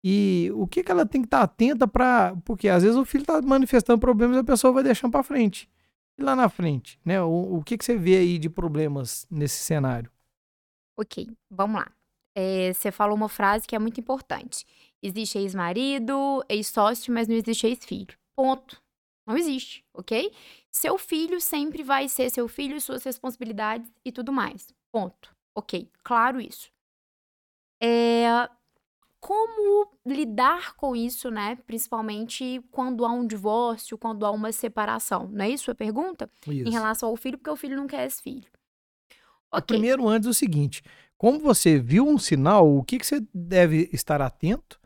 E 0.03 0.51
o 0.53 0.67
que 0.67 0.83
que 0.83 0.91
ela 0.91 1.05
tem 1.05 1.21
que 1.21 1.27
estar 1.27 1.41
atenta 1.41 1.87
para, 1.87 2.35
porque 2.43 2.67
às 2.67 2.83
vezes 2.83 2.97
o 2.97 3.05
filho 3.05 3.25
tá 3.25 3.41
manifestando 3.41 3.99
problemas 3.99 4.35
e 4.35 4.39
a 4.39 4.43
pessoa 4.43 4.73
vai 4.73 4.83
deixando 4.83 5.11
para 5.11 5.23
frente. 5.23 5.69
E 6.17 6.23
lá 6.23 6.35
na 6.35 6.49
frente, 6.49 6.99
né? 7.05 7.21
O, 7.21 7.57
o 7.57 7.63
que 7.63 7.77
que 7.77 7.85
você 7.85 7.97
vê 7.97 8.17
aí 8.17 8.37
de 8.37 8.49
problemas 8.49 9.25
nesse 9.31 9.63
cenário? 9.63 10.11
Ok, 10.99 11.27
vamos 11.49 11.81
lá. 11.81 11.91
É, 12.35 12.73
você 12.73 12.91
falou 12.91 13.15
uma 13.15 13.29
frase 13.29 13.65
que 13.65 13.75
é 13.75 13.79
muito 13.79 13.99
importante. 13.99 14.65
Existe 15.01 15.37
ex-marido, 15.37 16.43
ex-sócio, 16.49 17.13
mas 17.13 17.27
não 17.27 17.35
existe 17.35 17.65
ex-filho. 17.65 18.15
Ponto. 18.35 18.82
Não 19.25 19.37
existe, 19.37 19.85
ok? 19.93 20.31
Seu 20.71 20.97
filho 20.97 21.39
sempre 21.39 21.83
vai 21.83 22.09
ser 22.09 22.29
seu 22.29 22.47
filho, 22.47 22.79
suas 22.81 23.03
responsabilidades 23.03 23.89
e 24.03 24.11
tudo 24.11 24.31
mais. 24.31 24.73
Ponto. 24.91 25.33
Ok, 25.55 25.89
claro 26.03 26.41
isso. 26.41 26.69
É, 27.81 28.49
como 29.19 29.87
lidar 30.05 30.75
com 30.75 30.95
isso, 30.95 31.31
né? 31.31 31.57
Principalmente 31.65 32.61
quando 32.71 33.05
há 33.05 33.11
um 33.11 33.25
divórcio, 33.25 33.97
quando 33.97 34.25
há 34.25 34.31
uma 34.31 34.51
separação. 34.51 35.29
Não 35.31 35.45
é 35.45 35.49
isso 35.49 35.71
a 35.71 35.75
pergunta? 35.75 36.29
Isso. 36.45 36.67
Em 36.67 36.71
relação 36.71 37.07
ao 37.07 37.15
filho, 37.15 37.37
porque 37.37 37.49
o 37.49 37.55
filho 37.55 37.77
não 37.77 37.87
quer 37.87 38.05
esse 38.05 38.21
filho. 38.21 38.47
Ok. 39.49 39.77
Primeiro, 39.77 40.07
antes 40.09 40.27
o 40.27 40.33
seguinte: 40.33 40.83
como 41.17 41.39
você 41.39 41.79
viu 41.79 42.05
um 42.05 42.17
sinal, 42.17 42.67
o 42.67 42.83
que, 42.83 42.99
que 42.99 43.05
você 43.05 43.25
deve 43.33 43.89
estar 43.93 44.21
atento 44.21 44.77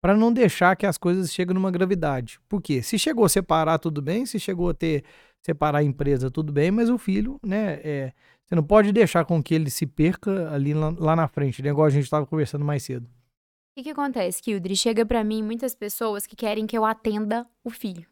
para 0.00 0.16
não 0.16 0.32
deixar 0.32 0.76
que 0.76 0.86
as 0.86 0.98
coisas 0.98 1.32
cheguem 1.32 1.54
numa 1.54 1.70
gravidade? 1.70 2.38
Porque 2.48 2.82
se 2.82 2.98
chegou 2.98 3.24
a 3.24 3.28
separar, 3.28 3.78
tudo 3.78 4.00
bem, 4.00 4.26
se 4.26 4.38
chegou 4.38 4.70
a 4.70 4.74
ter 4.74 5.04
separar 5.44 5.78
a 5.78 5.82
empresa, 5.82 6.30
tudo 6.30 6.52
bem, 6.52 6.70
mas 6.70 6.90
o 6.90 6.98
filho, 6.98 7.38
né? 7.42 7.80
é, 7.84 8.12
você 8.44 8.54
não 8.54 8.62
pode 8.62 8.92
deixar 8.92 9.24
com 9.24 9.42
que 9.42 9.54
ele 9.54 9.70
se 9.70 9.86
perca 9.86 10.52
ali 10.52 10.74
lá, 10.74 10.94
lá 10.98 11.16
na 11.16 11.28
frente, 11.28 11.62
né? 11.62 11.70
igual 11.70 11.86
a 11.86 11.90
gente 11.90 12.04
estava 12.04 12.26
conversando 12.26 12.64
mais 12.64 12.82
cedo. 12.82 13.06
O 13.06 13.78
que, 13.78 13.84
que 13.84 13.90
acontece, 13.90 14.42
Kildre? 14.42 14.74
Chega 14.74 15.04
pra 15.04 15.22
mim 15.22 15.42
muitas 15.42 15.74
pessoas 15.74 16.26
que 16.26 16.34
querem 16.34 16.66
que 16.66 16.76
eu 16.76 16.84
atenda 16.84 17.46
o 17.62 17.70
filho, 17.70 18.08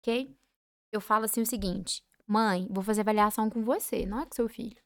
ok? 0.00 0.34
Eu 0.92 1.00
falo 1.00 1.24
assim 1.24 1.42
o 1.42 1.46
seguinte: 1.46 2.02
mãe, 2.26 2.66
vou 2.70 2.84
fazer 2.84 3.00
avaliação 3.00 3.50
com 3.50 3.62
você, 3.62 4.06
não 4.06 4.20
é 4.20 4.26
com 4.26 4.34
seu 4.34 4.48
filho. 4.48 4.76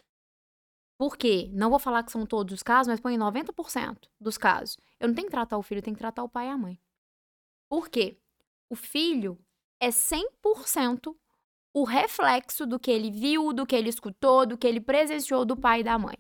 Por 1.03 1.17
quê? 1.17 1.51
Não 1.53 1.69
vou 1.69 1.81
falar 1.81 2.05
que 2.05 2.13
são 2.13 2.25
todos 2.25 2.55
os 2.55 2.63
casos, 2.63 2.87
mas 2.87 3.01
põe 3.01 3.19
90% 3.19 4.09
dos 4.21 4.39
casos. 4.39 4.79
Eu 5.01 5.09
não 5.09 5.15
tenho 5.17 5.27
que 5.27 5.33
tratar 5.33 5.59
o 5.59 5.63
filho, 5.63 5.81
eu 5.81 5.83
tenho 5.83 5.97
que 5.97 6.01
tratar 6.01 6.23
o 6.23 6.29
pai 6.29 6.47
e 6.47 6.51
a 6.51 6.57
mãe. 6.57 6.81
Por 7.69 7.89
quê? 7.89 8.21
O 8.71 8.77
filho 8.77 9.37
é 9.81 9.89
100% 9.89 11.13
o 11.75 11.83
reflexo 11.83 12.65
do 12.65 12.79
que 12.79 12.89
ele 12.89 13.11
viu, 13.11 13.53
do 13.53 13.67
que 13.67 13.75
ele 13.75 13.89
escutou, 13.89 14.47
do 14.47 14.57
que 14.57 14.65
ele 14.65 14.81
presenciou 14.81 15.45
do 15.45 15.57
pai 15.57 15.81
e 15.81 15.83
da 15.83 15.99
mãe. 15.99 16.15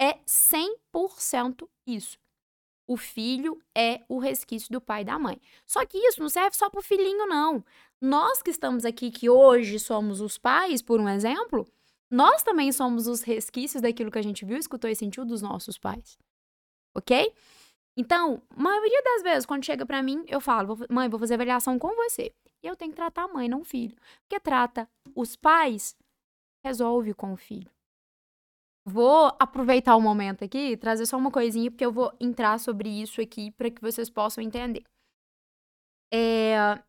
É 0.00 0.14
100% 0.26 1.68
isso. 1.86 2.18
O 2.88 2.96
filho 2.96 3.56
é 3.72 4.02
o 4.08 4.18
resquício 4.18 4.72
do 4.72 4.80
pai 4.80 5.02
e 5.02 5.04
da 5.04 5.16
mãe. 5.16 5.40
Só 5.64 5.86
que 5.86 5.96
isso 5.96 6.20
não 6.20 6.28
serve 6.28 6.56
só 6.56 6.68
para 6.68 6.80
o 6.80 6.82
filhinho, 6.82 7.24
não. 7.28 7.64
Nós 8.00 8.42
que 8.42 8.50
estamos 8.50 8.84
aqui, 8.84 9.12
que 9.12 9.30
hoje 9.30 9.78
somos 9.78 10.20
os 10.20 10.36
pais, 10.38 10.82
por 10.82 10.98
um 10.98 11.08
exemplo, 11.08 11.72
nós 12.10 12.42
também 12.42 12.72
somos 12.72 13.06
os 13.06 13.22
resquícios 13.22 13.80
daquilo 13.80 14.10
que 14.10 14.18
a 14.18 14.22
gente 14.22 14.44
viu, 14.44 14.58
escutou 14.58 14.90
e 14.90 14.96
sentiu 14.96 15.24
dos 15.24 15.40
nossos 15.40 15.78
pais. 15.78 16.18
Ok? 16.94 17.32
Então, 17.96 18.42
maioria 18.56 19.02
das 19.02 19.22
vezes, 19.22 19.46
quando 19.46 19.64
chega 19.64 19.86
para 19.86 20.02
mim, 20.02 20.24
eu 20.26 20.40
falo, 20.40 20.76
mãe, 20.88 21.08
vou 21.08 21.20
fazer 21.20 21.34
avaliação 21.34 21.78
com 21.78 21.94
você. 21.94 22.32
E 22.62 22.66
eu 22.66 22.76
tenho 22.76 22.90
que 22.90 22.96
tratar 22.96 23.24
a 23.24 23.28
mãe, 23.28 23.48
não 23.48 23.60
o 23.60 23.64
filho. 23.64 23.96
Porque 24.22 24.40
trata 24.40 24.88
os 25.14 25.36
pais, 25.36 25.96
resolve 26.64 27.14
com 27.14 27.32
o 27.32 27.36
filho. 27.36 27.70
Vou 28.84 29.36
aproveitar 29.38 29.94
o 29.96 30.00
momento 30.00 30.44
aqui, 30.44 30.76
trazer 30.76 31.06
só 31.06 31.16
uma 31.16 31.30
coisinha, 31.30 31.70
porque 31.70 31.84
eu 31.84 31.92
vou 31.92 32.12
entrar 32.18 32.58
sobre 32.58 32.88
isso 32.88 33.20
aqui 33.20 33.50
para 33.52 33.70
que 33.70 33.80
vocês 33.80 34.08
possam 34.10 34.42
entender. 34.42 34.82
É, 36.12 36.82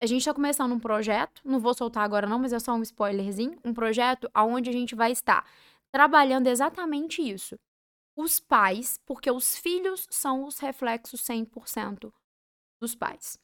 a 0.00 0.06
gente 0.06 0.20
está 0.20 0.32
começando 0.32 0.72
um 0.72 0.78
projeto, 0.78 1.40
não 1.44 1.58
vou 1.58 1.74
soltar 1.74 2.04
agora 2.04 2.26
não, 2.26 2.38
mas 2.38 2.52
é 2.52 2.58
só 2.58 2.72
um 2.74 2.82
spoilerzinho, 2.82 3.58
um 3.64 3.74
projeto 3.74 4.30
onde 4.36 4.70
a 4.70 4.72
gente 4.72 4.94
vai 4.94 5.10
estar 5.10 5.44
trabalhando 5.90 6.46
exatamente 6.46 7.20
isso. 7.22 7.58
Os 8.16 8.38
pais, 8.38 8.98
porque 9.04 9.30
os 9.30 9.56
filhos 9.56 10.06
são 10.10 10.44
os 10.44 10.58
reflexos 10.58 11.22
100% 11.22 12.12
dos 12.80 12.94
pais. 12.94 13.38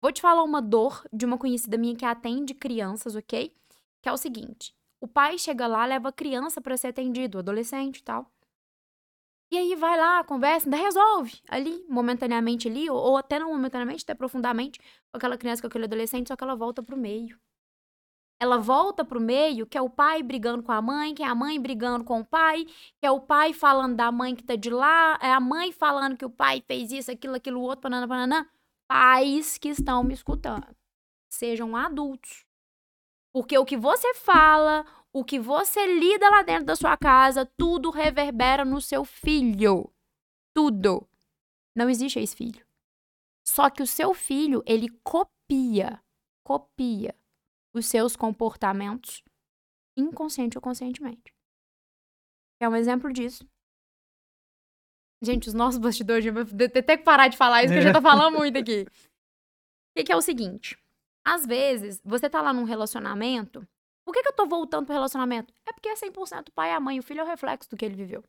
Vou 0.00 0.12
te 0.12 0.20
falar 0.20 0.42
uma 0.42 0.62
dor 0.62 1.06
de 1.12 1.26
uma 1.26 1.38
conhecida 1.38 1.76
minha 1.76 1.94
que 1.94 2.04
atende 2.04 2.54
crianças, 2.54 3.14
ok? 3.14 3.54
Que 4.02 4.08
é 4.08 4.12
o 4.12 4.16
seguinte: 4.16 4.74
o 5.00 5.06
pai 5.06 5.38
chega 5.38 5.66
lá, 5.66 5.84
leva 5.84 6.08
a 6.08 6.12
criança 6.12 6.60
para 6.60 6.76
ser 6.76 6.88
atendido, 6.88 7.38
adolescente 7.38 7.98
e 7.98 8.02
tal. 8.02 8.31
E 9.52 9.58
aí 9.58 9.76
vai 9.76 9.98
lá, 9.98 10.24
conversa, 10.24 10.66
ainda 10.66 10.78
resolve 10.78 11.42
ali, 11.46 11.84
momentaneamente 11.86 12.68
ali, 12.68 12.88
ou, 12.88 12.96
ou 12.96 13.16
até 13.18 13.38
não 13.38 13.50
momentaneamente, 13.52 14.02
até 14.02 14.14
profundamente, 14.14 14.78
com 14.80 15.18
aquela 15.18 15.36
criança, 15.36 15.60
com 15.60 15.68
aquele 15.68 15.84
adolescente, 15.84 16.28
só 16.28 16.36
que 16.36 16.42
ela 16.42 16.56
volta 16.56 16.82
pro 16.82 16.96
meio. 16.96 17.38
Ela 18.40 18.56
volta 18.56 19.04
pro 19.04 19.20
meio, 19.20 19.66
que 19.66 19.76
é 19.76 19.82
o 19.82 19.90
pai 19.90 20.22
brigando 20.22 20.62
com 20.62 20.72
a 20.72 20.80
mãe, 20.80 21.14
que 21.14 21.22
é 21.22 21.26
a 21.26 21.34
mãe 21.34 21.60
brigando 21.60 22.02
com 22.02 22.20
o 22.20 22.24
pai, 22.24 22.64
que 22.64 23.04
é 23.06 23.10
o 23.10 23.20
pai 23.20 23.52
falando 23.52 23.94
da 23.94 24.10
mãe 24.10 24.34
que 24.34 24.42
tá 24.42 24.56
de 24.56 24.70
lá, 24.70 25.18
é 25.20 25.30
a 25.30 25.38
mãe 25.38 25.70
falando 25.70 26.16
que 26.16 26.24
o 26.24 26.30
pai 26.30 26.64
fez 26.66 26.90
isso, 26.90 27.10
aquilo, 27.10 27.34
aquilo, 27.34 27.60
outro, 27.60 27.82
panana, 27.82 28.08
panana. 28.08 28.50
Pais 28.88 29.58
que 29.58 29.68
estão 29.68 30.02
me 30.02 30.14
escutando. 30.14 30.74
Sejam 31.28 31.76
adultos. 31.76 32.46
Porque 33.34 33.58
o 33.58 33.66
que 33.66 33.76
você 33.76 34.14
fala, 34.14 34.86
o 35.12 35.24
que 35.24 35.38
você 35.38 35.86
lida 35.86 36.28
lá 36.30 36.42
dentro 36.42 36.64
da 36.64 36.76
sua 36.76 36.96
casa, 36.96 37.44
tudo 37.56 37.90
reverbera 37.90 38.64
no 38.64 38.80
seu 38.80 39.04
filho. 39.04 39.92
Tudo. 40.54 41.06
Não 41.74 41.90
existe 41.90 42.18
ex-filho. 42.18 42.66
Só 43.44 43.68
que 43.68 43.82
o 43.82 43.86
seu 43.86 44.14
filho, 44.14 44.62
ele 44.66 44.88
copia, 45.02 46.02
copia 46.44 47.14
os 47.74 47.86
seus 47.86 48.16
comportamentos 48.16 49.22
inconsciente 49.96 50.56
ou 50.56 50.62
conscientemente. 50.62 51.34
É 52.60 52.68
um 52.68 52.76
exemplo 52.76 53.12
disso. 53.12 53.46
Gente, 55.22 55.48
os 55.48 55.54
nossos 55.54 55.78
bastidores, 55.78 56.24
eu 56.24 56.32
vou 56.32 56.44
ter 56.44 56.82
que 56.82 56.98
parar 56.98 57.28
de 57.28 57.36
falar 57.36 57.62
isso, 57.62 57.72
que 57.72 57.78
a 57.78 57.82
gente 57.82 57.92
tá 57.92 58.02
falando 58.02 58.36
muito 58.36 58.58
aqui. 58.58 58.86
O 59.92 59.94
que, 59.94 60.04
que 60.04 60.12
é 60.12 60.16
o 60.16 60.22
seguinte? 60.22 60.82
Às 61.22 61.44
vezes, 61.44 62.00
você 62.02 62.30
tá 62.30 62.40
lá 62.40 62.50
num 62.50 62.64
relacionamento. 62.64 63.68
Por 64.04 64.12
que, 64.12 64.22
que 64.22 64.28
eu 64.28 64.36
tô 64.36 64.46
voltando 64.46 64.86
pro 64.86 64.94
relacionamento? 64.94 65.54
É 65.66 65.72
porque 65.72 65.88
é 65.88 65.94
100% 65.94 66.48
o 66.48 66.52
pai 66.52 66.70
e 66.70 66.74
a 66.74 66.80
mãe. 66.80 66.98
O 66.98 67.02
filho 67.02 67.20
é 67.20 67.24
o 67.24 67.26
reflexo 67.26 67.70
do 67.70 67.76
que 67.76 67.84
ele 67.84 67.94
viveu. 67.94 68.24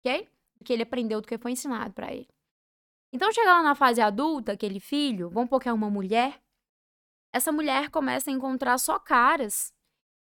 Ok? 0.00 0.28
Do 0.58 0.64
que 0.64 0.72
ele 0.72 0.82
aprendeu, 0.82 1.20
do 1.20 1.28
que 1.28 1.38
foi 1.38 1.52
ensinado 1.52 1.92
para 1.92 2.12
ele. 2.12 2.28
Então, 3.12 3.30
chega 3.30 3.52
lá 3.52 3.62
na 3.62 3.74
fase 3.74 4.00
adulta, 4.00 4.52
aquele 4.52 4.80
filho, 4.80 5.28
vamos 5.28 5.50
pôr 5.50 5.60
que 5.60 5.68
é 5.68 5.72
uma 5.72 5.90
mulher. 5.90 6.42
Essa 7.32 7.52
mulher 7.52 7.90
começa 7.90 8.30
a 8.30 8.32
encontrar 8.32 8.78
só 8.78 8.98
caras 8.98 9.72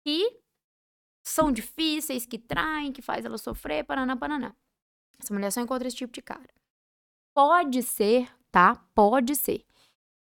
que 0.04 0.42
são 1.24 1.52
difíceis, 1.52 2.26
que 2.26 2.40
traem, 2.40 2.92
que 2.92 3.02
faz 3.02 3.26
ela 3.26 3.38
sofrer, 3.38 3.84
paraná, 3.84 4.18
paraná. 4.18 4.56
Essa 5.20 5.34
mulher 5.34 5.52
só 5.52 5.62
encontra 5.62 5.88
esse 5.88 5.98
tipo 5.98 6.14
de 6.14 6.22
cara. 6.22 6.50
Pode 7.36 7.84
ser, 7.84 8.32
tá? 8.52 8.76
Pode 8.96 9.36
ser. 9.36 9.66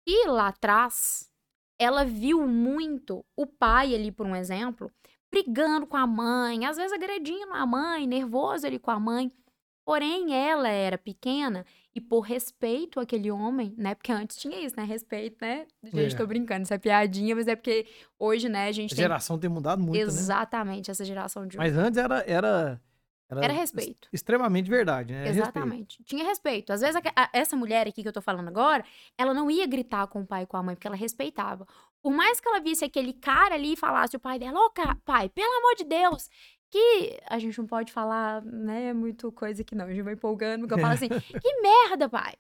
E 0.07 0.27
lá 0.29 0.49
atrás, 0.49 1.31
ela 1.79 2.05
viu 2.05 2.47
muito 2.47 3.25
o 3.37 3.47
pai 3.47 3.95
ali, 3.95 4.11
por 4.11 4.27
um 4.27 4.35
exemplo, 4.35 4.91
brigando 5.31 5.87
com 5.87 5.97
a 5.97 6.07
mãe, 6.07 6.65
às 6.65 6.77
vezes 6.77 6.93
agredindo 6.93 7.53
a 7.53 7.67
mãe, 7.67 8.07
nervoso 8.07 8.67
ali 8.67 8.79
com 8.79 8.91
a 8.91 8.99
mãe. 8.99 9.31
Porém, 9.85 10.35
ela 10.35 10.69
era 10.69 10.99
pequena 10.99 11.65
e 11.95 12.01
por 12.01 12.21
respeito 12.21 12.99
àquele 12.99 13.31
homem, 13.31 13.73
né? 13.79 13.95
Porque 13.95 14.11
antes 14.11 14.37
tinha 14.37 14.59
isso, 14.59 14.75
né? 14.77 14.83
Respeito, 14.83 15.37
né? 15.41 15.65
Gente, 15.85 16.15
é. 16.15 16.19
tô 16.19 16.27
brincando, 16.27 16.65
isso 16.65 16.75
é 16.75 16.79
piadinha, 16.79 17.37
mas 17.37 17.47
é 17.47 17.55
porque 17.55 17.87
hoje, 18.19 18.49
né, 18.49 18.67
a 18.67 18.73
gente 18.73 18.95
a 18.95 18.97
geração 18.97 19.39
tem 19.39 19.49
mudado 19.49 19.81
muito, 19.81 19.95
né? 19.95 20.01
Exatamente, 20.01 20.89
né? 20.89 20.93
essa 20.93 21.05
geração 21.05 21.47
de 21.47 21.57
hoje. 21.57 21.59
Mas 21.59 21.77
antes 21.77 21.99
era, 21.99 22.25
era 22.27 22.81
era, 23.29 23.45
era 23.45 23.53
respeito. 23.53 24.09
Extremamente 24.13 24.71
verdade, 24.71 25.13
né? 25.13 25.29
Exatamente. 25.29 25.99
Respeito. 25.99 26.05
Tinha 26.05 26.25
respeito. 26.25 26.73
Às 26.73 26.81
vezes, 26.81 26.97
a, 26.97 27.01
a, 27.17 27.31
essa 27.33 27.57
mulher 27.57 27.89
aqui 27.89 28.03
que 28.03 28.09
eu 28.09 28.13
tô 28.13 28.23
falando 28.23 28.49
agora, 28.49 28.85
ela 29.19 29.35
não 29.35 29.51
ia 29.51 29.67
gritar 29.67 30.07
com 30.07 30.23
o 30.23 30.27
pai 30.27 30.45
e 30.45 30.47
com 30.47 30.57
a 30.57 30.63
mãe, 30.63 30.75
porque 30.77 30.87
ela 30.87 30.97
respeitava. 30.97 31.67
Por 32.01 32.13
mais 32.13 32.41
que 32.41 32.49
ela 32.49 32.61
visse 32.61 32.85
aquele 32.85 33.13
cara 33.13 33.55
ali 33.55 33.73
e 33.73 33.77
falasse 33.77 34.17
o 34.17 34.21
pai 34.21 34.39
dela, 34.39 34.59
ô 34.61 34.67
oh, 34.67 34.97
pai, 35.05 35.29
pelo 35.29 35.59
amor 35.59 35.75
de 35.75 35.85
Deus, 35.85 36.31
que 36.71 37.19
a 37.29 37.39
gente 37.39 37.59
não 37.59 37.67
pode 37.67 37.93
falar, 37.93 38.45
né, 38.45 38.93
muito 38.93 39.33
coisa 39.33 39.65
que 39.65 39.75
não, 39.75 39.87
a 39.87 39.91
gente 39.91 40.03
vai 40.03 40.15
empolgando, 40.15 40.61
porque 40.61 40.75
eu 40.75 40.79
falo 40.79 40.95
assim, 40.95 41.09
que 41.43 41.61
merda, 41.61 42.09
pai. 42.09 42.35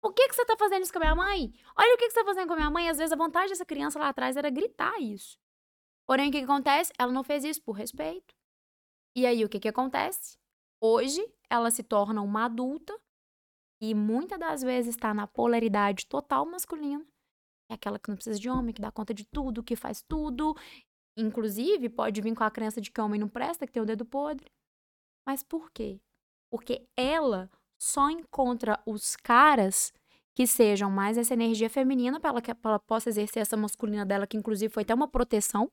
Por 0.00 0.12
que, 0.12 0.28
que 0.28 0.34
você 0.34 0.44
tá 0.44 0.56
fazendo 0.58 0.82
isso 0.82 0.92
com 0.92 0.98
a 0.98 1.02
minha 1.02 1.14
mãe? 1.14 1.52
Olha 1.78 1.94
o 1.94 1.96
que, 1.96 2.08
que 2.08 2.12
você 2.12 2.20
tá 2.20 2.26
fazendo 2.26 2.46
com 2.46 2.52
a 2.52 2.56
minha 2.56 2.70
mãe. 2.70 2.90
Às 2.90 2.98
vezes 2.98 3.12
a 3.12 3.16
vontade 3.16 3.48
dessa 3.48 3.64
criança 3.64 3.98
lá 3.98 4.10
atrás 4.10 4.36
era 4.36 4.50
gritar 4.50 5.00
isso. 5.00 5.38
Porém, 6.06 6.28
o 6.28 6.32
que, 6.32 6.38
que 6.38 6.44
acontece? 6.44 6.92
Ela 6.98 7.10
não 7.10 7.24
fez 7.24 7.42
isso 7.42 7.62
por 7.62 7.72
respeito. 7.72 8.34
E 9.16 9.26
aí, 9.26 9.44
o 9.44 9.48
que, 9.48 9.60
que 9.60 9.68
acontece? 9.68 10.36
Hoje, 10.80 11.24
ela 11.48 11.70
se 11.70 11.82
torna 11.82 12.20
uma 12.20 12.46
adulta 12.46 12.98
e 13.80 13.94
muitas 13.94 14.38
das 14.38 14.62
vezes 14.62 14.94
está 14.94 15.14
na 15.14 15.26
polaridade 15.26 16.06
total 16.06 16.44
masculina. 16.46 17.04
É 17.70 17.74
aquela 17.74 17.98
que 17.98 18.08
não 18.08 18.16
precisa 18.16 18.38
de 18.38 18.50
homem, 18.50 18.74
que 18.74 18.82
dá 18.82 18.90
conta 18.90 19.14
de 19.14 19.24
tudo, 19.24 19.62
que 19.62 19.76
faz 19.76 20.02
tudo. 20.02 20.54
Inclusive, 21.16 21.88
pode 21.88 22.20
vir 22.20 22.34
com 22.34 22.44
a 22.44 22.50
crença 22.50 22.80
de 22.80 22.90
que 22.90 23.00
homem 23.00 23.20
não 23.20 23.28
presta, 23.28 23.66
que 23.66 23.72
tem 23.72 23.82
o 23.82 23.86
dedo 23.86 24.04
podre. 24.04 24.50
Mas 25.26 25.42
por 25.42 25.70
quê? 25.70 26.00
Porque 26.50 26.86
ela 26.96 27.50
só 27.78 28.10
encontra 28.10 28.82
os 28.84 29.16
caras 29.16 29.92
que 30.34 30.46
sejam 30.46 30.90
mais 30.90 31.16
essa 31.16 31.34
energia 31.34 31.70
feminina 31.70 32.18
para 32.18 32.30
ela 32.30 32.42
que 32.42 32.50
ela 32.50 32.78
possa 32.80 33.08
exercer 33.08 33.42
essa 33.42 33.56
masculina 33.56 34.04
dela, 34.04 34.26
que 34.26 34.36
inclusive 34.36 34.72
foi 34.72 34.82
até 34.82 34.92
uma 34.92 35.08
proteção, 35.08 35.70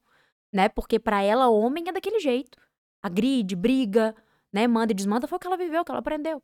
né? 0.54 0.70
Porque 0.70 1.00
para 1.00 1.22
ela, 1.24 1.50
homem 1.50 1.86
é 1.88 1.92
daquele 1.92 2.20
jeito. 2.20 2.58
Agride, 3.04 3.56
briga, 3.56 4.16
né, 4.54 4.68
manda 4.68 4.92
e 4.92 4.96
desmanda, 4.96 5.28
foi 5.28 5.38
o 5.38 5.40
que 5.40 5.48
ela 5.48 5.58
viveu, 5.58 5.82
o 5.82 5.86
que 5.86 5.92
ela 5.92 6.00
aprendeu. 6.00 6.42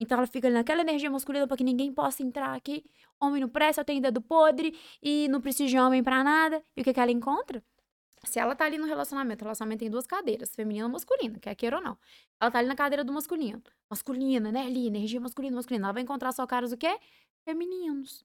Então 0.00 0.18
ela 0.18 0.26
fica 0.26 0.48
ali 0.48 0.54
naquela 0.54 0.80
energia 0.80 1.10
masculina 1.10 1.46
para 1.46 1.56
que 1.56 1.64
ninguém 1.64 1.92
possa 1.92 2.22
entrar 2.22 2.54
aqui. 2.54 2.84
Homem 3.20 3.40
não 3.40 3.48
presta, 3.48 3.80
eu 3.80 3.84
tenho 3.84 4.02
dedo 4.02 4.20
podre 4.20 4.76
e 5.02 5.28
não 5.28 5.40
preciso 5.40 5.70
de 5.70 5.78
homem 5.78 6.02
para 6.02 6.24
nada. 6.24 6.62
E 6.76 6.80
o 6.80 6.84
que, 6.84 6.92
que 6.92 7.00
ela 7.00 7.12
encontra? 7.12 7.62
Se 8.24 8.38
ela 8.38 8.56
tá 8.56 8.64
ali 8.64 8.78
no 8.78 8.86
relacionamento, 8.86 9.42
o 9.42 9.44
relacionamento 9.44 9.80
tem 9.80 9.90
duas 9.90 10.06
cadeiras, 10.06 10.54
feminina 10.54 10.88
e 10.88 10.90
masculina, 10.90 11.38
quer 11.38 11.54
queira 11.54 11.76
ou 11.76 11.82
não. 11.82 11.96
Ela 12.40 12.50
tá 12.50 12.58
ali 12.58 12.68
na 12.68 12.74
cadeira 12.74 13.04
do 13.04 13.12
masculino. 13.12 13.62
Masculina, 13.88 14.50
né? 14.50 14.62
Ali, 14.62 14.86
energia 14.86 15.20
masculina, 15.20 15.54
masculina. 15.56 15.86
Ela 15.86 15.92
vai 15.92 16.02
encontrar 16.02 16.32
só 16.32 16.46
caras 16.46 16.72
o 16.72 16.76
quê? 16.76 16.98
Femininos. 17.44 18.24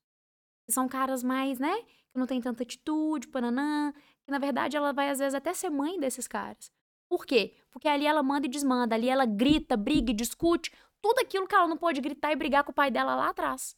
Que 0.66 0.72
são 0.72 0.88
caras 0.88 1.22
mais, 1.24 1.60
né? 1.60 1.76
Que 2.12 2.18
não 2.18 2.26
tem 2.26 2.42
tanta 2.42 2.64
atitude, 2.64 3.28
pananã. 3.28 3.94
Que 4.24 4.32
na 4.32 4.40
verdade 4.40 4.78
ela 4.78 4.94
vai 4.94 5.10
às 5.10 5.20
vezes 5.20 5.34
até 5.36 5.54
ser 5.54 5.70
mãe 5.70 6.00
desses 6.00 6.28
caras. 6.28 6.72
Por 7.10 7.26
quê? 7.26 7.56
Porque 7.72 7.88
ali 7.88 8.06
ela 8.06 8.22
manda 8.22 8.46
e 8.46 8.50
desmanda, 8.50 8.96
ali 8.96 9.10
ela 9.10 9.26
grita, 9.26 9.76
briga 9.76 10.12
e 10.12 10.14
discute 10.14 10.72
tudo 11.02 11.20
aquilo 11.20 11.48
que 11.48 11.56
ela 11.56 11.68
não 11.68 11.76
pôde 11.76 12.00
gritar 12.00 12.32
e 12.32 12.36
brigar 12.36 12.64
com 12.64 12.72
o 12.72 12.76
pai 12.76 12.92
dela 12.92 13.16
lá 13.16 13.30
atrás. 13.30 13.76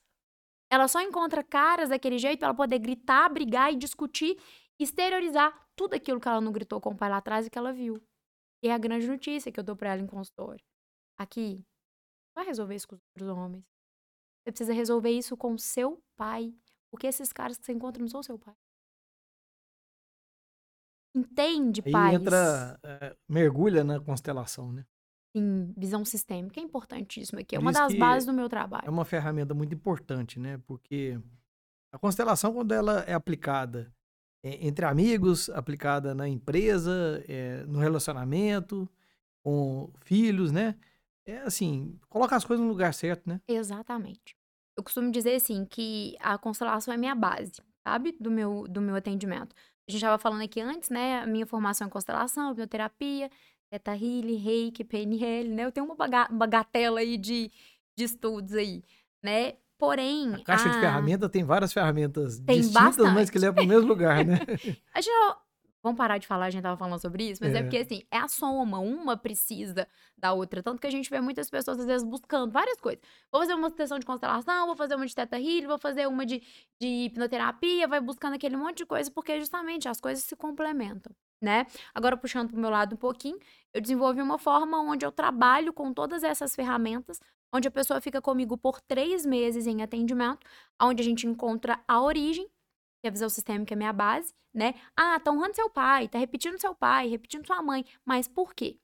Ela 0.70 0.88
só 0.88 1.02
encontra 1.02 1.44
caras 1.44 1.90
daquele 1.90 2.18
jeito 2.18 2.40
para 2.40 2.50
ela 2.50 2.56
poder 2.56 2.80
gritar, 2.80 3.30
brigar 3.30 3.72
e 3.74 3.76
discutir, 3.76 4.38
exteriorizar 4.80 5.54
tudo 5.76 5.94
aquilo 5.94 6.20
que 6.20 6.28
ela 6.28 6.42
não 6.42 6.52
gritou 6.52 6.80
com 6.82 6.92
o 6.92 6.98
pai 6.98 7.10
lá 7.10 7.18
atrás 7.18 7.48
e 7.48 7.50
que 7.50 7.58
ela 7.58 7.74
viu. 7.74 8.02
E 8.64 8.68
é 8.68 8.74
a 8.74 8.78
grande 8.78 9.08
notícia 9.08 9.52
que 9.52 9.60
eu 9.60 9.64
dou 9.64 9.76
para 9.76 9.92
ela 9.92 10.02
em 10.02 10.08
consultório. 10.08 10.64
Aqui, 11.18 11.66
vai 12.36 12.46
resolver 12.46 12.76
isso 12.76 12.88
com 12.88 12.96
os 12.96 13.02
outros 13.10 13.30
homens. 13.30 13.66
Você 14.44 14.52
precisa 14.52 14.74
resolver 14.74 15.12
isso 15.12 15.38
com 15.38 15.58
seu 15.58 16.02
pai. 16.16 16.54
Porque 16.90 17.08
esses 17.08 17.32
caras 17.32 17.58
que 17.58 17.66
você 17.66 17.72
encontra 17.72 18.02
não 18.02 18.10
são 18.10 18.22
seu 18.22 18.38
pai. 18.38 18.56
Entende, 21.16 21.82
Aí 21.86 21.91
pais? 21.91 22.16
entra, 22.16 22.80
é, 22.84 23.16
mergulha 23.28 23.84
na 23.84 23.99
constelação, 23.99 24.72
né? 24.72 24.86
Sim, 25.36 25.74
visão 25.78 26.03
sistêmica 26.03 26.59
é 26.59 26.64
importantíssimo 26.64 27.39
aqui. 27.39 27.55
É 27.55 27.59
uma 27.59 27.72
das 27.72 27.93
bases 27.95 28.26
do 28.26 28.34
meu 28.34 28.49
trabalho. 28.49 28.86
É 28.86 28.89
uma 28.89 29.05
ferramenta 29.05 29.53
muito 29.53 29.74
importante, 29.74 30.39
né? 30.39 30.57
Porque 30.66 31.20
a 31.93 31.97
constelação, 31.97 32.53
quando 32.53 32.74
ela 32.74 33.01
é 33.01 33.14
aplicada 33.14 33.93
é, 34.43 34.66
entre 34.66 34.86
amigos, 34.86 35.49
aplicada 35.49 36.16
na 36.16 36.28
empresa, 36.28 37.24
é, 37.28 37.64
no 37.66 37.80
relacionamento, 37.80 38.89
com 39.43 39.91
filhos, 40.01 40.51
né? 40.51 40.76
É 41.26 41.39
assim, 41.39 41.99
colocar 42.09 42.38
as 42.38 42.45
coisas 42.45 42.66
no 42.66 42.72
lugar 42.72 42.93
certo, 42.93 43.28
né? 43.28 43.39
Exatamente. 43.47 44.36
Eu 44.78 44.84
costumo 44.84 45.12
dizer 45.12 45.36
assim 45.36 45.66
que 45.66 46.16
a 46.20 46.38
constelação 46.38 46.93
é 46.93 46.97
minha 46.97 47.14
base, 47.14 47.53
sabe? 47.88 48.16
Do 48.20 48.32
meu, 48.32 48.68
do 48.68 48.82
meu 48.82 48.95
atendimento. 48.95 49.55
A 49.92 49.94
gente 49.94 50.04
estava 50.04 50.18
falando 50.18 50.42
aqui 50.42 50.62
antes, 50.62 50.89
né? 50.89 51.20
A 51.20 51.26
minha 51.26 51.46
formação 51.46 51.86
em 51.86 51.89
constelação, 51.89 52.54
bioterapia, 52.54 53.30
Teta 53.70 53.92
Healing, 53.92 54.38
Reiki, 54.38 54.86
PNL, 54.86 55.50
né? 55.50 55.66
Eu 55.66 55.72
tenho 55.72 55.86
uma 55.86 55.96
baga 55.96 56.30
bagatela 56.32 57.02
aí 57.02 57.18
de, 57.18 57.52
de 57.98 58.04
estudos 58.06 58.54
aí, 58.54 58.84
né? 59.22 59.56
Porém. 59.78 60.36
A 60.36 60.44
caixa 60.44 60.70
a... 60.70 60.72
de 60.72 60.80
ferramentas 60.80 61.30
tem 61.30 61.44
várias 61.44 61.74
ferramentas 61.74 62.39
tem 62.39 62.62
distintas, 62.62 62.84
bastante. 62.84 63.14
mas 63.14 63.30
que 63.30 63.38
levam 63.38 63.56
para 63.56 63.64
o 63.66 63.68
mesmo 63.68 63.88
lugar, 63.88 64.24
né? 64.24 64.39
a 64.94 65.02
gente 65.02 65.36
Vamos 65.84 65.98
parar 65.98 66.20
de 66.20 66.28
falar, 66.28 66.46
a 66.46 66.50
gente 66.50 66.62
tava 66.62 66.78
falando 66.78 67.02
sobre 67.02 67.30
isso, 67.32 67.42
mas 67.44 67.56
é. 67.56 67.58
é. 67.58 67.62
porque 67.64 67.78
assim, 67.78 68.04
é 68.12 68.18
a 68.18 68.28
soma, 68.28 68.80
uma 68.80 69.18
precisa 69.18 69.88
da 70.16 70.32
outra. 70.32 70.62
Tanto 70.62 70.80
que 70.80 70.86
a 70.86 70.92
gente 70.92 71.10
vê 71.10 71.20
muitas 71.20 71.50
pessoas, 71.50 71.80
às 71.80 71.86
vezes, 71.88 72.08
buscando 72.08 72.52
várias 72.52 72.80
coisas. 72.80 73.02
Vou 73.32 73.42
fazer 73.42 73.56
uma 73.56 73.70
sessão 73.72 73.98
de 73.98 74.06
constelação, 74.06 74.68
vou 74.68 74.76
fazer 74.76 74.96
uma 74.96 75.08
de 75.08 75.16
teta 75.16 75.40
healing, 75.40 75.66
vou 75.66 75.80
fazer 75.80 76.08
uma 76.08 76.24
de, 76.24 76.42
de 76.80 77.06
hipnoterapia, 77.06 77.88
vai 77.88 78.00
buscando 78.00 78.36
aquele 78.36 78.56
monte 78.56 78.78
de 78.78 78.86
coisa, 78.86 79.10
porque 79.10 79.40
justamente 79.40 79.90
as 79.90 80.00
coisas 80.00 80.24
se 80.24 80.36
complementam, 80.36 81.12
né? 81.42 81.66
Agora, 81.96 82.16
puxando 82.16 82.50
pro 82.50 82.60
meu 82.60 82.70
lado 82.70 82.94
um 82.94 82.98
pouquinho, 82.98 83.40
eu 83.74 83.82
desenvolvi 83.82 84.22
uma 84.22 84.38
forma 84.38 84.80
onde 84.82 85.04
eu 85.04 85.12
trabalho 85.12 85.74
com 85.74 85.92
todas 85.92 86.24
essas 86.24 86.56
ferramentas, 86.56 87.20
onde 87.52 87.68
a 87.68 87.72
pessoa 87.72 88.00
fica 88.00 88.22
comigo 88.22 88.56
por 88.56 88.80
três 88.82 89.26
meses 89.26 89.66
em 89.66 89.82
atendimento, 89.82 90.46
onde 90.80 91.02
a 91.02 91.06
gente 91.06 91.26
encontra 91.26 91.80
a 91.88 92.00
origem 92.02 92.48
que 93.02 93.08
a 93.08 93.12
visão 93.12 93.30
sistêmica 93.30 93.74
é 93.74 93.78
minha 93.78 93.93
base, 93.93 94.34
né? 94.54 94.76
Ah, 94.95 95.20
tá 95.20 95.32
honrando 95.32 95.56
seu 95.56 95.70
pai, 95.70 96.08
tá 96.08 96.20
repetindo 96.20 96.60
seu 96.60 96.76
pai, 96.76 97.08
repetindo 97.08 97.45
sua 97.45 97.62
mãe, 97.62 97.86
mas 98.06 98.28
por 98.28 98.54
quê? 98.54 98.78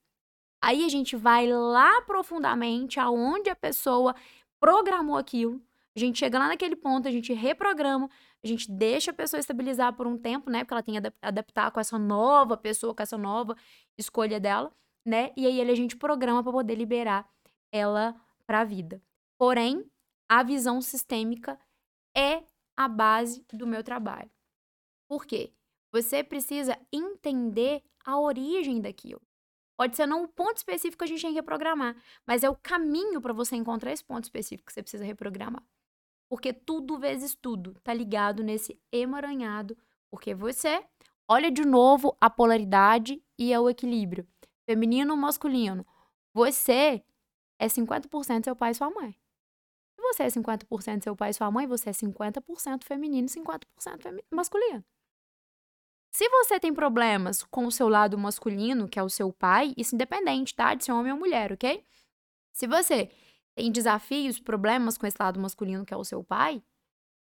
Aí 0.62 0.84
a 0.84 0.90
gente 0.90 1.16
vai 1.16 1.48
lá 1.48 2.02
profundamente 2.02 3.00
aonde 3.00 3.50
a 3.50 3.56
pessoa 3.56 4.16
programou 4.60 5.16
aquilo. 5.16 5.62
A 5.96 6.00
gente 6.00 6.20
chega 6.20 6.38
lá 6.38 6.48
naquele 6.48 6.76
ponto, 6.76 7.08
a 7.08 7.12
gente 7.12 7.34
reprograma, 7.34 8.10
a 8.44 8.48
gente 8.48 8.72
deixa 8.72 9.12
a 9.12 9.14
pessoa 9.14 9.40
estabilizar 9.40 9.94
por 9.94 10.06
um 10.06 10.18
tempo, 10.18 10.50
né? 10.50 10.60
Porque 10.64 10.74
ela 10.74 10.84
tem 10.84 11.02
que 11.02 11.14
adaptar 11.22 11.72
com 11.72 11.80
essa 11.80 11.98
nova 11.98 12.56
pessoa, 12.56 12.94
com 12.94 13.02
essa 13.02 13.18
nova 13.18 13.56
escolha 13.98 14.40
dela, 14.40 14.72
né? 15.06 15.32
E 15.36 15.46
aí 15.46 15.60
a 15.60 15.76
gente 15.76 15.96
programa 15.96 16.44
para 16.44 16.52
poder 16.52 16.76
liberar 16.76 17.28
ela 17.72 18.16
para 18.46 18.62
a 18.62 18.64
vida. 18.64 19.02
Porém, 19.40 19.90
a 20.30 20.44
visão 20.44 20.82
sistêmica 20.82 21.60
é 22.16 22.44
a 22.78 22.88
base 22.88 23.44
do 23.52 23.66
meu 23.66 23.84
trabalho. 23.84 24.30
Por 25.10 25.26
quê? 25.26 25.52
Você 25.92 26.24
precisa 26.24 26.78
entender 26.94 27.84
a 28.06 28.20
origem 28.20 28.80
daquilo. 28.80 29.22
Pode 29.78 29.96
ser 29.96 30.06
não 30.06 30.24
o 30.24 30.28
ponto 30.28 30.58
específico 30.58 31.00
que 31.00 31.04
a 31.04 31.08
gente 31.08 31.22
tem 31.22 31.32
que 31.32 31.38
reprogramar, 31.38 31.96
mas 32.26 32.44
é 32.44 32.50
o 32.50 32.56
caminho 32.56 33.20
para 33.20 33.34
você 33.34 33.56
encontrar 33.56 33.92
esse 33.92 34.04
ponto 34.04 34.24
específico 34.24 34.68
que 34.68 34.74
você 34.74 34.82
precisa 34.82 35.04
reprogramar. 35.04 35.64
Porque 36.30 36.54
tudo 36.54 37.00
vezes 37.00 37.36
tudo 37.36 37.74
tá 37.84 37.94
ligado 37.94 38.44
nesse 38.44 38.80
emaranhado, 38.92 39.78
porque 40.12 40.36
você 40.36 40.84
olha 41.28 41.50
de 41.50 41.66
novo 41.66 42.16
a 42.20 42.30
polaridade 42.30 43.24
e 43.38 43.54
é 43.54 43.60
o 43.60 43.70
equilíbrio. 43.70 44.28
Feminino 44.70 45.16
masculino. 45.16 45.86
Você 46.34 47.04
é 47.60 47.68
50% 47.68 48.44
seu 48.44 48.56
pai 48.56 48.72
e 48.72 48.76
sua 48.76 48.90
mãe 48.90 49.18
você 50.14 50.24
é 50.24 50.28
50% 50.28 51.04
seu 51.04 51.16
pai 51.16 51.30
e 51.30 51.34
sua 51.34 51.52
mãe, 51.52 51.68
você 51.68 51.90
é 51.90 51.94
50% 51.94 52.84
feminino 52.84 53.28
e 53.28 53.30
50% 53.30 54.24
masculino. 54.32 54.84
Se 56.12 56.28
você 56.30 56.60
tem 56.60 56.74
problemas 56.74 57.44
com 57.44 57.66
o 57.66 57.72
seu 57.72 57.88
lado 57.88 58.18
masculino, 58.18 58.88
que 58.88 58.98
é 58.98 59.04
o 59.04 59.10
seu 59.10 59.32
pai, 59.32 59.74
isso 59.78 59.94
independente, 59.94 60.56
tá? 60.56 60.74
De 60.74 60.84
ser 60.84 60.92
homem 60.92 61.12
ou 61.12 61.20
mulher, 61.20 61.52
ok? 61.52 61.84
Se 62.54 62.66
você 62.66 63.12
tem 63.56 63.72
desafios, 63.72 64.40
problemas 64.40 64.98
com 64.98 65.06
esse 65.06 65.18
lado 65.20 65.40
masculino, 65.40 65.86
que 65.86 65.94
é 65.94 65.98
o 65.98 66.04
seu 66.04 66.24
pai, 66.24 66.64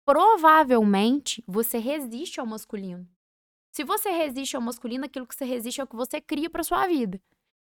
provavelmente 0.05 1.43
você 1.47 1.77
resiste 1.77 2.39
ao 2.39 2.47
masculino. 2.47 3.07
Se 3.71 3.83
você 3.83 4.09
resiste 4.09 4.55
ao 4.55 4.61
masculino, 4.61 5.05
aquilo 5.05 5.27
que 5.27 5.35
você 5.35 5.45
resiste 5.45 5.79
é 5.79 5.83
o 5.83 5.87
que 5.87 5.95
você 5.95 6.19
cria 6.19 6.49
para 6.49 6.63
sua 6.63 6.87
vida. 6.87 7.21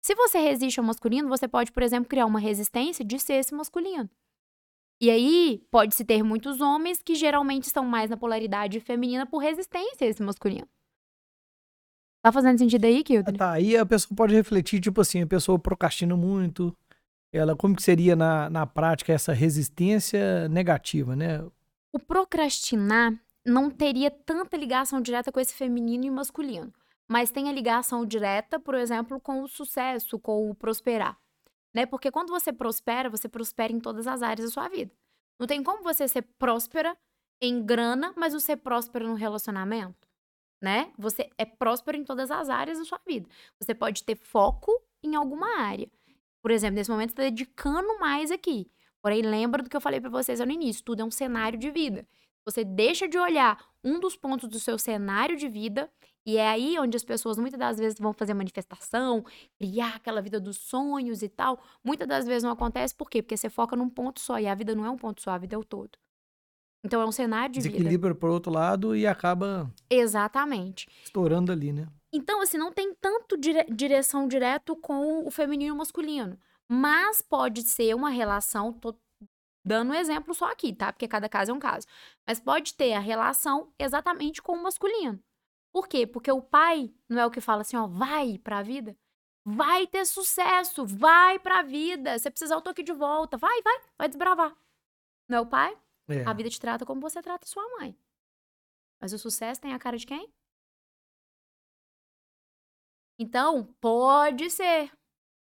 Se 0.02 0.14
você 0.14 0.38
resiste 0.38 0.80
ao 0.80 0.86
masculino, 0.86 1.28
você 1.28 1.46
pode, 1.46 1.70
por 1.72 1.82
exemplo, 1.82 2.08
criar 2.08 2.26
uma 2.26 2.40
resistência 2.40 3.04
de 3.04 3.18
ser 3.18 3.34
esse 3.34 3.54
masculino. 3.54 4.10
E 5.00 5.10
aí, 5.10 5.62
pode-se 5.70 6.04
ter 6.04 6.22
muitos 6.22 6.60
homens 6.60 7.02
que 7.02 7.14
geralmente 7.14 7.64
estão 7.64 7.84
mais 7.84 8.10
na 8.10 8.16
polaridade 8.16 8.80
feminina 8.80 9.26
por 9.26 9.38
resistência 9.38 10.06
a 10.06 10.10
esse 10.10 10.22
masculino. 10.22 10.68
Tá 12.22 12.32
fazendo 12.32 12.58
sentido 12.58 12.84
aí, 12.86 13.02
Kilton? 13.02 13.32
Tá, 13.32 13.52
aí 13.52 13.76
a 13.76 13.84
pessoa 13.84 14.16
pode 14.16 14.34
refletir, 14.34 14.80
tipo 14.80 15.00
assim, 15.00 15.22
a 15.22 15.26
pessoa 15.26 15.58
procrastina 15.58 16.16
muito. 16.16 16.74
Ela, 17.32 17.54
como 17.56 17.74
que 17.74 17.82
seria 17.82 18.16
na, 18.16 18.48
na 18.48 18.66
prática 18.66 19.12
essa 19.12 19.32
resistência 19.32 20.48
negativa, 20.48 21.14
né? 21.14 21.44
O 21.92 21.98
procrastinar 21.98 23.12
não 23.44 23.68
teria 23.68 24.10
tanta 24.10 24.56
ligação 24.56 25.00
direta 25.00 25.30
com 25.30 25.40
esse 25.40 25.52
feminino 25.52 26.06
e 26.06 26.10
masculino. 26.10 26.72
Mas 27.06 27.30
tem 27.30 27.50
a 27.50 27.52
ligação 27.52 28.06
direta, 28.06 28.58
por 28.58 28.74
exemplo, 28.74 29.20
com 29.20 29.42
o 29.42 29.48
sucesso, 29.48 30.18
com 30.18 30.48
o 30.48 30.54
prosperar 30.54 31.18
né? 31.74 31.84
Porque 31.84 32.10
quando 32.10 32.30
você 32.30 32.52
prospera, 32.52 33.10
você 33.10 33.28
prospera 33.28 33.72
em 33.72 33.80
todas 33.80 34.06
as 34.06 34.22
áreas 34.22 34.46
da 34.48 34.52
sua 34.52 34.68
vida. 34.68 34.92
Não 35.38 35.46
tem 35.46 35.62
como 35.62 35.82
você 35.82 36.06
ser 36.06 36.22
próspera 36.38 36.96
em 37.42 37.64
grana, 37.64 38.14
mas 38.16 38.32
não 38.32 38.40
ser 38.40 38.56
próspera 38.56 39.06
no 39.06 39.14
relacionamento, 39.14 40.08
né? 40.62 40.92
Você 40.96 41.28
é 41.36 41.44
próspero 41.44 41.98
em 41.98 42.04
todas 42.04 42.30
as 42.30 42.48
áreas 42.48 42.78
da 42.78 42.84
sua 42.84 43.00
vida. 43.06 43.28
Você 43.60 43.74
pode 43.74 44.04
ter 44.04 44.16
foco 44.16 44.72
em 45.02 45.16
alguma 45.16 45.60
área. 45.60 45.90
Por 46.40 46.50
exemplo, 46.50 46.76
nesse 46.76 46.90
momento, 46.90 47.10
está 47.10 47.22
dedicando 47.22 47.98
mais 47.98 48.30
aqui. 48.30 48.70
Porém, 49.02 49.22
lembra 49.22 49.62
do 49.62 49.68
que 49.68 49.76
eu 49.76 49.80
falei 49.80 50.00
para 50.00 50.10
vocês 50.10 50.38
no 50.40 50.52
início: 50.52 50.84
tudo 50.84 51.02
é 51.02 51.04
um 51.04 51.10
cenário 51.10 51.58
de 51.58 51.70
vida. 51.70 52.06
Você 52.46 52.64
deixa 52.64 53.08
de 53.08 53.18
olhar 53.18 53.58
um 53.82 53.98
dos 53.98 54.16
pontos 54.16 54.48
do 54.48 54.60
seu 54.60 54.78
cenário 54.78 55.36
de 55.36 55.48
vida 55.48 55.90
e 56.26 56.38
é 56.38 56.48
aí 56.48 56.78
onde 56.78 56.96
as 56.96 57.04
pessoas 57.04 57.36
muitas 57.36 57.58
das 57.58 57.76
vezes 57.76 57.98
vão 57.98 58.12
fazer 58.12 58.32
manifestação, 58.32 59.24
criar 59.58 59.96
aquela 59.96 60.22
vida 60.22 60.40
dos 60.40 60.56
sonhos 60.56 61.22
e 61.22 61.28
tal. 61.28 61.62
Muitas 61.82 62.08
das 62.08 62.26
vezes 62.26 62.42
não 62.42 62.50
acontece 62.50 62.94
por 62.94 63.10
quê? 63.10 63.22
Porque 63.22 63.36
você 63.36 63.50
foca 63.50 63.76
num 63.76 63.90
ponto 63.90 64.20
só 64.20 64.38
e 64.38 64.46
a 64.46 64.54
vida 64.54 64.74
não 64.74 64.86
é 64.86 64.90
um 64.90 64.96
ponto 64.96 65.20
só, 65.20 65.32
a 65.32 65.38
vida 65.38 65.54
é 65.54 65.58
o 65.58 65.64
todo. 65.64 65.98
Então 66.82 67.00
é 67.00 67.06
um 67.06 67.12
cenário 67.12 67.52
de 67.52 67.60
Desequilibra 67.60 68.10
vida. 68.10 68.20
Por 68.20 68.30
outro 68.30 68.52
lado 68.52 68.94
e 68.94 69.06
acaba 69.06 69.72
Exatamente. 69.88 70.88
Estourando 71.02 71.52
ali, 71.52 71.72
né? 71.72 71.88
Então, 72.12 72.40
assim, 72.40 72.56
não 72.56 72.70
tem 72.70 72.94
tanto 72.94 73.36
dire 73.36 73.64
direção 73.64 74.28
direto 74.28 74.76
com 74.76 75.26
o 75.26 75.30
feminino 75.30 75.74
e 75.74 75.74
o 75.74 75.78
masculino. 75.78 76.38
Mas 76.68 77.20
pode 77.20 77.62
ser 77.62 77.94
uma 77.94 78.08
relação, 78.08 78.72
tô 78.72 78.94
dando 79.64 79.90
um 79.90 79.94
exemplo 79.94 80.34
só 80.34 80.50
aqui, 80.50 80.72
tá? 80.72 80.92
Porque 80.92 81.08
cada 81.08 81.28
caso 81.28 81.50
é 81.50 81.54
um 81.54 81.58
caso. 81.58 81.86
Mas 82.26 82.38
pode 82.38 82.74
ter 82.74 82.92
a 82.92 83.00
relação 83.00 83.72
exatamente 83.78 84.40
com 84.40 84.52
o 84.52 84.62
masculino. 84.62 85.18
Por 85.74 85.88
quê? 85.88 86.06
Porque 86.06 86.30
o 86.30 86.40
pai 86.40 86.94
não 87.08 87.20
é 87.20 87.26
o 87.26 87.30
que 87.32 87.40
fala 87.40 87.62
assim, 87.62 87.76
ó, 87.76 87.88
vai 87.88 88.38
pra 88.38 88.62
vida. 88.62 88.96
Vai 89.44 89.88
ter 89.88 90.06
sucesso, 90.06 90.86
vai 90.86 91.36
pra 91.40 91.62
vida. 91.62 92.16
Você 92.16 92.30
precisa, 92.30 92.54
eu 92.54 92.62
tô 92.62 92.70
aqui 92.70 92.84
de 92.84 92.92
volta. 92.92 93.36
Vai, 93.36 93.60
vai, 93.60 93.80
vai 93.98 94.08
desbravar. 94.08 94.56
Não 95.28 95.38
é 95.38 95.40
o 95.40 95.46
pai? 95.46 95.76
É. 96.08 96.22
A 96.24 96.32
vida 96.32 96.48
te 96.48 96.60
trata 96.60 96.86
como 96.86 97.00
você 97.00 97.20
trata 97.20 97.44
sua 97.44 97.68
mãe. 97.80 97.98
Mas 99.00 99.12
o 99.12 99.18
sucesso 99.18 99.60
tem 99.60 99.74
a 99.74 99.78
cara 99.80 99.98
de 99.98 100.06
quem? 100.06 100.32
Então, 103.18 103.64
pode 103.80 104.50
ser. 104.50 104.92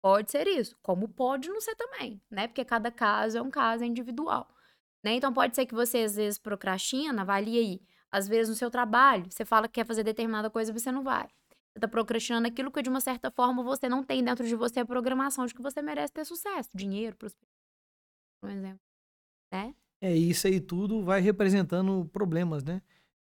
Pode 0.01 0.31
ser 0.31 0.47
isso. 0.47 0.75
Como 0.81 1.07
pode 1.07 1.47
não 1.47 1.61
ser 1.61 1.75
também, 1.75 2.19
né? 2.31 2.47
Porque 2.47 2.65
cada 2.65 2.91
caso 2.91 3.37
é 3.37 3.41
um 3.41 3.51
caso 3.51 3.83
individual. 3.83 4.51
Né? 5.03 5.13
Então, 5.13 5.31
pode 5.31 5.55
ser 5.55 5.67
que 5.67 5.75
você, 5.75 5.99
às 5.99 6.15
vezes, 6.15 6.39
procrastina, 6.39 7.21
avalie 7.21 7.59
aí. 7.59 7.92
Às 8.13 8.27
vezes, 8.27 8.47
no 8.47 8.55
seu 8.55 8.69
trabalho, 8.69 9.25
você 9.27 9.43
fala 9.43 9.67
que 9.67 9.73
quer 9.73 9.87
fazer 9.87 10.03
determinada 10.03 10.47
coisa 10.47 10.69
e 10.69 10.73
você 10.79 10.91
não 10.91 11.03
vai. 11.03 11.23
Você 11.23 11.77
está 11.77 11.87
procrastinando 11.87 12.47
aquilo 12.47 12.69
que, 12.69 12.79
de 12.83 12.87
uma 12.87 13.01
certa 13.01 13.31
forma, 13.31 13.63
você 13.63 13.89
não 13.89 14.03
tem 14.03 14.23
dentro 14.23 14.47
de 14.47 14.55
você 14.55 14.81
a 14.81 14.85
programação 14.85 15.47
de 15.47 15.55
que 15.55 15.63
você 15.63 15.81
merece 15.81 16.13
ter 16.13 16.23
sucesso, 16.23 16.69
dinheiro, 16.75 17.15
prosperidade, 17.15 17.57
por 18.39 18.51
exemplo. 18.51 18.79
Né? 19.51 19.73
É, 19.99 20.15
isso 20.15 20.45
aí 20.45 20.59
tudo 20.59 21.03
vai 21.03 21.21
representando 21.21 22.07
problemas, 22.13 22.63
né? 22.63 22.83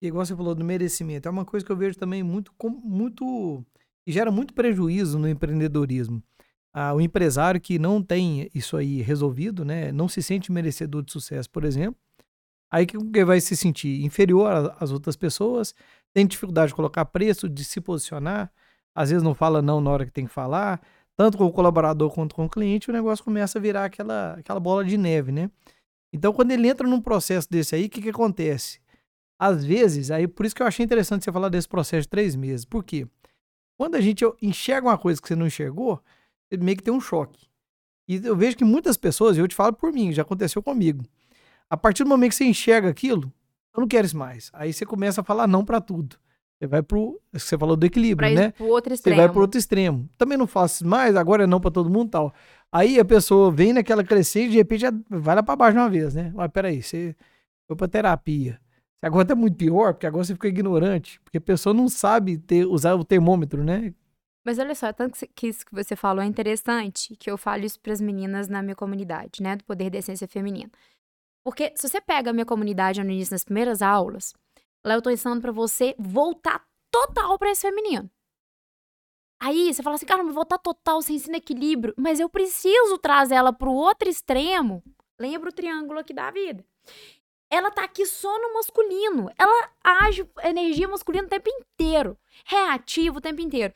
E 0.01 0.07
igual 0.07 0.25
você 0.25 0.35
falou 0.35 0.55
do 0.55 0.65
merecimento, 0.65 1.29
é 1.29 1.31
uma 1.31 1.45
coisa 1.45 1.67
que 1.67 1.71
eu 1.71 1.77
vejo 1.77 1.99
também 1.99 2.23
muito, 2.23 2.51
muito 2.83 3.63
que 4.03 4.11
gera 4.11 4.31
muito 4.31 4.55
prejuízo 4.55 5.19
no 5.19 5.29
empreendedorismo. 5.29 6.23
Ah, 6.73 6.95
o 6.95 7.03
empresário 7.03 7.61
que 7.61 7.79
não 7.79 8.03
tem 8.03 8.49
isso 8.55 8.79
aí 8.79 9.03
resolvido, 9.03 9.63
né, 9.63 9.93
não 9.93 10.09
se 10.09 10.23
sente 10.23 10.51
merecedor 10.51 11.03
de 11.03 11.13
sucesso, 11.13 11.51
por 11.51 11.65
exemplo, 11.65 12.01
Aí 12.71 12.87
que 12.87 13.25
vai 13.25 13.41
se 13.41 13.57
sentir 13.57 14.05
inferior 14.05 14.75
às 14.79 14.93
outras 14.93 15.17
pessoas, 15.17 15.75
tem 16.13 16.27
dificuldade 16.27 16.69
de 16.69 16.75
colocar 16.75 17.05
preço, 17.07 17.49
de 17.49 17.65
se 17.65 17.81
posicionar, 17.81 18.53
às 18.95 19.11
vezes 19.11 19.23
não 19.23 19.35
fala 19.35 19.61
não 19.61 19.81
na 19.81 19.91
hora 19.91 20.07
que 20.07 20.13
tem 20.13 20.27
que 20.27 20.33
falar, 20.33 20.81
tanto 21.17 21.37
com 21.37 21.45
o 21.45 21.53
colaborador 21.53 22.11
quanto 22.13 22.35
com 22.35 22.45
o 22.47 22.49
cliente, 22.49 22.91
o 22.91 22.93
negócio 22.93 23.25
começa 23.25 23.59
a 23.59 23.63
virar 23.63 23.85
aquela, 23.87 24.35
aquela 24.35 24.61
bola 24.61 24.85
de 24.85 24.97
neve, 24.97 25.33
né? 25.33 25.51
Então, 26.13 26.33
quando 26.33 26.51
ele 26.51 26.69
entra 26.69 26.89
num 26.89 27.01
processo 27.01 27.49
desse 27.51 27.75
aí, 27.75 27.87
o 27.87 27.91
que, 27.91 28.03
que 28.03 28.11
acontece? 28.11 28.81
às 29.41 29.65
vezes, 29.65 30.11
aí 30.11 30.29
por 30.29 30.45
isso 30.45 30.55
que 30.55 30.63
eu 30.63 30.67
achei 30.67 30.85
interessante 30.85 31.25
você 31.25 31.33
falar 31.33 31.49
desse 31.49 31.67
processo 31.67 32.03
de 32.03 32.09
três 32.09 32.37
meses. 32.37 32.67
Por 32.67 32.85
quê? 32.85 33.09
Quando 33.79 33.95
a 33.95 34.01
gente 34.01 34.23
enxerga 34.43 34.87
uma 34.87 34.99
coisa 34.99 35.21
que 35.21 35.27
você 35.27 35.35
não 35.35 35.47
enxergou, 35.47 35.99
meio 36.53 36.77
que 36.77 36.83
tem 36.83 36.93
um 36.93 37.01
choque. 37.01 37.49
E 38.07 38.17
eu 38.17 38.37
vejo 38.37 38.55
que 38.55 38.65
muitas 38.65 38.99
pessoas, 38.99 39.39
eu 39.39 39.49
te 39.49 39.55
falo 39.55 39.73
por 39.73 39.95
mim, 39.95 40.13
já 40.13 40.21
aconteceu 40.21 40.63
comigo. 40.63 41.03
A 41.71 41.77
partir 41.77 42.03
do 42.03 42.11
momento 42.11 42.31
que 42.31 42.37
você 42.37 42.45
enxerga 42.45 42.91
aquilo, 42.91 43.33
eu 43.75 43.81
não 43.81 43.89
quero 43.89 44.05
isso 44.05 44.17
mais. 44.17 44.51
Aí 44.53 44.73
você 44.73 44.85
começa 44.85 45.21
a 45.21 45.25
falar 45.25 45.47
não 45.47 45.65
para 45.65 45.81
tudo. 45.81 46.17
Você 46.59 46.67
vai 46.67 46.83
pro. 46.83 47.19
Você 47.33 47.57
falou 47.57 47.77
do 47.77 47.87
equilíbrio, 47.87 48.29
pra 48.35 48.43
né? 48.43 48.51
Pro 48.51 48.67
outro 48.67 48.93
extremo. 48.93 49.17
Você 49.17 49.23
vai 49.23 49.33
pro 49.33 49.41
outro 49.41 49.59
extremo. 49.59 50.11
Também 50.19 50.37
não 50.37 50.47
faço 50.47 50.87
mais, 50.87 51.17
agora 51.17 51.45
é 51.45 51.47
não 51.47 51.61
para 51.61 51.71
todo 51.71 51.89
mundo 51.89 52.11
tal. 52.11 52.35
Aí 52.71 53.01
a 53.01 53.05
pessoa 53.05 53.51
vem 53.51 53.73
naquela 53.73 54.05
crescente 54.05 54.49
e 54.49 54.51
de 54.51 54.57
repente 54.59 54.81
já 54.81 54.93
vai 55.09 55.37
lá 55.37 55.43
para 55.43 55.57
baixo 55.57 55.73
de 55.75 55.79
uma 55.79 55.89
vez, 55.89 56.15
né? 56.15 56.33
Mas 56.35 56.51
peraí, 56.51 56.83
você 56.83 57.17
foi 57.67 57.77
pra 57.77 57.89
terapia. 57.89 58.61
Agora 59.03 59.25
tá 59.25 59.35
muito 59.35 59.57
pior, 59.57 59.95
porque 59.95 60.07
agora 60.07 60.25
você 60.25 60.35
fica 60.35 60.49
ignorante. 60.49 61.19
Porque 61.21 61.39
a 61.39 61.41
pessoa 61.41 61.73
não 61.73 61.89
sabe 61.89 62.37
ter, 62.37 62.67
usar 62.67 62.95
o 62.95 63.05
termômetro, 63.05 63.65
né? 63.65 63.95
Mas 64.45 64.59
olha 64.59 64.75
só, 64.75 64.93
tanto 64.93 65.19
que 65.35 65.49
isso 65.49 65.65
que 65.65 65.75
você 65.75 65.97
falou 65.97 66.23
é 66.23 66.27
interessante 66.27 67.17
que 67.17 67.31
eu 67.31 67.39
falo 67.39 67.65
isso 67.65 67.81
para 67.81 67.93
as 67.93 68.01
meninas 68.01 68.49
na 68.49 68.63
minha 68.63 68.77
comunidade, 68.77 69.43
né? 69.43 69.57
Do 69.57 69.65
poder 69.65 69.89
da 69.89 69.99
essência 69.99 70.29
feminina. 70.29 70.71
Porque 71.45 71.73
se 71.77 71.89
você 71.89 72.01
pega 72.01 72.31
a 72.31 72.33
minha 72.33 72.47
comunidade 72.47 73.03
no 73.03 73.11
início, 73.11 73.33
nas 73.33 73.45
primeiras 73.45 73.83
aulas, 73.83 74.35
lá 74.85 74.95
eu 74.95 75.03
tô 75.03 75.11
ensinando 75.11 75.41
para 75.41 75.53
você 75.53 75.95
voltar 75.99 76.65
total 76.91 77.39
para 77.39 77.51
esse 77.51 77.63
feminino. 77.63 78.11
Aí 79.43 79.73
você 79.73 79.83
fala 79.83 79.97
assim, 79.97 80.05
cara, 80.05 80.23
mas 80.23 80.35
voltar 80.35 80.59
total, 80.59 81.01
você 81.01 81.15
ensina 81.15 81.39
equilíbrio, 81.39 81.95
mas 81.97 82.21
eu 82.21 82.29
preciso 82.29 82.99
trazer 82.99 83.37
ela 83.37 83.55
pro 83.55 83.73
outro 83.73 84.09
extremo. 84.09 84.83
Lembra 85.19 85.49
o 85.49 85.53
triângulo 85.53 85.99
aqui 85.99 86.13
da 86.13 86.31
vida. 86.31 86.65
Ela 87.51 87.71
tá 87.71 87.85
aqui 87.85 88.07
só 88.07 88.39
no 88.39 88.55
masculino. 88.55 89.31
Ela 89.37 89.71
age 89.83 90.29
energia 90.45 90.87
masculina 90.87 91.27
o 91.27 91.31
tempo 91.31 91.49
inteiro. 91.49 92.17
Reativo 92.45 93.19
o 93.19 93.21
tempo 93.21 93.41
inteiro. 93.41 93.75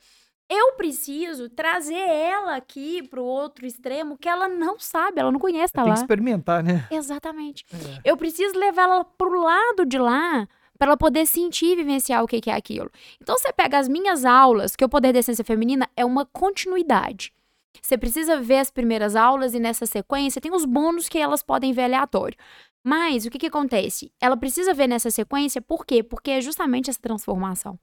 Eu 0.49 0.73
preciso 0.73 1.49
trazer 1.49 1.95
ela 1.95 2.55
aqui 2.55 3.01
pro 3.07 3.23
outro 3.23 3.65
extremo 3.65 4.17
que 4.17 4.29
ela 4.29 4.47
não 4.47 4.79
sabe, 4.79 5.19
ela 5.19 5.31
não 5.31 5.39
conhece, 5.39 5.73
tá 5.73 5.81
Tem 5.81 5.89
lá. 5.89 5.95
que 5.95 6.01
experimentar, 6.01 6.63
né? 6.63 6.87
Exatamente. 6.91 7.65
É. 7.73 8.11
Eu 8.11 8.15
preciso 8.15 8.57
levar 8.57 8.83
ela 8.83 9.03
pro 9.03 9.41
lado 9.41 9.85
de 9.85 9.97
lá 9.97 10.47
para 10.77 10.89
ela 10.89 10.97
poder 10.97 11.25
sentir 11.25 11.71
e 11.71 11.75
vivenciar 11.75 12.23
o 12.23 12.27
que 12.27 12.41
que 12.41 12.49
é 12.49 12.53
aquilo. 12.53 12.91
Então 13.21 13.37
você 13.37 13.51
pega 13.51 13.79
as 13.79 13.87
minhas 13.87 14.25
aulas, 14.25 14.75
que 14.75 14.85
o 14.85 14.89
poder 14.89 15.13
da 15.13 15.19
essência 15.19 15.43
feminina 15.43 15.89
é 15.95 16.05
uma 16.05 16.25
continuidade. 16.25 17.33
Você 17.81 17.97
precisa 17.97 18.39
ver 18.39 18.57
as 18.57 18.71
primeiras 18.71 19.15
aulas 19.15 19.53
e 19.53 19.59
nessa 19.59 19.85
sequência 19.85 20.41
tem 20.41 20.53
os 20.53 20.65
bônus 20.65 21.09
que 21.09 21.17
elas 21.17 21.41
podem 21.41 21.71
ver 21.71 21.83
aleatório. 21.83 22.37
Mas 22.83 23.25
o 23.25 23.31
que 23.31 23.39
que 23.39 23.47
acontece? 23.47 24.11
Ela 24.21 24.37
precisa 24.37 24.73
ver 24.73 24.87
nessa 24.87 25.09
sequência, 25.09 25.61
por 25.61 25.85
quê? 25.85 26.03
Porque 26.03 26.31
é 26.31 26.41
justamente 26.41 26.89
essa 26.89 27.01
transformação. 27.01 27.79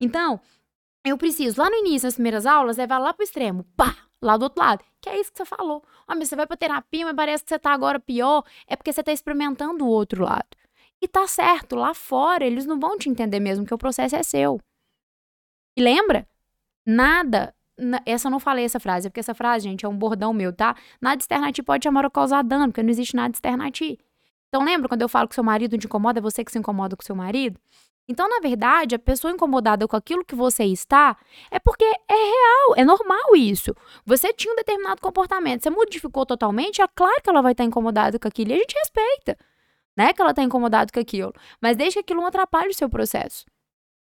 Então, 0.00 0.40
eu 1.08 1.18
preciso, 1.18 1.60
lá 1.60 1.68
no 1.70 1.76
início, 1.76 2.06
nas 2.06 2.14
primeiras 2.14 2.46
aulas, 2.46 2.76
levar 2.76 2.98
lá 2.98 3.12
pro 3.12 3.22
extremo, 3.24 3.64
pá, 3.76 3.94
lá 4.22 4.36
do 4.36 4.42
outro 4.44 4.62
lado. 4.62 4.84
Que 5.00 5.08
é 5.08 5.20
isso 5.20 5.30
que 5.32 5.38
você 5.38 5.44
falou. 5.44 5.82
Ah, 6.06 6.14
mas 6.14 6.28
você 6.28 6.36
vai 6.36 6.46
pra 6.46 6.56
terapia, 6.56 7.04
mas 7.06 7.14
parece 7.14 7.44
que 7.44 7.48
você 7.50 7.58
tá 7.58 7.72
agora 7.72 7.98
pior. 8.00 8.42
É 8.66 8.76
porque 8.76 8.92
você 8.92 9.02
tá 9.02 9.12
experimentando 9.12 9.84
o 9.84 9.88
outro 9.88 10.24
lado. 10.24 10.46
E 11.00 11.06
tá 11.06 11.26
certo, 11.28 11.76
lá 11.76 11.94
fora 11.94 12.44
eles 12.44 12.66
não 12.66 12.78
vão 12.80 12.98
te 12.98 13.08
entender 13.08 13.38
mesmo, 13.40 13.64
que 13.64 13.72
o 13.74 13.78
processo 13.78 14.16
é 14.16 14.22
seu. 14.22 14.60
E 15.76 15.82
lembra? 15.82 16.26
Nada. 16.86 17.54
na- 17.78 18.02
Essa 18.04 18.26
eu 18.26 18.30
não 18.32 18.40
falei 18.40 18.64
essa 18.64 18.80
frase, 18.80 19.08
porque 19.08 19.20
essa 19.20 19.34
frase, 19.34 19.62
gente, 19.64 19.86
é 19.86 19.88
um 19.88 19.96
bordão 19.96 20.32
meu, 20.32 20.52
tá? 20.52 20.74
Nada 21.00 21.20
externo 21.20 21.46
a 21.46 21.52
ti 21.52 21.62
pode 21.62 21.84
chamar 21.84 22.04
ou 22.04 22.10
causar 22.10 22.42
dano, 22.42 22.66
porque 22.66 22.82
não 22.82 22.90
existe 22.90 23.14
nada 23.14 23.32
externo 23.32 23.62
a 23.62 23.70
ti. 23.70 23.96
Então 24.48 24.64
lembra 24.64 24.88
quando 24.88 25.02
eu 25.02 25.08
falo 25.08 25.28
que 25.28 25.34
seu 25.36 25.44
marido 25.44 25.78
te 25.78 25.86
incomoda, 25.86 26.18
é 26.18 26.22
você 26.22 26.44
que 26.44 26.50
se 26.50 26.58
incomoda 26.58 26.96
com 26.96 27.02
seu 27.04 27.14
marido? 27.14 27.60
Então, 28.08 28.26
na 28.28 28.40
verdade, 28.40 28.94
a 28.94 28.98
pessoa 28.98 29.30
incomodada 29.32 29.86
com 29.86 29.94
aquilo 29.94 30.24
que 30.24 30.34
você 30.34 30.64
está 30.64 31.16
é 31.50 31.58
porque 31.58 31.84
é 31.84 32.14
real, 32.14 32.74
é 32.76 32.84
normal 32.84 33.36
isso. 33.36 33.74
Você 34.06 34.32
tinha 34.32 34.52
um 34.52 34.56
determinado 34.56 35.00
comportamento, 35.00 35.62
você 35.62 35.70
modificou 35.70 36.24
totalmente, 36.24 36.80
é 36.80 36.88
claro 36.88 37.20
que 37.22 37.28
ela 37.28 37.42
vai 37.42 37.52
estar 37.52 37.64
incomodada 37.64 38.18
com 38.18 38.26
aquilo 38.26 38.50
e 38.50 38.54
a 38.54 38.56
gente 38.58 38.74
respeita, 38.74 39.36
né? 39.96 40.12
Que 40.14 40.22
ela 40.22 40.30
está 40.30 40.42
incomodada 40.42 40.90
com 40.92 40.98
aquilo. 41.00 41.34
Mas 41.60 41.76
deixa 41.76 41.94
que 41.96 42.00
aquilo 42.00 42.20
não 42.20 42.28
atrapalhe 42.28 42.70
o 42.70 42.74
seu 42.74 42.88
processo. 42.88 43.44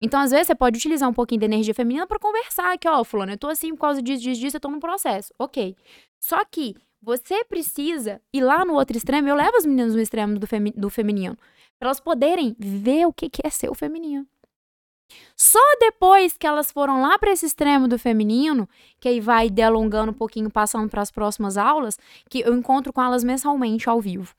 Então, 0.03 0.21
às 0.21 0.31
vezes, 0.33 0.49
você 0.49 0.55
pode 0.55 0.77
utilizar 0.77 1.09
um 1.09 1.15
pouquinho 1.15 1.41
da 1.41 1.47
energia 1.47 1.73
feminina 1.73 2.07
para 2.07 2.19
conversar 2.19 2.75
aqui, 2.75 2.87
ó, 2.87 3.03
fulano, 3.05 3.33
eu 3.33 3.39
tô 3.39 3.49
assim 3.49 3.75
por 3.75 3.81
causa 3.81 4.03
disso, 4.03 4.23
disso, 4.23 4.41
disso, 4.41 4.57
eu 4.57 4.61
tô 4.61 4.69
num 4.69 4.81
processo. 4.81 5.33
Ok. 5.39 5.75
Só 6.21 6.45
que 6.45 6.75
você 7.01 7.43
precisa 7.45 8.21
ir 8.33 8.43
lá 8.43 8.65
no 8.67 8.75
outro 8.75 8.97
extremo, 8.99 9.29
eu 9.29 9.35
levo 9.35 9.57
as 9.57 9.65
meninas 9.65 9.95
no 9.95 10.01
extremo 10.01 10.39
do, 10.39 10.47
femi- 10.47 10.73
do 10.77 10.91
feminino, 10.91 11.39
para 11.79 11.89
elas 11.89 12.01
poderem 12.01 12.57
ver 12.59 13.07
o 13.07 13.13
que, 13.13 13.31
é 13.43 13.51
ser 13.51 13.71
o 13.71 13.75
feminino. 13.75 14.27
Só 15.37 15.61
depois 15.81 16.37
que 16.37 16.47
elas 16.47 16.73
foram 16.73 17.01
lá 17.03 17.19
para 17.19 17.31
esse 17.31 17.47
extremo 17.47 17.87
do 17.87 17.99
feminino, 17.99 18.69
que 18.99 19.09
aí 19.09 19.21
vai 19.21 19.51
delongando 19.51 20.11
um 20.11 20.15
pouquinho, 20.15 20.51
passando 20.51 20.89
para 20.89 21.03
as 21.03 21.11
próximas 21.11 21.57
aulas, 21.57 21.99
que 22.29 22.41
eu 22.41 22.55
encontro 22.55 22.93
com 22.93 23.03
elas 23.03 23.23
mensalmente 23.23 23.89
ao 23.89 24.01
vivo. 24.01 24.35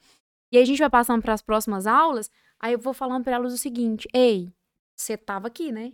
E 0.51 0.57
aí 0.57 0.63
a 0.63 0.65
gente 0.65 0.79
vai 0.79 0.89
passando 0.89 1.21
para 1.21 1.33
as 1.33 1.41
próximas 1.41 1.85
aulas, 1.85 2.29
aí 2.59 2.73
eu 2.73 2.79
vou 2.79 2.93
falando 2.93 3.23
para 3.23 3.35
elas 3.35 3.53
o 3.53 3.57
seguinte: 3.57 4.07
"Ei, 4.13 4.51
você 4.95 5.17
tava 5.17 5.47
aqui, 5.47 5.71
né? 5.71 5.93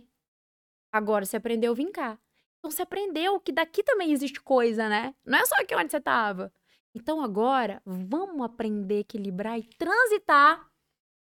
Agora 0.92 1.24
você 1.24 1.36
aprendeu 1.36 1.72
a 1.72 1.74
vir 1.74 1.90
cá. 1.90 2.18
Então 2.58 2.70
você 2.70 2.82
aprendeu 2.82 3.40
que 3.40 3.50
daqui 3.50 3.82
também 3.82 4.12
existe 4.12 4.40
coisa, 4.40 4.88
né? 4.88 5.14
Não 5.24 5.38
é 5.38 5.46
só 5.46 5.56
aqui 5.56 5.74
onde 5.74 5.90
você 5.90 6.00
tava. 6.00 6.52
Então 6.94 7.22
agora 7.22 7.82
vamos 7.84 8.44
aprender 8.44 8.96
a 8.96 9.00
equilibrar 9.00 9.58
e 9.58 9.64
transitar 9.64 10.70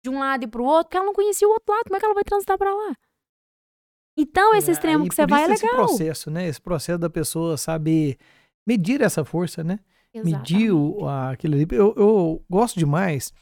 de 0.02 0.10
um 0.10 0.18
lado 0.18 0.44
e 0.44 0.46
pro 0.46 0.64
outro, 0.64 0.84
porque 0.84 0.96
ela 0.96 1.06
não 1.06 1.14
conhecia 1.14 1.46
o 1.46 1.52
outro 1.52 1.72
lado, 1.72 1.84
como 1.84 1.96
é 1.96 2.00
que 2.00 2.04
ela 2.04 2.14
vai 2.14 2.24
transitar 2.24 2.58
para 2.58 2.74
lá? 2.74 2.94
Então 4.18 4.54
esse 4.54 4.70
É, 4.70 4.72
extremo 4.72 5.04
aí 5.04 5.08
que 5.08 5.14
você 5.14 5.26
vai 5.26 5.44
é 5.44 5.46
legal. 5.46 5.56
Esse 5.56 5.68
processo, 5.76 6.30
né? 6.30 6.46
Esse 6.48 6.60
processo 6.60 6.98
da 6.98 7.08
pessoa 7.08 7.56
saber 7.56 8.16
medir 8.66 9.00
essa 9.00 9.24
força, 9.24 9.64
né? 9.64 9.78
Medir 10.14 10.70
o, 10.72 11.08
aquilo 11.08 11.54
ali. 11.54 11.66
Eu, 11.70 11.94
eu 11.96 12.42
gosto 12.50 12.78
demais. 12.78 13.32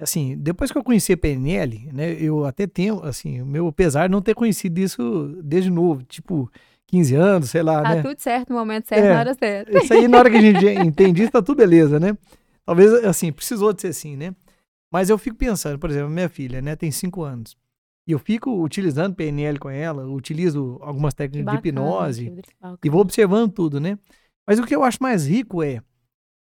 Assim, 0.00 0.36
depois 0.38 0.70
que 0.72 0.78
eu 0.78 0.84
conheci 0.84 1.12
a 1.12 1.16
PNL, 1.16 1.90
né? 1.92 2.12
Eu 2.12 2.44
até 2.46 2.66
tenho, 2.66 3.02
assim, 3.04 3.42
o 3.42 3.46
meu 3.46 3.70
pesar 3.72 4.06
de 4.06 4.12
não 4.12 4.22
ter 4.22 4.34
conhecido 4.34 4.78
isso 4.78 5.38
desde 5.42 5.70
novo, 5.70 6.02
tipo 6.04 6.50
15 6.86 7.14
anos, 7.14 7.50
sei 7.50 7.62
lá, 7.62 7.82
Tá 7.82 7.94
né? 7.96 8.02
tudo 8.02 8.18
certo 8.18 8.50
no 8.50 8.56
momento 8.58 8.86
certo, 8.88 9.04
É. 9.04 9.12
na 9.12 9.20
hora 9.20 9.34
certa. 9.34 9.78
Isso 9.78 9.92
aí, 9.92 10.08
na 10.08 10.18
hora 10.18 10.30
que 10.30 10.36
a 10.36 10.40
gente 10.40 10.64
entende 10.86 11.22
isso, 11.22 11.32
tá 11.32 11.42
tudo 11.42 11.58
beleza, 11.58 11.98
né? 12.00 12.16
Talvez, 12.64 12.92
assim, 13.04 13.30
precisou 13.32 13.72
de 13.74 13.82
ser 13.82 13.88
assim, 13.88 14.16
né? 14.16 14.34
Mas 14.92 15.10
eu 15.10 15.18
fico 15.18 15.36
pensando, 15.36 15.78
por 15.78 15.90
exemplo, 15.90 16.10
minha 16.10 16.28
filha, 16.28 16.62
né, 16.62 16.76
tem 16.76 16.90
5 16.90 17.22
anos. 17.22 17.56
E 18.08 18.12
eu 18.12 18.18
fico 18.18 18.62
utilizando 18.62 19.14
PNL 19.16 19.58
com 19.58 19.68
ela, 19.68 20.06
utilizo 20.06 20.78
algumas 20.80 21.12
técnicas 21.12 21.40
de 21.52 21.56
bacana, 21.70 21.80
hipnose 21.88 22.24
que 22.24 22.30
bacana. 22.30 22.78
e 22.84 22.88
vou 22.90 23.00
observando 23.00 23.50
tudo, 23.52 23.80
né? 23.80 23.98
Mas 24.46 24.58
o 24.60 24.64
que 24.64 24.74
eu 24.76 24.84
acho 24.84 24.98
mais 25.02 25.26
rico 25.26 25.60
é, 25.60 25.82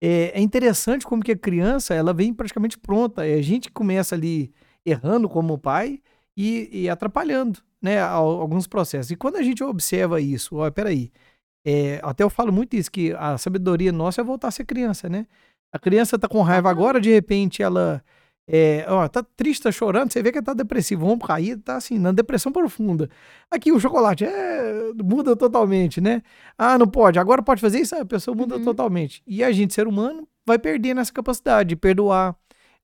é, 0.01 0.31
é 0.33 0.39
interessante 0.41 1.05
como 1.05 1.21
que 1.21 1.33
a 1.33 1.37
criança, 1.37 1.93
ela 1.93 2.13
vem 2.13 2.33
praticamente 2.33 2.77
pronta. 2.77 3.27
É, 3.27 3.35
a 3.35 3.41
gente 3.41 3.69
começa 3.69 4.15
ali 4.15 4.53
errando 4.85 5.27
como 5.27 5.57
pai 5.57 5.99
e, 6.37 6.69
e 6.71 6.89
atrapalhando, 6.89 7.59
né, 7.81 7.99
al- 7.99 8.39
alguns 8.41 8.65
processos. 8.65 9.11
E 9.11 9.17
quando 9.17 9.35
a 9.35 9.43
gente 9.43 9.61
observa 9.61 10.21
isso, 10.21 10.55
ó, 10.55 10.71
peraí, 10.71 11.11
é, 11.67 11.99
até 12.01 12.23
eu 12.23 12.29
falo 12.29 12.53
muito 12.53 12.77
isso, 12.77 12.89
que 12.89 13.11
a 13.11 13.37
sabedoria 13.37 13.91
nossa 13.91 14.21
é 14.21 14.23
voltar 14.23 14.47
a 14.47 14.51
ser 14.51 14.63
criança, 14.63 15.09
né? 15.09 15.27
A 15.73 15.77
criança 15.77 16.17
tá 16.17 16.29
com 16.29 16.41
raiva 16.41 16.69
agora, 16.69 16.99
de 17.01 17.09
repente 17.11 17.61
ela 17.61 18.01
é, 18.47 18.85
ó, 18.87 19.07
tá 19.07 19.23
triste, 19.35 19.63
tá 19.63 19.71
chorando, 19.71 20.11
você 20.11 20.21
vê 20.21 20.31
que 20.31 20.41
tá 20.41 20.53
depressivo, 20.53 21.05
vamos 21.07 21.25
cair, 21.25 21.57
tá 21.57 21.77
assim, 21.77 21.97
na 21.97 22.11
depressão 22.11 22.51
profunda. 22.51 23.09
Aqui 23.49 23.71
o 23.71 23.79
chocolate 23.79 24.25
é, 24.25 24.91
muda 25.03 25.35
totalmente, 25.35 26.01
né? 26.01 26.21
Ah, 26.57 26.77
não 26.77 26.87
pode, 26.87 27.17
agora 27.19 27.41
pode 27.41 27.61
fazer 27.61 27.79
isso, 27.79 27.95
a 27.95 28.05
pessoa 28.05 28.35
muda 28.35 28.55
Uhum. 28.57 28.63
totalmente. 28.63 29.23
E 29.25 29.43
a 29.43 29.51
gente, 29.51 29.73
ser 29.73 29.87
humano, 29.87 30.27
vai 30.45 30.59
perdendo 30.59 30.99
essa 30.99 31.13
capacidade 31.13 31.69
de 31.69 31.75
perdoar, 31.75 32.35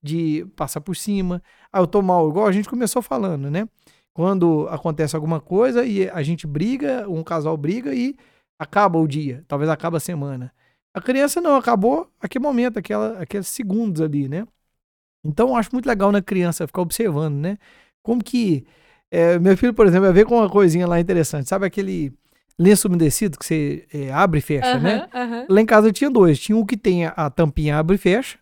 de 0.02 0.46
passar 0.56 0.80
por 0.80 0.96
cima. 0.96 1.42
Ah, 1.72 1.80
eu 1.80 1.88
tô 1.88 2.02
mal, 2.02 2.30
igual 2.30 2.48
a 2.48 2.52
gente 2.52 2.70
começou 2.70 3.02
falando, 3.02 3.50
né? 3.52 3.68
Quando 4.14 4.68
acontece 4.70 5.16
alguma 5.16 5.40
coisa 5.42 5.86
e 5.86 6.10
a 6.10 6.24
gente 6.24 6.48
briga, 6.48 7.06
um 7.10 7.24
casal 7.24 7.56
briga 7.58 7.94
e 7.94 8.16
acaba 8.58 8.98
o 8.98 9.08
dia, 9.08 9.44
talvez 9.48 9.70
acaba 9.70 9.98
a 9.98 10.00
semana. 10.00 10.52
A 10.94 11.02
criança 11.02 11.40
não, 11.42 11.56
acabou 11.56 12.10
aquele 12.20 12.42
momento, 12.42 12.80
aquela, 12.80 13.20
aqueles 13.22 13.48
segundos 13.48 14.02
ali, 14.02 14.28
né? 14.28 14.48
Então, 15.24 15.50
eu 15.50 15.56
acho 15.56 15.70
muito 15.74 15.86
legal 15.86 16.12
na 16.12 16.22
criança 16.22 16.68
ficar 16.68 16.82
observando, 16.82 17.36
né? 17.36 17.58
Como 18.02 18.24
que. 18.24 18.66
é, 19.12 19.38
meu 19.40 19.58
filho, 19.58 19.74
por 19.74 19.86
exemplo, 19.86 20.06
vai 20.06 20.14
ver 20.14 20.26
com 20.26 20.38
uma 20.38 20.50
coisinha 20.50 20.88
lá 20.88 21.00
interessante. 21.00 21.50
Sabe 21.50 21.66
aquele 21.66 22.14
lenço 22.58 22.88
umedecido 22.88 23.38
que 23.38 23.46
você 23.46 23.86
é, 23.94 24.12
abre 24.12 24.40
e 24.40 24.42
fecha, 24.42 24.80
né? 24.80 25.08
Aham, 25.14 25.34
aham. 25.34 25.46
Lá 25.50 25.62
em 25.62 25.66
casa 25.66 25.92
tinha 25.92 26.10
dois. 26.10 26.40
Tinha 26.40 26.58
um 26.58 26.66
que 26.66 26.78
tem 26.78 27.06
a, 27.06 27.10
a 27.10 27.30
tampinha 27.30 27.78
abre 27.78 27.96
e 27.96 28.00
fecha. 28.00 28.38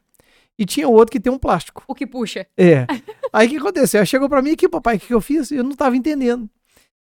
E 0.58 0.66
tinha 0.66 0.88
outro 0.88 1.12
que 1.12 1.20
tem 1.20 1.32
um 1.32 1.38
plástico. 1.38 1.84
O 1.88 1.94
que 1.94 2.08
puxa. 2.08 2.48
É. 2.58 2.88
Aí 3.34 3.48
o 3.48 3.50
que 3.50 3.58
aconteceu? 3.58 4.00
Ela 4.00 4.06
chegou 4.06 4.30
pra 4.30 4.42
mim 4.42 4.52
aqui, 4.52 4.70
papai, 4.70 4.96
o 4.96 5.00
que, 5.00 5.08
que 5.08 5.14
eu 5.14 5.20
fiz? 5.20 5.52
Eu 5.52 5.64
não 5.64 5.74
tava 5.74 5.98
entendendo. 5.98 6.50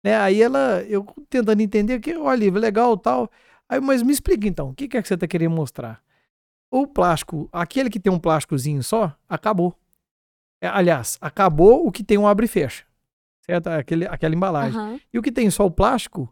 Né? 0.02 0.16
Aí 0.16 0.40
ela, 0.42 0.84
eu 0.88 1.04
tentando 1.28 1.60
entender, 1.60 2.00
que, 2.00 2.14
olha, 2.16 2.50
legal 2.52 2.96
tal. 2.96 3.30
Aí, 3.68 3.80
mas 3.80 4.02
me 4.02 4.12
explica 4.12 4.46
então, 4.46 4.70
o 4.70 4.74
que, 4.74 4.88
que 4.88 4.96
é 4.96 5.02
que 5.02 5.08
você 5.08 5.16
tá 5.16 5.26
querendo 5.26 5.54
mostrar? 5.54 6.02
O 6.76 6.88
plástico, 6.88 7.48
aquele 7.52 7.88
que 7.88 8.00
tem 8.00 8.12
um 8.12 8.18
plásticozinho 8.18 8.82
só, 8.82 9.14
acabou. 9.28 9.76
É, 10.60 10.66
aliás, 10.66 11.16
acabou 11.20 11.86
o 11.86 11.92
que 11.92 12.02
tem 12.02 12.18
um 12.18 12.26
abre 12.26 12.46
e 12.46 12.48
fecha. 12.48 12.84
Certo? 13.46 13.68
Aquele, 13.68 14.06
aquela 14.06 14.34
embalagem. 14.34 14.76
Aham. 14.80 15.00
E 15.12 15.18
o 15.18 15.22
que 15.22 15.30
tem 15.30 15.48
só 15.50 15.64
o 15.64 15.70
plástico 15.70 16.28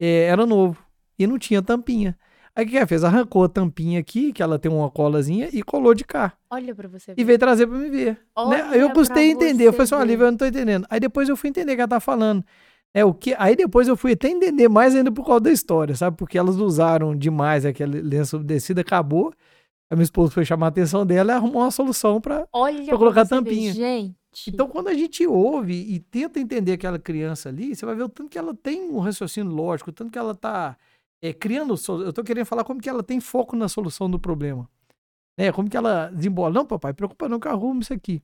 é, 0.00 0.26
era 0.26 0.46
novo. 0.46 0.76
E 1.18 1.26
não 1.26 1.38
tinha 1.40 1.60
tampinha. 1.60 2.16
Aí 2.54 2.64
o 2.64 2.68
que 2.68 2.76
ela 2.76 2.86
fez? 2.86 3.02
Arrancou 3.02 3.42
a 3.42 3.48
tampinha 3.48 3.98
aqui, 3.98 4.32
que 4.32 4.40
ela 4.42 4.60
tem 4.60 4.70
uma 4.70 4.88
colazinha, 4.90 5.48
e 5.52 5.60
colou 5.62 5.92
de 5.92 6.04
cá. 6.04 6.34
Olha 6.50 6.72
pra 6.72 6.86
você 6.88 7.10
E 7.12 7.14
ver. 7.16 7.24
veio 7.24 7.38
trazer 7.40 7.66
pra 7.66 7.76
me 7.76 7.90
ver. 7.90 8.18
né? 8.48 8.62
Aí 8.70 8.78
eu 8.78 8.86
Olha 8.86 8.94
custei 8.94 9.30
entender. 9.32 9.64
Eu 9.66 9.72
falei 9.72 9.86
assim. 9.92 10.04
Lívia, 10.08 10.24
eu 10.26 10.30
não 10.30 10.38
tô 10.38 10.44
entendendo. 10.46 10.86
Aí 10.88 11.00
depois 11.00 11.28
eu 11.28 11.36
fui 11.36 11.48
entender 11.50 11.72
o 11.72 11.74
que 11.74 11.80
ela 11.80 11.88
tá 11.88 11.98
falando. 12.00 12.44
É, 12.94 13.04
o 13.04 13.12
que... 13.12 13.34
Aí 13.38 13.56
depois 13.56 13.88
eu 13.88 13.96
fui 13.96 14.12
até 14.12 14.28
entender 14.28 14.68
mais 14.68 14.94
ainda 14.94 15.10
por 15.10 15.24
causa 15.26 15.40
da 15.40 15.50
história, 15.52 15.96
sabe? 15.96 16.16
Porque 16.16 16.36
elas 16.38 16.56
usaram 16.56 17.16
demais 17.16 17.64
aquele 17.64 18.00
lenço 18.02 18.36
umedecido, 18.36 18.80
acabou. 18.80 19.32
A 19.90 19.96
minha 19.96 20.04
esposa 20.04 20.30
foi 20.30 20.44
chamar 20.44 20.66
a 20.66 20.68
atenção 20.68 21.04
dela 21.04 21.32
e 21.32 21.34
arrumou 21.34 21.62
uma 21.62 21.70
solução 21.72 22.20
pra 22.20 22.46
colocar 22.96 23.26
tampinha. 23.26 23.72
Gente. 23.72 24.14
Então, 24.46 24.68
quando 24.68 24.86
a 24.86 24.94
gente 24.94 25.26
ouve 25.26 25.74
e 25.74 25.98
tenta 25.98 26.38
entender 26.38 26.74
aquela 26.74 26.98
criança 26.98 27.48
ali, 27.48 27.74
você 27.74 27.84
vai 27.84 27.96
ver 27.96 28.04
o 28.04 28.08
tanto 28.08 28.30
que 28.30 28.38
ela 28.38 28.54
tem 28.54 28.88
um 28.88 29.00
raciocínio 29.00 29.50
lógico, 29.50 29.90
o 29.90 29.92
tanto 29.92 30.12
que 30.12 30.18
ela 30.18 30.32
tá 30.34 30.76
é, 31.20 31.32
criando. 31.32 31.74
Eu 32.04 32.12
tô 32.12 32.22
querendo 32.22 32.46
falar 32.46 32.62
como 32.62 32.80
que 32.80 32.88
ela 32.88 33.02
tem 33.02 33.18
foco 33.18 33.56
na 33.56 33.68
solução 33.68 34.08
do 34.08 34.18
problema. 34.18 34.68
É, 35.36 35.50
como 35.50 35.68
que 35.68 35.76
ela 35.76 36.08
desembola. 36.10 36.54
Não, 36.54 36.64
papai, 36.64 36.92
preocupa 36.92 37.28
não 37.28 37.40
que 37.40 37.48
eu 37.48 37.52
arrumo 37.52 37.80
isso 37.80 37.92
aqui. 37.92 38.22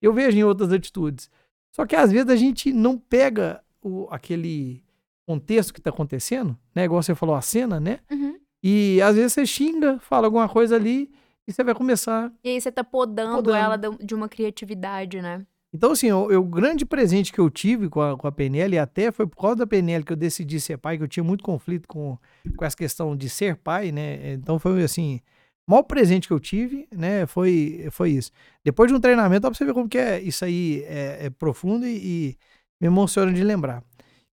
Eu 0.00 0.12
vejo 0.12 0.38
em 0.38 0.44
outras 0.44 0.72
atitudes. 0.72 1.28
Só 1.72 1.84
que 1.84 1.96
às 1.96 2.12
vezes 2.12 2.28
a 2.28 2.36
gente 2.36 2.72
não 2.72 2.96
pega 2.96 3.60
o, 3.82 4.06
aquele 4.10 4.82
contexto 5.26 5.74
que 5.74 5.80
tá 5.80 5.90
acontecendo, 5.90 6.56
né? 6.74 6.84
Igual 6.84 7.02
você 7.02 7.14
falou, 7.14 7.34
a 7.34 7.40
cena, 7.40 7.80
né? 7.80 8.00
Uhum. 8.10 8.38
E 8.62 9.00
às 9.02 9.16
vezes 9.16 9.32
você 9.32 9.46
xinga, 9.46 9.98
fala 10.00 10.26
alguma 10.26 10.48
coisa 10.48 10.76
ali 10.76 11.10
e 11.46 11.52
você 11.52 11.62
vai 11.62 11.74
começar 11.74 12.32
E 12.42 12.50
aí 12.50 12.60
você 12.60 12.70
tá 12.72 12.82
podando, 12.84 13.36
Podando. 13.36 13.56
ela 13.56 13.76
de 13.76 14.14
uma 14.14 14.28
criatividade, 14.28 15.22
né? 15.22 15.46
Então, 15.72 15.92
assim, 15.92 16.10
o, 16.10 16.38
o 16.38 16.44
grande 16.44 16.86
presente 16.86 17.32
que 17.32 17.38
eu 17.38 17.50
tive 17.50 17.88
com 17.90 18.00
a, 18.00 18.16
com 18.16 18.26
a 18.26 18.32
PNL, 18.32 18.74
e 18.74 18.78
até 18.78 19.12
foi 19.12 19.26
por 19.26 19.36
causa 19.36 19.56
da 19.56 19.66
PNL 19.66 20.02
que 20.02 20.12
eu 20.12 20.16
decidi 20.16 20.58
ser 20.60 20.78
pai, 20.78 20.96
que 20.96 21.04
eu 21.04 21.08
tinha 21.08 21.22
muito 21.22 21.44
conflito 21.44 21.86
com, 21.86 22.18
com 22.56 22.64
essa 22.64 22.76
questão 22.76 23.14
de 23.14 23.28
ser 23.28 23.56
pai, 23.56 23.92
né? 23.92 24.32
Então 24.32 24.58
foi 24.58 24.82
assim, 24.82 25.20
o 25.68 25.72
maior 25.72 25.82
presente 25.82 26.26
que 26.26 26.32
eu 26.32 26.40
tive, 26.40 26.88
né, 26.90 27.26
foi, 27.26 27.86
foi 27.90 28.12
isso. 28.12 28.32
Depois 28.64 28.90
de 28.90 28.96
um 28.96 29.00
treinamento, 29.00 29.42
dá 29.42 29.50
pra 29.50 29.58
você 29.58 29.66
ver 29.66 29.74
como 29.74 29.86
que 29.88 29.98
é, 29.98 30.18
isso 30.18 30.42
aí 30.42 30.82
é, 30.86 31.26
é 31.26 31.30
profundo 31.30 31.86
e, 31.86 31.96
e 31.96 32.36
me 32.80 32.86
emociona 32.86 33.30
de 33.30 33.44
lembrar. 33.44 33.84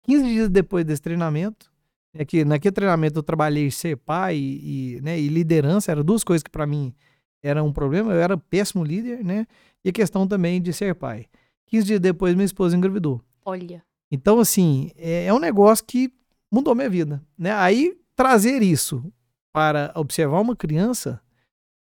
15 0.04 0.24
dias 0.28 0.48
depois 0.48 0.84
desse 0.84 1.02
treinamento, 1.02 1.72
é 2.14 2.24
que 2.24 2.44
naquele 2.44 2.72
treinamento 2.72 3.18
eu 3.18 3.22
trabalhei 3.22 3.70
ser 3.70 3.96
pai 3.96 4.36
e, 4.36 4.96
e, 4.96 5.00
né, 5.02 5.18
e 5.18 5.28
liderança, 5.28 5.90
eram 5.90 6.04
duas 6.04 6.22
coisas 6.22 6.42
que 6.42 6.50
para 6.50 6.66
mim 6.66 6.94
eram 7.42 7.66
um 7.66 7.72
problema, 7.72 8.12
eu 8.12 8.20
era 8.20 8.38
péssimo 8.38 8.82
líder, 8.82 9.22
né? 9.22 9.46
E 9.84 9.90
a 9.90 9.92
questão 9.92 10.26
também 10.26 10.62
de 10.62 10.72
ser 10.72 10.94
pai. 10.94 11.26
15 11.66 11.86
dias 11.86 12.00
depois, 12.00 12.34
minha 12.34 12.46
esposa 12.46 12.76
engravidou. 12.76 13.20
Olha. 13.44 13.84
Então, 14.10 14.38
assim, 14.38 14.90
é, 14.96 15.26
é 15.26 15.34
um 15.34 15.38
negócio 15.38 15.84
que 15.84 16.10
mudou 16.50 16.74
minha 16.74 16.88
vida, 16.88 17.22
né? 17.36 17.52
Aí, 17.52 17.98
trazer 18.16 18.62
isso 18.62 19.12
para 19.52 19.92
observar 19.94 20.40
uma 20.40 20.56
criança 20.56 21.20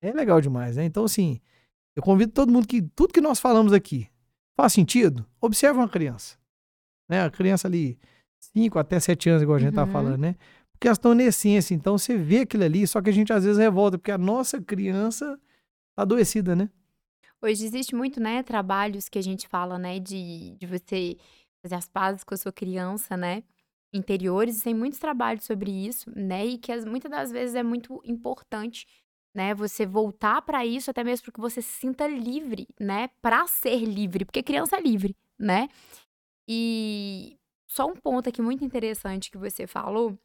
é 0.02 0.12
legal 0.12 0.40
demais, 0.40 0.76
né? 0.76 0.84
Então, 0.84 1.04
assim, 1.04 1.40
eu 1.94 2.02
convido 2.02 2.32
todo 2.32 2.52
mundo 2.52 2.66
que 2.66 2.82
tudo 2.82 3.12
que 3.12 3.20
nós 3.20 3.38
falamos 3.38 3.72
aqui 3.72 4.08
faz 4.56 4.72
sentido, 4.72 5.24
observa 5.40 5.78
uma 5.78 5.88
criança, 5.88 6.36
né? 7.08 7.22
A 7.22 7.30
criança 7.30 7.68
ali, 7.68 7.98
5 8.52 8.78
até 8.78 8.98
7 9.00 9.28
anos, 9.30 9.42
igual 9.42 9.56
a 9.56 9.60
gente 9.60 9.74
tá 9.74 9.82
Uhum. 9.84 9.90
falando, 9.92 10.20
né? 10.20 10.36
Porque 10.72 10.88
elas 10.88 10.98
estão 10.98 11.14
na 11.14 11.22
essência, 11.24 11.74
então 11.74 11.96
você 11.96 12.16
vê 12.16 12.40
aquilo 12.40 12.64
ali, 12.64 12.86
só 12.86 13.00
que 13.00 13.08
a 13.10 13.12
gente 13.12 13.32
às 13.32 13.44
vezes 13.44 13.58
revolta, 13.58 13.96
porque 13.98 14.10
a 14.10 14.18
nossa 14.18 14.60
criança 14.60 15.38
tá 15.96 16.02
adoecida, 16.02 16.54
né? 16.56 16.68
Hoje 17.42 17.64
existe 17.64 17.94
muito, 17.94 18.20
né, 18.20 18.42
trabalhos 18.42 19.08
que 19.08 19.18
a 19.18 19.22
gente 19.22 19.46
fala, 19.46 19.78
né, 19.78 19.98
de, 20.00 20.56
de 20.58 20.66
você 20.66 21.16
fazer 21.62 21.74
as 21.74 21.86
pazes 21.88 22.24
com 22.24 22.34
a 22.34 22.36
sua 22.38 22.52
criança, 22.52 23.16
né, 23.16 23.42
interiores, 23.92 24.60
e 24.60 24.64
tem 24.64 24.74
muitos 24.74 24.98
trabalhos 24.98 25.44
sobre 25.44 25.70
isso, 25.70 26.10
né, 26.16 26.44
e 26.46 26.58
que 26.58 26.72
as- 26.72 26.84
muitas 26.86 27.10
das 27.10 27.30
vezes 27.30 27.54
é 27.54 27.62
muito 27.62 28.00
importante, 28.04 28.86
né, 29.34 29.54
você 29.54 29.84
voltar 29.86 30.40
pra 30.42 30.64
isso, 30.64 30.90
até 30.90 31.04
mesmo 31.04 31.26
porque 31.26 31.40
você 31.40 31.60
se 31.60 31.80
sinta 31.80 32.06
livre, 32.06 32.66
né, 32.80 33.08
pra 33.20 33.46
ser 33.46 33.76
livre, 33.84 34.24
porque 34.24 34.42
criança 34.42 34.76
é 34.76 34.80
livre, 34.80 35.14
né. 35.38 35.68
E 36.48 37.36
só 37.74 37.86
um 37.88 37.96
ponto 37.96 38.28
aqui 38.28 38.40
muito 38.40 38.64
interessante 38.64 39.32
que 39.32 39.36
você 39.36 39.66
falou, 39.66 40.16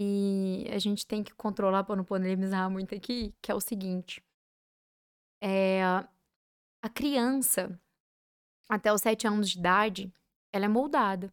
e 0.00 0.64
a 0.70 0.78
gente 0.78 1.06
tem 1.06 1.22
que 1.22 1.34
controlar 1.34 1.84
pra 1.84 1.94
não 1.94 2.02
polemizar 2.02 2.70
muito 2.70 2.94
aqui, 2.94 3.34
que 3.42 3.52
é 3.52 3.54
o 3.54 3.60
seguinte. 3.60 4.24
É, 5.42 5.82
a 5.84 6.88
criança, 6.88 7.78
até 8.70 8.90
os 8.90 9.02
sete 9.02 9.26
anos 9.26 9.50
de 9.50 9.58
idade, 9.58 10.10
ela 10.50 10.64
é 10.64 10.68
moldada, 10.68 11.30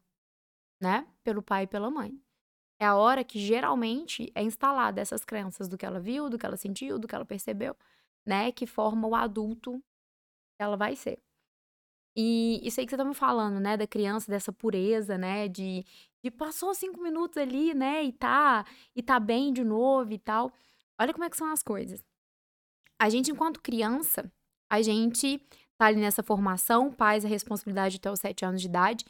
né? 0.82 1.08
Pelo 1.24 1.42
pai 1.42 1.64
e 1.64 1.68
pela 1.68 1.90
mãe. 1.90 2.22
É 2.78 2.86
a 2.86 2.98
hora 2.98 3.24
que 3.24 3.40
geralmente 3.40 4.30
é 4.36 4.44
instalada 4.44 5.00
essas 5.00 5.24
crenças 5.24 5.70
do 5.70 5.78
que 5.78 5.86
ela 5.86 6.02
viu, 6.02 6.30
do 6.30 6.38
que 6.38 6.46
ela 6.46 6.58
sentiu, 6.58 7.00
do 7.00 7.08
que 7.08 7.16
ela 7.16 7.26
percebeu, 7.26 7.78
né? 8.26 8.52
Que 8.52 8.68
forma 8.68 9.08
o 9.08 9.16
adulto 9.16 9.80
que 10.58 10.64
ela 10.64 10.76
vai 10.76 10.98
ser. 10.98 11.18
E 12.22 12.59
isso 12.67 12.82
aí 12.82 12.86
que 12.86 12.89
você 12.89 12.97
tá 12.97 13.05
me 13.05 13.13
falando, 13.13 13.61
né? 13.61 13.78
Da 13.78 13.88
criança, 13.88 14.30
dessa 14.30 14.51
pureza, 14.51 15.17
né? 15.17 15.47
De, 15.47 15.86
de 16.22 16.30
passou 16.30 16.76
cinco 16.76 17.01
minutos 17.01 17.38
ali, 17.38 17.74
né? 17.74 18.03
E 18.03 18.11
tá, 18.11 18.65
e 18.93 19.01
tá 19.01 19.17
bem 19.22 19.53
de 19.53 19.63
novo 19.63 20.11
e 20.11 20.20
tal. 20.20 20.51
Olha 20.99 21.13
como 21.13 21.24
é 21.24 21.30
que 21.30 21.38
são 21.38 21.49
as 21.49 21.63
coisas. 21.63 22.03
A 23.01 23.07
gente, 23.09 23.32
enquanto 23.32 23.61
criança, 23.61 24.30
a 24.70 24.82
gente 24.82 25.41
tá 25.78 25.86
ali 25.86 26.01
nessa 26.01 26.22
formação, 26.22 26.91
pais 26.91 27.24
a 27.24 27.28
responsabilidade 27.30 27.95
até 27.95 28.11
os 28.11 28.20
sete 28.20 28.43
anos 28.43 28.59
de 28.59 28.67
idade. 28.67 29.05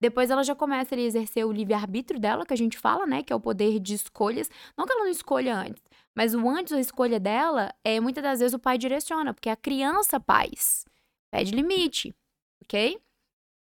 Depois 0.00 0.30
ela 0.30 0.42
já 0.42 0.54
começa 0.54 0.94
a 0.94 0.98
exercer 0.98 1.44
o 1.44 1.52
livre-arbítrio 1.52 2.18
dela, 2.18 2.46
que 2.46 2.54
a 2.54 2.56
gente 2.56 2.78
fala, 2.78 3.04
né? 3.06 3.22
Que 3.22 3.30
é 3.30 3.36
o 3.36 3.40
poder 3.40 3.78
de 3.78 3.92
escolhas. 3.92 4.48
Não 4.74 4.86
que 4.86 4.92
ela 4.92 5.04
não 5.04 5.10
escolha 5.10 5.54
antes, 5.54 5.82
mas 6.16 6.34
o 6.34 6.48
antes 6.48 6.72
da 6.72 6.80
escolha 6.80 7.20
dela, 7.20 7.74
é 7.84 8.00
muitas 8.00 8.24
das 8.24 8.40
vezes 8.40 8.54
o 8.54 8.58
pai 8.58 8.78
direciona, 8.78 9.34
porque 9.34 9.50
a 9.50 9.56
criança, 9.56 10.18
pais, 10.18 10.86
pede 11.30 11.54
limite, 11.54 12.14
ok? 12.64 13.00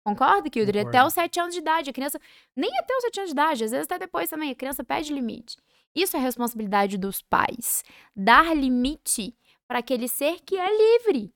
Concorda, 0.03 0.49
Kildre? 0.49 0.79
Até 0.79 1.03
os 1.03 1.13
sete 1.13 1.39
anos 1.39 1.53
de 1.53 1.61
idade. 1.61 1.89
A 1.89 1.93
criança, 1.93 2.19
nem 2.55 2.75
até 2.79 2.95
os 2.95 3.03
sete 3.03 3.19
anos 3.19 3.29
de 3.29 3.33
idade, 3.33 3.63
às 3.63 3.71
vezes 3.71 3.85
até 3.85 3.99
depois 3.99 4.29
também, 4.29 4.51
a 4.51 4.55
criança 4.55 4.83
pede 4.83 5.13
limite. 5.13 5.57
Isso 5.93 6.17
é 6.17 6.19
responsabilidade 6.19 6.97
dos 6.97 7.21
pais. 7.21 7.83
Dar 8.15 8.55
limite 8.55 9.35
para 9.67 9.79
aquele 9.79 10.07
ser 10.07 10.39
que 10.41 10.57
é 10.57 10.67
livre. 10.67 11.33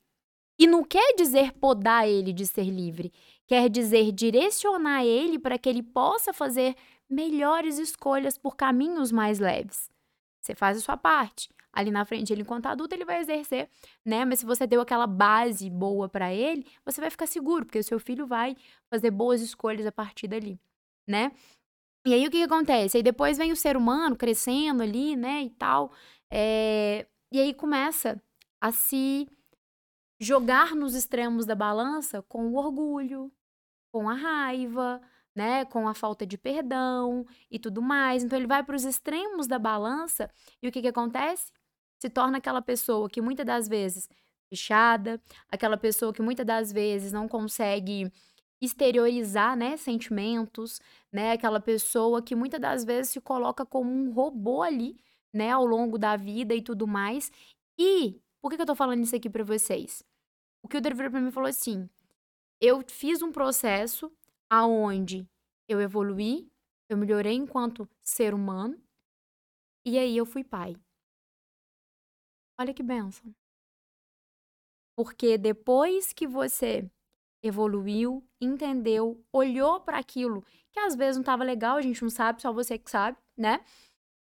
E 0.58 0.66
não 0.66 0.84
quer 0.84 1.14
dizer 1.14 1.52
podar 1.52 2.08
ele 2.08 2.32
de 2.32 2.46
ser 2.46 2.64
livre, 2.64 3.12
quer 3.46 3.68
dizer 3.68 4.12
direcionar 4.12 5.04
ele 5.04 5.38
para 5.38 5.58
que 5.58 5.68
ele 5.68 5.82
possa 5.82 6.32
fazer 6.32 6.76
melhores 7.10 7.76
escolhas 7.78 8.38
por 8.38 8.56
caminhos 8.56 9.10
mais 9.10 9.40
leves. 9.40 9.90
Você 10.40 10.54
faz 10.54 10.78
a 10.78 10.80
sua 10.80 10.96
parte. 10.96 11.48
Ali 11.74 11.90
na 11.90 12.04
frente, 12.04 12.32
ele, 12.32 12.42
enquanto 12.42 12.66
adulto, 12.66 12.94
ele 12.94 13.04
vai 13.04 13.20
exercer, 13.20 13.68
né? 14.04 14.24
Mas 14.24 14.40
se 14.40 14.46
você 14.46 14.66
deu 14.66 14.80
aquela 14.80 15.06
base 15.06 15.68
boa 15.70 16.08
para 16.08 16.32
ele, 16.32 16.66
você 16.84 17.00
vai 17.00 17.10
ficar 17.10 17.26
seguro, 17.26 17.64
porque 17.66 17.78
o 17.78 17.84
seu 17.84 17.98
filho 18.00 18.26
vai 18.26 18.56
fazer 18.90 19.10
boas 19.10 19.40
escolhas 19.42 19.86
a 19.86 19.92
partir 19.92 20.28
dali, 20.28 20.58
né? 21.08 21.32
E 22.06 22.14
aí 22.14 22.26
o 22.26 22.30
que, 22.30 22.38
que 22.38 22.44
acontece? 22.44 22.98
Aí 22.98 23.02
depois 23.02 23.38
vem 23.38 23.52
o 23.52 23.56
ser 23.56 23.76
humano 23.76 24.16
crescendo 24.16 24.82
ali, 24.82 25.16
né? 25.16 25.42
E 25.42 25.50
tal. 25.50 25.92
é, 26.30 27.06
E 27.32 27.40
aí 27.40 27.54
começa 27.54 28.22
a 28.60 28.72
se 28.72 29.28
jogar 30.20 30.74
nos 30.74 30.94
extremos 30.94 31.46
da 31.46 31.54
balança 31.54 32.22
com 32.22 32.48
o 32.48 32.56
orgulho, 32.56 33.32
com 33.92 34.08
a 34.08 34.14
raiva, 34.14 35.00
né, 35.36 35.64
com 35.66 35.88
a 35.88 35.94
falta 35.94 36.26
de 36.26 36.38
perdão 36.38 37.26
e 37.50 37.58
tudo 37.58 37.82
mais. 37.82 38.22
Então 38.24 38.38
ele 38.38 38.46
vai 38.46 38.62
para 38.62 38.76
os 38.76 38.84
extremos 38.84 39.46
da 39.46 39.58
balança 39.58 40.30
e 40.62 40.68
o 40.68 40.72
que 40.72 40.82
que 40.82 40.88
acontece? 40.88 41.52
Se 42.04 42.10
torna 42.10 42.36
aquela 42.36 42.60
pessoa 42.60 43.08
que 43.08 43.22
muitas 43.22 43.46
das 43.46 43.66
vezes 43.66 44.10
fechada, 44.50 45.18
aquela 45.50 45.78
pessoa 45.78 46.12
que 46.12 46.20
muitas 46.20 46.44
das 46.44 46.70
vezes 46.70 47.12
não 47.14 47.26
consegue 47.26 48.12
exteriorizar, 48.60 49.56
né, 49.56 49.78
sentimentos, 49.78 50.82
né, 51.10 51.32
aquela 51.32 51.58
pessoa 51.58 52.20
que 52.20 52.36
muitas 52.36 52.60
das 52.60 52.84
vezes 52.84 53.12
se 53.12 53.22
coloca 53.22 53.64
como 53.64 53.90
um 53.90 54.12
robô 54.12 54.60
ali, 54.60 54.98
né, 55.32 55.50
ao 55.50 55.64
longo 55.64 55.96
da 55.96 56.14
vida 56.14 56.54
e 56.54 56.60
tudo 56.60 56.86
mais. 56.86 57.32
E 57.78 58.20
por 58.42 58.50
que, 58.50 58.56
que 58.56 58.62
eu 58.62 58.66
tô 58.66 58.74
falando 58.74 59.02
isso 59.02 59.16
aqui 59.16 59.30
pra 59.30 59.42
vocês? 59.42 60.04
O 60.62 60.68
que 60.68 60.76
o 60.76 60.82
Dever 60.82 61.10
pra 61.10 61.22
mim 61.22 61.30
falou 61.30 61.48
assim: 61.48 61.88
eu 62.60 62.84
fiz 62.86 63.22
um 63.22 63.32
processo 63.32 64.12
aonde 64.50 65.26
eu 65.66 65.80
evoluí, 65.80 66.52
eu 66.86 66.98
melhorei 66.98 67.32
enquanto 67.32 67.88
ser 68.02 68.34
humano, 68.34 68.78
e 69.86 69.98
aí 69.98 70.14
eu 70.14 70.26
fui 70.26 70.44
pai. 70.44 70.76
Olha 72.58 72.74
que 72.74 72.82
benção. 72.82 73.34
Porque 74.96 75.36
depois 75.36 76.12
que 76.12 76.26
você 76.26 76.88
evoluiu, 77.42 78.24
entendeu, 78.40 79.22
olhou 79.32 79.80
para 79.80 79.98
aquilo 79.98 80.44
que 80.72 80.80
às 80.80 80.96
vezes 80.96 81.16
não 81.16 81.22
estava 81.22 81.44
legal, 81.44 81.76
a 81.76 81.82
gente 81.82 82.02
não 82.02 82.10
sabe, 82.10 82.42
só 82.42 82.52
você 82.52 82.78
que 82.78 82.90
sabe, 82.90 83.18
né? 83.36 83.60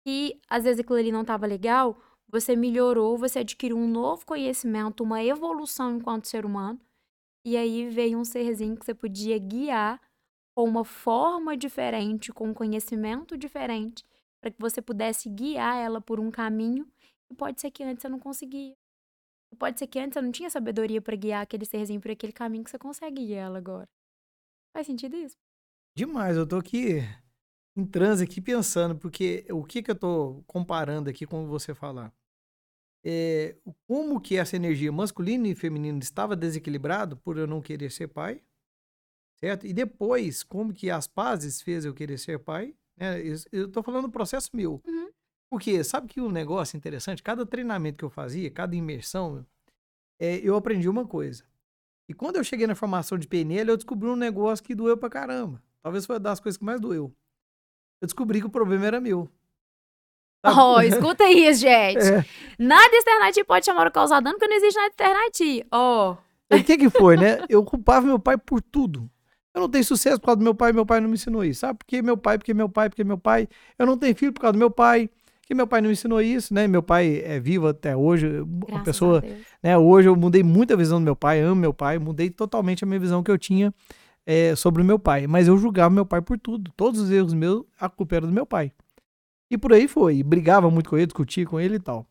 E 0.06 0.40
às 0.50 0.64
vezes 0.64 0.82
aquilo 0.82 1.00
ali 1.00 1.12
não 1.12 1.22
estava 1.22 1.46
legal, 1.46 2.02
você 2.28 2.56
melhorou, 2.56 3.18
você 3.18 3.40
adquiriu 3.40 3.78
um 3.78 3.88
novo 3.88 4.26
conhecimento, 4.26 5.04
uma 5.04 5.24
evolução 5.24 5.98
enquanto 5.98 6.28
ser 6.28 6.46
humano. 6.46 6.80
E 7.46 7.58
aí 7.58 7.90
veio 7.90 8.20
um 8.20 8.26
serzinho 8.26 8.78
que 8.78 8.86
você 8.86 8.94
podia 8.94 9.38
guiar 9.40 10.02
com 10.56 10.66
uma 10.66 10.86
forma 10.86 11.58
diferente, 11.58 12.32
com 12.32 12.50
um 12.50 12.54
conhecimento 12.54 13.38
diferente, 13.38 14.06
para 14.42 14.52
que 14.52 14.60
você 14.60 14.82
pudesse 14.82 15.30
guiar 15.30 15.78
ela 15.78 16.02
por 16.02 16.20
um 16.20 16.32
caminho 16.32 16.88
pode 17.38 17.62
ser 17.62 17.72
que 17.72 17.84
antes 17.84 18.02
você 18.02 18.10
não 18.10 18.20
conseguia. 18.20 18.74
Pode 19.58 19.80
ser 19.80 19.88
que 19.88 20.00
antes 20.00 20.14
você 20.14 20.22
não 20.22 20.32
tinha 20.32 20.50
sabedoria 20.50 21.02
para 21.02 21.16
guiar 21.16 21.42
aquele 21.42 21.66
serzinho 21.66 22.00
por 22.00 22.12
aquele 22.12 22.32
caminho 22.32 22.64
que 22.64 22.70
você 22.70 22.80
consegue 22.80 23.26
guiar 23.26 23.48
ela 23.48 23.58
agora. 23.58 23.90
Faz 24.74 24.88
sentido 24.88 25.16
isso? 25.16 25.36
Demais, 25.96 26.38
eu 26.38 26.48
tô 26.48 26.56
aqui 26.56 27.00
em 27.76 27.86
transe 27.86 28.24
aqui 28.24 28.40
pensando, 28.42 28.98
porque 28.98 29.46
o 29.50 29.64
que 29.64 29.84
que 29.84 29.92
eu 29.92 29.96
tô 29.96 30.44
comparando 30.48 31.10
aqui 31.10 31.26
com 31.26 31.48
você 31.48 31.74
falar? 31.74 32.14
É, 33.04 33.58
como 33.88 34.22
que 34.22 34.38
essa 34.38 34.56
energia 34.56 34.92
masculina 34.92 35.48
e 35.48 35.56
feminina 35.56 36.00
estava 36.00 36.36
desequilibrado 36.36 37.18
por 37.18 37.38
eu 37.38 37.48
não 37.48 37.62
querer 37.62 37.92
ser 37.92 38.08
pai, 38.08 38.42
certo? 39.38 39.66
E 39.66 39.74
depois, 39.74 40.44
como 40.44 40.74
que 40.74 40.90
as 40.90 41.08
pazes 41.08 41.62
fez 41.62 41.84
eu 41.84 41.94
querer 41.94 42.18
ser 42.18 42.40
pai, 42.40 42.76
né? 42.96 43.16
Eu 43.52 43.72
tô 43.72 43.82
falando 43.82 44.04
do 44.04 44.12
processo 44.12 44.50
meu. 44.54 44.82
Uhum. 44.86 45.10
Porque 45.52 45.84
sabe 45.84 46.08
que 46.08 46.22
um 46.22 46.32
negócio 46.32 46.78
interessante, 46.78 47.22
cada 47.22 47.46
treinamento 47.46 47.98
que 47.98 48.06
eu 48.06 48.10
fazia, 48.10 48.50
cada 48.50 48.74
imersão, 48.74 49.46
é, 50.18 50.38
eu 50.38 50.56
aprendi 50.56 50.88
uma 50.88 51.06
coisa. 51.06 51.44
E 52.08 52.14
quando 52.14 52.38
eu 52.38 52.44
cheguei 52.44 52.66
na 52.66 52.74
formação 52.74 53.18
de 53.18 53.28
PNL, 53.28 53.70
eu 53.70 53.76
descobri 53.76 54.08
um 54.08 54.16
negócio 54.16 54.64
que 54.64 54.74
doeu 54.74 54.96
pra 54.96 55.10
caramba. 55.10 55.62
Talvez 55.84 56.06
foi 56.06 56.16
uma 56.16 56.22
das 56.22 56.40
coisas 56.40 56.58
que 56.58 56.64
mais 56.64 56.80
doeu. 56.80 57.14
Eu 58.02 58.06
descobri 58.06 58.40
que 58.40 58.48
o 58.48 58.50
problema 58.50 58.86
era 58.86 59.02
meu. 59.02 59.30
Sabe? 60.46 60.58
Oh, 60.58 60.80
escuta 60.88 61.30
isso, 61.30 61.60
gente. 61.60 62.00
É. 62.00 62.26
Nada 62.58 62.96
externar 62.96 63.28
a 63.28 63.32
ti 63.34 63.44
pode 63.44 63.66
chamar 63.66 63.88
o 63.88 63.92
causar 63.92 64.22
dano, 64.22 64.38
porque 64.38 64.48
não 64.48 64.56
existe 64.56 64.78
nada 64.78 64.90
externar 64.90 65.28
a 65.28 65.32
ti. 65.32 65.66
Oh. 65.70 66.16
O 66.50 66.64
que 66.64 66.78
que 66.78 66.90
foi, 66.90 67.18
né? 67.18 67.44
Eu 67.50 67.62
culpava 67.66 68.06
meu 68.06 68.20
pai 68.20 68.38
por 68.38 68.62
tudo. 68.62 69.12
Eu 69.54 69.60
não 69.60 69.70
tenho 69.70 69.84
sucesso 69.84 70.18
por 70.18 70.28
causa 70.28 70.38
do 70.38 70.44
meu 70.44 70.56
pai, 70.56 70.72
meu 70.72 70.86
pai 70.86 71.02
não 71.02 71.10
me 71.10 71.16
ensinou 71.16 71.44
isso. 71.44 71.60
Sabe? 71.60 71.80
Porque 71.80 72.02
meu 72.02 72.16
pai, 72.16 72.38
porque 72.38 72.54
meu 72.54 72.70
pai, 72.70 72.90
porque 72.90 73.04
meu 73.04 73.18
pai. 73.18 73.50
Eu 73.78 73.86
não 73.86 73.98
tenho 73.98 74.16
filho 74.16 74.32
por 74.32 74.40
causa 74.40 74.54
do 74.54 74.60
meu 74.60 74.72
pai 74.72 75.10
que 75.52 75.56
meu 75.56 75.68
pai 75.68 75.82
não 75.82 75.92
ensinou 75.92 76.22
isso, 76.22 76.54
né? 76.54 76.66
Meu 76.66 76.82
pai 76.82 77.22
é 77.26 77.38
vivo 77.38 77.68
até 77.68 77.94
hoje, 77.94 78.26
Graças 78.30 78.70
uma 78.70 78.84
pessoa, 78.86 79.24
né? 79.62 79.78
Hoje 79.78 80.08
eu 80.08 80.16
mudei 80.16 80.42
muito 80.44 80.74
a 80.74 80.78
visão 80.78 80.98
do 80.98 81.04
meu 81.04 81.14
pai, 81.16 81.42
amo 81.42 81.60
meu 81.60 81.74
pai, 81.74 82.00
mudei 82.00 82.30
totalmente 82.30 82.86
a 82.86 82.88
minha 82.88 83.00
visão 83.02 83.22
que 83.22 83.30
eu 83.30 83.38
tinha 83.38 83.74
é, 84.26 84.56
sobre 84.56 84.82
o 84.82 84.86
meu 84.86 84.98
pai, 84.98 85.28
mas 85.28 85.50
eu 85.50 85.58
julgava 85.58 85.94
meu 85.94 86.06
pai 86.06 86.22
por 86.22 86.40
tudo, 86.40 86.72
todos 86.78 87.02
os 87.02 87.12
erros 87.12 87.34
meus, 87.34 87.66
a 87.78 87.90
culpa 87.90 88.16
era 88.16 88.26
do 88.26 88.32
meu 88.32 88.46
pai. 88.46 88.72
E 89.50 89.58
por 89.58 89.74
aí 89.74 89.90
foi, 89.90 90.20
e 90.20 90.24
brigava 90.24 90.72
muito 90.72 90.90
com 90.90 90.96
ele, 90.96 91.08
discutia 91.08 91.46
com 91.46 91.60
ele 91.60 91.76
e 91.76 91.80
tal. 91.80 92.08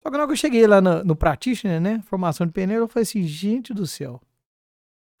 Só 0.00 0.08
que 0.08 0.12
na 0.12 0.18
hora 0.18 0.26
que 0.28 0.34
eu 0.34 0.36
cheguei 0.36 0.64
lá 0.64 0.80
no, 0.80 1.02
no 1.02 1.16
practitioner, 1.16 1.80
né, 1.80 2.00
formação 2.06 2.46
de 2.46 2.52
pneu, 2.52 2.82
eu 2.82 2.88
falei 2.88 3.02
assim, 3.02 3.24
gente 3.24 3.74
do 3.74 3.84
céu, 3.84 4.20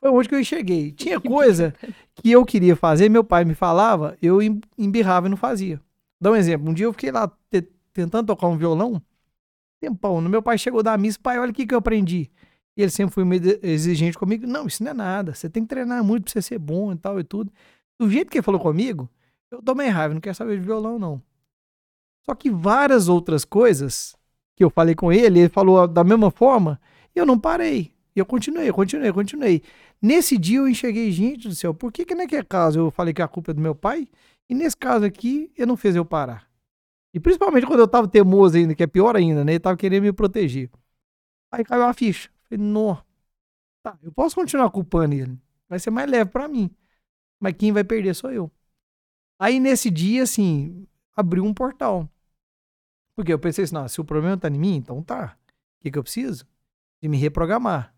foi 0.00 0.08
onde 0.08 0.28
que 0.28 0.36
eu 0.36 0.44
cheguei. 0.44 0.92
Tinha 0.92 1.18
coisa 1.20 1.74
que 2.14 2.30
eu 2.30 2.44
queria 2.44 2.76
fazer, 2.76 3.08
meu 3.08 3.24
pai 3.24 3.44
me 3.44 3.56
falava, 3.56 4.16
eu 4.22 4.38
embirrava 4.78 5.26
e 5.26 5.30
não 5.30 5.36
fazia. 5.36 5.80
Dá 6.20 6.30
um 6.30 6.36
exemplo. 6.36 6.70
Um 6.70 6.74
dia 6.74 6.86
eu 6.86 6.92
fiquei 6.92 7.10
lá 7.10 7.28
te, 7.50 7.62
tentando 7.92 8.26
tocar 8.26 8.48
um 8.48 8.56
violão. 8.56 9.02
Tempão. 9.80 10.20
Meu 10.22 10.42
pai 10.42 10.58
chegou 10.58 10.82
da 10.82 10.96
missa, 10.96 11.18
pai, 11.22 11.38
olha 11.38 11.50
o 11.50 11.54
que, 11.54 11.66
que 11.66 11.74
eu 11.74 11.78
aprendi. 11.78 12.30
E 12.76 12.82
ele 12.82 12.90
sempre 12.90 13.14
foi 13.14 13.24
meio 13.24 13.42
exigente 13.62 14.18
comigo. 14.18 14.46
Não, 14.46 14.66
isso 14.66 14.82
não 14.82 14.90
é 14.90 14.94
nada. 14.94 15.34
Você 15.34 15.48
tem 15.48 15.62
que 15.62 15.68
treinar 15.68 16.02
muito 16.04 16.24
pra 16.24 16.32
você 16.32 16.42
ser 16.42 16.58
bom 16.58 16.92
e 16.92 16.96
tal 16.96 17.18
e 17.18 17.24
tudo. 17.24 17.52
Do 17.98 18.10
jeito 18.10 18.30
que 18.30 18.38
ele 18.38 18.44
falou 18.44 18.60
comigo, 18.60 19.08
eu 19.50 19.62
tomei 19.62 19.88
raiva, 19.88 20.14
não 20.14 20.20
quero 20.20 20.34
saber 20.34 20.58
de 20.58 20.64
violão, 20.64 20.98
não. 20.98 21.22
Só 22.24 22.34
que 22.34 22.50
várias 22.50 23.08
outras 23.08 23.44
coisas 23.44 24.16
que 24.54 24.64
eu 24.64 24.70
falei 24.70 24.94
com 24.94 25.12
ele, 25.12 25.40
ele 25.40 25.48
falou 25.48 25.86
da 25.86 26.02
mesma 26.02 26.30
forma, 26.30 26.80
e 27.14 27.18
eu 27.18 27.24
não 27.24 27.38
parei. 27.38 27.92
E 28.14 28.18
eu 28.18 28.26
continuei, 28.26 28.70
continuei, 28.72 29.12
continuei. 29.12 29.62
Nesse 30.00 30.36
dia 30.36 30.58
eu 30.58 30.68
enxerguei, 30.68 31.10
gente 31.12 31.48
do 31.48 31.54
céu, 31.54 31.72
por 31.72 31.92
que 31.92 32.04
que 32.04 32.14
naquele 32.14 32.44
caso 32.44 32.78
eu 32.78 32.90
falei 32.90 33.14
que 33.14 33.22
a 33.22 33.28
culpa 33.28 33.50
é 33.52 33.54
do 33.54 33.60
meu 33.60 33.74
pai? 33.74 34.08
E 34.48 34.54
nesse 34.54 34.76
caso 34.76 35.04
aqui, 35.04 35.52
ele 35.56 35.66
não 35.66 35.76
fez 35.76 35.96
eu 35.96 36.04
parar. 36.04 36.48
E 37.12 37.20
principalmente 37.20 37.66
quando 37.66 37.80
eu 37.80 37.88
tava 37.88 38.06
teimoso 38.06 38.56
ainda, 38.56 38.74
que 38.74 38.82
é 38.82 38.86
pior 38.86 39.16
ainda, 39.16 39.44
né? 39.44 39.52
Ele 39.52 39.60
tava 39.60 39.76
querendo 39.76 40.02
me 40.02 40.12
proteger. 40.12 40.70
Aí 41.50 41.64
caiu 41.64 41.84
a 41.84 41.92
ficha. 41.94 42.30
Falei, 42.44 42.64
não. 42.64 43.02
Tá, 43.82 43.98
eu 44.02 44.12
posso 44.12 44.34
continuar 44.34 44.70
culpando 44.70 45.14
ele. 45.14 45.38
Vai 45.68 45.78
ser 45.78 45.90
mais 45.90 46.10
leve 46.10 46.30
para 46.30 46.46
mim. 46.46 46.70
Mas 47.40 47.54
quem 47.54 47.72
vai 47.72 47.84
perder 47.84 48.14
sou 48.14 48.30
eu. 48.30 48.50
Aí 49.38 49.60
nesse 49.60 49.90
dia, 49.90 50.22
assim, 50.22 50.86
abriu 51.14 51.44
um 51.44 51.54
portal. 51.54 52.08
Porque 53.14 53.32
eu 53.32 53.38
pensei 53.38 53.64
assim, 53.64 53.74
não, 53.74 53.88
se 53.88 54.00
o 54.00 54.04
problema 54.04 54.36
tá 54.36 54.48
em 54.48 54.58
mim, 54.58 54.76
então 54.76 55.02
tá. 55.02 55.36
O 55.78 55.82
que, 55.82 55.90
que 55.90 55.98
eu 55.98 56.02
preciso? 56.02 56.46
De 57.00 57.08
me 57.08 57.16
reprogramar. 57.16 57.94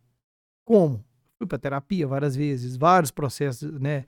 Como? 0.64 1.04
Fui 1.36 1.46
pra 1.46 1.58
terapia 1.58 2.06
várias 2.06 2.36
vezes, 2.36 2.76
vários 2.76 3.10
processos, 3.10 3.80
né? 3.80 4.04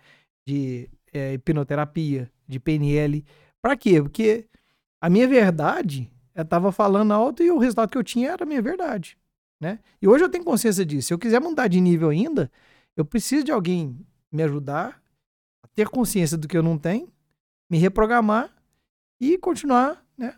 De 0.46 0.88
é, 1.12 1.34
hipnoterapia, 1.34 2.30
de 2.46 2.58
PNL. 2.58 3.24
Para 3.62 3.76
quê? 3.76 4.02
Porque 4.02 4.46
a 5.00 5.08
minha 5.08 5.26
verdade, 5.26 6.10
eu 6.34 6.42
estava 6.42 6.72
falando 6.72 7.12
alto 7.12 7.42
e 7.42 7.50
o 7.50 7.58
resultado 7.58 7.90
que 7.90 7.98
eu 7.98 8.04
tinha 8.04 8.30
era 8.30 8.44
a 8.44 8.46
minha 8.46 8.60
verdade. 8.60 9.16
Né? 9.60 9.78
E 10.00 10.08
hoje 10.08 10.24
eu 10.24 10.28
tenho 10.28 10.44
consciência 10.44 10.84
disso. 10.84 11.08
Se 11.08 11.14
eu 11.14 11.18
quiser 11.18 11.40
mudar 11.40 11.68
de 11.68 11.80
nível 11.80 12.08
ainda, 12.08 12.50
eu 12.96 13.04
preciso 13.04 13.44
de 13.44 13.52
alguém 13.52 13.98
me 14.32 14.42
ajudar 14.42 15.00
a 15.62 15.68
ter 15.68 15.88
consciência 15.88 16.36
do 16.36 16.48
que 16.48 16.56
eu 16.56 16.62
não 16.62 16.78
tenho, 16.78 17.12
me 17.70 17.78
reprogramar 17.78 18.50
e 19.20 19.36
continuar 19.38 20.04
né, 20.16 20.34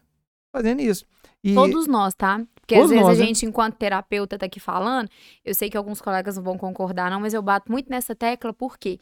fazendo 0.55 0.81
isso. 0.81 1.07
E 1.43 1.55
Todos 1.55 1.87
nós, 1.87 2.15
tá? 2.15 2.45
Porque 2.55 2.75
às 2.75 2.89
vezes 2.89 3.05
nós, 3.05 3.19
a 3.19 3.21
né? 3.21 3.27
gente, 3.27 3.45
né? 3.45 3.49
enquanto 3.49 3.77
terapeuta, 3.77 4.39
tá 4.39 4.47
aqui 4.47 4.61
falando, 4.61 5.09
eu 5.45 5.55
sei 5.55 5.69
que 5.69 5.77
alguns 5.77 6.01
colegas 6.01 6.37
não 6.37 6.43
vão 6.43 6.57
concordar, 6.57 7.11
não, 7.11 7.21
mas 7.21 7.35
eu 7.35 7.43
bato 7.43 7.71
muito 7.71 7.91
nessa 7.91 8.15
tecla 8.15 8.53
porque 8.53 9.01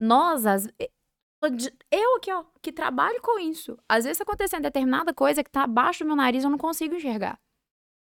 nós, 0.00 0.46
as, 0.46 0.66
eu 1.90 2.16
aqui, 2.16 2.32
ó, 2.32 2.44
que 2.60 2.72
trabalho 2.72 3.20
com 3.22 3.38
isso. 3.38 3.78
Às 3.88 4.04
vezes 4.04 4.20
acontecendo 4.20 4.62
determinada 4.62 5.14
coisa 5.14 5.44
que 5.44 5.50
tá 5.50 5.64
abaixo 5.64 6.04
do 6.04 6.08
meu 6.08 6.16
nariz, 6.16 6.44
eu 6.44 6.50
não 6.50 6.58
consigo 6.58 6.94
enxergar. 6.94 7.38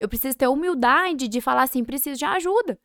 Eu 0.00 0.08
preciso 0.08 0.36
ter 0.36 0.48
humildade 0.48 1.28
de 1.28 1.40
falar 1.40 1.62
assim, 1.62 1.84
preciso 1.84 2.18
de 2.18 2.24
ajuda. 2.24 2.78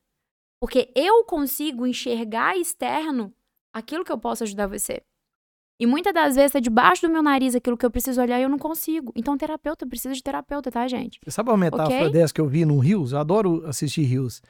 Porque 0.62 0.92
eu 0.96 1.24
consigo 1.26 1.86
enxergar 1.86 2.58
externo 2.58 3.34
aquilo 3.74 4.06
que 4.06 4.12
eu 4.12 4.18
posso 4.18 4.44
ajudar 4.44 4.68
você. 4.68 5.02
E 5.80 5.86
muitas 5.86 6.14
das 6.14 6.36
vezes 6.36 6.56
é 6.56 6.62
debaixo 6.62 7.02
do 7.02 7.12
meu 7.12 7.22
nariz 7.22 7.56
aquilo 7.56 7.76
que 7.76 7.86
eu 7.86 7.92
preciso 7.92 8.22
olhar 8.22 8.40
e 8.40 8.44
eu 8.44 8.50
não 8.50 8.60
consigo. 8.60 9.12
Então, 9.16 9.38
terapeuta 9.38 9.86
precisa 9.86 10.14
de 10.14 10.24
terapeuta, 10.24 10.72
tá, 10.72 10.88
gente? 10.88 11.20
Sabe 11.28 11.50
uma 11.50 11.58
metáfora 11.58 12.08
okay? 12.08 12.12
dessa 12.12 12.34
que 12.34 12.40
eu 12.40 12.48
vi 12.48 12.64
no 12.64 12.78
Rios? 12.78 13.12
Eu 13.12 13.20
adoro 13.20 13.66
assistir 13.66 14.04
Rios. 14.04 14.42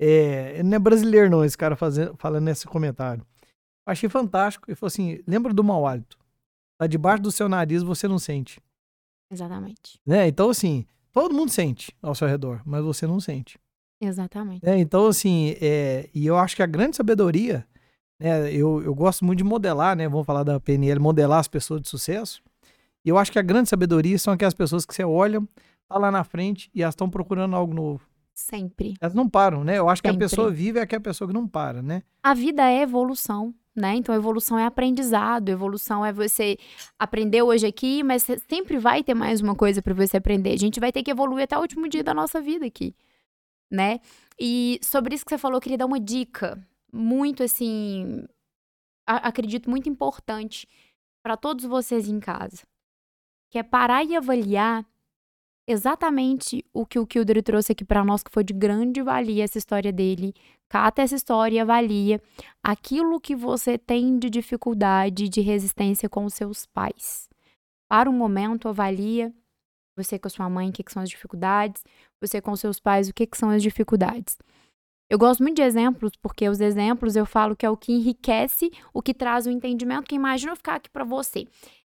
É, 0.00 0.62
não 0.62 0.76
é 0.76 0.78
brasileiro, 0.78 1.28
não, 1.28 1.44
esse 1.44 1.58
cara 1.58 1.76
fazendo, 1.76 2.16
falando 2.16 2.44
nesse 2.44 2.66
comentário. 2.66 3.26
Achei 3.86 4.08
fantástico. 4.08 4.70
Ele 4.70 4.76
falou 4.76 4.88
assim: 4.88 5.20
lembra 5.26 5.52
do 5.52 5.64
mau 5.64 5.86
hálito. 5.86 6.18
Tá 6.78 6.86
debaixo 6.86 7.22
do 7.22 7.30
seu 7.30 7.48
nariz, 7.48 7.82
você 7.82 8.08
não 8.08 8.18
sente. 8.18 8.60
Exatamente. 9.30 10.00
Né? 10.04 10.28
Então, 10.28 10.50
assim, 10.50 10.86
todo 11.12 11.34
mundo 11.34 11.50
sente 11.50 11.94
ao 12.02 12.14
seu 12.14 12.26
redor, 12.26 12.62
mas 12.64 12.82
você 12.82 13.06
não 13.06 13.20
sente. 13.20 13.58
Exatamente. 14.00 14.66
É, 14.66 14.78
então, 14.78 15.06
assim, 15.06 15.54
é, 15.60 16.08
e 16.14 16.26
eu 16.26 16.38
acho 16.38 16.56
que 16.56 16.62
a 16.62 16.66
grande 16.66 16.96
sabedoria, 16.96 17.66
né, 18.18 18.50
eu, 18.50 18.82
eu 18.82 18.94
gosto 18.94 19.24
muito 19.24 19.38
de 19.38 19.44
modelar, 19.44 19.94
né? 19.94 20.08
Vamos 20.08 20.26
falar 20.26 20.42
da 20.42 20.58
PNL, 20.58 20.98
modelar 20.98 21.38
as 21.38 21.48
pessoas 21.48 21.82
de 21.82 21.88
sucesso. 21.88 22.42
E 23.04 23.08
eu 23.08 23.18
acho 23.18 23.30
que 23.30 23.38
a 23.38 23.42
grande 23.42 23.68
sabedoria 23.68 24.18
são 24.18 24.32
aquelas 24.32 24.54
pessoas 24.54 24.86
que 24.86 24.94
você 24.94 25.04
olha, 25.04 25.42
tá 25.86 25.98
lá 25.98 26.10
na 26.10 26.24
frente 26.24 26.70
e 26.74 26.82
elas 26.82 26.94
estão 26.94 27.10
procurando 27.10 27.54
algo 27.54 27.74
novo. 27.74 28.08
Sempre. 28.34 28.94
Elas 29.00 29.14
não 29.14 29.28
param, 29.28 29.62
né? 29.62 29.78
Eu 29.78 29.88
acho 29.88 30.00
Sempre. 30.00 30.16
que 30.16 30.24
a 30.24 30.28
pessoa 30.28 30.50
vive 30.50 30.78
é 30.78 30.82
aquela 30.82 31.02
pessoa 31.02 31.28
que 31.28 31.34
não 31.34 31.46
para, 31.46 31.82
né? 31.82 32.02
A 32.22 32.32
vida 32.32 32.70
é 32.70 32.80
evolução 32.80 33.54
né? 33.74 33.94
Então, 33.94 34.14
evolução 34.14 34.58
é 34.58 34.66
aprendizado, 34.66 35.48
evolução 35.48 36.04
é 36.04 36.12
você 36.12 36.58
aprender 36.98 37.42
hoje 37.42 37.66
aqui, 37.66 38.02
mas 38.02 38.26
sempre 38.48 38.78
vai 38.78 39.02
ter 39.02 39.14
mais 39.14 39.40
uma 39.40 39.54
coisa 39.54 39.80
para 39.80 39.94
você 39.94 40.16
aprender. 40.16 40.52
A 40.52 40.58
gente 40.58 40.80
vai 40.80 40.92
ter 40.92 41.02
que 41.02 41.10
evoluir 41.10 41.44
até 41.44 41.56
o 41.56 41.60
último 41.60 41.88
dia 41.88 42.02
da 42.02 42.12
nossa 42.12 42.40
vida 42.40 42.66
aqui, 42.66 42.94
né? 43.70 44.00
E 44.38 44.80
sobre 44.82 45.14
isso 45.14 45.24
que 45.24 45.30
você 45.30 45.38
falou, 45.38 45.56
eu 45.56 45.60
queria 45.60 45.78
dar 45.78 45.86
uma 45.86 46.00
dica 46.00 46.58
muito 46.92 47.42
assim, 47.42 48.24
acredito 49.06 49.70
muito 49.70 49.88
importante 49.88 50.66
para 51.22 51.36
todos 51.36 51.64
vocês 51.64 52.08
em 52.08 52.18
casa, 52.18 52.66
que 53.50 53.58
é 53.58 53.62
parar 53.62 54.02
e 54.04 54.16
avaliar 54.16 54.84
exatamente 55.70 56.64
o 56.72 56.84
que 56.84 56.98
o 56.98 57.06
Kildare 57.06 57.42
trouxe 57.42 57.72
aqui 57.72 57.84
para 57.84 58.04
nós, 58.04 58.22
que 58.22 58.30
foi 58.30 58.42
de 58.42 58.52
grande 58.52 59.02
valia 59.02 59.44
essa 59.44 59.58
história 59.58 59.92
dele. 59.92 60.34
Cata 60.68 61.02
essa 61.02 61.14
história 61.14 61.56
e 61.56 61.58
avalia 61.60 62.20
aquilo 62.62 63.20
que 63.20 63.34
você 63.34 63.78
tem 63.78 64.18
de 64.18 64.28
dificuldade, 64.28 65.28
de 65.28 65.40
resistência 65.40 66.08
com 66.08 66.24
os 66.24 66.34
seus 66.34 66.66
pais. 66.66 67.28
Para 67.88 68.10
um 68.10 68.12
momento, 68.12 68.68
avalia 68.68 69.32
você 69.96 70.18
com 70.18 70.28
a 70.28 70.30
sua 70.30 70.48
mãe, 70.48 70.70
o 70.70 70.72
que, 70.72 70.82
que 70.82 70.92
são 70.92 71.02
as 71.02 71.10
dificuldades, 71.10 71.82
você 72.20 72.40
com 72.40 72.54
seus 72.56 72.80
pais, 72.80 73.08
o 73.08 73.14
que, 73.14 73.26
que 73.26 73.36
são 73.36 73.50
as 73.50 73.62
dificuldades. 73.62 74.38
Eu 75.08 75.18
gosto 75.18 75.42
muito 75.42 75.56
de 75.56 75.62
exemplos, 75.62 76.12
porque 76.14 76.48
os 76.48 76.60
exemplos 76.60 77.16
eu 77.16 77.26
falo 77.26 77.56
que 77.56 77.66
é 77.66 77.70
o 77.70 77.76
que 77.76 77.92
enriquece, 77.92 78.70
o 78.94 79.02
que 79.02 79.12
traz 79.12 79.44
o 79.46 79.50
entendimento, 79.50 80.04
que 80.04 80.14
imagina 80.14 80.52
eu 80.52 80.56
ficar 80.56 80.76
aqui 80.76 80.88
para 80.88 81.04
você 81.04 81.46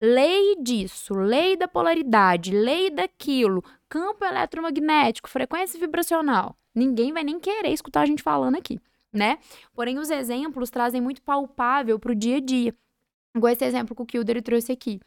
lei 0.03 0.57
disso, 0.61 1.13
lei 1.13 1.55
da 1.55 1.65
polaridade, 1.65 2.51
lei 2.51 2.89
daquilo, 2.89 3.63
campo 3.87 4.25
eletromagnético, 4.25 5.29
frequência 5.29 5.79
vibracional. 5.79 6.57
Ninguém 6.75 7.13
vai 7.13 7.23
nem 7.23 7.39
querer 7.39 7.69
escutar 7.69 8.01
a 8.01 8.05
gente 8.05 8.21
falando 8.21 8.57
aqui. 8.57 8.79
né? 9.13 9.37
Porém, 9.73 9.99
os 9.99 10.09
exemplos 10.09 10.71
trazem 10.71 10.99
muito 10.99 11.21
palpável 11.21 11.99
pro 11.99 12.15
dia 12.15 12.37
a 12.37 12.39
dia. 12.39 12.75
Igual 13.35 13.53
esse 13.53 13.63
exemplo 13.63 13.95
que 13.95 14.01
o 14.01 14.05
Kilder 14.05 14.41
trouxe 14.41 14.71
aqui. 14.71 14.99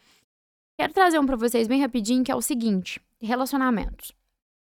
Quero 0.78 0.92
trazer 0.92 1.18
um 1.18 1.26
para 1.26 1.36
vocês 1.36 1.66
bem 1.66 1.80
rapidinho, 1.80 2.22
que 2.22 2.30
é 2.30 2.34
o 2.34 2.40
seguinte: 2.40 3.00
relacionamentos. 3.20 4.12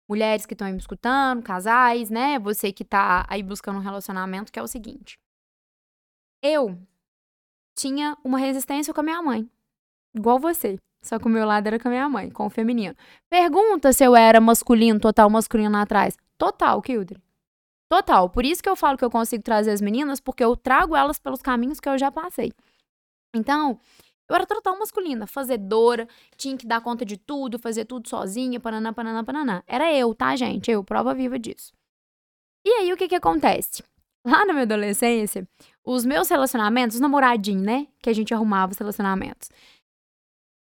Mulheres 0.08 0.46
que 0.46 0.54
estão 0.54 0.68
aí 0.68 0.74
me 0.74 0.80
escutando, 0.80 1.42
casais, 1.42 2.10
né? 2.10 2.38
Você 2.40 2.72
que 2.72 2.86
tá 2.86 3.26
aí 3.28 3.42
buscando 3.42 3.78
um 3.78 3.82
relacionamento, 3.82 4.52
que 4.52 4.60
é 4.60 4.64
o 4.64 4.68
seguinte. 4.68 5.20
Eu 6.44 6.78
tinha 7.76 8.18
uma 8.24 8.38
resistência 8.38 8.94
com 8.94 9.00
a 9.02 9.04
minha 9.04 9.22
mãe. 9.22 9.50
Igual 10.16 10.40
você. 10.40 10.78
Só 11.04 11.18
que 11.18 11.26
o 11.26 11.30
meu 11.30 11.46
lado 11.46 11.68
era 11.68 11.80
com 11.80 11.88
a 11.88 11.92
minha 11.92 12.08
mãe, 12.08 12.30
com 12.30 12.46
o 12.46 12.50
feminino. 12.50 12.96
Pergunta 13.30 13.92
se 13.92 14.04
eu 14.04 14.16
era 14.16 14.40
masculino, 14.40 15.00
total 15.00 15.30
masculino 15.30 15.72
lá 15.72 15.82
atrás. 15.82 16.16
Total, 16.38 16.82
Kildre. 16.82 17.20
Total. 17.90 18.30
Por 18.30 18.46
isso 18.46 18.62
que 18.62 18.70
eu 18.70 18.76
falo 18.76 18.98
que 18.98 19.04
eu 19.04 19.10
consigo 19.10 19.44
trazer 19.44 19.72
as 19.72 19.82
meninas, 19.82 20.20
porque 20.20 20.44
eu 20.44 20.56
trago 20.56 20.96
elas 20.96 21.20
pelos 21.20 21.42
caminhos 21.42 21.80
que 21.80 21.90
eu 21.90 21.98
já 21.98 22.12
passei. 22.12 22.54
Então, 23.36 23.80
eu 24.30 24.36
era 24.36 24.46
total 24.46 24.80
masculina, 24.80 25.28
fazedora, 25.28 26.08
tinha 26.38 26.56
que 26.56 26.66
dar 26.66 26.82
conta 26.82 27.04
de 27.04 27.18
tudo, 27.18 27.60
fazer 27.60 27.84
tudo 27.84 28.08
sozinha, 28.08 28.60
pananá, 28.60 28.94
pananá, 28.94 29.24
pananá. 29.24 29.64
Era 29.68 29.94
eu, 29.94 30.16
tá, 30.16 30.36
gente? 30.36 30.72
Eu, 30.72 30.84
prova 30.84 31.14
viva 31.14 31.38
disso. 31.38 31.74
E 32.66 32.70
aí, 32.70 32.94
o 32.94 32.98
que 32.98 33.10
que 33.10 33.16
acontece? 33.16 33.84
Lá 34.26 34.46
na 34.46 34.54
minha 34.54 34.64
adolescência, 34.64 35.46
os 35.84 36.06
meus 36.06 36.30
relacionamentos, 36.30 36.96
os 36.96 37.02
namoradinhos, 37.02 37.64
né? 37.64 37.88
Que 38.02 38.10
a 38.10 38.14
gente 38.14 38.34
arrumava 38.34 38.72
os 38.72 38.78
relacionamentos. 38.78 39.50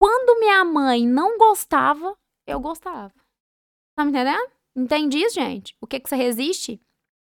Quando 0.04 0.38
minha 0.38 0.62
mãe 0.66 1.08
não 1.08 1.38
gostava, 1.38 2.14
eu 2.46 2.60
gostava. 2.60 3.14
Tá 3.96 4.04
me 4.04 4.10
entendendo? 4.10 4.50
Entende 4.76 5.16
isso, 5.16 5.36
gente? 5.36 5.74
O 5.80 5.86
que 5.86 5.98
que 5.98 6.06
você 6.06 6.14
resiste? 6.14 6.78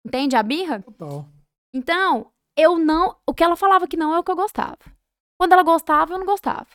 Entende 0.04 0.36
a 0.36 0.42
birra? 0.42 0.82
Total. 0.82 1.28
Então, 1.72 2.32
eu 2.58 2.76
não. 2.76 3.16
O 3.24 3.36
que 3.36 3.44
ela 3.44 3.56
falava 3.56 3.88
que 3.88 3.96
não 3.96 4.16
é 4.16 4.18
o 4.18 4.24
que 4.24 4.32
eu 4.32 4.36
gostava. 4.36 4.80
Quando 5.40 5.54
ela 5.54 5.62
gostava, 5.62 6.16
eu 6.16 6.18
não 6.18 6.26
gostava. 6.26 6.66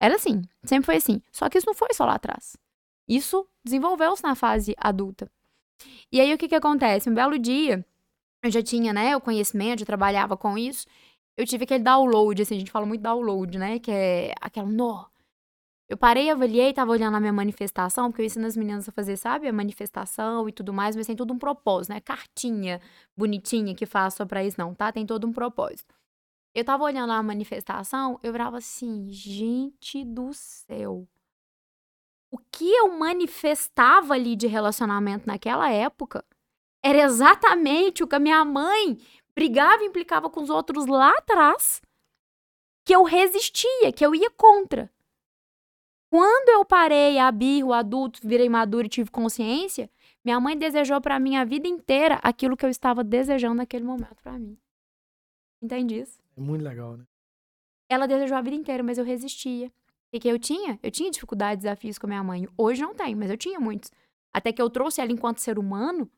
Era 0.00 0.14
assim. 0.14 0.40
Sempre 0.64 0.86
foi 0.86 0.96
assim. 0.96 1.20
Só 1.30 1.46
que 1.50 1.58
isso 1.58 1.66
não 1.66 1.74
foi 1.74 1.92
só 1.92 2.06
lá 2.06 2.14
atrás. 2.14 2.56
Isso 3.06 3.46
desenvolveu-se 3.62 4.22
na 4.22 4.34
fase 4.34 4.74
adulta. 4.78 5.30
E 6.10 6.22
aí, 6.22 6.32
o 6.32 6.38
que 6.38 6.48
que 6.48 6.54
acontece? 6.54 7.10
Um 7.10 7.14
belo 7.14 7.38
dia, 7.38 7.84
eu 8.42 8.50
já 8.50 8.62
tinha, 8.62 8.94
né, 8.94 9.14
o 9.14 9.20
conhecimento, 9.20 9.82
eu 9.82 9.86
trabalhava 9.86 10.38
com 10.38 10.56
isso. 10.56 10.86
Eu 11.36 11.44
tive 11.44 11.64
aquele 11.64 11.84
download, 11.84 12.40
assim, 12.40 12.56
a 12.56 12.58
gente 12.60 12.70
fala 12.70 12.86
muito 12.86 13.02
download, 13.02 13.58
né? 13.58 13.78
Que 13.78 13.90
é 13.90 14.34
aquela, 14.40 14.66
nó. 14.66 15.12
Eu 15.86 15.98
parei, 15.98 16.30
avaliei, 16.30 16.72
tava 16.72 16.92
olhando 16.92 17.16
a 17.16 17.20
minha 17.20 17.32
manifestação, 17.32 18.10
porque 18.10 18.22
eu 18.22 18.26
ensino 18.26 18.46
as 18.46 18.56
meninas 18.56 18.88
a 18.88 18.92
fazer, 18.92 19.16
sabe, 19.16 19.46
a 19.46 19.52
manifestação 19.52 20.48
e 20.48 20.52
tudo 20.52 20.72
mais, 20.72 20.96
mas 20.96 21.06
tem 21.06 21.14
todo 21.14 21.32
um 21.32 21.38
propósito, 21.38 21.92
né? 21.92 22.00
Cartinha 22.00 22.80
bonitinha 23.16 23.74
que 23.74 23.84
faz 23.84 24.14
só 24.14 24.24
pra 24.24 24.42
isso, 24.42 24.58
não, 24.58 24.74
tá? 24.74 24.90
Tem 24.90 25.04
todo 25.04 25.26
um 25.26 25.32
propósito. 25.32 25.94
Eu 26.54 26.64
tava 26.64 26.84
olhando 26.84 27.12
a 27.12 27.22
manifestação, 27.22 28.18
eu 28.22 28.32
virava 28.32 28.58
assim, 28.58 29.08
gente 29.10 30.04
do 30.04 30.32
céu. 30.32 31.06
O 32.30 32.38
que 32.50 32.70
eu 32.72 32.96
manifestava 32.96 34.14
ali 34.14 34.34
de 34.36 34.46
relacionamento 34.46 35.26
naquela 35.26 35.70
época 35.70 36.24
era 36.82 36.98
exatamente 36.98 38.02
o 38.02 38.08
que 38.08 38.14
a 38.14 38.20
minha 38.20 38.44
mãe 38.44 38.98
brigava 39.34 39.82
e 39.82 39.86
implicava 39.86 40.30
com 40.30 40.42
os 40.42 40.50
outros 40.50 40.86
lá 40.86 41.10
atrás, 41.10 41.82
que 42.86 42.94
eu 42.94 43.02
resistia, 43.02 43.92
que 43.92 44.04
eu 44.04 44.14
ia 44.14 44.30
contra. 44.30 44.90
Quando 46.14 46.48
eu 46.48 46.64
parei, 46.64 47.18
abri 47.18 47.64
o 47.64 47.72
adulto, 47.72 48.20
virei 48.22 48.48
maduro 48.48 48.86
e 48.86 48.88
tive 48.88 49.10
consciência, 49.10 49.90
minha 50.24 50.38
mãe 50.38 50.56
desejou 50.56 51.00
para 51.00 51.18
mim 51.18 51.34
a 51.34 51.44
vida 51.44 51.66
inteira 51.66 52.20
aquilo 52.22 52.56
que 52.56 52.64
eu 52.64 52.70
estava 52.70 53.02
desejando 53.02 53.56
naquele 53.56 53.82
momento 53.82 54.22
para 54.22 54.38
mim. 54.38 54.56
Entende 55.60 55.98
isso? 55.98 56.20
É 56.36 56.40
muito 56.40 56.62
legal, 56.62 56.96
né? 56.96 57.04
Ela 57.88 58.06
desejou 58.06 58.36
a 58.36 58.40
vida 58.40 58.54
inteira, 58.54 58.80
mas 58.80 58.96
eu 58.96 59.04
resistia. 59.04 59.72
E 60.12 60.20
que 60.20 60.28
eu 60.28 60.38
tinha? 60.38 60.78
Eu 60.84 60.90
tinha 60.92 61.10
dificuldades, 61.10 61.64
desafios 61.64 61.98
com 61.98 62.06
a 62.06 62.10
minha 62.10 62.22
mãe. 62.22 62.46
Hoje 62.56 62.80
não 62.80 62.94
tenho, 62.94 63.18
mas 63.18 63.28
eu 63.28 63.36
tinha 63.36 63.58
muitos. 63.58 63.90
Até 64.32 64.52
que 64.52 64.62
eu 64.62 64.70
trouxe 64.70 65.00
ela 65.00 65.10
enquanto 65.10 65.40
ser 65.40 65.58
humano 65.58 66.08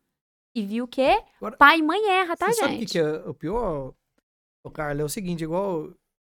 e 0.54 0.62
vi 0.62 0.82
o 0.82 0.86
quê? 0.86 1.24
Agora, 1.38 1.56
Pai 1.56 1.78
e 1.78 1.82
mãe 1.82 2.06
erra, 2.06 2.36
tá, 2.36 2.48
Você 2.48 2.60
sabe 2.60 2.74
o 2.74 2.78
que, 2.80 2.80
gente? 2.80 2.92
que 2.92 2.98
é 2.98 3.26
o 3.26 3.32
pior, 3.32 3.94
o 4.62 4.70
Carla? 4.70 5.00
É 5.00 5.04
o 5.06 5.08
seguinte, 5.08 5.42
igual 5.42 5.90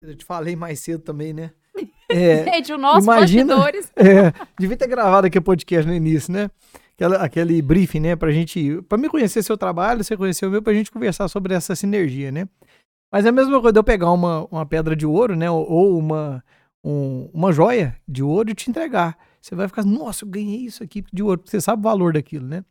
eu 0.04 0.16
te 0.16 0.24
falei 0.24 0.56
mais 0.56 0.80
cedo 0.80 1.02
também, 1.02 1.34
né? 1.34 1.56
É, 2.10 2.44
Gente, 2.56 2.74
o 2.74 2.78
nosso 2.78 3.06
imagina- 3.06 3.56
bastidores. 3.56 3.92
é, 3.96 4.34
devia 4.60 4.78
ter 4.78 4.88
gravado 4.88 5.28
aqui 5.28 5.38
o 5.38 5.42
podcast 5.42 5.88
no 5.88 5.94
início, 5.96 6.32
né? 6.32 6.50
Aquela, 6.96 7.18
aquele 7.18 7.62
briefing, 7.62 8.00
né? 8.00 8.16
Pra 8.16 8.32
gente. 8.32 8.82
Pra 8.90 8.98
me 8.98 9.08
conhecer 9.10 9.44
seu 9.44 9.58
trabalho, 9.58 10.04
você 10.04 10.18
conhecer 10.18 10.46
o 10.46 10.50
meu, 10.50 10.62
pra 10.62 10.74
gente 10.74 10.92
conversar 10.92 11.28
sobre 11.28 11.54
essa 11.54 11.76
sinergia, 11.76 12.32
né? 12.32 12.48
Mas 13.12 13.26
é 13.26 13.30
a 13.30 13.32
mesma 13.32 13.54
coisa 13.62 13.74
de 13.74 13.80
eu 13.80 13.84
pegar 13.84 14.12
uma, 14.12 14.46
uma 14.52 14.66
pedra 14.66 14.96
de 14.96 15.06
ouro, 15.06 15.36
né? 15.36 15.50
Ou, 15.50 15.98
uma, 15.98 16.44
um- 16.84 17.30
uma 17.34 17.52
joia 17.52 17.96
de 18.08 18.24
ouro 18.24 18.50
e 18.50 18.56
te 18.56 18.70
entregar. 18.70 19.18
Você 19.40 19.54
vai 19.56 19.68
ficar, 19.68 19.86
nossa, 19.86 20.26
eu 20.26 20.30
ganhei 20.30 20.62
isso 20.66 20.84
aqui 20.84 21.04
de 21.14 21.22
ouro, 21.24 21.38
porque 21.38 21.52
você 21.52 21.62
sabe 21.62 21.80
o 21.80 21.84
valor 21.84 22.14
daquilo, 22.14 22.48
né? 22.48 22.66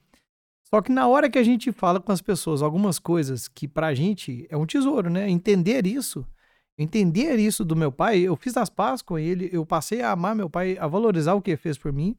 Só 0.68 0.82
que 0.82 0.90
na 0.90 1.06
hora 1.06 1.30
que 1.30 1.38
a 1.38 1.44
gente 1.44 1.70
fala 1.70 2.00
com 2.00 2.10
as 2.10 2.20
pessoas 2.20 2.60
algumas 2.60 2.98
coisas 2.98 3.46
que 3.46 3.68
pra 3.68 3.94
gente 3.94 4.46
é 4.50 4.56
um 4.56 4.66
tesouro, 4.66 5.08
né? 5.08 5.30
Entender 5.30 5.86
isso, 5.86 6.26
entender 6.78 7.36
isso 7.36 7.64
do 7.64 7.74
meu 7.74 7.90
pai, 7.90 8.20
eu 8.20 8.36
fiz 8.36 8.56
as 8.56 8.68
pazes 8.68 9.02
com 9.02 9.18
ele, 9.18 9.48
eu 9.52 9.64
passei 9.64 10.02
a 10.02 10.12
amar 10.12 10.34
meu 10.34 10.50
pai, 10.50 10.76
a 10.78 10.86
valorizar 10.86 11.34
o 11.34 11.40
que 11.40 11.52
ele 11.52 11.56
fez 11.56 11.78
por 11.78 11.92
mim, 11.92 12.16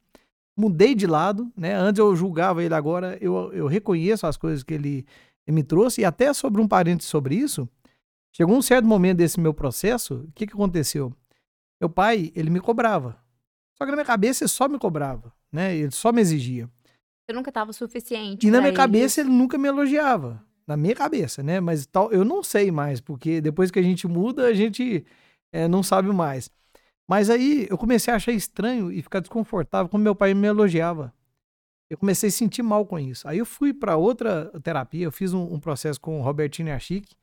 mudei 0.56 0.96
de 0.96 1.06
lado, 1.06 1.52
né? 1.56 1.76
Antes 1.76 2.00
eu 2.00 2.16
julgava 2.16 2.64
ele, 2.64 2.74
agora 2.74 3.18
eu, 3.22 3.54
eu 3.54 3.68
reconheço 3.68 4.26
as 4.26 4.36
coisas 4.36 4.64
que 4.64 4.74
ele, 4.74 5.06
ele 5.46 5.56
me 5.56 5.64
trouxe, 5.64 6.02
e 6.02 6.06
até 6.06 6.34
sobre 6.34 6.62
um 6.62 6.68
parênteses 6.68 7.10
sobre 7.10 7.36
isso, 7.36 7.70
chegou 8.32 8.56
um 8.56 8.62
certo 8.62 8.86
momento 8.86 9.18
desse 9.18 9.40
meu 9.40 9.54
processo, 9.54 10.26
o 10.28 10.32
que 10.34 10.48
que 10.48 10.54
aconteceu? 10.54 11.14
Meu 11.80 11.90
pai, 11.90 12.32
ele 12.36 12.50
me 12.50 12.60
cobrava. 12.60 13.16
Só 13.78 13.86
que 13.86 13.92
na 13.92 13.98
minha 13.98 14.06
cabeça 14.06 14.44
ele 14.44 14.50
só 14.50 14.68
me 14.68 14.80
cobrava, 14.80 15.32
né? 15.52 15.76
Ele 15.76 15.92
só 15.92 16.12
me 16.12 16.20
exigia. 16.20 16.68
Você 17.24 17.34
nunca 17.34 17.52
tava 17.52 17.72
suficiente. 17.74 18.48
E 18.48 18.50
na 18.50 18.58
minha 18.58 18.70
ele. 18.70 18.78
cabeça 18.78 19.22
ele 19.22 19.30
nunca 19.30 19.58
me 19.58 19.68
elogiava. 19.68 20.44
Na 20.68 20.76
minha 20.76 20.94
cabeça, 20.96 21.42
né? 21.42 21.60
Mas 21.60 21.86
tal, 21.86 22.12
eu 22.12 22.26
não 22.26 22.44
sei 22.44 22.72
mais, 22.72 23.00
porque 23.00 23.40
depois 23.40 23.72
que 23.72 23.80
a 23.80 23.84
gente 23.84 24.08
muda, 24.08 24.48
a 24.48 24.54
gente 24.54 25.06
eh, 25.54 25.68
não 25.68 25.82
sabe 25.82 26.10
mais. 26.12 26.50
Mas 27.10 27.30
aí 27.30 27.68
eu 27.70 27.78
comecei 27.78 28.14
a 28.14 28.18
achar 28.18 28.34
estranho 28.34 28.92
e 28.92 29.02
ficar 29.02 29.22
desconfortável 29.22 29.90
quando 29.90 30.04
meu 30.04 30.16
pai 30.16 30.34
me 30.34 30.48
elogiava. 30.48 31.14
Eu 31.90 31.98
comecei 31.98 32.30
a 32.30 32.32
sentir 32.32 32.62
mal 32.64 32.86
com 32.86 33.00
isso. 33.00 33.28
Aí 33.28 33.38
eu 33.38 33.46
fui 33.46 33.74
para 33.74 33.96
outra 33.96 34.52
terapia, 34.62 35.06
eu 35.06 35.12
fiz 35.12 35.34
um, 35.34 35.54
um 35.54 35.60
processo 35.60 36.02
com 36.02 36.20
o 36.20 36.24
Robertinho 36.24 36.74
Achique, 36.74 37.16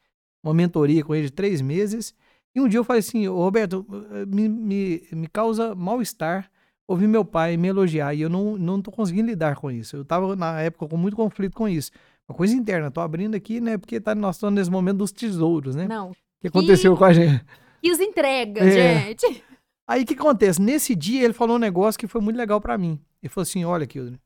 uma 0.42 0.54
mentoria 0.54 1.04
com 1.04 1.14
ele 1.14 1.26
de 1.26 1.32
três 1.32 1.60
meses. 1.60 2.14
E 2.54 2.60
um 2.60 2.68
dia 2.68 2.78
eu 2.78 2.84
falei 2.84 3.00
assim, 3.00 3.28
"Ô, 3.28 3.36
Roberto, 3.42 3.86
eh, 4.12 4.26
me, 4.26 4.48
me, 4.48 5.02
me 5.12 5.28
causa 5.28 5.74
mal-estar 5.74 6.50
ouvir 6.86 7.06
meu 7.08 7.24
pai 7.24 7.56
me 7.56 7.68
elogiar 7.68 8.14
e 8.14 8.20
eu 8.22 8.28
não, 8.28 8.56
não 8.56 8.82
conseguindo 8.82 9.28
lidar 9.28 9.56
com 9.56 9.70
isso. 9.70 9.96
Eu 9.96 10.04
tava 10.04 10.36
na 10.36 10.60
época 10.60 10.86
com 10.88 10.96
muito 10.96 11.16
conflito 11.16 11.54
com 11.56 11.68
isso. 11.68 11.90
Uma 12.28 12.36
coisa 12.36 12.55
interna, 12.55 12.90
tô 12.90 13.01
abrindo 13.01 13.34
aqui, 13.34 13.60
né, 13.60 13.76
porque 13.76 14.01
tá, 14.01 14.14
nós 14.14 14.36
estamos 14.36 14.55
nesse 14.55 14.70
momento 14.70 14.98
dos 14.98 15.12
tesouros, 15.12 15.74
né? 15.76 15.86
Não. 15.86 16.10
O 16.10 16.14
que 16.40 16.48
aconteceu 16.48 16.96
com 16.96 17.05
a 17.05 17.12
gente? 17.12 17.44
E 17.82 17.90
os 17.92 18.01
entregas, 18.01 18.66
É. 18.66 19.01
gente. 19.09 19.44
Aí 19.86 20.02
o 20.02 20.06
que 20.06 20.14
acontece? 20.14 20.60
Nesse 20.60 20.94
dia 20.94 21.22
ele 21.22 21.34
falou 21.34 21.56
um 21.56 21.59
negócio 21.60 21.98
que 21.98 22.06
foi 22.06 22.20
muito 22.22 22.36
legal 22.36 22.59
pra 22.60 22.78
mim. 22.78 22.98
Ele 23.22 23.28
falou 23.28 23.42
assim: 23.42 23.64
olha, 23.66 23.86
Kildre, 23.86 24.18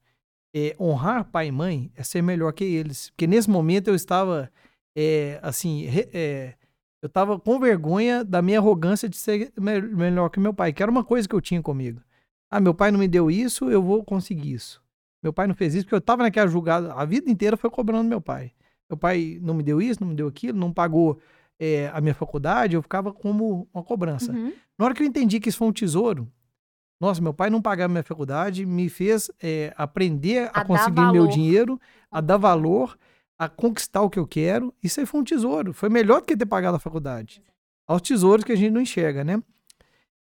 é, 0.54 0.76
honrar 0.78 1.24
pai 1.24 1.48
e 1.48 1.52
mãe 1.52 1.90
é 1.96 2.02
ser 2.04 2.22
melhor 2.22 2.52
que 2.52 2.62
eles. 2.64 3.10
Porque 3.10 3.26
nesse 3.26 3.50
momento 3.50 3.88
eu 3.88 3.96
estava, 3.96 4.48
é, 4.96 5.40
assim, 5.42 5.84
re- 5.86 6.08
é, 6.14 6.54
eu 7.02 7.08
estava 7.08 7.36
com 7.40 7.58
vergonha 7.58 8.24
da 8.24 8.40
minha 8.40 8.58
arrogância 8.60 9.08
de 9.08 9.16
ser 9.16 9.52
me- 9.58 9.80
melhor 9.80 10.28
que 10.28 10.38
meu 10.38 10.54
pai, 10.54 10.72
que 10.72 10.80
era 10.80 10.90
uma 10.92 11.02
coisa 11.02 11.28
que 11.28 11.34
eu 11.34 11.40
tinha 11.40 11.60
comigo. 11.60 12.00
Ah, 12.48 12.60
meu 12.60 12.72
pai 12.74 12.92
não 12.92 13.00
me 13.00 13.08
deu 13.08 13.28
isso, 13.28 13.68
eu 13.68 13.82
vou 13.82 14.04
conseguir 14.04 14.52
isso. 14.52 14.80
Meu 15.22 15.32
pai 15.32 15.46
não 15.46 15.54
fez 15.54 15.74
isso, 15.74 15.84
porque 15.84 15.94
eu 15.94 15.98
estava 15.98 16.22
naquela 16.22 16.48
julgada, 16.48 16.92
a 16.94 17.04
vida 17.04 17.30
inteira 17.30 17.56
foi 17.56 17.70
cobrando 17.70 18.08
meu 18.08 18.20
pai. 18.20 18.52
Meu 18.88 18.96
pai 18.96 19.38
não 19.42 19.54
me 19.54 19.62
deu 19.62 19.82
isso, 19.82 20.00
não 20.00 20.08
me 20.08 20.14
deu 20.14 20.28
aquilo, 20.28 20.58
não 20.58 20.72
pagou 20.72 21.18
é, 21.58 21.90
a 21.92 22.00
minha 22.00 22.14
faculdade, 22.14 22.74
eu 22.74 22.82
ficava 22.82 23.12
como 23.12 23.68
uma 23.74 23.82
cobrança. 23.82 24.32
Uhum. 24.32 24.52
Na 24.78 24.84
hora 24.84 24.94
que 24.94 25.02
eu 25.02 25.06
entendi 25.06 25.40
que 25.40 25.48
isso 25.48 25.58
foi 25.58 25.68
um 25.68 25.72
tesouro, 25.72 26.28
nossa, 27.00 27.20
meu 27.20 27.32
pai 27.32 27.48
não 27.48 27.62
pagava 27.62 27.92
minha 27.92 28.02
faculdade, 28.02 28.66
me 28.66 28.88
fez 28.88 29.30
é, 29.40 29.72
aprender 29.76 30.50
a, 30.52 30.60
A 30.60 30.64
conseguir 30.64 31.12
meu 31.12 31.26
dinheiro, 31.28 31.80
a 32.10 32.20
dar 32.20 32.36
valor, 32.36 32.98
a 33.38 33.48
conquistar 33.48 34.02
o 34.02 34.10
que 34.10 34.18
eu 34.18 34.26
quero. 34.26 34.74
Isso 34.82 34.98
aí 34.98 35.06
foi 35.06 35.20
um 35.20 35.24
tesouro. 35.24 35.72
Foi 35.72 35.88
melhor 35.88 36.20
do 36.20 36.26
que 36.26 36.36
ter 36.36 36.46
pagado 36.46 36.76
a 36.76 36.80
faculdade. 36.80 37.40
Aos 37.86 38.02
tesouros 38.02 38.44
que 38.44 38.52
a 38.52 38.56
gente 38.56 38.72
não 38.72 38.80
enxerga, 38.80 39.22
né? 39.22 39.40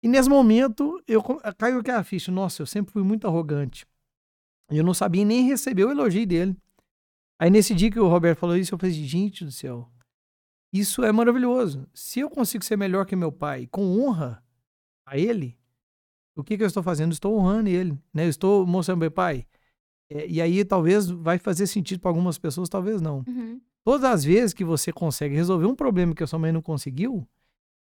E 0.04 0.08
nesse 0.08 0.30
momento, 0.30 1.02
eu 1.08 1.24
caiu 1.58 1.80
aquela 1.80 2.04
ficha. 2.04 2.32
Nossa, 2.32 2.62
eu 2.62 2.66
sempre 2.66 2.92
fui 2.92 3.02
muito 3.02 3.26
arrogante. 3.26 3.88
Eu 4.70 4.84
não 4.84 4.94
sabia 4.94 5.24
nem 5.24 5.48
receber 5.48 5.86
o 5.86 5.92
elogio 5.92 6.26
dele. 6.26 6.56
Aí 7.40 7.50
nesse 7.50 7.74
dia 7.74 7.92
que 7.92 8.00
o 8.00 8.08
Roberto 8.08 8.40
falou 8.40 8.58
isso, 8.58 8.74
eu 8.74 8.80
falei, 8.80 8.94
gente 8.94 9.46
do 9.46 9.52
céu, 9.52 9.90
isso 10.74 11.04
é 11.04 11.12
maravilhoso. 11.12 11.88
Se 11.94 12.20
eu 12.20 12.30
consigo 12.30 12.66
ser 12.66 12.78
melhor 12.78 13.06
que 13.06 13.16
meu 13.16 13.32
pai 13.32 13.68
com 13.68 14.00
honra 14.02 14.44
a 15.06 15.18
ele, 15.18 15.58
o 16.36 16.44
que, 16.44 16.58
que 16.58 16.64
eu 16.64 16.68
estou 16.68 16.84
fazendo? 16.84 17.12
Estou 17.12 17.38
honrando 17.38 17.70
ele, 17.70 17.98
né? 18.14 18.26
Eu 18.26 18.30
estou 18.30 18.66
mostrando 18.66 19.00
meu 19.00 19.12
pai. 19.12 19.46
É, 20.10 20.28
e 20.28 20.42
aí 20.42 20.64
talvez 20.64 21.10
vai 21.10 21.38
fazer 21.38 21.68
sentido 21.68 22.00
para 22.00 22.12
algumas 22.12 22.38
pessoas, 22.38 22.70
talvez 22.70 23.02
não. 23.02 23.24
Uhum. 23.28 23.60
todas 23.84 24.10
as 24.10 24.24
vezes 24.24 24.54
que 24.54 24.64
você 24.64 24.92
consegue 24.92 25.36
resolver 25.36 25.66
um 25.66 25.76
problema 25.76 26.14
que 26.14 26.24
a 26.24 26.28
sua 26.28 26.40
mãe 26.40 26.52
não 26.52 26.62
conseguiu, 26.62 27.28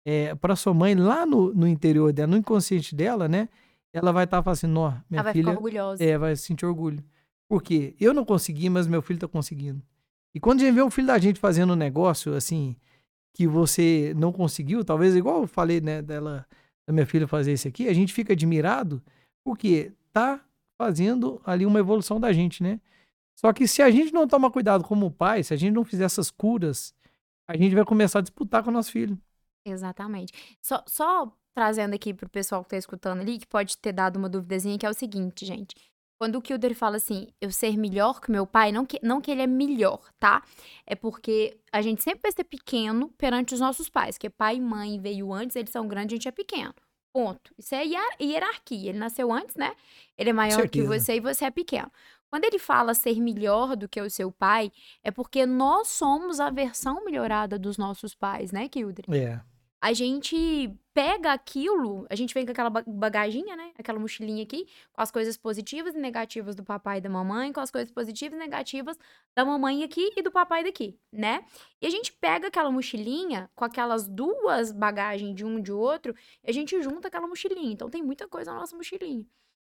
é, 0.05 0.35
para 0.35 0.57
sua 0.57 0.73
mãe 0.73 0.95
lá 0.95 1.27
no, 1.27 1.53
no 1.53 1.67
interior 1.67 2.13
dela, 2.13 2.29
no 2.29 2.37
inconsciente 2.37 2.95
dela, 2.95 3.29
né? 3.29 3.49
Ela 3.93 4.13
vai 4.13 4.25
estar 4.25 4.43
tá 4.43 4.51
assim, 4.51 4.67
nó, 4.67 4.91
minha 5.09 5.21
Ela 5.21 5.23
vai 5.23 5.33
filha 5.33 5.45
ficar 5.45 5.57
orgulhosa. 5.57 6.05
é, 6.05 6.19
vai 6.19 6.37
sentir 6.37 6.67
orgulho. 6.67 7.03
Porque 7.49 7.95
eu 7.99 8.13
não 8.13 8.25
consegui, 8.25 8.69
mas 8.69 8.87
meu 8.87 9.01
filho 9.01 9.19
tá 9.19 9.29
conseguindo. 9.29 9.83
E 10.35 10.41
quando 10.41 10.61
a 10.61 10.65
gente 10.65 10.75
vê 10.75 10.83
um 10.83 10.91
filho 10.91 11.07
da 11.07 11.19
gente 11.19 11.41
fazendo 11.41 11.73
um 11.73 11.77
negócio 11.77 12.35
assim 12.35 12.77
que 13.35 13.47
você 13.47 14.13
não 14.17 14.33
conseguiu, 14.33 14.85
talvez 14.85 15.17
igual 15.17 15.43
eu 15.43 15.47
falei, 15.47 15.81
né, 15.81 16.03
dela, 16.03 16.47
da 16.87 16.93
minha 16.93 17.07
filha 17.07 17.27
fazer 17.27 17.53
isso 17.53 17.69
aqui, 17.69 17.89
a 17.89 17.95
gente 17.95 18.13
fica 18.13 18.33
admirado 18.33 19.03
porque 19.45 19.93
tá 20.13 20.41
fazendo 20.77 21.41
ali 21.45 21.65
uma 21.65 21.79
evolução 21.79 22.21
da 22.21 22.33
gente, 22.33 22.63
né? 22.63 22.81
Só 23.35 23.53
que 23.53 23.67
se 23.69 23.81
a 23.81 23.91
gente 23.91 24.13
não 24.13 24.27
toma 24.27 24.51
cuidado 24.51 24.85
como 24.85 25.11
pai, 25.11 25.43
se 25.43 25.55
a 25.55 25.57
gente 25.57 25.73
não 25.73 25.85
fizer 25.85 26.05
essas 26.05 26.31
curas, 26.31 26.95
a 27.49 27.57
gente 27.57 27.75
vai 27.75 27.85
começar 27.85 28.19
a 28.19 28.23
disputar 28.23 28.63
com 28.63 28.71
o 28.71 28.73
nosso 28.73 28.91
filho. 28.91 29.19
Exatamente. 29.65 30.33
Só, 30.61 30.83
só 30.87 31.33
trazendo 31.59 31.93
aqui 31.95 32.15
pro 32.15 32.29
pessoal 32.29 32.63
que 32.63 32.71
tá 32.71 32.77
escutando 32.77 33.21
ali, 33.21 33.37
que 33.39 33.47
pode 33.47 33.77
ter 33.79 33.93
dado 33.93 34.17
uma 34.17 34.29
duvidazinha, 34.29 34.79
que 34.79 34.87
é 34.87 34.89
o 34.89 34.95
seguinte, 34.95 35.45
gente. 35.45 35.75
Quando 36.17 36.37
o 36.37 36.43
Kilder 36.43 36.73
fala 36.75 36.97
assim, 36.97 37.27
eu 37.41 37.51
ser 37.51 37.77
melhor 37.77 38.21
que 38.21 38.31
meu 38.31 38.47
pai, 38.47 38.71
não 38.71 38.87
que, 38.87 39.01
não 39.03 39.21
que 39.21 39.29
ele 39.31 39.43
é 39.43 39.47
melhor, 39.47 40.01
tá? 40.21 40.43
É 40.87 40.95
porque 40.95 41.59
a 41.73 41.83
gente 41.83 42.01
sempre 42.03 42.21
vai 42.23 42.31
ser 42.33 42.45
pequeno 42.45 43.09
perante 43.19 43.55
os 43.55 43.61
nossos 43.61 43.89
pais, 43.89 44.17
que 44.17 44.31
pai 44.31 44.57
e 44.57 44.61
mãe 44.61 45.01
veio 45.01 45.33
antes, 45.33 45.57
eles 45.57 45.71
são 45.71 45.89
grandes, 45.89 46.13
a 46.13 46.17
gente 46.17 46.29
é 46.29 46.33
pequeno. 46.33 46.75
Ponto. 47.13 47.53
Isso 47.59 47.75
é 47.75 47.85
hier- 47.85 48.17
hierarquia. 48.21 48.91
Ele 48.91 48.99
nasceu 48.99 49.33
antes, 49.33 49.57
né? 49.57 49.75
Ele 50.17 50.31
é 50.31 50.33
maior 50.33 50.69
que 50.69 50.79
Certeza. 50.83 50.87
você 51.01 51.17
e 51.17 51.21
você 51.21 51.45
é 51.47 51.51
pequeno. 51.51 51.91
Quando 52.31 52.45
ele 52.45 52.59
fala 52.59 52.95
ser 52.95 53.21
melhor 53.21 53.75
do 53.75 53.89
que 53.89 54.01
o 54.01 54.11
seu 54.11 54.31
pai, 54.31 54.71
é 55.03 55.11
porque 55.11 55.47
nós 55.47 55.89
somos 55.89 56.39
a 56.39 56.51
versão 56.51 57.05
melhorada 57.05 57.59
dos 57.59 57.77
nossos 57.79 58.15
pais, 58.15 58.53
né, 58.53 58.69
Kilder? 58.69 59.05
É. 59.11 59.41
a 59.81 59.93
gente 59.93 60.75
pega 60.93 61.33
aquilo, 61.33 62.05
a 62.11 62.17
gente 62.17 62.35
vem 62.35 62.45
com 62.45 62.51
aquela 62.51 62.71
ba- 62.71 62.85
bagaginha, 62.87 63.55
né? 63.55 63.73
Aquela 63.79 63.99
mochilinha 63.99 64.43
aqui, 64.43 64.67
com 64.93 65.01
as 65.01 65.11
coisas 65.11 65.37
positivas 65.37 65.95
e 65.95 65.99
negativas 65.99 66.57
do 66.57 66.65
papai 66.65 66.99
e 66.99 67.01
da 67.01 67.09
mamãe, 67.09 67.53
com 67.53 67.61
as 67.61 67.71
coisas 67.71 67.91
positivas 67.93 68.37
e 68.37 68.41
negativas 68.41 68.99
da 69.37 69.45
mamãe 69.45 69.85
aqui 69.85 70.13
e 70.17 70.23
do 70.23 70.33
papai 70.33 70.65
daqui, 70.65 70.99
né? 71.13 71.45
E 71.81 71.87
a 71.87 71.91
gente 71.91 72.13
pega 72.13 72.49
aquela 72.49 72.71
mochilinha 72.71 73.49
com 73.55 73.65
aquelas 73.65 74.09
duas 74.09 74.73
bagagens 74.73 75.35
de 75.35 75.45
um 75.45 75.59
e 75.61 75.63
de 75.63 75.73
outro, 75.73 76.15
e 76.43 76.51
a 76.51 76.53
gente 76.53 76.81
junta 76.83 77.07
aquela 77.09 77.29
mochilinha. 77.29 77.73
Então 77.73 77.89
tem 77.89 78.03
muita 78.03 78.27
coisa 78.27 78.53
na 78.53 78.59
nossa 78.59 78.77
mochilinha. 78.77 79.25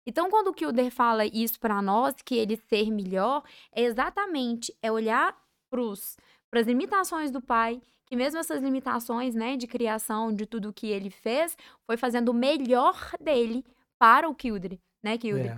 Então, 0.03 0.32
quando 0.32 0.48
o 0.48 0.53
Kilder 0.53 0.90
fala 0.91 1.26
isso 1.26 1.60
pra 1.60 1.80
nós, 1.80 2.15
que 2.26 2.36
ele 2.36 2.57
ser 2.57 2.90
melhor, 2.90 3.44
é 3.72 3.84
exatamente 3.84 4.76
é 4.82 4.91
olhar 4.91 5.40
para 5.69 6.60
as 6.60 6.65
limitações 6.65 7.30
do 7.30 7.40
pai, 7.40 7.80
que 8.11 8.17
mesmo 8.17 8.38
essas 8.41 8.61
limitações, 8.61 9.33
né, 9.33 9.55
de 9.55 9.65
criação, 9.65 10.35
de 10.35 10.45
tudo 10.45 10.73
que 10.73 10.88
ele 10.88 11.09
fez, 11.09 11.55
foi 11.85 11.95
fazendo 11.95 12.27
o 12.27 12.33
melhor 12.33 13.13
dele 13.21 13.63
para 13.97 14.27
o 14.27 14.35
Kilder, 14.35 14.77
né, 15.01 15.17
Kilder? 15.17 15.53
é. 15.53 15.57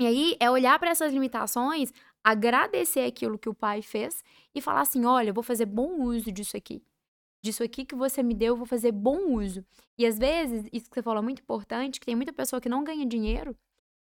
E 0.00 0.06
aí 0.06 0.36
é 0.40 0.50
olhar 0.50 0.78
para 0.78 0.88
essas 0.88 1.12
limitações, 1.12 1.92
agradecer 2.24 3.04
aquilo 3.04 3.38
que 3.38 3.46
o 3.46 3.52
pai 3.52 3.82
fez 3.82 4.24
e 4.54 4.60
falar 4.62 4.80
assim: 4.80 5.04
olha, 5.04 5.28
eu 5.28 5.34
vou 5.34 5.42
fazer 5.42 5.66
bom 5.66 6.00
uso 6.00 6.32
disso 6.32 6.56
aqui. 6.56 6.82
Disso 7.44 7.62
aqui 7.62 7.84
que 7.84 7.94
você 7.94 8.22
me 8.22 8.32
deu, 8.32 8.54
eu 8.54 8.56
vou 8.56 8.66
fazer 8.66 8.90
bom 8.90 9.34
uso. 9.34 9.62
E 9.98 10.06
às 10.06 10.18
vezes, 10.18 10.64
isso 10.72 10.88
que 10.88 10.94
você 10.94 11.02
falou 11.02 11.18
é 11.18 11.22
muito 11.22 11.42
importante, 11.42 12.00
que 12.00 12.06
tem 12.06 12.16
muita 12.16 12.32
pessoa 12.32 12.58
que 12.58 12.70
não 12.70 12.82
ganha 12.82 13.04
dinheiro, 13.04 13.54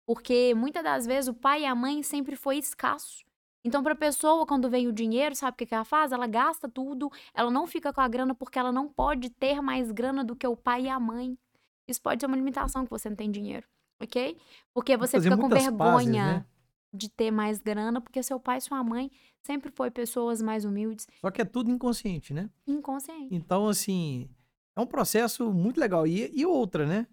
porque 0.06 0.54
muitas 0.54 0.84
das 0.84 1.06
vezes 1.06 1.26
o 1.26 1.34
pai 1.34 1.62
e 1.62 1.66
a 1.66 1.74
mãe 1.74 2.04
sempre 2.04 2.36
foi 2.36 2.56
escasso. 2.56 3.24
Então, 3.64 3.82
para 3.82 3.92
a 3.92 3.96
pessoa, 3.96 4.46
quando 4.46 4.70
vem 4.70 4.88
o 4.88 4.92
dinheiro, 4.92 5.34
sabe 5.34 5.54
o 5.54 5.56
que, 5.58 5.66
que 5.66 5.74
ela 5.74 5.84
faz? 5.84 6.12
Ela 6.12 6.26
gasta 6.26 6.68
tudo, 6.68 7.10
ela 7.34 7.50
não 7.50 7.66
fica 7.66 7.92
com 7.92 8.00
a 8.00 8.08
grana 8.08 8.34
porque 8.34 8.58
ela 8.58 8.72
não 8.72 8.88
pode 8.88 9.28
ter 9.30 9.60
mais 9.60 9.90
grana 9.90 10.24
do 10.24 10.34
que 10.34 10.46
o 10.46 10.56
pai 10.56 10.84
e 10.84 10.88
a 10.88 10.98
mãe. 10.98 11.38
Isso 11.86 12.00
pode 12.00 12.20
ser 12.20 12.26
uma 12.26 12.36
limitação 12.36 12.84
que 12.84 12.90
você 12.90 13.08
não 13.08 13.16
tem 13.16 13.30
dinheiro, 13.30 13.66
ok? 14.00 14.36
Porque 14.72 14.96
você 14.96 15.18
fazer 15.18 15.30
fica 15.30 15.36
com 15.36 15.48
muitas 15.48 15.70
pazes, 15.70 16.06
vergonha 16.06 16.26
né? 16.34 16.46
de 16.92 17.08
ter 17.10 17.30
mais 17.30 17.60
grana, 17.60 18.00
porque 18.00 18.22
seu 18.22 18.40
pai 18.40 18.58
e 18.58 18.60
sua 18.62 18.82
mãe 18.82 19.10
sempre 19.42 19.70
foi 19.70 19.90
pessoas 19.90 20.40
mais 20.40 20.64
humildes, 20.64 21.06
Só 21.20 21.30
que 21.30 21.42
é 21.42 21.44
tudo 21.44 21.70
inconsciente, 21.70 22.32
né? 22.32 22.48
inconscientes. 22.66 23.28
Então, 23.30 23.68
assim, 23.68 24.30
é 24.74 24.80
um 24.80 24.86
processo 24.86 25.52
muito 25.52 25.78
legal. 25.78 26.06
E, 26.06 26.30
e 26.32 26.46
outra, 26.46 26.86
né? 26.86 27.06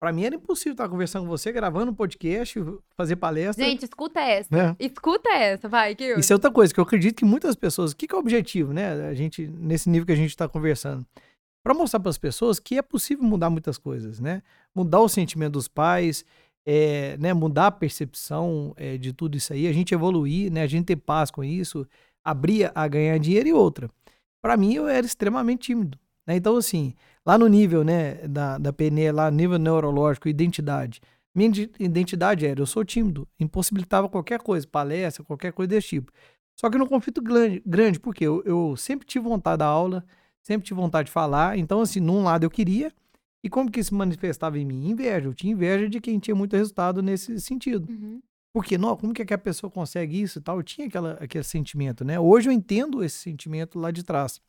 Pra 0.00 0.14
mim 0.14 0.24
era 0.24 0.34
impossível 0.34 0.72
estar 0.72 0.88
conversando 0.88 1.24
com 1.24 1.28
você, 1.28 1.52
gravando 1.52 1.92
um 1.92 1.94
podcast, 1.94 2.58
fazer 2.96 3.16
palestra. 3.16 3.62
Gente, 3.62 3.84
escuta 3.84 4.18
essa. 4.18 4.48
né? 4.50 4.74
Escuta 4.78 5.28
essa, 5.28 5.68
vai. 5.68 5.94
Isso 6.16 6.32
é 6.32 6.36
outra 6.36 6.50
coisa 6.50 6.72
que 6.72 6.80
eu 6.80 6.84
acredito 6.84 7.16
que 7.16 7.24
muitas 7.24 7.54
pessoas. 7.54 7.92
O 7.92 7.96
que, 7.96 8.08
que 8.08 8.14
é 8.14 8.16
o 8.16 8.20
objetivo, 8.20 8.72
né? 8.72 9.08
A 9.08 9.12
gente, 9.12 9.46
nesse 9.46 9.90
nível 9.90 10.06
que 10.06 10.12
a 10.12 10.16
gente 10.16 10.30
está 10.30 10.48
conversando. 10.48 11.06
Para 11.62 11.74
mostrar 11.74 12.00
para 12.00 12.08
as 12.08 12.16
pessoas 12.16 12.58
que 12.58 12.78
é 12.78 12.82
possível 12.82 13.22
mudar 13.22 13.50
muitas 13.50 13.76
coisas, 13.76 14.18
né? 14.18 14.42
Mudar 14.74 15.00
o 15.00 15.08
sentimento 15.08 15.52
dos 15.52 15.68
pais, 15.68 16.24
é, 16.64 17.18
né? 17.18 17.34
mudar 17.34 17.66
a 17.66 17.70
percepção 17.70 18.72
é, 18.78 18.96
de 18.96 19.12
tudo 19.12 19.36
isso 19.36 19.52
aí, 19.52 19.66
a 19.66 19.72
gente 19.72 19.92
evoluir, 19.92 20.50
né? 20.50 20.62
A 20.62 20.66
gente 20.66 20.86
ter 20.86 20.96
paz 20.96 21.30
com 21.30 21.44
isso, 21.44 21.86
abrir 22.24 22.72
a 22.74 22.88
ganhar 22.88 23.18
dinheiro 23.18 23.48
e 23.50 23.52
outra. 23.52 23.90
Para 24.40 24.56
mim, 24.56 24.72
eu 24.72 24.88
era 24.88 25.04
extremamente 25.04 25.66
tímido. 25.66 25.98
Né? 26.30 26.36
Então, 26.36 26.56
assim, 26.56 26.94
lá 27.26 27.36
no 27.36 27.48
nível 27.48 27.82
né, 27.82 28.14
da, 28.28 28.56
da 28.56 28.72
PNE, 28.72 29.10
lá 29.10 29.30
no 29.30 29.36
nível 29.36 29.58
neurológico, 29.58 30.28
identidade. 30.28 31.00
Minha 31.34 31.48
ide- 31.48 31.70
identidade 31.80 32.46
era, 32.46 32.60
eu 32.60 32.66
sou 32.66 32.84
tímido, 32.84 33.26
impossibilitava 33.38 34.08
qualquer 34.08 34.40
coisa, 34.40 34.64
palestra, 34.66 35.24
qualquer 35.24 35.52
coisa 35.52 35.68
desse 35.70 35.88
tipo. 35.88 36.12
Só 36.58 36.70
que 36.70 36.78
num 36.78 36.86
conflito 36.86 37.20
grande, 37.20 37.60
grande 37.66 37.98
porque 37.98 38.24
eu, 38.24 38.42
eu 38.44 38.76
sempre 38.76 39.06
tive 39.06 39.24
vontade 39.24 39.58
da 39.58 39.66
aula, 39.66 40.04
sempre 40.40 40.66
tive 40.66 40.80
vontade 40.80 41.06
de 41.06 41.12
falar, 41.12 41.58
então 41.58 41.80
assim, 41.80 41.98
num 41.98 42.22
lado 42.22 42.44
eu 42.44 42.50
queria, 42.50 42.92
e 43.42 43.48
como 43.48 43.70
que 43.70 43.80
isso 43.80 43.94
manifestava 43.94 44.58
em 44.58 44.64
mim? 44.64 44.88
Inveja, 44.88 45.26
eu 45.26 45.34
tinha 45.34 45.52
inveja 45.52 45.88
de 45.88 46.00
quem 46.00 46.18
tinha 46.18 46.34
muito 46.34 46.56
resultado 46.56 47.02
nesse 47.02 47.40
sentido. 47.40 47.90
Uhum. 47.90 48.20
Porque, 48.52 48.76
não, 48.76 48.96
como 48.96 49.14
que, 49.14 49.22
é 49.22 49.24
que 49.24 49.34
a 49.34 49.38
pessoa 49.38 49.70
consegue 49.70 50.20
isso 50.20 50.38
e 50.38 50.42
tal? 50.42 50.58
Eu 50.58 50.62
tinha 50.62 50.86
aquela, 50.86 51.12
aquele 51.14 51.44
sentimento, 51.44 52.04
né? 52.04 52.18
Hoje 52.18 52.48
eu 52.48 52.52
entendo 52.52 53.02
esse 53.02 53.16
sentimento 53.16 53.78
lá 53.78 53.90
de 53.90 54.02
trás. 54.02 54.40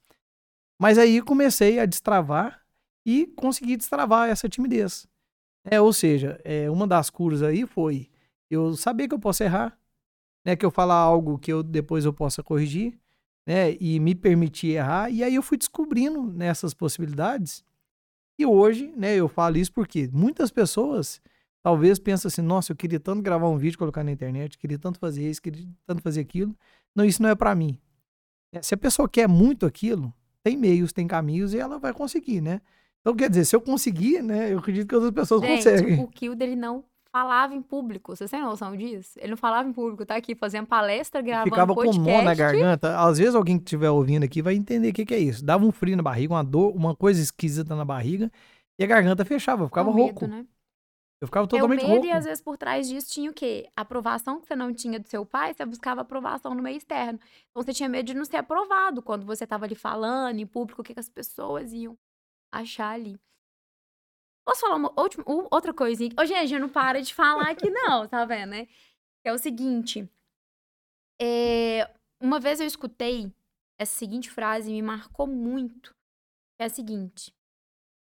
Mas 0.82 0.98
aí 0.98 1.22
comecei 1.22 1.78
a 1.78 1.86
destravar 1.86 2.60
e 3.06 3.28
consegui 3.36 3.78
destravar 3.78 4.30
essa 4.30 4.50
timidez. 4.50 5.08
É, 5.64 5.80
ou 5.80 5.94
seja, 5.94 6.42
é, 6.44 6.72
uma 6.72 6.88
das 6.88 7.08
curas 7.08 7.44
aí 7.44 7.68
foi 7.68 8.10
eu 8.50 8.76
saber 8.76 9.08
que 9.08 9.14
eu 9.14 9.20
posso 9.20 9.44
errar, 9.44 9.78
né? 10.44 10.56
Que 10.56 10.66
eu 10.66 10.72
falar 10.72 10.96
algo 10.96 11.38
que 11.38 11.54
eu 11.54 11.62
depois 11.62 12.04
eu 12.04 12.12
possa 12.12 12.42
corrigir, 12.42 12.98
né? 13.46 13.78
E 13.80 14.00
me 14.00 14.16
permitir 14.16 14.70
errar. 14.70 15.12
E 15.12 15.24
aí 15.24 15.36
eu 15.36 15.44
fui 15.44 15.56
descobrindo 15.56 16.24
nessas 16.24 16.74
possibilidades. 16.74 17.64
E 18.40 18.44
hoje, 18.44 18.92
né, 18.98 19.16
eu 19.16 19.30
falo 19.30 19.58
isso 19.58 19.72
porque 19.72 20.10
muitas 20.12 20.50
pessoas 20.50 21.22
talvez 21.62 22.00
pensam 22.00 22.28
assim, 22.28 22.42
nossa, 22.42 22.72
eu 22.72 22.76
queria 22.76 23.00
tanto 23.00 23.22
gravar 23.22 23.50
um 23.50 23.58
vídeo 23.60 23.78
colocar 23.78 24.04
na 24.04 24.12
internet, 24.12 24.58
queria 24.58 24.80
tanto 24.80 24.98
fazer 24.98 25.30
isso, 25.30 25.44
queria 25.44 25.68
tanto 25.86 26.02
fazer 26.02 26.22
aquilo. 26.22 26.58
Não, 26.96 27.06
isso 27.06 27.22
não 27.22 27.30
é 27.30 27.36
pra 27.36 27.54
mim. 27.54 27.78
É, 28.52 28.64
Se 28.64 28.74
a 28.74 28.78
pessoa 28.78 29.08
quer 29.08 29.30
muito 29.30 29.68
aquilo, 29.68 30.12
tem 30.44 30.58
meios, 30.58 30.92
tem 30.92 31.08
caminhos 31.08 31.54
e 31.54 31.60
ela 31.60 31.78
vai 31.80 31.94
conseguir, 31.94 32.42
né? 32.42 32.62
Então, 33.02 33.16
quer 33.16 33.30
dizer, 33.30 33.46
se 33.46 33.56
eu 33.56 33.62
conseguir, 33.62 34.22
né, 34.22 34.54
eu 34.54 34.60
acredito 34.60 34.88
que 34.88 34.96
outras 34.96 35.12
pessoas 35.12 35.42
Gente, 35.42 35.58
conseguem. 35.58 36.00
o 36.04 36.08
Kilder, 36.08 36.48
ele 36.48 36.56
não 36.56 36.84
falava 37.12 37.54
em 37.54 37.62
público. 37.62 38.16
Vocês 38.16 38.30
têm 38.30 38.42
noção 38.42 38.76
disso? 38.78 39.18
Ele 39.18 39.32
não 39.32 39.38
falava 39.38 39.68
em 39.68 39.74
público, 39.74 40.06
tá 40.06 40.16
aqui 40.16 40.36
fazendo 40.36 40.68
palestra, 40.68 41.22
gravando 41.22 41.50
Ficava 41.50 41.74
com 41.74 41.82
podcast. 41.82 42.10
nó 42.10 42.22
na 42.22 42.34
garganta. 42.34 43.00
Às 43.00 43.18
vezes 43.18 43.36
alguém 43.36 43.58
que 43.58 43.64
estiver 43.64 43.90
ouvindo 43.90 44.24
aqui 44.24 44.42
vai 44.42 44.54
entender 44.56 44.90
o 44.90 44.94
que, 44.94 45.06
que 45.06 45.14
é 45.14 45.20
isso. 45.20 45.44
Dava 45.44 45.66
um 45.66 45.72
frio 45.72 45.98
na 45.98 46.04
barriga, 46.04 46.34
uma 46.34 46.44
dor, 46.44 46.76
uma 46.76 46.96
coisa 46.96 47.22
esquisita 47.22 47.76
na 47.76 47.84
barriga 47.84 48.32
e 48.80 48.84
a 48.84 48.88
garganta 48.88 49.26
fechava, 49.26 49.66
ficava 49.66 49.90
com 49.90 49.96
medo, 49.96 50.06
rouco. 50.20 50.28
né? 50.28 50.46
Eu 51.22 51.28
ficava 51.28 51.46
É 51.46 51.48
totalmente 51.48 51.86
medo 51.86 51.88
rouco. 51.88 52.08
e 52.08 52.12
às 52.12 52.26
vezes 52.26 52.42
por 52.44 52.58
trás 52.58 52.88
disso 52.90 53.12
tinha 53.12 53.30
o 53.30 53.34
quê? 53.34 53.70
A 53.76 53.82
aprovação 53.82 54.42
que 54.42 54.48
você 54.48 54.56
não 54.56 54.74
tinha 54.74 55.00
do 55.00 55.08
seu 55.08 55.26
pai, 55.26 55.54
você 55.54 55.64
buscava 55.66 56.02
aprovação 56.02 56.56
no 56.56 56.64
meio 56.64 56.78
externo. 56.78 57.20
Então 57.50 57.62
você 57.64 57.74
tinha 57.74 57.88
medo 57.88 58.08
de 58.08 58.14
não 58.16 58.26
ser 58.26 58.38
aprovado 58.38 59.02
quando 59.04 59.26
você 59.26 59.44
estava 59.44 59.66
ali 59.66 59.76
falando 59.76 60.40
em 60.40 60.48
público, 60.48 60.82
o 60.82 60.84
que, 60.84 60.94
que 60.96 61.00
as 61.00 61.10
pessoas 61.10 61.72
iam 61.74 61.96
achar 62.52 62.90
ali. 62.92 63.20
Posso 64.46 64.62
falar 64.62 64.76
uma 64.76 64.92
última, 65.00 65.24
outra 65.52 65.72
coisinha? 65.74 66.12
Ô, 66.20 66.26
gente, 66.26 66.58
não 66.58 66.68
para 66.68 67.02
de 67.02 67.14
falar 67.14 67.52
aqui 67.52 67.70
não, 67.70 68.08
tá 68.08 68.26
vendo, 68.26 68.50
né? 68.50 68.66
Que 68.66 69.30
é 69.30 69.34
o 69.34 69.38
seguinte. 69.38 70.10
é, 71.22 71.88
uma 72.20 72.40
vez 72.40 72.60
eu 72.60 72.66
escutei 72.66 73.32
essa 73.80 73.96
seguinte 73.96 74.30
frase 74.32 74.70
e 74.72 74.74
me 74.74 74.82
marcou 74.82 75.28
muito. 75.28 75.96
É 76.60 76.66
a 76.66 76.70
seguinte. 76.70 77.32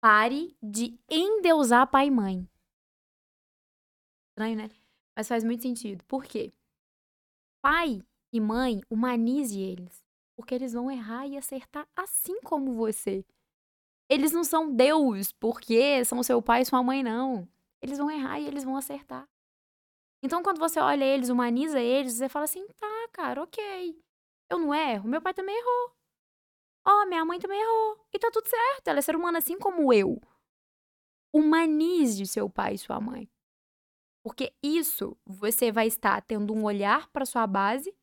Pare 0.02 0.56
de 0.62 0.98
endeusar 1.08 1.86
pai 1.88 2.08
e 2.08 2.10
mãe. 2.10 2.48
Estranho, 4.36 4.56
né? 4.58 4.70
Mas 5.16 5.28
faz 5.28 5.42
muito 5.42 5.62
sentido. 5.62 6.04
Por 6.04 6.22
quê? 6.22 6.52
Pai 7.62 8.02
e 8.30 8.38
mãe, 8.38 8.82
humanize 8.90 9.58
eles. 9.58 10.04
Porque 10.36 10.54
eles 10.54 10.74
vão 10.74 10.90
errar 10.90 11.26
e 11.26 11.38
acertar 11.38 11.88
assim 11.96 12.38
como 12.42 12.74
você. 12.74 13.24
Eles 14.10 14.32
não 14.32 14.44
são 14.44 14.70
Deus 14.70 15.32
porque 15.32 16.04
são 16.04 16.22
seu 16.22 16.42
pai 16.42 16.60
e 16.60 16.64
sua 16.66 16.82
mãe, 16.82 17.02
não. 17.02 17.48
Eles 17.80 17.96
vão 17.96 18.10
errar 18.10 18.38
e 18.38 18.46
eles 18.46 18.62
vão 18.62 18.76
acertar. 18.76 19.26
Então, 20.22 20.42
quando 20.42 20.58
você 20.58 20.78
olha 20.80 21.04
eles, 21.04 21.30
humaniza 21.30 21.80
eles, 21.80 22.12
você 22.12 22.28
fala 22.28 22.44
assim, 22.44 22.66
tá, 22.78 23.08
cara, 23.12 23.42
ok. 23.42 23.98
Eu 24.50 24.58
não 24.58 24.74
erro, 24.74 25.08
meu 25.08 25.22
pai 25.22 25.32
também 25.32 25.58
errou. 25.58 25.96
Ó, 26.86 27.02
oh, 27.02 27.06
minha 27.06 27.24
mãe 27.24 27.38
também 27.38 27.58
errou. 27.58 28.06
E 28.12 28.18
tá 28.18 28.30
tudo 28.30 28.46
certo, 28.46 28.88
ela 28.88 28.98
é 28.98 29.02
ser 29.02 29.16
humana 29.16 29.38
assim 29.38 29.58
como 29.58 29.94
eu. 29.94 30.20
Humanize 31.32 32.26
seu 32.26 32.50
pai 32.50 32.74
e 32.74 32.78
sua 32.78 33.00
mãe. 33.00 33.30
Porque 34.26 34.52
isso 34.60 35.16
você 35.24 35.70
vai 35.70 35.86
estar 35.86 36.20
tendo 36.20 36.52
um 36.52 36.64
olhar 36.64 37.08
para 37.10 37.24
sua 37.24 37.46
base, 37.46 37.94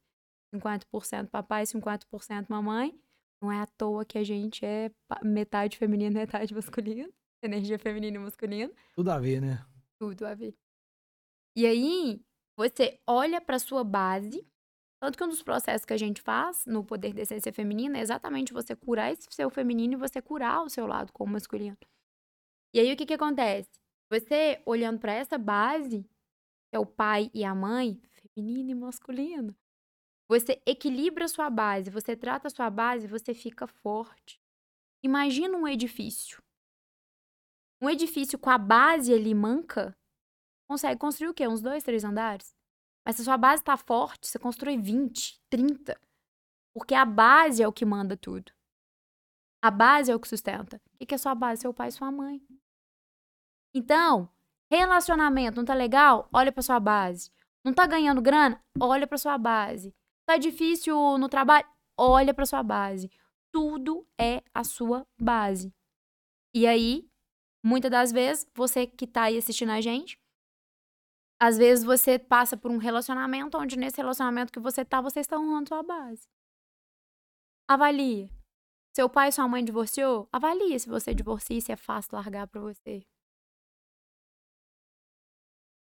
50% 0.55 1.27
papai, 1.27 1.65
50% 1.65 2.45
mamãe. 2.47 2.97
Não 3.41 3.51
é 3.51 3.59
à 3.59 3.67
toa 3.67 4.05
que 4.05 4.17
a 4.17 4.23
gente 4.23 4.65
é 4.65 4.89
metade 5.21 5.77
feminino, 5.77 6.15
metade 6.15 6.55
masculino. 6.55 7.13
Energia 7.43 7.77
feminina 7.77 8.15
e 8.15 8.19
masculina. 8.21 8.71
Tudo 8.95 9.09
a 9.11 9.19
ver, 9.19 9.41
né? 9.41 9.65
Tudo 9.99 10.25
a 10.25 10.33
ver. 10.33 10.55
E 11.57 11.65
aí, 11.65 12.21
você 12.55 13.01
olha 13.05 13.41
para 13.41 13.59
sua 13.59 13.83
base. 13.83 14.47
Tanto 15.01 15.17
que 15.17 15.23
um 15.25 15.29
dos 15.29 15.43
processos 15.43 15.83
que 15.83 15.91
a 15.91 15.97
gente 15.97 16.21
faz 16.21 16.65
no 16.65 16.85
poder 16.85 17.13
da 17.13 17.23
essência 17.23 17.51
feminina 17.51 17.97
é 17.97 18.01
exatamente 18.01 18.53
você 18.53 18.73
curar 18.77 19.11
esse 19.11 19.27
seu 19.29 19.49
feminino 19.49 19.95
e 19.95 19.97
você 19.97 20.21
curar 20.21 20.63
o 20.63 20.69
seu 20.69 20.87
lado 20.87 21.11
como 21.11 21.33
masculino. 21.33 21.77
E 22.73 22.79
aí, 22.79 22.93
o 22.93 22.95
que 22.95 23.05
que 23.05 23.13
acontece? 23.13 23.69
Você, 24.09 24.61
olhando 24.65 24.99
para 24.99 25.11
essa 25.11 25.37
base, 25.37 26.07
é 26.73 26.79
o 26.79 26.85
pai 26.85 27.29
e 27.33 27.45
a 27.45 27.53
mãe, 27.53 28.01
feminino 28.09 28.71
e 28.71 28.75
masculino, 28.75 29.55
você 30.27 30.61
equilibra 30.65 31.27
sua 31.27 31.49
base, 31.49 31.91
você 31.91 32.15
trata 32.15 32.49
sua 32.49 32.69
base, 32.69 33.05
você 33.07 33.33
fica 33.33 33.67
forte. 33.67 34.41
Imagina 35.03 35.55
um 35.55 35.67
edifício. 35.67 36.41
Um 37.79 37.89
edifício 37.89 38.39
com 38.39 38.49
a 38.49 38.57
base 38.57 39.13
ali 39.13 39.35
manca, 39.35 39.95
consegue 40.67 40.99
construir 40.99 41.29
o 41.29 41.33
quê? 41.33 41.47
Uns 41.47 41.61
dois, 41.61 41.83
três 41.83 42.03
andares? 42.03 42.55
Mas 43.05 43.17
se 43.17 43.21
a 43.21 43.25
sua 43.25 43.37
base 43.37 43.61
está 43.61 43.77
forte, 43.77 44.27
você 44.27 44.39
constrói 44.39 44.77
20, 44.77 45.39
30. 45.49 45.99
Porque 46.73 46.95
a 46.95 47.05
base 47.05 47.61
é 47.61 47.67
o 47.67 47.73
que 47.73 47.85
manda 47.85 48.17
tudo. 48.17 48.51
A 49.61 49.69
base 49.69 50.11
é 50.11 50.15
o 50.15 50.19
que 50.19 50.27
sustenta. 50.27 50.81
O 50.99 51.05
que 51.05 51.13
é 51.13 51.17
sua 51.17 51.35
base? 51.35 51.61
Seu 51.61 51.73
pai 51.73 51.89
e 51.89 51.91
sua 51.91 52.11
mãe. 52.11 52.41
Então, 53.73 54.29
relacionamento 54.75 55.57
não 55.57 55.65
tá 55.65 55.73
legal? 55.73 56.27
Olha 56.33 56.51
para 56.51 56.63
sua 56.63 56.79
base. 56.79 57.31
Não 57.63 57.73
tá 57.73 57.85
ganhando 57.85 58.21
grana? 58.21 58.59
Olha 58.79 59.07
para 59.07 59.17
sua 59.17 59.37
base. 59.37 59.93
Tá 60.27 60.37
difícil 60.37 61.17
no 61.17 61.29
trabalho? 61.29 61.67
Olha 61.97 62.33
para 62.33 62.45
sua 62.45 62.63
base. 62.63 63.09
Tudo 63.51 64.07
é 64.19 64.41
a 64.53 64.63
sua 64.63 65.05
base. 65.19 65.71
E 66.55 66.65
aí, 66.65 67.07
muitas 67.63 67.91
das 67.91 68.11
vezes, 68.11 68.49
você 68.55 68.87
que 68.87 69.05
tá 69.05 69.23
aí 69.23 69.37
assistindo 69.37 69.71
a 69.71 69.79
gente, 69.79 70.17
às 71.39 71.57
vezes 71.57 71.83
você 71.83 72.17
passa 72.17 72.57
por 72.57 72.71
um 72.71 72.77
relacionamento 72.77 73.57
onde 73.57 73.77
nesse 73.77 73.97
relacionamento 73.97 74.51
que 74.51 74.59
você 74.59 74.83
tá, 74.83 75.01
você 75.01 75.19
está 75.19 75.37
honrando 75.37 75.69
sua 75.69 75.83
base. 75.83 76.27
Avalie. 77.67 78.29
Seu 78.95 79.09
pai 79.09 79.29
e 79.29 79.31
sua 79.31 79.47
mãe 79.47 79.63
divorciou? 79.63 80.27
Avalie 80.31 80.79
se 80.79 80.87
você 80.87 81.13
divorcia 81.13 81.57
e 81.57 81.61
se 81.61 81.71
é 81.71 81.75
fácil 81.75 82.15
largar 82.15 82.47
para 82.47 82.61
você. 82.61 83.05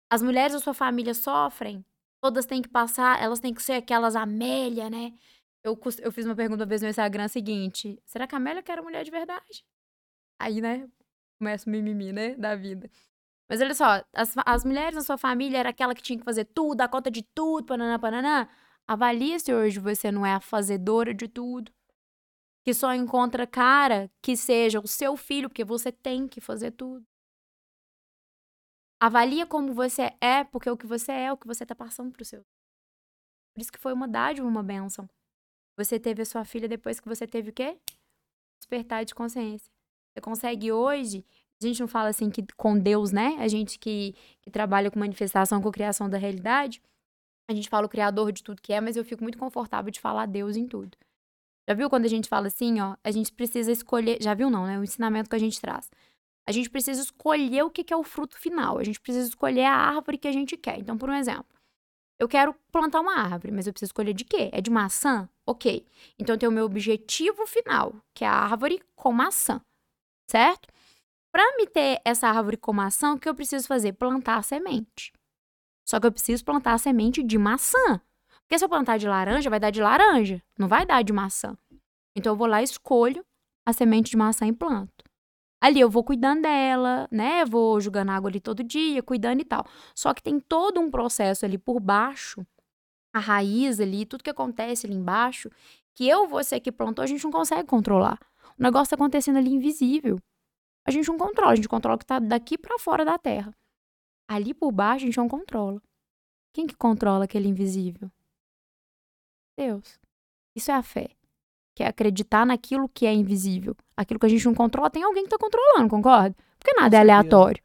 As 0.10 0.22
mulheres 0.22 0.54
da 0.54 0.60
sua 0.60 0.74
família 0.74 1.14
sofrem 1.14 1.86
todas 2.22 2.46
têm 2.46 2.62
que 2.62 2.70
passar, 2.70 3.22
elas 3.22 3.40
têm 3.40 3.54
que 3.54 3.64
ser 3.64 3.74
aquelas 3.74 4.16
Amélia, 4.16 4.90
né? 4.90 5.14
Eu, 5.64 5.80
eu 6.02 6.12
fiz 6.12 6.26
uma 6.26 6.36
pergunta 6.36 6.64
uma 6.64 6.70
vez 6.70 6.82
no 6.82 6.88
Instagram 6.88 7.28
seguinte: 7.28 8.02
será 8.06 8.28
que 8.28 8.36
a 8.36 8.38
Amélia 8.38 8.64
quer 8.64 8.82
mulher 8.82 9.04
de 9.04 9.12
verdade? 9.12 9.66
Aí, 10.40 10.62
né? 10.62 10.88
Começa 11.38 11.70
o 11.70 11.72
mimimi, 11.72 12.12
né? 12.12 12.36
Da 12.36 12.56
vida. 12.56 12.90
Mas 13.50 13.62
olha 13.62 13.74
só, 13.74 14.04
as, 14.14 14.36
as 14.46 14.64
mulheres 14.64 14.96
na 14.96 15.02
sua 15.02 15.18
família 15.18 15.58
era 15.58 15.70
aquela 15.70 15.96
que 15.96 16.04
tinha 16.04 16.20
que 16.20 16.26
fazer 16.26 16.46
tudo, 16.46 16.76
dar 16.76 16.88
conta 16.88 17.10
de 17.10 17.24
tudo, 17.24 17.66
pananã, 17.66 18.00
pananã. 18.00 18.48
Avalie 18.88 19.40
se 19.40 19.54
hoje 19.54 19.80
você 19.80 20.12
não 20.12 20.26
é 20.26 20.34
a 20.34 20.40
fazedora 20.40 21.14
de 21.14 21.28
tudo. 21.28 21.72
Que 22.64 22.74
só 22.74 22.94
encontra 22.94 23.48
cara 23.48 24.12
que 24.22 24.36
seja 24.36 24.80
o 24.80 24.88
seu 24.88 25.18
filho, 25.18 25.50
porque 25.50 25.64
você 25.64 25.92
tem 25.92 26.28
que 26.28 26.40
fazer 26.40 26.72
tudo. 26.72 27.06
Avalia 29.02 29.46
como 29.46 29.74
você 29.74 30.14
é, 30.20 30.44
porque 30.44 30.70
o 30.70 30.76
que 30.76 30.86
você 30.86 31.12
é, 31.12 31.24
é 31.26 31.32
o 31.32 31.38
que 31.38 31.48
você 31.48 31.66
tá 31.66 31.74
passando 31.74 32.12
pro 32.12 32.26
seu. 32.26 32.44
Por 33.54 33.62
isso 33.62 33.72
que 33.72 33.80
foi 33.80 33.94
uma 33.94 34.08
dádiva, 34.08 34.48
uma 34.48 34.62
bênção. 34.62 35.10
Você 35.78 35.98
teve 35.98 36.22
a 36.22 36.26
sua 36.26 36.44
filha 36.44 36.68
depois 36.68 37.00
que 37.00 37.08
você 37.08 37.26
teve 37.26 37.50
o 37.52 37.54
quê? 37.54 37.78
Despertar 38.60 39.06
de 39.06 39.16
consciência. 39.16 39.72
Você 40.12 40.22
consegue 40.22 40.72
hoje, 40.72 41.26
a 41.62 41.66
gente 41.66 41.80
não 41.80 41.88
fala 41.88 42.10
assim 42.10 42.30
que 42.30 42.46
com 42.58 42.78
Deus, 42.78 43.12
né? 43.14 43.38
A 43.40 43.48
gente 43.48 43.80
que, 43.80 44.14
que 44.42 44.52
trabalha 44.52 44.92
com 44.92 45.00
manifestação, 45.00 45.62
com 45.62 45.72
criação 45.72 46.10
da 46.10 46.18
realidade, 46.18 46.82
a 47.50 47.54
gente 47.54 47.70
fala 47.70 47.86
o 47.86 47.90
criador 47.90 48.34
de 48.34 48.44
tudo 48.44 48.62
que 48.62 48.74
é, 48.74 48.82
mas 48.82 48.98
eu 48.98 49.06
fico 49.06 49.24
muito 49.24 49.38
confortável 49.38 49.90
de 49.92 50.00
falar 50.00 50.26
Deus 50.26 50.58
em 50.58 50.68
tudo. 50.68 50.98
Já 51.68 51.74
viu 51.74 51.90
quando 51.90 52.04
a 52.04 52.10
gente 52.10 52.28
fala 52.28 52.48
assim, 52.48 52.82
ó? 52.82 52.98
A 53.02 53.12
gente 53.12 53.32
precisa 53.32 53.72
escolher. 53.72 54.22
Já 54.22 54.34
viu, 54.34 54.50
não, 54.50 54.66
né? 54.66 54.78
O 54.78 54.84
ensinamento 54.84 55.30
que 55.30 55.36
a 55.36 55.40
gente 55.40 55.62
traz 55.62 55.90
a 56.50 56.52
gente 56.52 56.68
precisa 56.68 57.00
escolher 57.00 57.62
o 57.62 57.70
que 57.70 57.94
é 57.94 57.96
o 57.96 58.04
fruto 58.04 58.36
final. 58.36 58.80
A 58.80 58.84
gente 58.84 59.00
precisa 59.00 59.30
escolher 59.30 59.66
a 59.66 59.72
árvore 59.72 60.18
que 60.18 60.28
a 60.28 60.32
gente 60.32 60.58
quer. 60.58 60.80
Então, 60.80 60.98
por 60.98 61.08
um 61.08 61.14
exemplo, 61.14 61.46
eu 62.18 62.28
quero 62.28 62.56
plantar 62.72 63.02
uma 63.02 63.20
árvore, 63.20 63.54
mas 63.54 63.68
eu 63.68 63.72
preciso 63.72 63.90
escolher 63.90 64.16
de 64.16 64.26
quê? 64.26 64.50
É 64.52 64.60
de 64.60 64.72
maçã? 64.72 65.30
Ok. 65.46 65.86
Então, 66.18 66.36
tenho 66.40 66.52
o 66.52 66.56
meu 66.56 66.66
objetivo 66.66 67.46
final, 67.46 67.94
que 68.16 68.26
é 68.26 68.28
a 68.28 68.34
árvore 68.34 68.82
com 68.96 69.12
maçã, 69.12 69.62
certo? 70.28 70.68
Para 71.32 71.56
me 71.56 71.68
ter 71.68 72.02
essa 72.04 72.28
árvore 72.28 72.58
com 72.58 72.74
maçã, 72.74 73.14
o 73.14 73.20
que 73.20 73.30
eu 73.30 73.36
preciso 73.36 73.68
fazer? 73.68 73.94
Plantar 73.94 74.40
a 74.40 74.42
semente. 74.42 75.14
Só 75.88 76.00
que 76.00 76.08
eu 76.08 76.12
preciso 76.12 76.44
plantar 76.44 76.74
a 76.74 76.80
semente 76.80 77.22
de 77.22 77.38
maçã. 77.38 78.02
Porque 78.42 78.58
se 78.58 78.66
eu 78.66 78.70
plantar 78.70 78.98
de 78.98 79.08
laranja, 79.08 79.52
vai 79.52 79.60
dar 79.60 79.70
de 79.70 79.84
laranja, 79.84 80.42
não 80.58 80.68
vai 80.68 80.84
dar 80.84 81.04
de 81.04 81.14
maçã. 81.14 81.56
Então, 82.16 82.34
eu 82.34 82.36
vou 82.36 82.48
lá, 82.48 82.64
escolho 82.64 83.24
a 83.68 83.72
semente 83.72 84.10
de 84.10 84.18
maçã 84.18 84.48
e 84.48 84.52
planto. 84.52 85.09
Ali 85.62 85.80
eu 85.82 85.90
vou 85.90 86.04
cuidando 86.04 86.44
dela, 86.44 87.08
né? 87.12 87.44
Vou 87.44 87.82
jogando 87.82 88.10
água 88.12 88.30
ali 88.30 88.40
todo 88.40 88.64
dia, 88.64 89.04
cuidando 89.04 89.42
e 89.42 89.46
tal. 89.46 89.66
Só 89.94 90.14
que 90.14 90.24
tem 90.24 90.40
todo 90.40 90.80
um 90.80 90.90
processo 90.90 91.46
ali 91.46 91.58
por 91.58 91.80
baixo, 91.82 92.46
a 93.14 93.20
raiz 93.20 93.80
ali, 93.80 94.06
tudo 94.06 94.24
que 94.24 94.30
acontece 94.30 94.88
ali 94.88 94.96
embaixo, 94.96 95.50
que 95.96 96.08
eu, 96.08 96.28
você 96.28 96.60
que 96.60 96.72
plantou, 96.72 97.04
a 97.04 97.08
gente 97.08 97.24
não 97.24 97.32
consegue 97.32 97.68
controlar. 97.68 98.18
O 98.58 98.64
negócio 98.64 98.90
tá 98.90 98.96
acontecendo 98.96 99.38
ali 99.38 99.52
invisível. 99.52 100.18
A 100.88 100.92
gente 100.92 101.08
não 101.10 101.18
controla, 101.18 101.52
a 101.52 101.56
gente 101.56 101.68
controla 101.68 101.96
o 101.98 102.00
que 102.00 102.06
tá 102.06 102.20
daqui 102.20 102.58
para 102.58 102.80
fora 102.80 103.04
da 103.04 103.18
Terra. 103.18 103.54
Ali 104.30 104.54
por 104.54 104.72
baixo 104.72 105.04
a 105.04 105.08
gente 105.08 105.18
não 105.18 105.28
controla. 105.28 105.82
Quem 106.54 106.68
que 106.68 106.76
controla 106.76 107.26
aquele 107.26 107.50
invisível? 107.50 108.10
Deus. 109.58 110.00
Isso 110.56 110.72
é 110.72 110.74
a 110.74 110.82
fé 110.84 111.19
que 111.80 111.84
é 111.84 111.88
acreditar 111.88 112.46
naquilo 112.46 112.90
que 112.90 113.06
é 113.06 113.14
invisível. 113.14 113.74
Aquilo 113.96 114.20
que 114.20 114.26
a 114.26 114.30
gente 114.30 114.46
não 114.46 114.54
controla, 114.54 114.90
tem 114.90 115.02
alguém 115.02 115.24
que 115.24 115.34
está 115.34 115.38
controlando, 115.38 115.88
concorda? 115.88 116.36
Porque 116.60 116.78
nada 116.78 116.98
é 116.98 117.00
aleatório. 117.00 117.64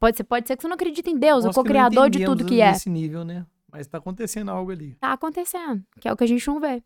Pode 0.00 0.16
ser, 0.16 0.24
pode 0.24 0.48
ser 0.48 0.56
que 0.56 0.62
você 0.62 0.68
não 0.68 0.74
acredite 0.74 1.10
em 1.10 1.18
Deus, 1.18 1.44
Nós 1.44 1.54
o 1.54 1.60
co-criador 1.60 2.08
de 2.08 2.24
tudo 2.24 2.46
que 2.46 2.62
é. 2.62 2.70
Nesse 2.70 2.88
nível, 2.88 3.26
né? 3.26 3.44
Mas 3.70 3.82
está 3.82 3.98
acontecendo 3.98 4.50
algo 4.50 4.70
ali. 4.70 4.92
Está 4.92 5.12
acontecendo, 5.12 5.84
que 6.00 6.08
é 6.08 6.12
o 6.12 6.16
que 6.16 6.24
a 6.24 6.26
gente 6.26 6.46
não 6.48 6.58
vê. 6.60 6.82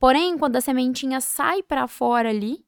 Porém, 0.00 0.38
quando 0.38 0.56
a 0.56 0.60
sementinha 0.62 1.20
sai 1.20 1.62
para 1.62 1.86
fora 1.86 2.30
ali, 2.30 2.64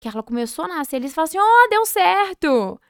que 0.00 0.08
ela 0.08 0.22
começou 0.22 0.64
a 0.64 0.68
nascer, 0.68 0.96
eles 0.96 1.14
falam 1.14 1.26
assim: 1.26 1.38
"Ó, 1.38 1.42
oh, 1.42 1.68
deu 1.68 1.84
certo! 1.84 2.80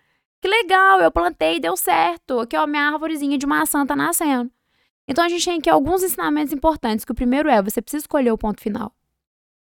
Que 0.41 0.47
legal, 0.47 1.01
eu 1.01 1.11
plantei, 1.11 1.59
deu 1.59 1.77
certo. 1.77 2.39
Aqui, 2.39 2.57
ó, 2.57 2.65
minha 2.65 2.93
árvorezinha 2.93 3.37
de 3.37 3.47
maçã 3.47 3.85
tá 3.85 3.97
nascendo." 3.97 4.53
Então 5.09 5.25
a 5.25 5.29
gente 5.29 5.45
tem 5.45 5.59
aqui 5.59 5.69
alguns 5.69 6.05
ensinamentos 6.05 6.53
importantes, 6.53 7.05
que 7.05 7.11
o 7.11 7.15
primeiro 7.15 7.49
é, 7.49 7.61
você 7.61 7.83
precisa 7.83 8.03
escolher 8.03 8.31
o 8.31 8.39
ponto 8.39 8.61
final. 8.61 8.95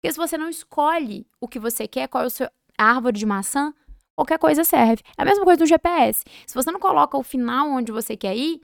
Porque 0.07 0.13
se 0.13 0.19
você 0.19 0.39
não 0.39 0.49
escolhe 0.49 1.27
o 1.41 1.49
que 1.49 1.59
você 1.59 1.89
quer, 1.89 2.07
qual 2.07 2.23
é 2.23 2.29
a 2.29 2.31
sua 2.31 2.53
árvore 2.79 3.19
de 3.19 3.27
maçã, 3.27 3.75
qualquer 4.15 4.39
coisa 4.39 4.63
serve. 4.63 5.03
É 5.19 5.23
a 5.23 5.25
mesma 5.25 5.45
coisa 5.45 5.59
do 5.59 5.67
GPS. 5.67 6.23
Se 6.47 6.55
você 6.55 6.71
não 6.71 6.79
coloca 6.79 7.19
o 7.19 7.25
final 7.25 7.69
onde 7.71 7.91
você 7.91 8.17
quer 8.17 8.37
ir, 8.37 8.61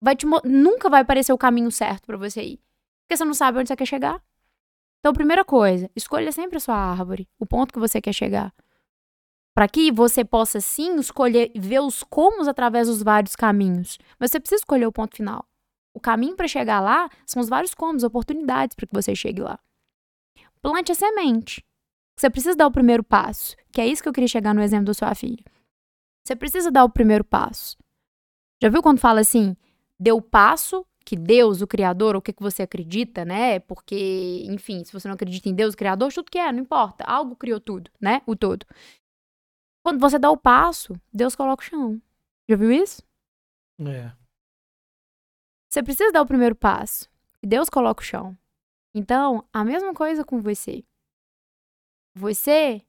vai 0.00 0.16
te, 0.16 0.24
nunca 0.44 0.88
vai 0.88 1.02
aparecer 1.02 1.30
o 1.30 1.36
caminho 1.36 1.70
certo 1.70 2.06
para 2.06 2.16
você 2.16 2.42
ir. 2.42 2.60
Porque 3.02 3.18
você 3.18 3.24
não 3.26 3.34
sabe 3.34 3.58
onde 3.58 3.68
você 3.68 3.76
quer 3.76 3.84
chegar. 3.84 4.22
Então, 5.00 5.12
primeira 5.12 5.44
coisa, 5.44 5.90
escolha 5.94 6.32
sempre 6.32 6.56
a 6.56 6.60
sua 6.60 6.74
árvore, 6.74 7.28
o 7.38 7.44
ponto 7.44 7.70
que 7.70 7.78
você 7.78 8.00
quer 8.00 8.14
chegar. 8.14 8.50
Para 9.54 9.68
que 9.68 9.92
você 9.92 10.24
possa 10.24 10.58
sim 10.58 10.96
escolher, 10.96 11.52
ver 11.54 11.80
os 11.80 12.02
comos 12.02 12.48
através 12.48 12.88
dos 12.88 13.02
vários 13.02 13.36
caminhos. 13.36 13.98
Mas 14.18 14.30
você 14.30 14.40
precisa 14.40 14.60
escolher 14.60 14.86
o 14.86 14.92
ponto 14.92 15.18
final. 15.18 15.44
O 15.92 16.00
caminho 16.00 16.34
para 16.34 16.48
chegar 16.48 16.80
lá 16.80 17.10
são 17.26 17.42
os 17.42 17.48
vários 17.50 17.74
comos, 17.74 18.02
oportunidades 18.02 18.74
para 18.74 18.86
que 18.86 18.94
você 18.94 19.14
chegue 19.14 19.42
lá. 19.42 19.60
Plante 20.66 20.90
a 20.90 20.96
semente. 20.96 21.64
Você 22.18 22.28
precisa 22.28 22.56
dar 22.56 22.66
o 22.66 22.72
primeiro 22.72 23.04
passo, 23.04 23.54
que 23.70 23.80
é 23.80 23.86
isso 23.86 24.02
que 24.02 24.08
eu 24.08 24.12
queria 24.12 24.26
chegar 24.26 24.52
no 24.52 24.60
exemplo 24.60 24.86
da 24.86 24.94
sua 24.94 25.14
filha. 25.14 25.44
Você 26.26 26.34
precisa 26.34 26.72
dar 26.72 26.82
o 26.82 26.90
primeiro 26.90 27.22
passo. 27.22 27.76
Já 28.60 28.68
viu 28.68 28.82
quando 28.82 28.98
fala 28.98 29.20
assim, 29.20 29.56
deu 29.96 30.16
o 30.16 30.22
passo 30.22 30.84
que 31.04 31.14
Deus, 31.14 31.60
o 31.62 31.68
Criador, 31.68 32.16
o 32.16 32.20
que, 32.20 32.32
que 32.32 32.42
você 32.42 32.64
acredita, 32.64 33.24
né? 33.24 33.60
Porque, 33.60 34.42
enfim, 34.46 34.82
se 34.82 34.92
você 34.92 35.06
não 35.06 35.14
acredita 35.14 35.48
em 35.48 35.54
Deus, 35.54 35.74
o 35.74 35.76
Criador, 35.76 36.12
tudo 36.12 36.32
que 36.32 36.38
é, 36.38 36.50
não 36.50 36.58
importa. 36.58 37.04
Algo 37.04 37.36
criou 37.36 37.60
tudo, 37.60 37.88
né? 38.00 38.20
O 38.26 38.34
todo. 38.34 38.66
Quando 39.84 40.00
você 40.00 40.18
dá 40.18 40.32
o 40.32 40.36
passo, 40.36 41.00
Deus 41.12 41.36
coloca 41.36 41.62
o 41.62 41.64
chão. 41.64 42.02
Já 42.48 42.56
viu 42.56 42.72
isso? 42.72 43.04
É. 43.82 44.10
Você 45.70 45.80
precisa 45.80 46.10
dar 46.10 46.22
o 46.22 46.26
primeiro 46.26 46.56
passo. 46.56 47.08
E 47.40 47.46
Deus 47.46 47.70
coloca 47.70 48.02
o 48.02 48.04
chão. 48.04 48.36
Então, 48.98 49.44
a 49.52 49.62
mesma 49.62 49.92
coisa 49.92 50.24
com 50.24 50.40
você. 50.40 50.82
Você 52.14 52.80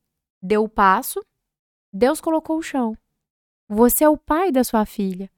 deu 0.41 0.63
o 0.63 0.69
passo, 0.69 1.21
Deus 1.91 2.21
colocou 2.21 2.57
o 2.57 2.61
chão. 2.61 2.97
Você 3.67 4.05
é 4.05 4.09
o 4.09 4.15
pai 4.15 4.49
da 4.49 4.63
sua 4.63 4.85
filha. 4.85 5.29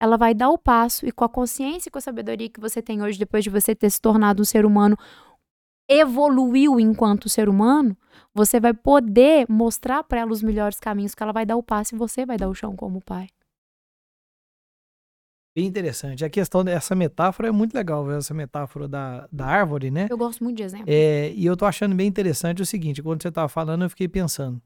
Ela 0.00 0.16
vai 0.16 0.32
dar 0.32 0.50
o 0.50 0.58
passo 0.58 1.04
e 1.04 1.10
com 1.10 1.24
a 1.24 1.28
consciência 1.28 1.88
e 1.88 1.90
com 1.90 1.98
a 1.98 2.00
sabedoria 2.00 2.48
que 2.48 2.60
você 2.60 2.80
tem 2.80 3.02
hoje, 3.02 3.18
depois 3.18 3.42
de 3.42 3.50
você 3.50 3.74
ter 3.74 3.90
se 3.90 4.00
tornado 4.00 4.40
um 4.40 4.44
ser 4.44 4.64
humano, 4.64 4.96
evoluiu 5.88 6.78
enquanto 6.78 7.28
ser 7.28 7.48
humano, 7.48 7.98
você 8.32 8.60
vai 8.60 8.72
poder 8.72 9.46
mostrar 9.48 10.04
para 10.04 10.20
ela 10.20 10.30
os 10.30 10.44
melhores 10.44 10.78
caminhos 10.78 11.12
que 11.12 11.24
ela 11.24 11.32
vai 11.32 11.44
dar 11.44 11.56
o 11.56 11.62
passo 11.62 11.96
e 11.96 11.98
você 11.98 12.24
vai 12.24 12.36
dar 12.36 12.48
o 12.48 12.54
chão 12.54 12.76
como 12.76 13.00
pai. 13.00 13.33
Bem 15.56 15.66
interessante. 15.66 16.24
A 16.24 16.30
questão 16.30 16.64
dessa 16.64 16.96
metáfora 16.96 17.48
é 17.48 17.52
muito 17.52 17.74
legal, 17.74 18.10
essa 18.10 18.34
metáfora 18.34 18.88
da, 18.88 19.28
da 19.30 19.46
árvore, 19.46 19.88
né? 19.88 20.08
Eu 20.10 20.18
gosto 20.18 20.42
muito 20.42 20.56
de 20.56 20.64
exemplo. 20.64 20.86
É, 20.88 21.32
e 21.32 21.46
eu 21.46 21.56
tô 21.56 21.64
achando 21.64 21.94
bem 21.94 22.08
interessante 22.08 22.60
o 22.60 22.66
seguinte: 22.66 23.00
quando 23.00 23.22
você 23.22 23.30
tava 23.30 23.48
falando, 23.48 23.84
eu 23.84 23.90
fiquei 23.90 24.08
pensando. 24.08 24.60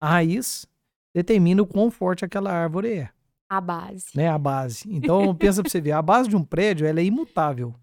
A 0.00 0.08
raiz 0.10 0.66
determina 1.12 1.60
o 1.60 1.66
quão 1.66 1.90
forte 1.90 2.24
aquela 2.24 2.52
árvore 2.52 2.92
é. 2.92 3.10
A 3.48 3.60
base. 3.60 4.06
Né? 4.14 4.28
A 4.28 4.38
base. 4.38 4.84
Então, 4.88 5.34
pensa 5.34 5.62
pra 5.62 5.70
você 5.70 5.80
ver: 5.80 5.92
a 5.92 6.02
base 6.02 6.28
de 6.28 6.36
um 6.36 6.44
prédio 6.44 6.86
ela 6.86 7.00
é 7.00 7.04
imutável. 7.04 7.74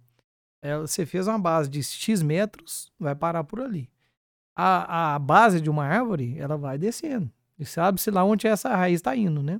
Ela, 0.61 0.87
você 0.87 1.05
fez 1.05 1.27
uma 1.27 1.37
base 1.37 1.69
de 1.69 1.83
X 1.83 2.23
metros, 2.23 2.91
vai 2.97 3.13
parar 3.13 3.43
por 3.43 3.59
ali. 3.59 3.89
A, 4.55 5.15
a 5.15 5.19
base 5.19 5.59
de 5.59 5.69
uma 5.69 5.85
árvore, 5.85 6.37
ela 6.39 6.57
vai 6.57 6.77
descendo. 6.77 7.29
E 7.59 7.65
sabe-se 7.65 8.09
lá 8.09 8.23
onde 8.23 8.47
essa 8.47 8.73
raiz 8.73 8.95
está 8.99 9.15
indo, 9.15 9.43
né? 9.43 9.59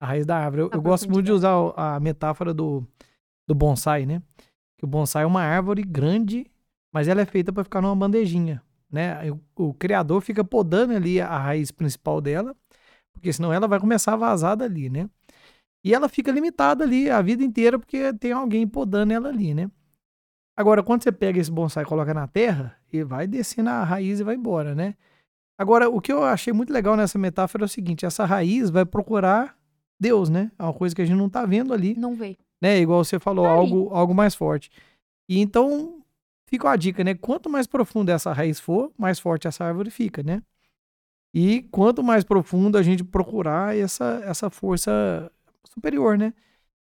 A 0.00 0.06
raiz 0.06 0.24
da 0.24 0.36
árvore. 0.36 0.62
Eu, 0.62 0.70
eu 0.72 0.82
gosto 0.82 1.10
muito 1.10 1.26
de 1.26 1.32
usar 1.32 1.52
a 1.76 1.98
metáfora 1.98 2.54
do, 2.54 2.86
do 3.46 3.54
bonsai, 3.54 4.06
né? 4.06 4.22
Que 4.78 4.84
o 4.84 4.88
bonsai 4.88 5.24
é 5.24 5.26
uma 5.26 5.42
árvore 5.42 5.82
grande, 5.82 6.46
mas 6.92 7.08
ela 7.08 7.20
é 7.20 7.26
feita 7.26 7.52
para 7.52 7.64
ficar 7.64 7.80
numa 7.80 7.96
bandejinha, 7.96 8.62
né? 8.90 9.30
O, 9.56 9.68
o, 9.70 9.74
criador 9.74 10.20
fica 10.20 10.44
podando 10.44 10.94
ali 10.94 11.20
a 11.20 11.36
raiz 11.36 11.70
principal 11.70 12.20
dela, 12.20 12.54
porque 13.12 13.32
senão 13.32 13.52
ela 13.52 13.66
vai 13.66 13.80
começar 13.80 14.12
a 14.12 14.16
vazar 14.16 14.56
dali, 14.56 14.88
né? 14.88 15.10
E 15.84 15.94
ela 15.94 16.08
fica 16.08 16.30
limitada 16.30 16.84
ali 16.84 17.10
a 17.10 17.20
vida 17.22 17.42
inteira 17.42 17.78
porque 17.78 18.12
tem 18.14 18.32
alguém 18.32 18.66
podando 18.66 19.12
ela 19.12 19.28
ali, 19.28 19.54
né? 19.54 19.70
Agora, 20.56 20.82
quando 20.82 21.02
você 21.02 21.12
pega 21.12 21.40
esse 21.40 21.50
bonsai 21.50 21.84
e 21.84 21.86
coloca 21.86 22.12
na 22.12 22.26
terra, 22.26 22.76
ele 22.92 23.04
vai 23.04 23.26
descendo 23.26 23.70
a 23.70 23.84
raiz 23.84 24.20
e 24.20 24.24
vai 24.24 24.34
embora, 24.34 24.74
né? 24.74 24.96
Agora, 25.56 25.88
o 25.90 26.00
que 26.00 26.12
eu 26.12 26.22
achei 26.22 26.52
muito 26.52 26.72
legal 26.72 26.96
nessa 26.96 27.18
metáfora 27.18 27.64
é 27.64 27.66
o 27.66 27.68
seguinte: 27.68 28.06
essa 28.06 28.24
raiz 28.24 28.70
vai 28.70 28.84
procurar 28.84 29.57
Deus, 29.98 30.28
né? 30.30 30.50
É 30.58 30.62
uma 30.62 30.72
coisa 30.72 30.94
que 30.94 31.02
a 31.02 31.04
gente 31.04 31.16
não 31.16 31.28
tá 31.28 31.44
vendo 31.44 31.72
ali. 31.74 31.94
Não 31.96 32.14
vê. 32.14 32.36
Né? 32.60 32.80
Igual 32.80 33.04
você 33.04 33.18
falou, 33.18 33.46
algo, 33.46 33.90
algo 33.92 34.14
mais 34.14 34.34
forte. 34.34 34.70
E 35.28 35.40
então, 35.40 36.02
fica 36.46 36.70
a 36.70 36.76
dica, 36.76 37.04
né? 37.04 37.14
Quanto 37.14 37.50
mais 37.50 37.66
profunda 37.66 38.12
essa 38.12 38.32
raiz 38.32 38.58
for, 38.58 38.92
mais 38.96 39.18
forte 39.18 39.46
essa 39.46 39.64
árvore 39.64 39.90
fica, 39.90 40.22
né? 40.22 40.42
E 41.34 41.62
quanto 41.70 42.02
mais 42.02 42.24
profundo 42.24 42.78
a 42.78 42.82
gente 42.82 43.04
procurar 43.04 43.76
essa, 43.76 44.22
essa 44.24 44.48
força 44.48 45.30
superior, 45.64 46.16
né? 46.16 46.32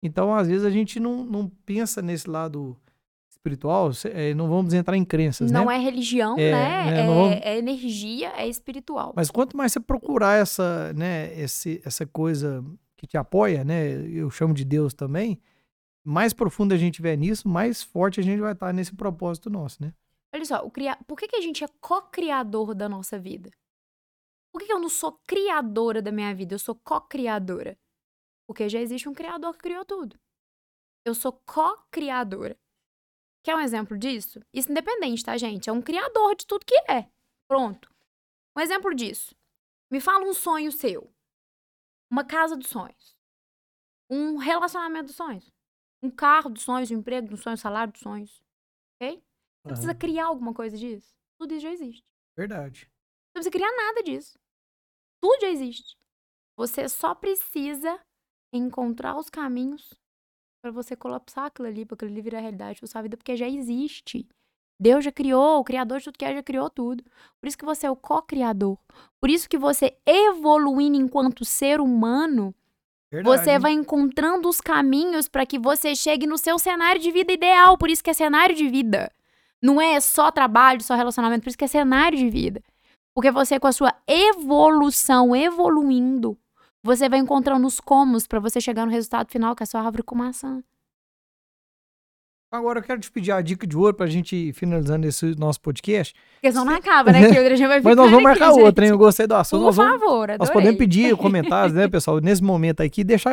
Então, 0.03 0.35
às 0.35 0.49
vezes, 0.49 0.65
a 0.65 0.71
gente 0.71 0.99
não, 0.99 1.23
não 1.23 1.49
pensa 1.65 2.03
nesse 2.03 2.29
lado 2.29 2.77
espiritual, 3.31 3.91
é, 4.05 4.33
não 4.35 4.49
vamos 4.49 4.73
entrar 4.73 4.97
em 4.97 5.05
crenças, 5.05 5.51
não 5.51 5.67
né? 5.67 5.77
é 5.77 5.79
religião, 5.79 6.37
é, 6.39 6.53
né? 6.53 6.91
né? 6.91 7.01
É, 7.01 7.07
vamos... 7.07 7.33
é, 7.43 7.59
energia, 7.59 8.33
é 8.37 8.49
espiritual. 8.49 9.13
Mas 9.17 9.31
quanto 9.31 9.57
mais 9.57 9.73
você 9.73 9.81
procurar 9.81 10.39
essa, 10.39 10.93
né, 10.93 11.37
esse, 11.39 11.83
essa 11.85 12.07
coisa 12.07 12.65
que 13.03 13.07
te 13.09 13.17
apoia, 13.17 13.65
né? 13.65 13.91
Eu 14.13 14.31
chamo 14.31 14.55
de 14.55 14.65
Deus 14.65 14.95
também. 14.95 15.43
Mais 16.05 16.33
profundo 16.33 16.73
a 16.73 16.77
gente 16.77 16.95
tiver 16.95 17.17
nisso, 17.17 17.49
mais 17.49 17.83
forte 17.83 18.21
a 18.21 18.23
gente 18.23 18.41
vai 18.41 18.53
estar 18.53 18.73
nesse 18.73 18.95
propósito 18.95 19.51
nosso, 19.51 19.83
né? 19.83 19.93
Olha 20.33 20.45
só, 20.45 20.65
o 20.65 20.71
cria... 20.71 20.97
por 21.07 21.19
que, 21.19 21.27
que 21.27 21.37
a 21.37 21.41
gente 21.41 21.65
é 21.65 21.69
co-criador 21.81 22.75
da 22.77 22.89
nossa 22.89 23.19
vida? 23.19 23.51
Por 24.53 24.61
que, 24.61 24.67
que 24.67 24.73
eu 24.73 24.79
não 24.79 24.89
sou 24.89 25.21
criadora 25.27 26.01
da 26.01 26.13
minha 26.13 26.33
vida? 26.33 26.55
Eu 26.55 26.61
sou 26.61 26.77
co-criadora. 26.77 27.77
Porque 28.47 28.69
já 28.69 28.81
existe 28.81 29.09
um 29.09 29.15
criador 29.15 29.53
que 29.55 29.61
criou 29.61 29.85
tudo. 29.85 30.17
Eu 31.05 31.15
sou 31.15 31.33
co-criadora. 31.45 32.57
Quer 33.45 33.57
um 33.57 33.61
exemplo 33.61 33.99
disso? 33.99 34.41
Isso 34.53 34.71
independente, 34.71 35.25
tá, 35.25 35.37
gente? 35.37 35.69
É 35.69 35.73
um 35.73 35.83
criador 35.83 36.37
de 36.37 36.47
tudo 36.47 36.65
que 36.65 36.77
é. 36.89 37.09
Pronto. 37.49 37.93
Um 38.57 38.61
exemplo 38.61 38.95
disso. 38.95 39.35
Me 39.91 40.01
fala 40.01 40.25
um 40.25 40.33
sonho 40.33 40.71
seu 40.71 41.13
uma 42.13 42.25
casa 42.25 42.55
dos 42.55 42.69
sonhos, 42.69 43.17
um 44.11 44.37
relacionamento 44.37 45.07
dos 45.07 45.17
sonhos, 45.17 45.51
um 46.03 46.11
carro 46.11 46.51
dos 46.51 46.63
sonhos, 46.63 46.91
um 46.91 46.97
emprego 46.97 47.29
dos 47.29 47.41
sonhos, 47.41 47.59
um 47.59 47.63
salário 47.63 47.91
dos 47.91 48.03
sonhos. 48.03 48.43
Ok? 48.95 49.15
Você 49.15 49.17
uhum. 49.17 49.73
precisa 49.73 49.95
criar 49.95 50.27
alguma 50.27 50.53
coisa 50.53 50.77
disso? 50.77 51.17
Tudo 51.39 51.55
isso 51.55 51.63
já 51.63 51.73
existe. 51.73 52.05
Verdade. 52.37 52.81
Você 52.81 53.39
não 53.39 53.43
precisa 53.43 53.51
criar 53.51 53.73
nada 53.75 54.03
disso. 54.03 54.39
Tudo 55.23 55.41
já 55.41 55.49
existe. 55.49 55.97
Você 56.55 56.87
só 56.87 57.15
precisa 57.15 57.99
encontrar 58.53 59.17
os 59.17 59.31
caminhos 59.31 59.95
para 60.61 60.71
você 60.71 60.95
colapsar 60.95 61.47
aquilo 61.47 61.69
ali, 61.69 61.87
para 61.87 61.95
aquilo 61.95 62.11
ali 62.11 62.21
virar 62.21 62.41
realidade 62.41 62.79
da 62.79 62.87
sua 62.87 63.01
vida, 63.01 63.17
porque 63.17 63.37
já 63.37 63.49
existe. 63.49 64.29
Deus 64.79 65.05
já 65.05 65.13
criou, 65.13 65.61
o 65.61 65.65
criador 65.65 65.99
de 65.99 66.05
tudo 66.05 66.19
que 66.19 66.25
é 66.25 66.35
já 66.35 66.43
criou 66.43 66.69
tudo. 66.69 67.05
Por 67.41 67.47
isso 67.47 67.57
que 67.57 67.65
você 67.65 67.87
é 67.87 67.91
o 67.91 67.97
co-criador. 67.97 68.77
Por 69.21 69.31
isso 69.31 69.49
que 69.49 69.57
você 69.57 69.97
evoluindo 70.05 70.97
enquanto 70.97 71.45
ser 71.45 71.81
humano, 71.81 72.55
Verdade. 73.11 73.39
você 73.39 73.59
vai 73.59 73.73
encontrando 73.73 74.49
os 74.49 74.61
caminhos 74.61 75.29
para 75.29 75.47
que 75.47 75.59
você 75.59 75.95
chegue 75.95 76.27
no 76.27 76.37
seu 76.37 76.59
cenário 76.59 77.01
de 77.01 77.11
vida 77.11 77.33
ideal. 77.33 77.79
Por 77.79 77.91
isso 77.91 78.03
que 78.03 78.11
é 78.11 78.15
cenário 78.15 78.55
de 78.55 78.69
vida. 78.69 79.13
Não 79.63 79.81
é 79.81 80.01
só 80.01 80.33
trabalho, 80.33 80.83
só 80.83 80.95
relacionamento, 80.97 81.45
por 81.45 81.49
isso 81.49 81.59
que 81.59 81.65
é 81.65 81.69
cenário 81.69 82.19
de 82.19 82.29
vida. 82.29 82.61
Porque 83.15 83.31
você 83.31 83.61
com 83.61 83.69
a 83.69 83.73
sua 83.73 83.95
evolução, 84.09 85.37
evoluindo, 85.37 86.37
você 86.83 87.09
vai 87.09 87.21
encontrando 87.21 87.67
os 87.67 87.79
comos 87.79 88.27
para 88.27 88.41
você 88.41 88.61
chegar 88.61 88.85
no 88.85 88.91
resultado 88.91 89.31
final, 89.31 89.55
que 89.55 89.63
é 89.63 89.65
a 89.65 89.67
sua 89.67 89.83
árvore 89.83 90.03
com 90.03 90.17
maçã. 90.17 90.65
Agora 92.53 92.81
eu 92.81 92.83
quero 92.83 93.01
te 93.01 93.11
pedir 93.11 93.33
a 93.33 93.41
dica 93.41 93.67
de 93.67 93.75
ouro 93.75 93.95
pra 93.95 94.07
gente 94.07 94.37
ir 94.37 94.53
finalizando 94.53 95.07
esse 95.07 95.35
nosso 95.39 95.59
podcast. 95.59 96.15
Porque 96.35 96.53
senão 96.53 96.67
não 96.67 96.75
acaba, 96.75 97.11
né? 97.11 97.27
Que 97.27 97.57
gente 97.57 97.67
vai 97.67 97.81
Mas 97.83 97.97
nós 97.97 98.11
vamos 98.11 98.23
marcar 98.23 98.51
aqui, 98.51 98.61
outra, 98.61 98.85
hein? 98.85 98.91
Eu 98.91 98.99
gostei 98.99 99.27
do 99.27 99.35
assunto. 99.35 99.61
Por 99.61 99.65
nós 99.65 99.77
vamos, 99.77 99.99
favor, 99.99 100.25
adorei. 100.25 100.37
Nós 100.39 100.51
podemos 100.51 100.77
pedir 100.77 101.17
comentários, 101.17 101.73
né, 101.73 101.89
pessoal? 101.89 102.21
Nesse 102.21 102.45
momento 102.45 102.83
aqui, 102.83 103.03
deixa, 103.03 103.31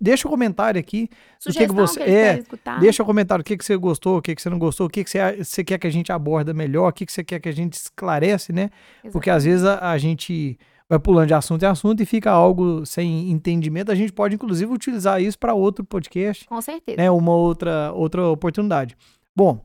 deixa 0.00 0.28
o 0.28 0.30
um 0.30 0.30
comentário 0.30 0.78
aqui. 0.78 1.10
Sugestão 1.40 1.66
que, 1.66 1.74
que 1.74 1.80
você 1.80 2.04
que 2.04 2.10
é, 2.10 2.42
Deixa 2.78 3.02
o 3.02 3.04
um 3.04 3.06
comentário 3.06 3.42
o 3.42 3.44
que, 3.44 3.56
que 3.56 3.64
você 3.64 3.76
gostou, 3.76 4.18
o 4.18 4.22
que, 4.22 4.36
que 4.36 4.40
você 4.40 4.48
não 4.48 4.58
gostou, 4.58 4.86
o 4.86 4.90
que, 4.90 5.02
que 5.02 5.10
você, 5.10 5.36
você 5.42 5.64
quer 5.64 5.76
que 5.76 5.88
a 5.88 5.90
gente 5.90 6.12
aborda 6.12 6.54
melhor, 6.54 6.90
o 6.90 6.92
que, 6.92 7.04
que 7.04 7.12
você 7.12 7.24
quer 7.24 7.40
que 7.40 7.48
a 7.48 7.52
gente 7.52 7.72
esclarece, 7.72 8.52
né? 8.52 8.70
Exatamente. 8.70 9.12
Porque 9.12 9.30
às 9.30 9.42
vezes 9.42 9.64
a, 9.64 9.90
a 9.90 9.98
gente 9.98 10.56
vai 10.90 10.98
pulando 10.98 11.28
de 11.28 11.34
assunto 11.34 11.62
em 11.62 11.66
assunto 11.66 12.02
e 12.02 12.04
fica 12.04 12.32
algo 12.32 12.84
sem 12.84 13.30
entendimento. 13.30 13.92
A 13.92 13.94
gente 13.94 14.12
pode, 14.12 14.34
inclusive, 14.34 14.72
utilizar 14.72 15.22
isso 15.22 15.38
para 15.38 15.54
outro 15.54 15.84
podcast. 15.84 16.44
Com 16.48 16.60
certeza. 16.60 16.96
Né, 17.00 17.08
uma 17.08 17.32
outra, 17.32 17.92
outra 17.92 18.26
oportunidade. 18.26 18.96
Bom, 19.34 19.64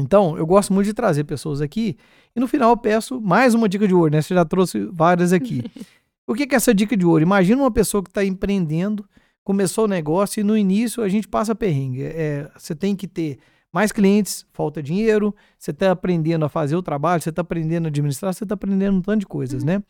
então 0.00 0.36
eu 0.38 0.46
gosto 0.46 0.72
muito 0.72 0.86
de 0.86 0.94
trazer 0.94 1.24
pessoas 1.24 1.60
aqui 1.60 1.98
e 2.34 2.40
no 2.40 2.48
final 2.48 2.70
eu 2.70 2.76
peço 2.78 3.20
mais 3.20 3.52
uma 3.52 3.68
dica 3.68 3.86
de 3.86 3.92
ouro, 3.92 4.10
né? 4.10 4.22
Você 4.22 4.34
já 4.34 4.46
trouxe 4.46 4.86
várias 4.86 5.30
aqui. 5.30 5.62
o 6.26 6.34
que, 6.34 6.46
que 6.46 6.54
é 6.54 6.56
essa 6.56 6.74
dica 6.74 6.96
de 6.96 7.04
ouro? 7.04 7.22
Imagina 7.22 7.62
uma 7.62 7.70
pessoa 7.70 8.02
que 8.02 8.08
está 8.08 8.24
empreendendo, 8.24 9.06
começou 9.44 9.84
o 9.84 9.88
negócio 9.88 10.40
e 10.40 10.42
no 10.42 10.56
início 10.56 11.02
a 11.02 11.08
gente 11.08 11.28
passa 11.28 11.54
perrengue. 11.54 12.02
É, 12.02 12.50
você 12.56 12.74
tem 12.74 12.96
que 12.96 13.06
ter 13.06 13.38
mais 13.70 13.92
clientes, 13.92 14.46
falta 14.54 14.82
dinheiro, 14.82 15.34
você 15.58 15.70
está 15.70 15.90
aprendendo 15.90 16.46
a 16.46 16.48
fazer 16.48 16.76
o 16.76 16.82
trabalho, 16.82 17.20
você 17.20 17.28
está 17.28 17.42
aprendendo 17.42 17.84
a 17.84 17.88
administrar, 17.88 18.32
você 18.32 18.44
está 18.44 18.54
aprendendo 18.54 18.96
um 18.96 19.02
tanto 19.02 19.20
de 19.20 19.26
coisas, 19.26 19.62
uhum. 19.62 19.68
né? 19.68 19.82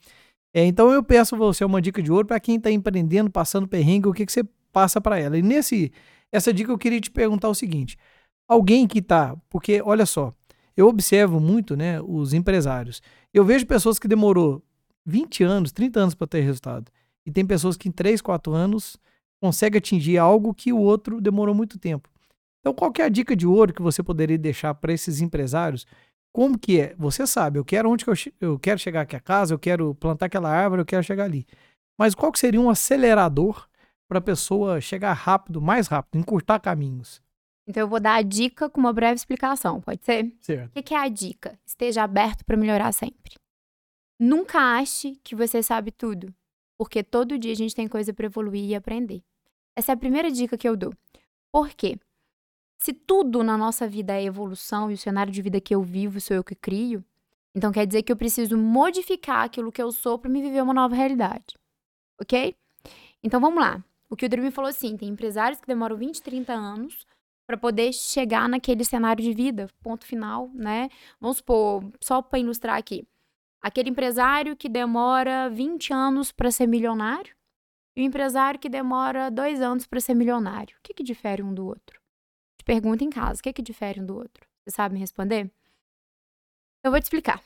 É, 0.56 0.64
então 0.64 0.90
eu 0.90 1.02
peço 1.02 1.36
você 1.36 1.66
uma 1.66 1.82
dica 1.82 2.02
de 2.02 2.10
ouro 2.10 2.26
para 2.26 2.40
quem 2.40 2.56
está 2.56 2.70
empreendendo, 2.70 3.30
passando 3.30 3.68
perrengue, 3.68 4.08
o 4.08 4.12
que, 4.14 4.24
que 4.24 4.32
você 4.32 4.42
passa 4.72 4.98
para 5.02 5.18
ela. 5.18 5.36
E 5.36 5.42
nesse 5.42 5.92
essa 6.32 6.50
dica 6.50 6.72
eu 6.72 6.78
queria 6.78 6.98
te 6.98 7.10
perguntar 7.10 7.50
o 7.50 7.54
seguinte: 7.54 7.98
alguém 8.48 8.86
que 8.86 9.00
está, 9.00 9.36
porque 9.50 9.82
olha 9.84 10.06
só, 10.06 10.32
eu 10.74 10.88
observo 10.88 11.38
muito, 11.38 11.76
né, 11.76 12.00
os 12.00 12.32
empresários. 12.32 13.02
Eu 13.34 13.44
vejo 13.44 13.66
pessoas 13.66 13.98
que 13.98 14.08
demorou 14.08 14.62
20 15.04 15.44
anos, 15.44 15.72
30 15.72 16.00
anos 16.00 16.14
para 16.14 16.26
ter 16.26 16.40
resultado. 16.40 16.90
E 17.26 17.30
tem 17.30 17.44
pessoas 17.44 17.76
que 17.76 17.90
em 17.90 17.92
3, 17.92 18.22
4 18.22 18.54
anos 18.54 18.96
conseguem 19.38 19.76
atingir 19.76 20.16
algo 20.16 20.54
que 20.54 20.72
o 20.72 20.78
outro 20.78 21.20
demorou 21.20 21.54
muito 21.54 21.78
tempo. 21.78 22.08
Então, 22.60 22.72
qual 22.72 22.90
é 22.98 23.02
a 23.02 23.10
dica 23.10 23.36
de 23.36 23.46
ouro 23.46 23.74
que 23.74 23.82
você 23.82 24.02
poderia 24.02 24.38
deixar 24.38 24.72
para 24.72 24.90
esses 24.90 25.20
empresários? 25.20 25.84
Como 26.36 26.58
que 26.58 26.78
é? 26.78 26.94
Você 26.98 27.26
sabe, 27.26 27.58
eu 27.58 27.64
quero 27.64 27.90
onde 27.90 28.04
que 28.04 28.10
eu, 28.10 28.14
eu 28.38 28.58
quero 28.58 28.78
chegar 28.78 29.00
aqui 29.00 29.16
a 29.16 29.20
casa, 29.20 29.54
eu 29.54 29.58
quero 29.58 29.94
plantar 29.94 30.26
aquela 30.26 30.50
árvore, 30.50 30.82
eu 30.82 30.84
quero 30.84 31.02
chegar 31.02 31.24
ali. 31.24 31.46
Mas 31.98 32.14
qual 32.14 32.30
que 32.30 32.38
seria 32.38 32.60
um 32.60 32.68
acelerador 32.68 33.66
para 34.06 34.18
a 34.18 34.20
pessoa 34.20 34.78
chegar 34.78 35.14
rápido, 35.14 35.62
mais 35.62 35.86
rápido, 35.86 36.20
encurtar 36.20 36.60
caminhos? 36.60 37.22
Então 37.66 37.80
eu 37.80 37.88
vou 37.88 37.98
dar 37.98 38.16
a 38.16 38.20
dica 38.20 38.68
com 38.68 38.78
uma 38.78 38.92
breve 38.92 39.14
explicação, 39.14 39.80
pode 39.80 40.04
ser? 40.04 40.30
Certo. 40.42 40.78
O 40.78 40.82
que 40.82 40.92
é 40.92 40.98
a 40.98 41.08
dica? 41.08 41.58
Esteja 41.64 42.02
aberto 42.02 42.44
para 42.44 42.58
melhorar 42.58 42.92
sempre. 42.92 43.32
Nunca 44.20 44.58
ache 44.76 45.18
que 45.24 45.34
você 45.34 45.62
sabe 45.62 45.90
tudo, 45.90 46.34
porque 46.76 47.02
todo 47.02 47.38
dia 47.38 47.52
a 47.52 47.56
gente 47.56 47.74
tem 47.74 47.88
coisa 47.88 48.12
para 48.12 48.26
evoluir 48.26 48.68
e 48.68 48.74
aprender. 48.74 49.22
Essa 49.74 49.92
é 49.92 49.94
a 49.94 49.98
primeira 49.98 50.30
dica 50.30 50.58
que 50.58 50.68
eu 50.68 50.76
dou. 50.76 50.92
Por 51.50 51.70
quê? 51.70 51.98
Se 52.78 52.92
tudo 52.92 53.42
na 53.42 53.56
nossa 53.56 53.88
vida 53.88 54.12
é 54.14 54.24
evolução 54.24 54.90
e 54.90 54.94
o 54.94 54.98
cenário 54.98 55.32
de 55.32 55.42
vida 55.42 55.60
que 55.60 55.74
eu 55.74 55.82
vivo 55.82 56.20
sou 56.20 56.36
eu 56.36 56.44
que 56.44 56.54
crio, 56.54 57.04
então 57.54 57.72
quer 57.72 57.86
dizer 57.86 58.02
que 58.02 58.12
eu 58.12 58.16
preciso 58.16 58.56
modificar 58.56 59.44
aquilo 59.44 59.72
que 59.72 59.82
eu 59.82 59.90
sou 59.90 60.18
para 60.18 60.30
me 60.30 60.42
viver 60.42 60.62
uma 60.62 60.74
nova 60.74 60.94
realidade. 60.94 61.56
Ok? 62.20 62.54
Então 63.22 63.40
vamos 63.40 63.60
lá. 63.60 63.82
O 64.08 64.16
que 64.16 64.26
o 64.26 64.28
Dream 64.28 64.52
falou 64.52 64.68
assim: 64.68 64.96
tem 64.96 65.08
empresários 65.08 65.60
que 65.60 65.66
demoram 65.66 65.96
20, 65.96 66.22
30 66.22 66.52
anos 66.52 67.06
para 67.46 67.56
poder 67.56 67.92
chegar 67.92 68.48
naquele 68.48 68.84
cenário 68.84 69.22
de 69.22 69.32
vida, 69.32 69.68
ponto 69.80 70.04
final, 70.04 70.50
né? 70.52 70.88
Vamos 71.20 71.38
supor, 71.38 71.84
só 72.00 72.20
para 72.20 72.40
ilustrar 72.40 72.76
aqui. 72.76 73.06
Aquele 73.62 73.90
empresário 73.90 74.56
que 74.56 74.68
demora 74.68 75.48
20 75.48 75.92
anos 75.92 76.32
para 76.32 76.50
ser 76.50 76.66
milionário 76.66 77.34
e 77.96 78.02
o 78.02 78.04
empresário 78.04 78.60
que 78.60 78.68
demora 78.68 79.30
dois 79.30 79.60
anos 79.62 79.86
para 79.86 80.00
ser 80.00 80.14
milionário. 80.14 80.76
O 80.78 80.82
que, 80.82 80.92
que 80.92 81.02
difere 81.02 81.42
um 81.42 81.54
do 81.54 81.66
outro? 81.66 82.00
Pergunta 82.66 83.04
em 83.04 83.10
casa, 83.10 83.38
o 83.38 83.42
que, 83.44 83.52
que 83.52 83.62
difere 83.62 84.00
um 84.00 84.04
do 84.04 84.16
outro? 84.16 84.44
Você 84.64 84.72
sabe 84.72 84.94
me 84.94 85.00
responder? 85.00 85.48
Eu 86.82 86.90
vou 86.90 86.98
te 86.98 87.04
explicar. 87.04 87.40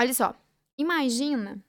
Olha 0.00 0.14
só, 0.14 0.34
imagina, 0.78 1.62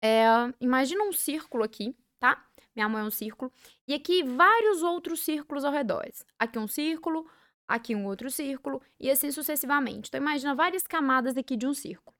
é, 0.00 0.24
imagina 0.58 1.04
um 1.04 1.12
círculo 1.12 1.62
aqui, 1.62 1.94
tá? 2.18 2.42
Minha 2.74 2.88
mão 2.88 3.02
é 3.02 3.04
um 3.04 3.10
círculo. 3.10 3.52
E 3.86 3.92
aqui 3.92 4.22
vários 4.22 4.82
outros 4.82 5.22
círculos 5.22 5.66
ao 5.66 5.72
redor. 5.72 6.10
Aqui 6.38 6.58
um 6.58 6.66
círculo, 6.66 7.28
aqui 7.68 7.94
um 7.94 8.06
outro 8.06 8.30
círculo, 8.30 8.80
e 8.98 9.10
assim 9.10 9.30
sucessivamente. 9.30 10.08
Então, 10.08 10.18
imagina 10.18 10.54
várias 10.54 10.86
camadas 10.86 11.36
aqui 11.36 11.58
de 11.58 11.66
um 11.66 11.74
círculo. 11.74 12.16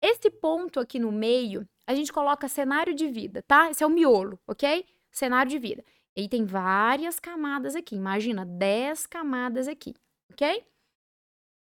Esse 0.00 0.30
ponto 0.30 0.80
aqui 0.80 0.98
no 0.98 1.12
meio, 1.12 1.68
a 1.86 1.94
gente 1.94 2.10
coloca 2.10 2.48
cenário 2.48 2.94
de 2.94 3.06
vida, 3.08 3.42
tá? 3.42 3.70
Esse 3.70 3.84
é 3.84 3.86
o 3.86 3.90
miolo, 3.90 4.40
ok? 4.46 4.86
Cenário 5.10 5.50
de 5.50 5.58
vida. 5.58 5.84
E 6.16 6.28
tem 6.28 6.44
várias 6.44 7.20
camadas 7.20 7.76
aqui. 7.76 7.94
Imagina, 7.94 8.44
10 8.44 9.06
camadas 9.06 9.68
aqui, 9.68 9.94
ok? 10.32 10.64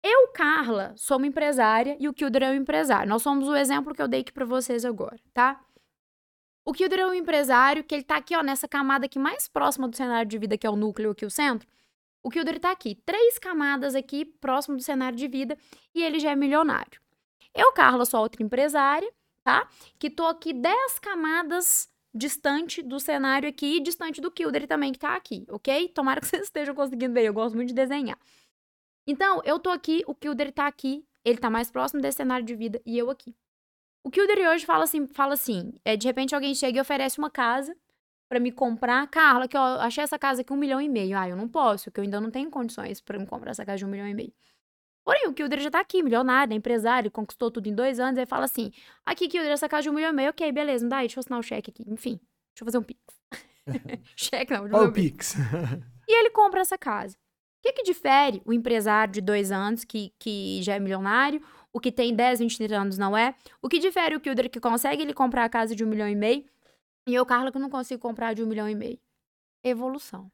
Eu, 0.01 0.29
Carla, 0.29 0.93
sou 0.95 1.17
uma 1.17 1.27
empresária 1.27 1.97
e 1.99 2.07
o 2.07 2.13
Kilder 2.13 2.43
é 2.43 2.51
um 2.51 2.53
empresário. 2.55 3.09
Nós 3.09 3.21
somos 3.21 3.47
o 3.49 3.55
exemplo 3.55 3.93
que 3.93 4.01
eu 4.01 4.07
dei 4.07 4.21
aqui 4.21 4.31
para 4.31 4.45
vocês 4.45 4.85
agora, 4.85 5.19
tá? 5.33 5.61
O 6.65 6.71
Kilder 6.71 6.99
é 6.99 7.05
um 7.07 7.13
empresário 7.13 7.83
que 7.83 7.95
ele 7.95 8.03
tá 8.03 8.15
aqui, 8.17 8.35
ó, 8.35 8.41
nessa 8.41 8.67
camada 8.67 9.05
aqui 9.05 9.19
mais 9.19 9.47
próxima 9.47 9.87
do 9.87 9.95
cenário 9.95 10.29
de 10.29 10.37
vida, 10.37 10.57
que 10.57 10.65
é 10.65 10.69
o 10.69 10.75
núcleo 10.75 11.11
aqui, 11.11 11.25
o 11.25 11.29
centro. 11.29 11.67
O 12.23 12.29
Kilder 12.29 12.59
tá 12.59 12.71
aqui, 12.71 12.95
três 12.95 13.37
camadas 13.39 13.95
aqui 13.95 14.23
próximo 14.23 14.77
do 14.77 14.83
cenário 14.83 15.17
de 15.17 15.27
vida 15.27 15.57
e 15.93 16.03
ele 16.03 16.19
já 16.19 16.31
é 16.31 16.35
milionário. 16.35 17.01
Eu, 17.53 17.73
Carla, 17.73 18.05
sou 18.05 18.21
outra 18.21 18.43
empresária, 18.43 19.11
tá? 19.43 19.67
Que 19.97 20.09
tô 20.09 20.27
aqui 20.27 20.53
dez 20.53 20.99
camadas 20.99 21.89
distante 22.13 22.81
do 22.81 22.99
cenário 22.99 23.47
aqui 23.47 23.77
e 23.77 23.79
distante 23.79 24.19
do 24.19 24.31
Kilder 24.31 24.67
também 24.67 24.91
que 24.91 24.99
tá 24.99 25.15
aqui, 25.15 25.45
ok? 25.49 25.89
Tomara 25.89 26.19
que 26.21 26.27
vocês 26.27 26.43
estejam 26.43 26.73
conseguindo 26.75 27.13
ver, 27.13 27.25
eu 27.25 27.33
gosto 27.33 27.55
muito 27.55 27.69
de 27.69 27.75
desenhar. 27.75 28.17
Então, 29.07 29.41
eu 29.43 29.59
tô 29.59 29.69
aqui, 29.69 30.03
o 30.07 30.13
Kilder 30.13 30.51
tá 30.51 30.67
aqui, 30.67 31.05
ele 31.23 31.37
tá 31.37 31.49
mais 31.49 31.71
próximo 31.71 32.01
desse 32.01 32.17
cenário 32.17 32.45
de 32.45 32.55
vida 32.55 32.81
e 32.85 32.97
eu 32.97 33.09
aqui. 33.09 33.35
O 34.03 34.09
que 34.09 34.25
Deri 34.25 34.47
hoje 34.47 34.65
fala 34.65 34.85
assim, 34.85 35.07
fala 35.07 35.33
assim, 35.33 35.73
é 35.83 35.97
de 35.97 36.07
repente 36.07 36.33
alguém 36.33 36.55
chega 36.55 36.77
e 36.77 36.81
oferece 36.81 37.19
uma 37.19 37.29
casa 37.29 37.75
para 38.29 38.39
me 38.39 38.51
comprar. 38.51 39.05
Carla, 39.07 39.47
que 39.47 39.57
eu 39.57 39.61
achei 39.61 40.03
essa 40.03 40.17
casa 40.17 40.41
aqui 40.41 40.53
um 40.53 40.57
milhão 40.57 40.79
e 40.79 40.87
meio. 40.87 41.17
Ah, 41.17 41.27
eu 41.27 41.35
não 41.35 41.47
posso, 41.47 41.85
porque 41.85 41.99
eu 41.99 42.03
ainda 42.03 42.21
não 42.21 42.31
tenho 42.31 42.49
condições 42.49 43.01
para 43.01 43.19
me 43.19 43.25
comprar 43.25 43.51
essa 43.51 43.65
casa 43.65 43.79
de 43.79 43.85
um 43.85 43.89
milhão 43.89 44.07
e 44.07 44.13
meio. 44.13 44.33
Porém, 45.09 45.27
o 45.27 45.33
Kilder 45.33 45.59
já 45.59 45.71
tá 45.71 45.79
aqui, 45.79 46.03
milionário, 46.03 46.53
é 46.53 46.55
empresário, 46.55 47.09
conquistou 47.09 47.49
tudo 47.49 47.65
em 47.65 47.73
dois 47.73 47.99
anos, 47.99 48.19
aí 48.19 48.27
fala 48.27 48.45
assim, 48.45 48.71
aqui, 49.03 49.27
Kilder, 49.27 49.51
essa 49.51 49.67
casa 49.67 49.81
de 49.81 49.89
um 49.89 49.93
milhão 49.93 50.11
e 50.11 50.13
meio, 50.13 50.29
ok, 50.29 50.51
beleza, 50.51 50.83
não 50.83 50.89
dá 50.89 50.97
aí, 50.97 51.07
deixa 51.07 51.17
eu 51.17 51.21
assinar 51.21 51.39
o 51.39 51.41
cheque 51.41 51.71
aqui. 51.71 51.83
Enfim, 51.91 52.19
deixa 52.53 52.61
eu 52.61 52.65
fazer 52.65 52.77
um 52.77 52.83
pix. 52.83 53.01
cheque 54.15 54.53
não, 54.53 54.65
Olha 54.65 54.87
o 54.87 54.93
pix. 54.93 55.33
e 56.07 56.11
ele 56.15 56.29
compra 56.29 56.61
essa 56.61 56.77
casa. 56.77 57.17
O 57.17 57.61
que 57.63 57.73
que 57.73 57.81
difere 57.81 58.39
o 58.45 58.53
empresário 58.53 59.11
de 59.11 59.19
dois 59.19 59.51
anos, 59.51 59.83
que, 59.83 60.13
que 60.19 60.61
já 60.61 60.75
é 60.75 60.79
milionário, 60.79 61.41
o 61.73 61.79
que 61.79 61.91
tem 61.91 62.15
10, 62.15 62.37
20, 62.37 62.57
30 62.57 62.75
anos 62.77 62.97
não 62.99 63.17
é. 63.17 63.33
O 63.63 63.67
que 63.67 63.79
difere 63.79 64.15
o 64.15 64.19
Kilder 64.19 64.47
que 64.47 64.59
consegue 64.59 65.01
ele 65.01 65.15
comprar 65.15 65.43
a 65.43 65.49
casa 65.49 65.75
de 65.75 65.83
um 65.83 65.87
milhão 65.87 66.07
e 66.07 66.15
meio 66.15 66.45
e 67.07 67.15
eu, 67.15 67.25
Carla, 67.25 67.51
que 67.51 67.57
não 67.57 67.71
consigo 67.71 67.99
comprar 67.99 68.35
de 68.35 68.43
um 68.43 68.45
milhão 68.45 68.69
e 68.69 68.75
meio. 68.75 68.99
Evolução. 69.63 70.31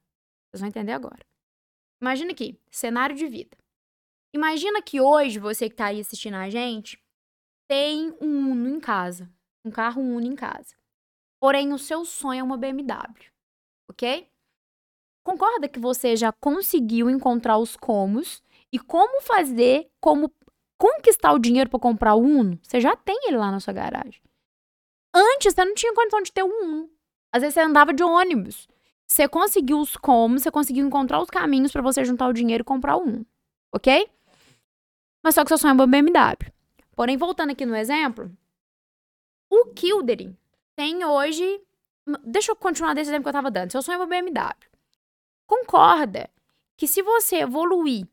Vocês 0.52 0.60
vão 0.60 0.68
entender 0.68 0.92
agora. 0.92 1.26
Imagina 2.02 2.34
aqui, 2.34 2.60
cenário 2.70 3.16
de 3.16 3.26
vida. 3.26 3.56
Imagina 4.36 4.82
que 4.82 5.00
hoje, 5.00 5.40
você 5.40 5.70
que 5.70 5.78
tá 5.78 5.86
aí 5.86 6.02
assistindo 6.02 6.34
a 6.34 6.50
gente, 6.50 7.02
tem 7.70 8.14
um 8.20 8.52
Uno 8.52 8.68
em 8.68 8.82
casa. 8.82 9.32
Um 9.64 9.72
carro 9.72 10.02
Uno 10.02 10.28
em 10.28 10.36
casa. 10.36 10.76
Porém, 11.40 11.72
o 11.72 11.78
seu 11.78 12.04
sonho 12.04 12.42
é 12.42 12.44
uma 12.44 12.58
BMW. 12.58 13.32
Ok? 13.90 14.28
Concorda 15.24 15.70
que 15.70 15.80
você 15.80 16.18
já 16.18 16.34
conseguiu 16.34 17.10
encontrar 17.10 17.58
os 17.58 17.78
comos 17.78 18.44
e 18.74 18.78
como 18.78 19.22
fazer, 19.22 19.90
como 20.02 20.30
conquistar 20.78 21.32
o 21.32 21.40
dinheiro 21.40 21.70
para 21.70 21.80
comprar 21.80 22.16
o 22.16 22.22
Uno, 22.22 22.60
você 22.62 22.82
já 22.82 22.94
tem 22.94 23.18
ele 23.30 23.38
lá 23.38 23.50
na 23.50 23.62
sua 23.62 23.74
garagem. 23.74 24.22
Antes, 25.14 25.54
você 25.54 25.64
não 25.64 25.76
tinha 25.76 25.94
condição 25.94 26.22
de 26.22 26.34
ter 26.34 26.44
um 26.44 26.62
Uno. 26.62 26.90
Às 27.32 27.42
vezes, 27.42 27.54
você 27.54 27.62
andava 27.62 27.94
de 27.94 28.04
ônibus. 28.04 28.68
Você 29.08 29.30
conseguiu 29.30 29.80
os 29.80 29.96
como, 29.96 30.38
você 30.38 30.52
conseguiu 30.52 30.86
encontrar 30.86 31.22
os 31.22 31.30
caminhos 31.30 31.72
para 31.72 31.82
você 31.82 32.04
juntar 32.04 32.28
o 32.28 32.34
dinheiro 32.34 32.64
e 32.64 32.66
comprar 32.66 32.98
o 32.98 33.04
Uno. 33.04 33.26
Ok? 33.74 34.10
Mas 35.26 35.34
só 35.34 35.44
que 35.44 35.48
seu 35.48 35.58
sonho 35.58 35.72
é 35.72 35.74
uma 35.74 35.88
BMW. 35.88 36.38
Porém, 36.96 37.18
voltando 37.18 37.50
aqui 37.50 37.66
no 37.66 37.76
exemplo, 37.76 38.32
o 39.50 39.74
Kildare 39.74 40.38
tem 40.76 41.04
hoje. 41.04 41.62
Deixa 42.24 42.52
eu 42.52 42.56
continuar 42.56 42.94
desse 42.94 43.10
exemplo 43.10 43.24
que 43.24 43.30
eu 43.30 43.32
estava 43.32 43.50
dando. 43.50 43.72
Seu 43.72 43.82
sonho 43.82 43.96
é 43.96 43.98
uma 43.98 44.06
BMW. 44.06 44.56
Concorda 45.48 46.30
que 46.78 46.88
se 46.88 47.02
você 47.02 47.38
evoluir 47.38 48.08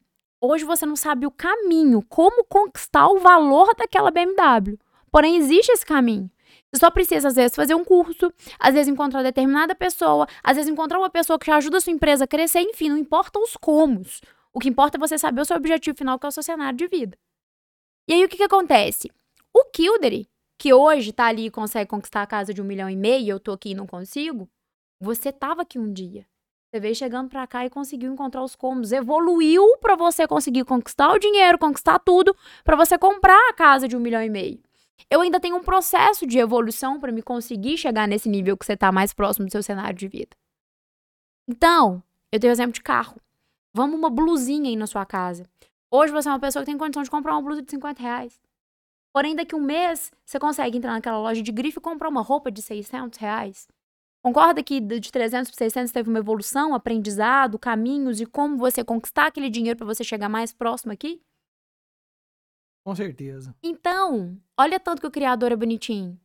Hoje 0.44 0.64
você 0.64 0.84
não 0.84 0.96
sabe 0.96 1.24
o 1.24 1.30
caminho, 1.30 2.02
como 2.08 2.42
conquistar 2.44 3.06
o 3.06 3.20
valor 3.20 3.76
daquela 3.76 4.10
BMW. 4.10 4.76
Porém, 5.08 5.36
existe 5.36 5.70
esse 5.70 5.86
caminho. 5.86 6.28
Você 6.72 6.80
só 6.80 6.90
precisa, 6.90 7.28
às 7.28 7.36
vezes, 7.36 7.54
fazer 7.54 7.76
um 7.76 7.84
curso, 7.84 8.32
às 8.58 8.74
vezes 8.74 8.92
encontrar 8.92 9.22
determinada 9.22 9.72
pessoa, 9.72 10.26
às 10.42 10.56
vezes 10.56 10.68
encontrar 10.68 10.98
uma 10.98 11.08
pessoa 11.08 11.38
que 11.38 11.46
já 11.46 11.58
ajuda 11.58 11.76
a 11.76 11.80
sua 11.80 11.92
empresa 11.92 12.24
a 12.24 12.26
crescer, 12.26 12.60
enfim, 12.60 12.88
não 12.88 12.96
importa 12.96 13.38
os 13.38 13.56
comos. 13.56 14.20
O 14.54 14.58
que 14.58 14.68
importa 14.68 14.98
é 14.98 15.00
você 15.00 15.18
saber 15.18 15.40
o 15.40 15.44
seu 15.44 15.56
objetivo 15.56 15.96
final, 15.96 16.18
que 16.18 16.26
é 16.26 16.28
o 16.28 16.32
seu 16.32 16.42
cenário 16.42 16.76
de 16.76 16.86
vida. 16.86 17.18
E 18.08 18.12
aí, 18.12 18.24
o 18.24 18.28
que, 18.28 18.36
que 18.36 18.42
acontece? 18.42 19.10
O 19.54 19.64
Kildare, 19.66 20.28
que 20.58 20.72
hoje 20.72 21.12
tá 21.12 21.26
ali 21.26 21.46
e 21.46 21.50
consegue 21.50 21.88
conquistar 21.88 22.22
a 22.22 22.26
casa 22.26 22.52
de 22.52 22.60
um 22.60 22.64
milhão 22.64 22.88
e 22.88 22.96
meio, 22.96 23.30
eu 23.30 23.40
tô 23.40 23.52
aqui 23.52 23.70
e 23.70 23.74
não 23.74 23.86
consigo, 23.86 24.48
você 25.00 25.32
tava 25.32 25.62
aqui 25.62 25.78
um 25.78 25.92
dia. 25.92 26.26
Você 26.70 26.80
veio 26.80 26.94
chegando 26.94 27.28
para 27.28 27.46
cá 27.46 27.66
e 27.66 27.70
conseguiu 27.70 28.12
encontrar 28.12 28.42
os 28.42 28.56
cômodos, 28.56 28.92
evoluiu 28.92 29.76
para 29.78 29.94
você 29.94 30.26
conseguir 30.26 30.64
conquistar 30.64 31.12
o 31.12 31.18
dinheiro, 31.18 31.58
conquistar 31.58 31.98
tudo, 31.98 32.34
para 32.64 32.76
você 32.76 32.96
comprar 32.96 33.50
a 33.50 33.52
casa 33.52 33.86
de 33.86 33.96
um 33.96 34.00
milhão 34.00 34.22
e 34.22 34.30
meio. 34.30 34.62
Eu 35.10 35.20
ainda 35.20 35.40
tenho 35.40 35.56
um 35.56 35.62
processo 35.62 36.26
de 36.26 36.38
evolução 36.38 36.98
para 36.98 37.12
me 37.12 37.22
conseguir 37.22 37.76
chegar 37.76 38.08
nesse 38.08 38.28
nível 38.28 38.56
que 38.56 38.64
você 38.64 38.72
está 38.72 38.90
mais 38.90 39.12
próximo 39.12 39.46
do 39.46 39.52
seu 39.52 39.62
cenário 39.62 39.98
de 39.98 40.08
vida. 40.08 40.34
Então, 41.46 42.02
eu 42.30 42.40
tenho 42.40 42.52
exemplo 42.52 42.72
de 42.72 42.80
carro. 42.80 43.20
Vamos 43.74 43.98
uma 43.98 44.10
blusinha 44.10 44.68
aí 44.68 44.76
na 44.76 44.86
sua 44.86 45.06
casa. 45.06 45.46
Hoje 45.90 46.12
você 46.12 46.28
é 46.28 46.32
uma 46.32 46.40
pessoa 46.40 46.62
que 46.62 46.70
tem 46.70 46.76
condição 46.76 47.02
de 47.02 47.10
comprar 47.10 47.32
uma 47.32 47.42
blusa 47.42 47.62
de 47.62 47.70
50 47.70 48.02
reais. 48.02 48.38
Porém, 49.14 49.34
daqui 49.34 49.54
um 49.54 49.60
mês, 49.60 50.10
você 50.24 50.38
consegue 50.38 50.78
entrar 50.78 50.92
naquela 50.92 51.18
loja 51.18 51.42
de 51.42 51.52
grife 51.52 51.78
e 51.78 51.80
comprar 51.80 52.08
uma 52.08 52.22
roupa 52.22 52.50
de 52.50 52.60
600 52.62 53.18
reais. 53.18 53.68
Concorda 54.22 54.62
que 54.62 54.80
de 54.80 55.10
300 55.10 55.50
para 55.50 55.58
600 55.58 55.90
teve 55.90 56.08
uma 56.08 56.18
evolução, 56.18 56.74
aprendizado, 56.74 57.58
caminhos 57.58 58.20
e 58.20 58.26
como 58.26 58.56
você 58.56 58.84
conquistar 58.84 59.26
aquele 59.26 59.50
dinheiro 59.50 59.76
para 59.76 59.86
você 59.86 60.04
chegar 60.04 60.28
mais 60.28 60.52
próximo 60.52 60.92
aqui? 60.92 61.20
Com 62.84 62.94
certeza. 62.94 63.54
Então, 63.62 64.38
olha 64.56 64.78
tanto 64.78 65.00
que 65.00 65.06
o 65.06 65.10
criador 65.10 65.50
é 65.50 65.56
bonitinho. 65.56 66.18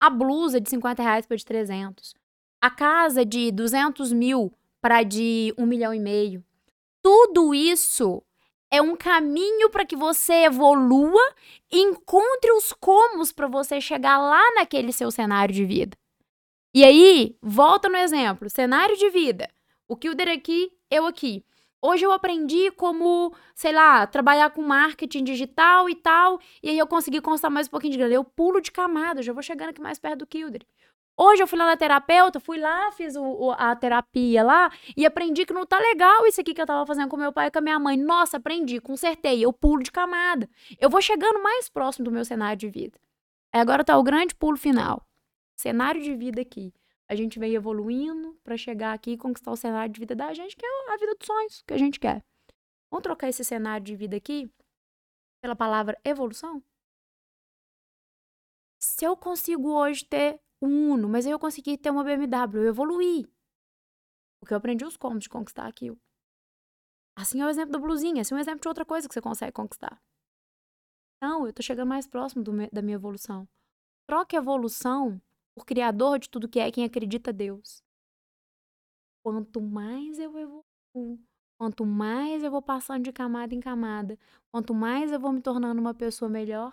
A 0.00 0.08
blusa 0.08 0.60
de 0.60 0.68
50 0.68 1.02
reais 1.02 1.26
para 1.26 1.36
de 1.36 1.44
300. 1.44 2.14
A 2.62 2.70
casa 2.70 3.24
de 3.24 3.50
200 3.50 4.12
mil 4.12 4.52
para 4.80 5.02
de 5.02 5.54
1 5.58 5.66
milhão 5.66 5.92
e 5.92 6.00
meio. 6.00 6.44
Tudo 7.02 7.54
isso 7.54 8.22
é 8.70 8.80
um 8.80 8.94
caminho 8.94 9.68
para 9.70 9.84
que 9.84 9.96
você 9.96 10.44
evolua 10.44 11.34
e 11.70 11.80
encontre 11.80 12.52
os 12.52 12.72
comos 12.72 13.32
para 13.32 13.48
você 13.48 13.80
chegar 13.80 14.18
lá 14.18 14.54
naquele 14.54 14.92
seu 14.92 15.10
cenário 15.10 15.54
de 15.54 15.64
vida. 15.64 15.96
E 16.72 16.84
aí, 16.84 17.36
volta 17.42 17.88
no 17.88 17.96
exemplo, 17.96 18.48
cenário 18.48 18.96
de 18.96 19.10
vida. 19.10 19.50
O 19.88 19.96
Kilder 19.96 20.28
aqui, 20.28 20.70
eu 20.88 21.04
aqui. 21.04 21.44
Hoje 21.82 22.04
eu 22.04 22.12
aprendi 22.12 22.70
como, 22.72 23.34
sei 23.54 23.72
lá, 23.72 24.06
trabalhar 24.06 24.50
com 24.50 24.62
marketing 24.62 25.24
digital 25.24 25.88
e 25.88 25.94
tal, 25.94 26.38
e 26.62 26.68
aí 26.68 26.78
eu 26.78 26.86
consegui 26.86 27.22
constar 27.22 27.50
mais 27.50 27.66
um 27.66 27.70
pouquinho 27.70 27.92
de 27.92 27.98
grana. 27.98 28.14
Eu 28.14 28.22
pulo 28.22 28.60
de 28.60 28.70
camada, 28.70 29.22
já 29.22 29.32
vou 29.32 29.42
chegando 29.42 29.70
aqui 29.70 29.80
mais 29.80 29.98
perto 29.98 30.18
do 30.18 30.26
Kilder. 30.26 30.62
Hoje 31.22 31.42
eu 31.42 31.46
fui 31.46 31.58
lá 31.58 31.66
na 31.66 31.76
terapeuta, 31.76 32.40
fui 32.40 32.58
lá, 32.58 32.90
fiz 32.92 33.14
o, 33.14 33.22
o, 33.22 33.50
a 33.52 33.76
terapia 33.76 34.42
lá 34.42 34.72
e 34.96 35.04
aprendi 35.04 35.44
que 35.44 35.52
não 35.52 35.66
tá 35.66 35.78
legal 35.78 36.26
isso 36.26 36.40
aqui 36.40 36.54
que 36.54 36.62
eu 36.62 36.66
tava 36.66 36.86
fazendo 36.86 37.10
com 37.10 37.16
meu 37.18 37.30
pai 37.30 37.48
e 37.48 37.50
com 37.50 37.58
a 37.58 37.60
minha 37.60 37.78
mãe. 37.78 37.94
Nossa, 37.94 38.38
aprendi, 38.38 38.80
consertei, 38.80 39.44
eu 39.44 39.52
pulo 39.52 39.82
de 39.82 39.92
camada. 39.92 40.48
Eu 40.78 40.88
vou 40.88 41.02
chegando 41.02 41.42
mais 41.42 41.68
próximo 41.68 42.06
do 42.06 42.10
meu 42.10 42.24
cenário 42.24 42.56
de 42.56 42.70
vida. 42.70 42.98
Agora 43.52 43.84
tá 43.84 43.98
o 43.98 44.02
grande 44.02 44.34
pulo 44.34 44.56
final 44.56 45.06
cenário 45.60 46.02
de 46.02 46.14
vida 46.16 46.40
aqui. 46.40 46.72
A 47.06 47.14
gente 47.14 47.38
vem 47.38 47.52
evoluindo 47.52 48.38
para 48.42 48.56
chegar 48.56 48.94
aqui 48.94 49.12
e 49.12 49.18
conquistar 49.18 49.50
o 49.50 49.56
cenário 49.56 49.92
de 49.92 50.00
vida 50.00 50.14
da 50.14 50.32
gente, 50.32 50.56
que 50.56 50.64
é 50.64 50.92
a 50.94 50.96
vida 50.96 51.14
dos 51.16 51.26
sonhos 51.26 51.62
que 51.66 51.74
a 51.74 51.78
gente 51.78 52.00
quer. 52.00 52.24
Vamos 52.90 53.02
trocar 53.02 53.28
esse 53.28 53.44
cenário 53.44 53.84
de 53.84 53.94
vida 53.94 54.16
aqui 54.16 54.50
pela 55.42 55.54
palavra 55.54 56.00
evolução? 56.02 56.62
Se 58.82 59.04
eu 59.04 59.14
consigo 59.14 59.70
hoje 59.70 60.06
ter 60.06 60.40
um 60.62 60.92
Uno, 60.92 61.08
mas 61.08 61.26
eu 61.26 61.38
consegui 61.38 61.78
ter 61.78 61.90
uma 61.90 62.04
BMW, 62.04 62.64
eu 62.64 62.68
evoluí. 62.68 63.26
Porque 64.40 64.54
eu 64.54 64.58
aprendi 64.58 64.84
os 64.84 64.96
como 64.96 65.18
de 65.18 65.28
conquistar 65.28 65.66
aquilo. 65.66 65.98
Assim 67.16 67.40
é 67.40 67.46
o 67.46 67.50
exemplo 67.50 67.72
da 67.72 67.78
blusinha, 67.78 68.22
assim 68.22 68.34
é 68.34 68.36
um 68.36 68.40
exemplo 68.40 68.60
de 68.60 68.68
outra 68.68 68.84
coisa 68.84 69.06
que 69.06 69.14
você 69.14 69.20
consegue 69.20 69.52
conquistar. 69.52 70.00
Não, 71.22 71.46
eu 71.46 71.52
tô 71.52 71.62
chegando 71.62 71.88
mais 71.88 72.06
próximo 72.06 72.42
do, 72.42 72.52
da 72.72 72.80
minha 72.80 72.94
evolução. 72.94 73.46
Troque 74.06 74.36
evolução 74.36 75.20
por 75.54 75.66
criador 75.66 76.18
de 76.18 76.30
tudo 76.30 76.48
que 76.48 76.58
é 76.58 76.70
quem 76.70 76.84
acredita 76.84 77.32
Deus. 77.32 77.82
Quanto 79.22 79.60
mais 79.60 80.18
eu 80.18 80.36
evoluo, 80.38 81.20
quanto 81.58 81.84
mais 81.84 82.42
eu 82.42 82.50
vou 82.50 82.62
passando 82.62 83.04
de 83.04 83.12
camada 83.12 83.54
em 83.54 83.60
camada, 83.60 84.18
quanto 84.50 84.72
mais 84.72 85.12
eu 85.12 85.20
vou 85.20 85.30
me 85.30 85.42
tornando 85.42 85.78
uma 85.78 85.92
pessoa 85.92 86.30
melhor, 86.30 86.72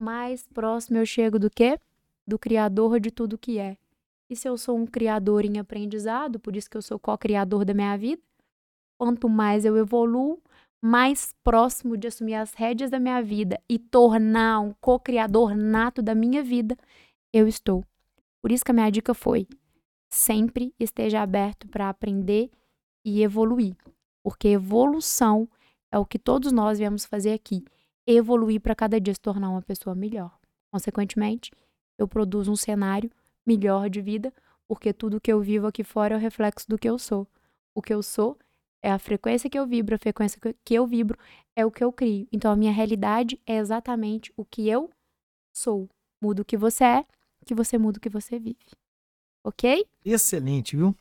mais 0.00 0.48
próximo 0.48 0.96
eu 0.96 1.04
chego 1.04 1.38
do 1.38 1.50
quê? 1.50 1.78
Do 2.26 2.38
criador 2.38 3.00
de 3.00 3.10
tudo 3.10 3.38
que 3.38 3.58
é. 3.58 3.76
E 4.30 4.36
se 4.36 4.48
eu 4.48 4.56
sou 4.56 4.76
um 4.76 4.86
criador 4.86 5.44
em 5.44 5.58
aprendizado, 5.58 6.40
por 6.40 6.56
isso 6.56 6.70
que 6.70 6.76
eu 6.76 6.82
sou 6.82 6.98
co-criador 6.98 7.64
da 7.64 7.74
minha 7.74 7.96
vida, 7.96 8.22
quanto 8.98 9.28
mais 9.28 9.64
eu 9.64 9.76
evoluo, 9.76 10.40
mais 10.82 11.34
próximo 11.44 11.96
de 11.96 12.08
assumir 12.08 12.34
as 12.34 12.54
rédeas 12.54 12.90
da 12.90 12.98
minha 12.98 13.22
vida 13.22 13.60
e 13.68 13.78
tornar 13.78 14.60
um 14.60 14.74
co-criador 14.80 15.54
nato 15.54 16.02
da 16.02 16.14
minha 16.14 16.42
vida, 16.42 16.76
eu 17.32 17.46
estou. 17.46 17.84
Por 18.40 18.50
isso 18.50 18.64
que 18.64 18.72
a 18.72 18.74
minha 18.74 18.90
dica 18.90 19.14
foi: 19.14 19.46
sempre 20.12 20.74
esteja 20.78 21.22
aberto 21.22 21.68
para 21.68 21.88
aprender 21.88 22.50
e 23.04 23.22
evoluir, 23.22 23.76
porque 24.24 24.48
evolução 24.48 25.48
é 25.90 25.98
o 25.98 26.06
que 26.06 26.18
todos 26.18 26.52
nós 26.52 26.78
viemos 26.78 27.04
fazer 27.04 27.32
aqui, 27.32 27.64
evoluir 28.06 28.60
para 28.60 28.74
cada 28.74 29.00
dia 29.00 29.14
se 29.14 29.20
tornar 29.20 29.50
uma 29.50 29.62
pessoa 29.62 29.94
melhor. 29.94 30.36
Consequentemente, 30.72 31.50
eu 32.02 32.08
produzo 32.08 32.52
um 32.52 32.56
cenário 32.56 33.10
melhor 33.46 33.88
de 33.88 34.00
vida, 34.00 34.32
porque 34.66 34.92
tudo 34.92 35.20
que 35.20 35.32
eu 35.32 35.40
vivo 35.40 35.66
aqui 35.66 35.84
fora 35.84 36.14
é 36.14 36.18
o 36.18 36.20
reflexo 36.20 36.68
do 36.68 36.78
que 36.78 36.88
eu 36.88 36.98
sou. 36.98 37.26
O 37.74 37.82
que 37.82 37.92
eu 37.92 38.02
sou 38.02 38.38
é 38.82 38.90
a 38.90 38.98
frequência 38.98 39.48
que 39.48 39.58
eu 39.58 39.66
vibro, 39.66 39.94
a 39.94 39.98
frequência 39.98 40.40
que 40.64 40.74
eu 40.74 40.86
vibro 40.86 41.18
é 41.54 41.64
o 41.64 41.70
que 41.70 41.82
eu 41.82 41.92
crio. 41.92 42.26
Então 42.32 42.50
a 42.50 42.56
minha 42.56 42.72
realidade 42.72 43.40
é 43.46 43.56
exatamente 43.56 44.32
o 44.36 44.44
que 44.44 44.68
eu 44.68 44.90
sou. 45.52 45.88
Muda 46.20 46.42
o 46.42 46.44
que 46.44 46.56
você 46.56 46.84
é, 46.84 47.06
que 47.44 47.54
você 47.54 47.78
muda 47.78 47.98
o 47.98 48.00
que 48.00 48.08
você 48.08 48.38
vive. 48.38 48.58
Ok? 49.44 49.86
Excelente, 50.04 50.76
viu? 50.76 50.94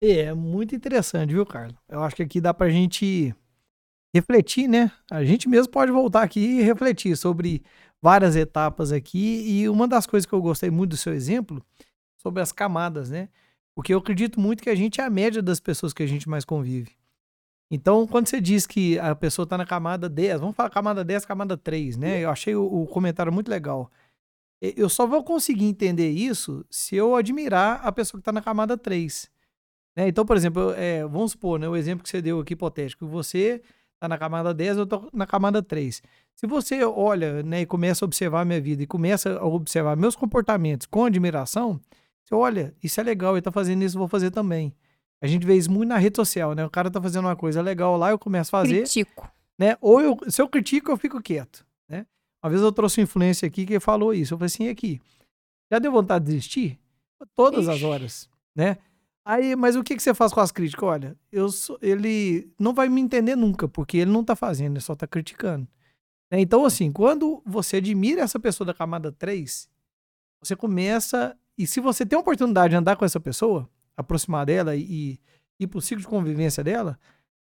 É 0.00 0.34
muito 0.34 0.74
interessante, 0.74 1.32
viu, 1.32 1.46
Carlos? 1.46 1.76
Eu 1.88 2.02
acho 2.02 2.16
que 2.16 2.22
aqui 2.22 2.40
dá 2.40 2.52
pra 2.52 2.68
gente 2.68 3.34
refletir, 4.14 4.68
né? 4.68 4.90
A 5.10 5.24
gente 5.24 5.48
mesmo 5.48 5.72
pode 5.72 5.90
voltar 5.90 6.22
aqui 6.22 6.40
e 6.40 6.62
refletir 6.62 7.16
sobre 7.16 7.62
várias 8.02 8.34
etapas 8.34 8.90
aqui. 8.92 9.44
E 9.46 9.68
uma 9.68 9.86
das 9.86 10.06
coisas 10.06 10.26
que 10.26 10.32
eu 10.32 10.42
gostei 10.42 10.70
muito 10.70 10.90
do 10.90 10.96
seu 10.96 11.14
exemplo, 11.14 11.64
sobre 12.18 12.42
as 12.42 12.52
camadas, 12.52 13.10
né? 13.10 13.28
Porque 13.74 13.94
eu 13.94 13.98
acredito 13.98 14.38
muito 14.38 14.62
que 14.62 14.68
a 14.68 14.74
gente 14.74 15.00
é 15.00 15.04
a 15.04 15.10
média 15.10 15.40
das 15.40 15.60
pessoas 15.60 15.92
que 15.92 16.02
a 16.02 16.06
gente 16.06 16.28
mais 16.28 16.44
convive. 16.44 16.90
Então, 17.70 18.06
quando 18.06 18.26
você 18.26 18.40
diz 18.40 18.66
que 18.66 18.98
a 18.98 19.14
pessoa 19.14 19.44
está 19.44 19.56
na 19.56 19.64
camada 19.64 20.08
10, 20.08 20.40
vamos 20.40 20.54
falar 20.54 20.68
camada 20.68 21.02
10, 21.02 21.24
camada 21.24 21.56
3, 21.56 21.96
né? 21.96 22.20
Eu 22.20 22.28
achei 22.28 22.54
o, 22.54 22.64
o, 22.64 22.86
comentário 22.86 23.32
muito 23.32 23.48
legal. 23.48 23.90
Eu 24.60 24.88
só 24.88 25.06
vou 25.06 25.24
conseguir 25.24 25.64
entender 25.64 26.10
isso 26.10 26.64
se 26.70 26.94
eu 26.94 27.16
admirar 27.16 27.80
a 27.82 27.90
pessoa 27.90 28.18
que 28.18 28.22
está 28.22 28.30
na 28.30 28.42
camada 28.42 28.76
3. 28.76 29.30
Né? 29.96 30.08
Então, 30.08 30.24
por 30.24 30.36
exemplo, 30.36 30.72
é, 30.76 31.02
vamos 31.04 31.32
supor, 31.32 31.58
né, 31.58 31.68
o 31.68 31.74
exemplo 31.74 32.02
que 32.04 32.10
você 32.10 32.22
deu 32.22 32.40
aqui 32.40 32.52
hipotético, 32.52 33.06
você 33.06 33.62
está 34.02 34.08
na 34.08 34.18
camada 34.18 34.52
10, 34.52 34.76
eu 34.78 34.82
estou 34.82 35.08
na 35.12 35.26
camada 35.26 35.62
3. 35.62 36.02
Se 36.34 36.46
você 36.46 36.84
olha 36.84 37.42
né, 37.44 37.60
e 37.60 37.66
começa 37.66 38.04
a 38.04 38.06
observar 38.06 38.40
a 38.40 38.44
minha 38.44 38.60
vida 38.60 38.82
e 38.82 38.86
começa 38.86 39.38
a 39.38 39.46
observar 39.46 39.96
meus 39.96 40.16
comportamentos 40.16 40.86
com 40.88 41.04
admiração, 41.04 41.80
você 42.24 42.34
olha, 42.34 42.74
isso 42.82 43.00
é 43.00 43.04
legal, 43.04 43.34
ele 43.34 43.38
está 43.38 43.52
fazendo 43.52 43.82
isso, 43.82 43.96
eu 43.96 44.00
vou 44.00 44.08
fazer 44.08 44.32
também. 44.32 44.74
A 45.20 45.26
gente 45.28 45.46
vê 45.46 45.54
isso 45.54 45.70
muito 45.70 45.88
na 45.88 45.98
rede 45.98 46.16
social, 46.16 46.52
né? 46.52 46.66
O 46.66 46.70
cara 46.70 46.90
tá 46.90 47.00
fazendo 47.00 47.26
uma 47.26 47.36
coisa 47.36 47.62
legal 47.62 47.96
lá, 47.96 48.10
eu 48.10 48.18
começo 48.18 48.54
a 48.54 48.60
fazer. 48.60 48.78
Critico. 48.78 49.30
Né? 49.56 49.76
Ou 49.80 50.00
eu, 50.00 50.18
se 50.28 50.42
eu 50.42 50.48
critico, 50.48 50.90
eu 50.90 50.96
fico 50.96 51.22
quieto, 51.22 51.64
né? 51.88 52.04
Uma 52.42 52.50
vez 52.50 52.60
eu 52.60 52.72
trouxe 52.72 53.00
um 53.00 53.04
influência 53.04 53.46
aqui 53.46 53.64
que 53.64 53.78
falou 53.78 54.12
isso. 54.12 54.34
Eu 54.34 54.38
falei 54.38 54.46
assim, 54.46 54.68
aqui, 54.68 55.00
já 55.70 55.78
deu 55.78 55.92
vontade 55.92 56.24
de 56.24 56.32
desistir? 56.32 56.76
Todas 57.36 57.66
Ixi. 57.66 57.70
as 57.70 57.82
horas, 57.84 58.28
né? 58.56 58.78
Aí, 59.24 59.54
mas 59.54 59.76
o 59.76 59.84
que, 59.84 59.94
que 59.94 60.02
você 60.02 60.12
faz 60.12 60.32
com 60.32 60.40
as 60.40 60.50
críticas? 60.50 60.88
Olha, 60.88 61.16
eu 61.30 61.48
sou, 61.48 61.78
ele 61.80 62.52
não 62.58 62.74
vai 62.74 62.88
me 62.88 63.00
entender 63.00 63.36
nunca, 63.36 63.68
porque 63.68 63.98
ele 63.98 64.10
não 64.10 64.24
tá 64.24 64.34
fazendo, 64.34 64.74
ele 64.74 64.80
só 64.80 64.96
tá 64.96 65.06
criticando. 65.06 65.68
Né? 66.30 66.40
Então, 66.40 66.64
assim, 66.64 66.90
quando 66.90 67.40
você 67.46 67.76
admira 67.76 68.22
essa 68.22 68.40
pessoa 68.40 68.66
da 68.66 68.74
camada 68.74 69.12
3, 69.12 69.68
você 70.42 70.56
começa. 70.56 71.36
E 71.56 71.66
se 71.66 71.80
você 71.80 72.04
tem 72.04 72.16
a 72.16 72.20
oportunidade 72.20 72.70
de 72.70 72.76
andar 72.76 72.96
com 72.96 73.04
essa 73.04 73.20
pessoa, 73.20 73.68
aproximar 73.96 74.46
dela 74.46 74.74
e 74.74 75.20
ir 75.60 75.66
pro 75.68 75.80
ciclo 75.80 76.02
de 76.02 76.08
convivência 76.08 76.64
dela, 76.64 76.98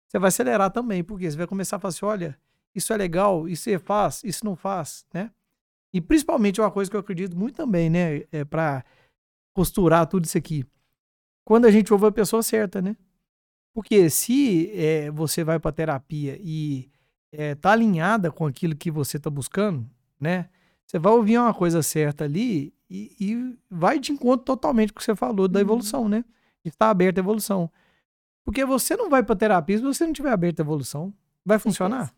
você 0.07 0.19
vai 0.19 0.29
acelerar 0.29 0.71
também, 0.71 1.03
porque 1.03 1.31
você 1.31 1.37
vai 1.37 1.47
começar 1.47 1.77
a 1.77 1.79
falar 1.79 1.91
assim: 1.91 2.05
olha, 2.05 2.39
isso 2.75 2.93
é 2.93 2.97
legal, 2.97 3.49
isso 3.49 3.65
você 3.65 3.79
faz, 3.79 4.23
isso 4.25 4.45
não 4.45 4.55
faz, 4.57 5.07
né? 5.15 5.31
E 5.95 6.01
principalmente 6.01 6.61
uma 6.61 6.71
coisa 6.71 6.91
que 6.91 6.97
eu 6.97 7.01
acredito 7.01 7.37
muito 7.37 7.57
também, 7.57 7.89
né, 7.91 8.23
é 8.31 8.45
para 8.45 8.85
costurar 9.53 10.07
tudo 10.07 10.25
isso 10.25 10.39
aqui. 10.39 10.65
Quando 11.45 11.67
a 11.67 11.71
gente 11.71 11.93
ouve 11.93 12.07
a 12.07 12.13
pessoa 12.13 12.43
certa, 12.43 12.81
né? 12.81 12.97
Porque 13.73 14.11
se 14.11 14.71
é, 14.75 15.11
você 15.11 15.45
vai 15.45 15.59
para 15.59 15.73
terapia 15.73 16.39
e 16.41 16.91
é, 17.33 17.55
tá 17.55 17.73
alinhada 17.73 18.31
com 18.31 18.47
aquilo 18.47 18.75
que 18.77 18.91
você 18.91 19.19
tá 19.19 19.31
buscando, 19.31 19.89
né? 20.19 20.49
Você 20.87 20.99
vai 20.99 21.13
ouvir 21.13 21.39
uma 21.39 21.55
coisa 21.55 21.83
certa 21.83 22.25
ali 22.25 22.75
e, 22.89 23.15
e 23.21 23.59
vai 23.71 23.99
de 23.99 24.13
encontro 24.13 24.45
totalmente 24.45 24.93
com 24.93 24.99
o 24.99 25.01
que 25.01 25.05
você 25.05 25.15
falou 25.15 25.47
da 25.47 25.59
uhum. 25.59 25.65
evolução, 25.65 26.09
né? 26.09 26.25
está 26.65 26.91
aberto 26.91 27.19
à 27.19 27.21
evolução. 27.21 27.71
Porque 28.45 28.65
você 28.65 28.97
não 28.97 29.09
vai 29.09 29.23
para 29.23 29.37
terapia 29.37 29.79
se 29.79 29.85
você 29.85 30.05
não 30.05 30.13
tiver 30.13 30.31
aberto 30.31 30.61
à 30.61 30.63
evolução. 30.63 31.13
Vai 31.45 31.59
funcionar? 31.59 32.13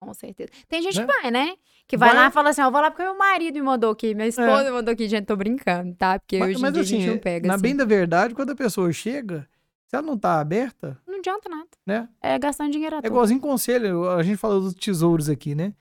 Com 0.00 0.14
certeza. 0.14 0.50
Tem 0.66 0.82
gente 0.82 0.98
né? 0.98 1.06
que 1.06 1.12
vai, 1.12 1.30
né? 1.30 1.56
Que 1.86 1.96
vai, 1.96 2.08
vai, 2.08 2.18
lá 2.18 2.28
e 2.28 2.30
fala 2.30 2.48
assim, 2.48 2.62
ó, 2.62 2.70
vou 2.70 2.80
lá 2.80 2.90
porque 2.90 3.02
meu 3.02 3.16
marido 3.16 3.54
me 3.54 3.62
mandou 3.62 3.90
aqui, 3.90 4.14
minha 4.14 4.26
esposa 4.26 4.62
é. 4.62 4.64
me 4.64 4.70
mandou 4.70 4.92
aqui. 4.92 5.06
Gente, 5.06 5.26
tô 5.26 5.36
brincando, 5.36 5.94
tá? 5.94 6.18
Porque 6.18 6.38
mas, 6.38 6.50
hoje 6.50 6.62
mas, 6.62 6.70
em 6.70 6.72
dia 6.72 6.82
assim, 6.82 6.94
a 6.94 6.98
gente 6.98 7.06
assim, 7.06 7.14
não 7.16 7.22
pega, 7.22 7.48
Na 7.48 7.54
assim. 7.54 7.62
bem 7.62 7.76
da 7.76 7.84
verdade, 7.84 8.34
quando 8.34 8.50
a 8.50 8.56
pessoa 8.56 8.90
chega, 8.92 9.46
se 9.86 9.94
ela 9.94 10.06
não 10.06 10.16
tá 10.16 10.40
aberta... 10.40 10.98
Não 11.06 11.18
adianta 11.18 11.48
nada. 11.48 11.68
Né? 11.86 12.08
É 12.22 12.38
gastando 12.38 12.72
dinheiro 12.72 12.96
à 12.96 13.00
É 13.02 13.06
igualzinho 13.06 13.40
conselho, 13.40 14.08
a 14.08 14.22
gente 14.22 14.38
falou 14.38 14.60
dos 14.60 14.74
tesouros 14.74 15.28
aqui, 15.28 15.54
né? 15.54 15.74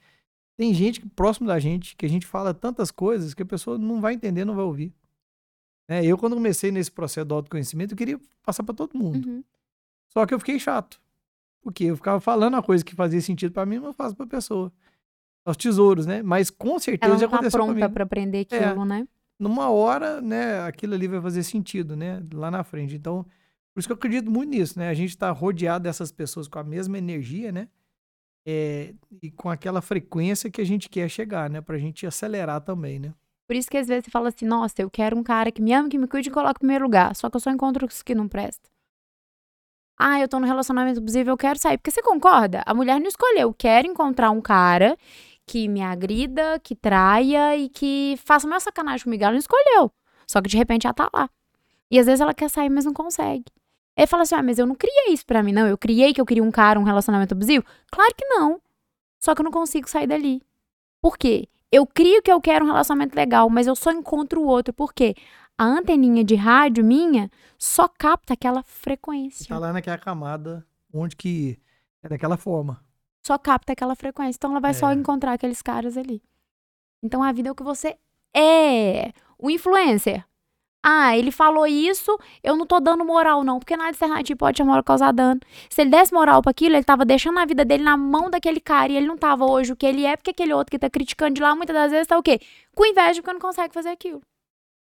Tem 0.58 0.74
gente 0.74 1.00
próximo 1.12 1.48
da 1.48 1.58
gente 1.58 1.96
que 1.96 2.06
a 2.06 2.10
gente 2.10 2.26
fala 2.26 2.54
tantas 2.54 2.92
coisas 2.92 3.34
que 3.34 3.44
a 3.44 3.46
pessoa 3.46 3.78
não 3.78 4.02
vai 4.02 4.16
entender, 4.16 4.44
não 4.44 4.56
vai 4.56 4.66
ouvir. 4.66 4.94
Né? 5.88 6.06
Eu, 6.06 6.18
quando 6.18 6.36
comecei 6.36 6.70
nesse 6.70 6.92
processo 6.92 7.26
do 7.26 7.36
autoconhecimento, 7.36 7.94
eu 7.94 7.98
queria 7.98 8.20
passar 8.44 8.64
para 8.64 8.76
todo 8.76 8.98
mundo. 8.98 9.26
Uhum. 9.26 9.44
Só 10.12 10.26
que 10.26 10.34
eu 10.34 10.40
fiquei 10.40 10.60
chato. 10.60 11.02
Porque 11.62 11.86
eu 11.86 11.96
ficava 11.96 12.20
falando 12.20 12.56
a 12.56 12.64
coisa 12.64 12.84
que 12.84 12.96
fazia 12.96 13.22
sentido 13.22 13.52
para 13.52 13.66
mim, 13.66 13.78
mas 13.78 13.88
eu 13.88 13.94
faço 13.94 14.16
pra 14.16 14.26
pessoa. 14.26 14.72
Os 15.46 15.58
tesouros, 15.58 16.06
né? 16.06 16.22
Mas 16.22 16.50
com 16.50 16.80
certeza 16.80 17.12
Ela 17.12 17.20
já 17.20 17.28
tá 17.28 17.36
aconteceu 17.36 17.66
pronta 17.66 17.90
pra 17.90 18.04
aprender 18.04 18.48
é. 18.52 18.56
aquilo, 18.56 18.84
é, 18.84 18.86
né? 18.86 19.08
Numa 19.40 19.70
hora, 19.70 20.20
né, 20.20 20.62
aquilo 20.62 20.94
ali 20.94 21.08
vai 21.08 21.22
fazer 21.22 21.44
sentido, 21.44 21.96
né? 21.96 22.22
Lá 22.34 22.52
na 22.52 22.64
frente. 22.64 22.96
Então, 22.96 23.26
por 23.74 23.80
isso 23.80 23.88
que 23.88 23.94
eu 23.94 23.98
acredito 23.98 24.30
muito 24.30 24.50
nisso, 24.50 24.78
né? 24.78 24.90
A 24.90 24.94
gente 24.94 25.18
tá 25.18 25.32
rodeado 25.32 25.84
dessas 25.84 26.12
pessoas 26.12 26.48
com 26.48 26.60
a 26.60 26.64
mesma 26.64 26.98
energia, 26.98 27.52
né? 27.52 27.70
É, 28.46 28.94
e 29.22 29.32
com 29.32 29.50
aquela 29.50 29.82
frequência 29.82 30.50
que 30.50 30.60
a 30.60 30.66
gente 30.66 30.90
quer 30.90 31.08
chegar, 31.10 31.50
né? 31.50 31.62
Pra 31.62 31.78
gente 31.78 32.06
acelerar 32.06 32.62
também, 32.62 33.00
né? 33.00 33.14
Por 33.48 33.56
isso 33.56 33.70
que 33.70 33.78
às 33.78 33.88
vezes 33.88 34.06
você 34.06 34.12
fala 34.12 34.30
assim, 34.30 34.46
nossa, 34.46 34.82
eu 34.82 34.90
quero 34.90 35.18
um 35.18 35.24
cara 35.24 35.52
que 35.52 35.62
me 35.62 35.74
ama, 35.74 35.90
que 35.90 35.98
me 35.98 36.08
cuide 36.08 36.30
e 36.30 36.32
coloque 36.32 36.58
em 36.58 36.60
primeiro 36.60 36.84
lugar. 36.86 37.16
Só 37.16 37.30
que 37.30 37.36
eu 37.36 37.40
só 37.40 37.50
encontro 37.50 37.88
os 37.88 38.04
que 38.04 38.14
não 38.14 38.28
prestam. 38.28 38.70
Ah, 40.02 40.20
eu 40.22 40.30
tô 40.30 40.40
no 40.40 40.46
relacionamento 40.48 41.00
abusivo, 41.00 41.30
eu 41.30 41.38
quero 41.38 41.60
sair. 41.60 41.78
Porque 41.78 41.92
você 41.92 42.02
concorda? 42.02 42.64
A 42.66 42.74
mulher 42.74 43.00
não 43.02 43.08
escolheu. 43.08 43.54
Quero 43.54 43.86
encontrar 43.86 44.32
um 44.32 44.40
cara 44.40 44.98
que 45.46 45.68
me 45.68 45.82
agrida, 45.82 46.58
que 46.64 46.74
traia 46.74 47.58
e 47.58 47.68
que 47.68 48.18
faça 48.24 48.48
uma 48.48 48.60
sacanagem 48.62 49.04
comigo. 49.04 49.24
Ela 49.24 49.34
não 49.34 49.40
escolheu. 49.40 49.92
Só 50.26 50.42
que 50.42 50.48
de 50.48 50.56
repente 50.58 50.88
ela 50.88 50.94
tá 50.94 51.10
lá. 51.14 51.30
E 51.92 52.00
às 52.00 52.06
vezes 52.06 52.22
ela 52.22 52.34
quer 52.34 52.50
sair, 52.50 52.70
mas 52.70 52.86
não 52.86 52.94
consegue. 52.94 53.46
Aí 53.98 54.08
fala 54.08 54.24
assim: 54.24 54.36
ah, 54.36 54.44
mas 54.44 54.58
eu 54.58 54.66
não 54.66 54.76
criei 54.76 55.12
isso 55.12 55.26
pra 55.26 55.44
mim, 55.44 55.52
não. 55.52 55.68
Eu 55.68 55.78
criei 55.78 56.14
que 56.14 56.22
eu 56.22 56.26
queria 56.26 56.44
um 56.44 56.52
cara, 56.52 56.80
um 56.80 56.84
relacionamento 56.84 57.34
abusivo? 57.34 57.66
Claro 57.92 58.14
que 58.16 58.26
não. 58.26 58.62
Só 59.20 59.36
que 59.36 59.42
eu 59.42 59.44
não 59.44 59.52
consigo 59.52 59.90
sair 59.90 60.08
dali. 60.08 60.42
Por 61.02 61.18
quê? 61.18 61.50
Eu 61.72 61.86
crio 61.86 62.22
que 62.22 62.32
eu 62.32 62.40
quero 62.40 62.64
um 62.64 62.68
relacionamento 62.68 63.16
legal, 63.16 63.50
mas 63.50 63.68
eu 63.68 63.76
só 63.76 63.92
encontro 63.92 64.42
o 64.42 64.46
outro. 64.46 64.74
porque 64.74 65.16
A 65.60 65.66
anteninha 65.66 66.24
de 66.24 66.36
rádio 66.36 66.86
minha 66.86 67.30
só 67.58 67.86
capta 67.86 68.34
aquela 68.34 68.64
frequência. 68.64 69.46
Tá 69.46 69.60
lá 69.60 69.74
naquela 69.74 69.98
camada 69.98 70.66
onde 70.94 71.18
que 71.18 71.60
é 72.02 72.08
daquela 72.08 72.38
forma. 72.38 72.82
Só 73.28 73.38
capta 73.38 73.74
aquela 73.74 73.94
frequência. 73.94 74.38
Então 74.38 74.52
ela 74.52 74.62
vai 74.62 74.72
é. 74.72 74.74
só 74.74 74.94
encontrar 74.94 75.34
aqueles 75.34 75.62
caras 75.62 75.98
ali. 75.98 76.24
Então 77.04 77.22
a 77.22 77.34
vida 77.34 77.50
é 77.50 77.52
o 77.52 77.56
que 77.56 77.62
você 77.62 77.98
é. 78.34 79.12
O 79.38 79.50
influencer 79.50 80.26
Ah, 80.82 81.18
ele 81.18 81.30
falou 81.30 81.68
isso, 81.68 82.18
eu 82.42 82.56
não 82.56 82.66
tô 82.66 82.80
dando 82.80 83.04
moral, 83.04 83.44
não, 83.44 83.60
porque 83.60 83.76
nada 83.76 83.90
alternativo 83.90 84.38
pode 84.38 84.60
chamar 84.60 84.82
causar 84.82 85.12
dano. 85.12 85.42
Se 85.70 85.82
ele 85.82 85.90
desse 85.90 86.14
moral 86.14 86.42
para 86.42 86.52
aquilo, 86.52 86.78
ele 86.78 86.86
tava 86.86 87.04
deixando 87.04 87.38
a 87.38 87.46
vida 87.46 87.66
dele 87.66 87.84
na 87.84 87.98
mão 87.98 88.30
daquele 88.30 88.62
cara 88.62 88.94
e 88.94 88.96
ele 88.96 89.08
não 89.08 89.18
tava 89.18 89.46
hoje 89.46 89.74
o 89.74 89.76
que 89.76 89.86
ele 89.86 90.06
é, 90.06 90.16
porque 90.16 90.32
aquele 90.32 90.54
outro 90.54 90.72
que 90.72 90.80
tá 90.80 90.90
criticando 90.90 91.34
de 91.34 91.42
lá, 91.42 91.54
muitas 91.54 91.76
das 91.76 91.92
vezes 91.92 92.08
tá 92.08 92.18
o 92.18 92.24
quê? 92.24 92.40
Com 92.74 92.86
inveja 92.86 93.22
porque 93.22 93.34
não 93.34 93.42
consegue 93.42 93.74
fazer 93.74 93.90
aquilo. 93.90 94.22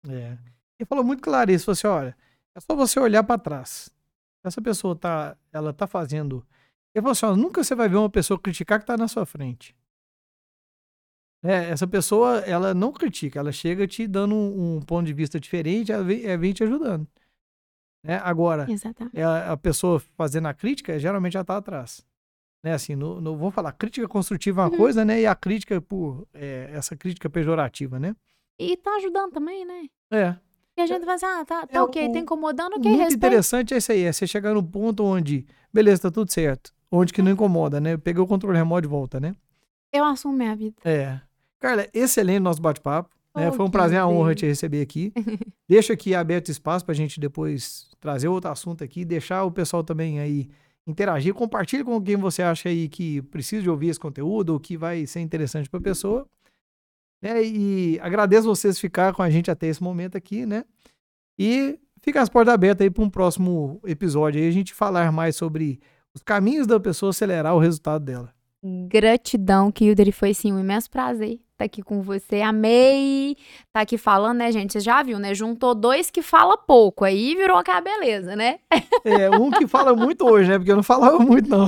É. 0.10 0.55
Ele 0.80 0.88
falou 0.88 1.04
muito 1.04 1.22
claro 1.22 1.52
isso, 1.52 1.66
falou 1.66 1.74
assim, 1.74 1.88
olha, 1.88 2.18
é 2.56 2.60
só 2.60 2.76
você 2.76 3.00
olhar 3.00 3.24
para 3.24 3.40
trás. 3.40 3.90
Essa 4.44 4.62
pessoa 4.62 4.96
tá, 4.96 5.38
ela 5.52 5.74
tá 5.74 5.88
fazendo... 5.88 6.46
Ele 6.94 7.02
falou 7.02 7.12
assim, 7.12 7.26
ó, 7.26 7.36
nunca 7.36 7.64
você 7.64 7.76
vai 7.76 7.90
ver 7.90 7.98
uma 7.98 8.10
pessoa 8.10 8.40
criticar 8.40 8.80
que 8.80 8.86
tá 8.86 8.96
na 8.96 9.08
sua 9.08 9.26
frente. 9.26 9.76
É, 11.44 11.70
essa 11.70 11.86
pessoa, 11.86 12.40
ela 12.40 12.74
não 12.74 12.92
critica, 12.92 13.40
ela 13.40 13.52
chega 13.52 13.88
te 13.88 14.08
dando 14.08 14.34
um, 14.34 14.78
um 14.78 14.82
ponto 14.82 15.06
de 15.06 15.14
vista 15.14 15.40
diferente, 15.40 15.92
ela 15.92 16.04
vem, 16.04 16.26
ela 16.26 16.38
vem 16.38 16.54
te 16.54 16.64
ajudando. 16.64 17.08
Né? 18.04 18.20
Agora, 18.24 18.66
a, 19.24 19.52
a, 19.52 19.58
pessoa 19.58 20.00
fazendo 20.16 20.48
a 20.48 20.54
crítica, 20.54 20.98
geralmente 20.98 21.38
ela 21.38 21.46
tá 21.46 21.58
atrás. 21.58 22.06
Né? 22.64 22.74
Assim, 22.74 22.96
no, 22.96 23.22
no, 23.22 23.38
vou 23.38 23.52
falar, 23.52 23.72
crítica 23.74 24.08
construtiva 24.08 24.62
é 24.62 24.66
uma 24.66 24.72
uhum. 24.72 24.78
coisa, 24.78 25.06
né? 25.06 25.22
E 25.22 25.28
a 25.28 25.36
crítica 25.36 25.80
por 25.80 26.28
é, 26.34 26.70
essa 26.74 26.96
crítica 26.96 27.30
pejorativa, 27.30 28.00
né? 28.00 28.16
E 28.60 28.76
tá 28.78 28.96
ajudando 28.96 29.34
também, 29.34 29.66
né? 29.66 29.88
É. 30.12 30.36
E 30.78 30.82
a 30.82 30.86
gente 30.86 31.06
vai 31.06 31.16
assim, 31.16 31.26
ah, 31.26 31.46
tá, 31.46 31.66
tá 31.66 31.80
é, 31.80 31.82
ok, 31.82 32.10
o, 32.10 32.12
tá 32.12 32.20
incomodando, 32.20 32.74
ok, 32.74 32.84
Muito 32.84 33.00
respeito. 33.00 33.18
interessante 33.18 33.74
é 33.74 33.78
isso 33.78 33.92
aí, 33.92 34.04
é 34.04 34.12
você 34.12 34.28
chegar 34.28 34.54
no 34.54 34.62
ponto 34.62 35.04
onde, 35.04 35.46
beleza, 35.74 36.04
tá 36.04 36.12
tudo 36.12 36.32
certo. 36.32 36.74
Onde 36.92 37.14
que 37.14 37.22
não 37.22 37.30
uhum. 37.30 37.34
incomoda, 37.34 37.80
né? 37.80 37.98
Peguei 37.98 38.22
o 38.22 38.28
controle 38.28 38.58
remoto 38.58 38.82
de 38.82 38.88
volta, 38.88 39.20
né? 39.20 39.36
Eu 39.92 40.04
assumo 40.04 40.36
minha 40.36 40.56
vida. 40.56 40.76
É. 40.84 41.20
Carla, 41.60 41.88
excelente 41.94 42.40
nosso 42.40 42.62
bate-papo. 42.62 43.10
Né? 43.36 43.52
Foi 43.52 43.66
um 43.66 43.70
prazer, 43.70 44.00
uma 44.00 44.10
honra 44.10 44.34
te 44.34 44.46
receber 44.46 44.82
aqui. 44.82 45.12
Deixa 45.68 45.94
aqui 45.94 46.16
aberto 46.16 46.50
espaço 46.50 46.86
para 46.86 46.94
a 46.94 46.96
gente 46.96 47.20
depois 47.20 47.90
trazer 48.00 48.28
outro 48.28 48.50
assunto 48.50 48.84
aqui, 48.84 49.04
deixar 49.04 49.44
o 49.44 49.52
pessoal 49.52 49.84
também 49.84 50.20
aí 50.20 50.50
interagir. 50.88 51.34
Compartilhe 51.34 51.84
com 51.84 52.02
quem 52.02 52.16
você 52.16 52.42
acha 52.42 52.70
aí 52.70 52.88
que 52.88 53.22
precisa 53.24 53.62
de 53.62 53.70
ouvir 53.70 53.90
esse 53.90 54.00
conteúdo 54.00 54.52
ou 54.52 54.60
que 54.60 54.78
vai 54.78 55.06
ser 55.06 55.20
interessante 55.20 55.70
para 55.70 55.80
a 55.80 55.84
pessoa. 55.84 56.26
É, 57.22 57.42
e 57.44 58.00
agradeço 58.02 58.48
vocês 58.48 58.80
ficar 58.80 59.14
com 59.14 59.22
a 59.22 59.30
gente 59.30 59.50
até 59.50 59.68
esse 59.68 59.82
momento 59.82 60.18
aqui, 60.18 60.46
né? 60.46 60.64
E 61.40 61.80
fica 62.02 62.22
as 62.22 62.30
portas 62.30 62.54
abertas 62.54 62.84
aí 62.86 62.92
para 62.92 63.04
um 63.04 63.10
próximo 63.10 63.80
episódio 63.86 64.42
aí 64.42 64.48
a 64.48 64.52
gente 64.52 64.74
falar 64.74 65.12
mais 65.12 65.36
sobre 65.36 65.80
os 66.14 66.22
caminhos 66.22 66.68
da 66.68 66.80
pessoa 66.80 67.12
acelerar 67.12 67.56
o 67.56 67.60
resultado 67.60 68.04
dela. 68.04 68.35
Gratidão, 68.88 69.72
Kilder, 69.72 70.12
foi 70.12 70.34
sim 70.34 70.52
um 70.52 70.60
imenso 70.60 70.90
prazer 70.90 71.40
tá 71.58 71.66
aqui 71.66 71.82
com 71.82 72.02
você. 72.02 72.42
Amei 72.42 73.38
tá 73.72 73.82
aqui 73.82 73.98
falando, 73.98 74.38
né, 74.38 74.52
gente? 74.52 74.74
Você 74.74 74.80
já 74.80 75.02
viu, 75.02 75.20
né? 75.20 75.34
Juntou 75.34 75.74
dois 75.74 76.10
que 76.10 76.22
fala 76.22 76.58
pouco, 76.58 77.04
aí 77.04 77.36
virou 77.36 77.58
aquela 77.58 77.82
beleza, 77.82 78.36
né? 78.36 78.60
É, 79.04 79.30
um 79.30 79.52
que 79.52 79.68
fala 79.68 79.96
muito 79.96 80.28
hoje, 80.28 80.50
né? 80.50 80.58
Porque 80.58 80.72
eu 80.72 80.76
não 80.76 80.84
falava 80.84 81.20
muito, 81.20 81.50
não. 81.50 81.68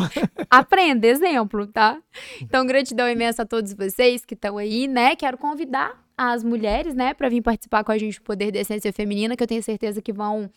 Aprenda, 0.50 1.08
exemplo, 1.08 1.68
tá? 1.68 1.98
Então, 2.42 2.66
gratidão 2.66 3.10
imensa 3.10 3.44
a 3.44 3.46
todos 3.46 3.74
vocês 3.74 4.26
que 4.26 4.34
estão 4.34 4.58
aí, 4.58 4.88
né? 4.88 5.16
Quero 5.16 5.38
convidar 5.38 6.04
as 6.18 6.44
mulheres, 6.44 6.96
né, 6.96 7.14
para 7.14 7.30
vir 7.30 7.44
participar 7.44 7.84
com 7.84 7.92
a 7.92 7.98
gente 7.98 8.18
do 8.18 8.24
Poder 8.24 8.52
da 8.52 8.60
Essência 8.60 8.92
Feminina, 8.92 9.38
que 9.38 9.44
eu 9.44 9.48
tenho 9.48 9.62
certeza 9.62 10.02
que 10.02 10.12
vão 10.12 10.50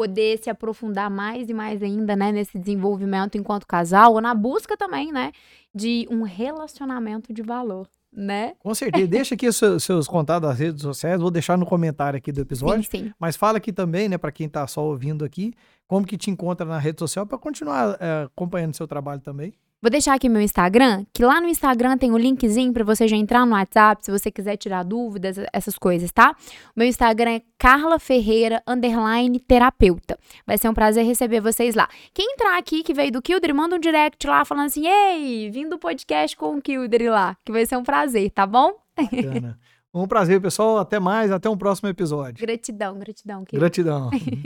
poder 0.00 0.38
se 0.42 0.48
aprofundar 0.48 1.10
mais 1.10 1.50
e 1.50 1.52
mais 1.52 1.82
ainda, 1.82 2.16
né, 2.16 2.32
nesse 2.32 2.58
desenvolvimento 2.58 3.36
enquanto 3.36 3.66
casal, 3.66 4.14
ou 4.14 4.20
na 4.22 4.34
busca 4.34 4.74
também, 4.74 5.12
né, 5.12 5.30
de 5.74 6.06
um 6.10 6.22
relacionamento 6.22 7.34
de 7.34 7.42
valor 7.42 7.86
né? 8.12 8.54
Com 8.58 8.74
certeza. 8.74 9.06
Deixa 9.06 9.36
aqui 9.36 9.46
os 9.46 9.56
seus, 9.56 9.84
seus 9.84 10.08
contatos 10.08 10.48
das 10.48 10.58
redes 10.58 10.82
sociais, 10.82 11.20
vou 11.20 11.30
deixar 11.30 11.56
no 11.56 11.64
comentário 11.64 12.16
aqui 12.16 12.32
do 12.32 12.40
episódio. 12.40 12.82
Sim, 12.82 13.04
sim. 13.04 13.12
Mas 13.20 13.36
fala 13.36 13.58
aqui 13.58 13.72
também, 13.72 14.08
né, 14.08 14.18
para 14.18 14.32
quem 14.32 14.48
tá 14.48 14.66
só 14.66 14.84
ouvindo 14.84 15.24
aqui, 15.24 15.54
como 15.86 16.04
que 16.04 16.18
te 16.18 16.28
encontra 16.28 16.66
na 16.66 16.76
rede 16.76 16.98
social 16.98 17.24
para 17.24 17.38
continuar 17.38 17.96
é, 18.00 18.24
acompanhando 18.24 18.74
seu 18.74 18.88
trabalho 18.88 19.20
também. 19.20 19.52
Vou 19.82 19.90
deixar 19.90 20.12
aqui 20.12 20.28
meu 20.28 20.42
Instagram, 20.42 21.06
que 21.10 21.24
lá 21.24 21.40
no 21.40 21.48
Instagram 21.48 21.96
tem 21.96 22.10
o 22.10 22.14
um 22.14 22.18
linkzinho 22.18 22.70
para 22.70 22.84
você 22.84 23.08
já 23.08 23.16
entrar 23.16 23.46
no 23.46 23.52
WhatsApp, 23.52 24.04
se 24.04 24.10
você 24.10 24.30
quiser 24.30 24.58
tirar 24.58 24.82
dúvidas, 24.82 25.36
essas 25.54 25.78
coisas, 25.78 26.12
tá? 26.12 26.36
Meu 26.76 26.86
Instagram 26.86 27.36
é 27.36 27.42
Carla 27.56 27.98
Ferreira 27.98 28.62
underline 28.66 29.40
terapeuta. 29.40 30.18
Vai 30.46 30.58
ser 30.58 30.68
um 30.68 30.74
prazer 30.74 31.06
receber 31.06 31.40
vocês 31.40 31.74
lá. 31.74 31.88
Quem 32.12 32.34
entrar 32.34 32.58
aqui 32.58 32.82
que 32.82 32.92
veio 32.92 33.10
do 33.10 33.22
Kilder, 33.22 33.54
manda 33.54 33.76
um 33.76 33.78
direct 33.78 34.26
lá 34.26 34.44
falando 34.44 34.66
assim: 34.66 34.86
"Ei, 34.86 35.50
vim 35.50 35.66
do 35.66 35.78
podcast 35.78 36.36
com 36.36 36.58
o 36.58 36.60
Kilder 36.60 37.10
lá", 37.10 37.34
que 37.42 37.50
vai 37.50 37.64
ser 37.64 37.78
um 37.78 37.82
prazer, 37.82 38.30
tá 38.32 38.46
bom? 38.46 38.74
Bacana. 38.94 39.58
Um 39.92 40.06
prazer, 40.06 40.40
pessoal. 40.40 40.78
Até 40.78 41.00
mais, 41.00 41.32
até 41.32 41.50
um 41.50 41.56
próximo 41.56 41.88
episódio. 41.88 42.46
Gratidão, 42.46 42.98
gratidão. 42.98 43.44
Kilder. 43.44 43.60
Gratidão. 43.60 44.10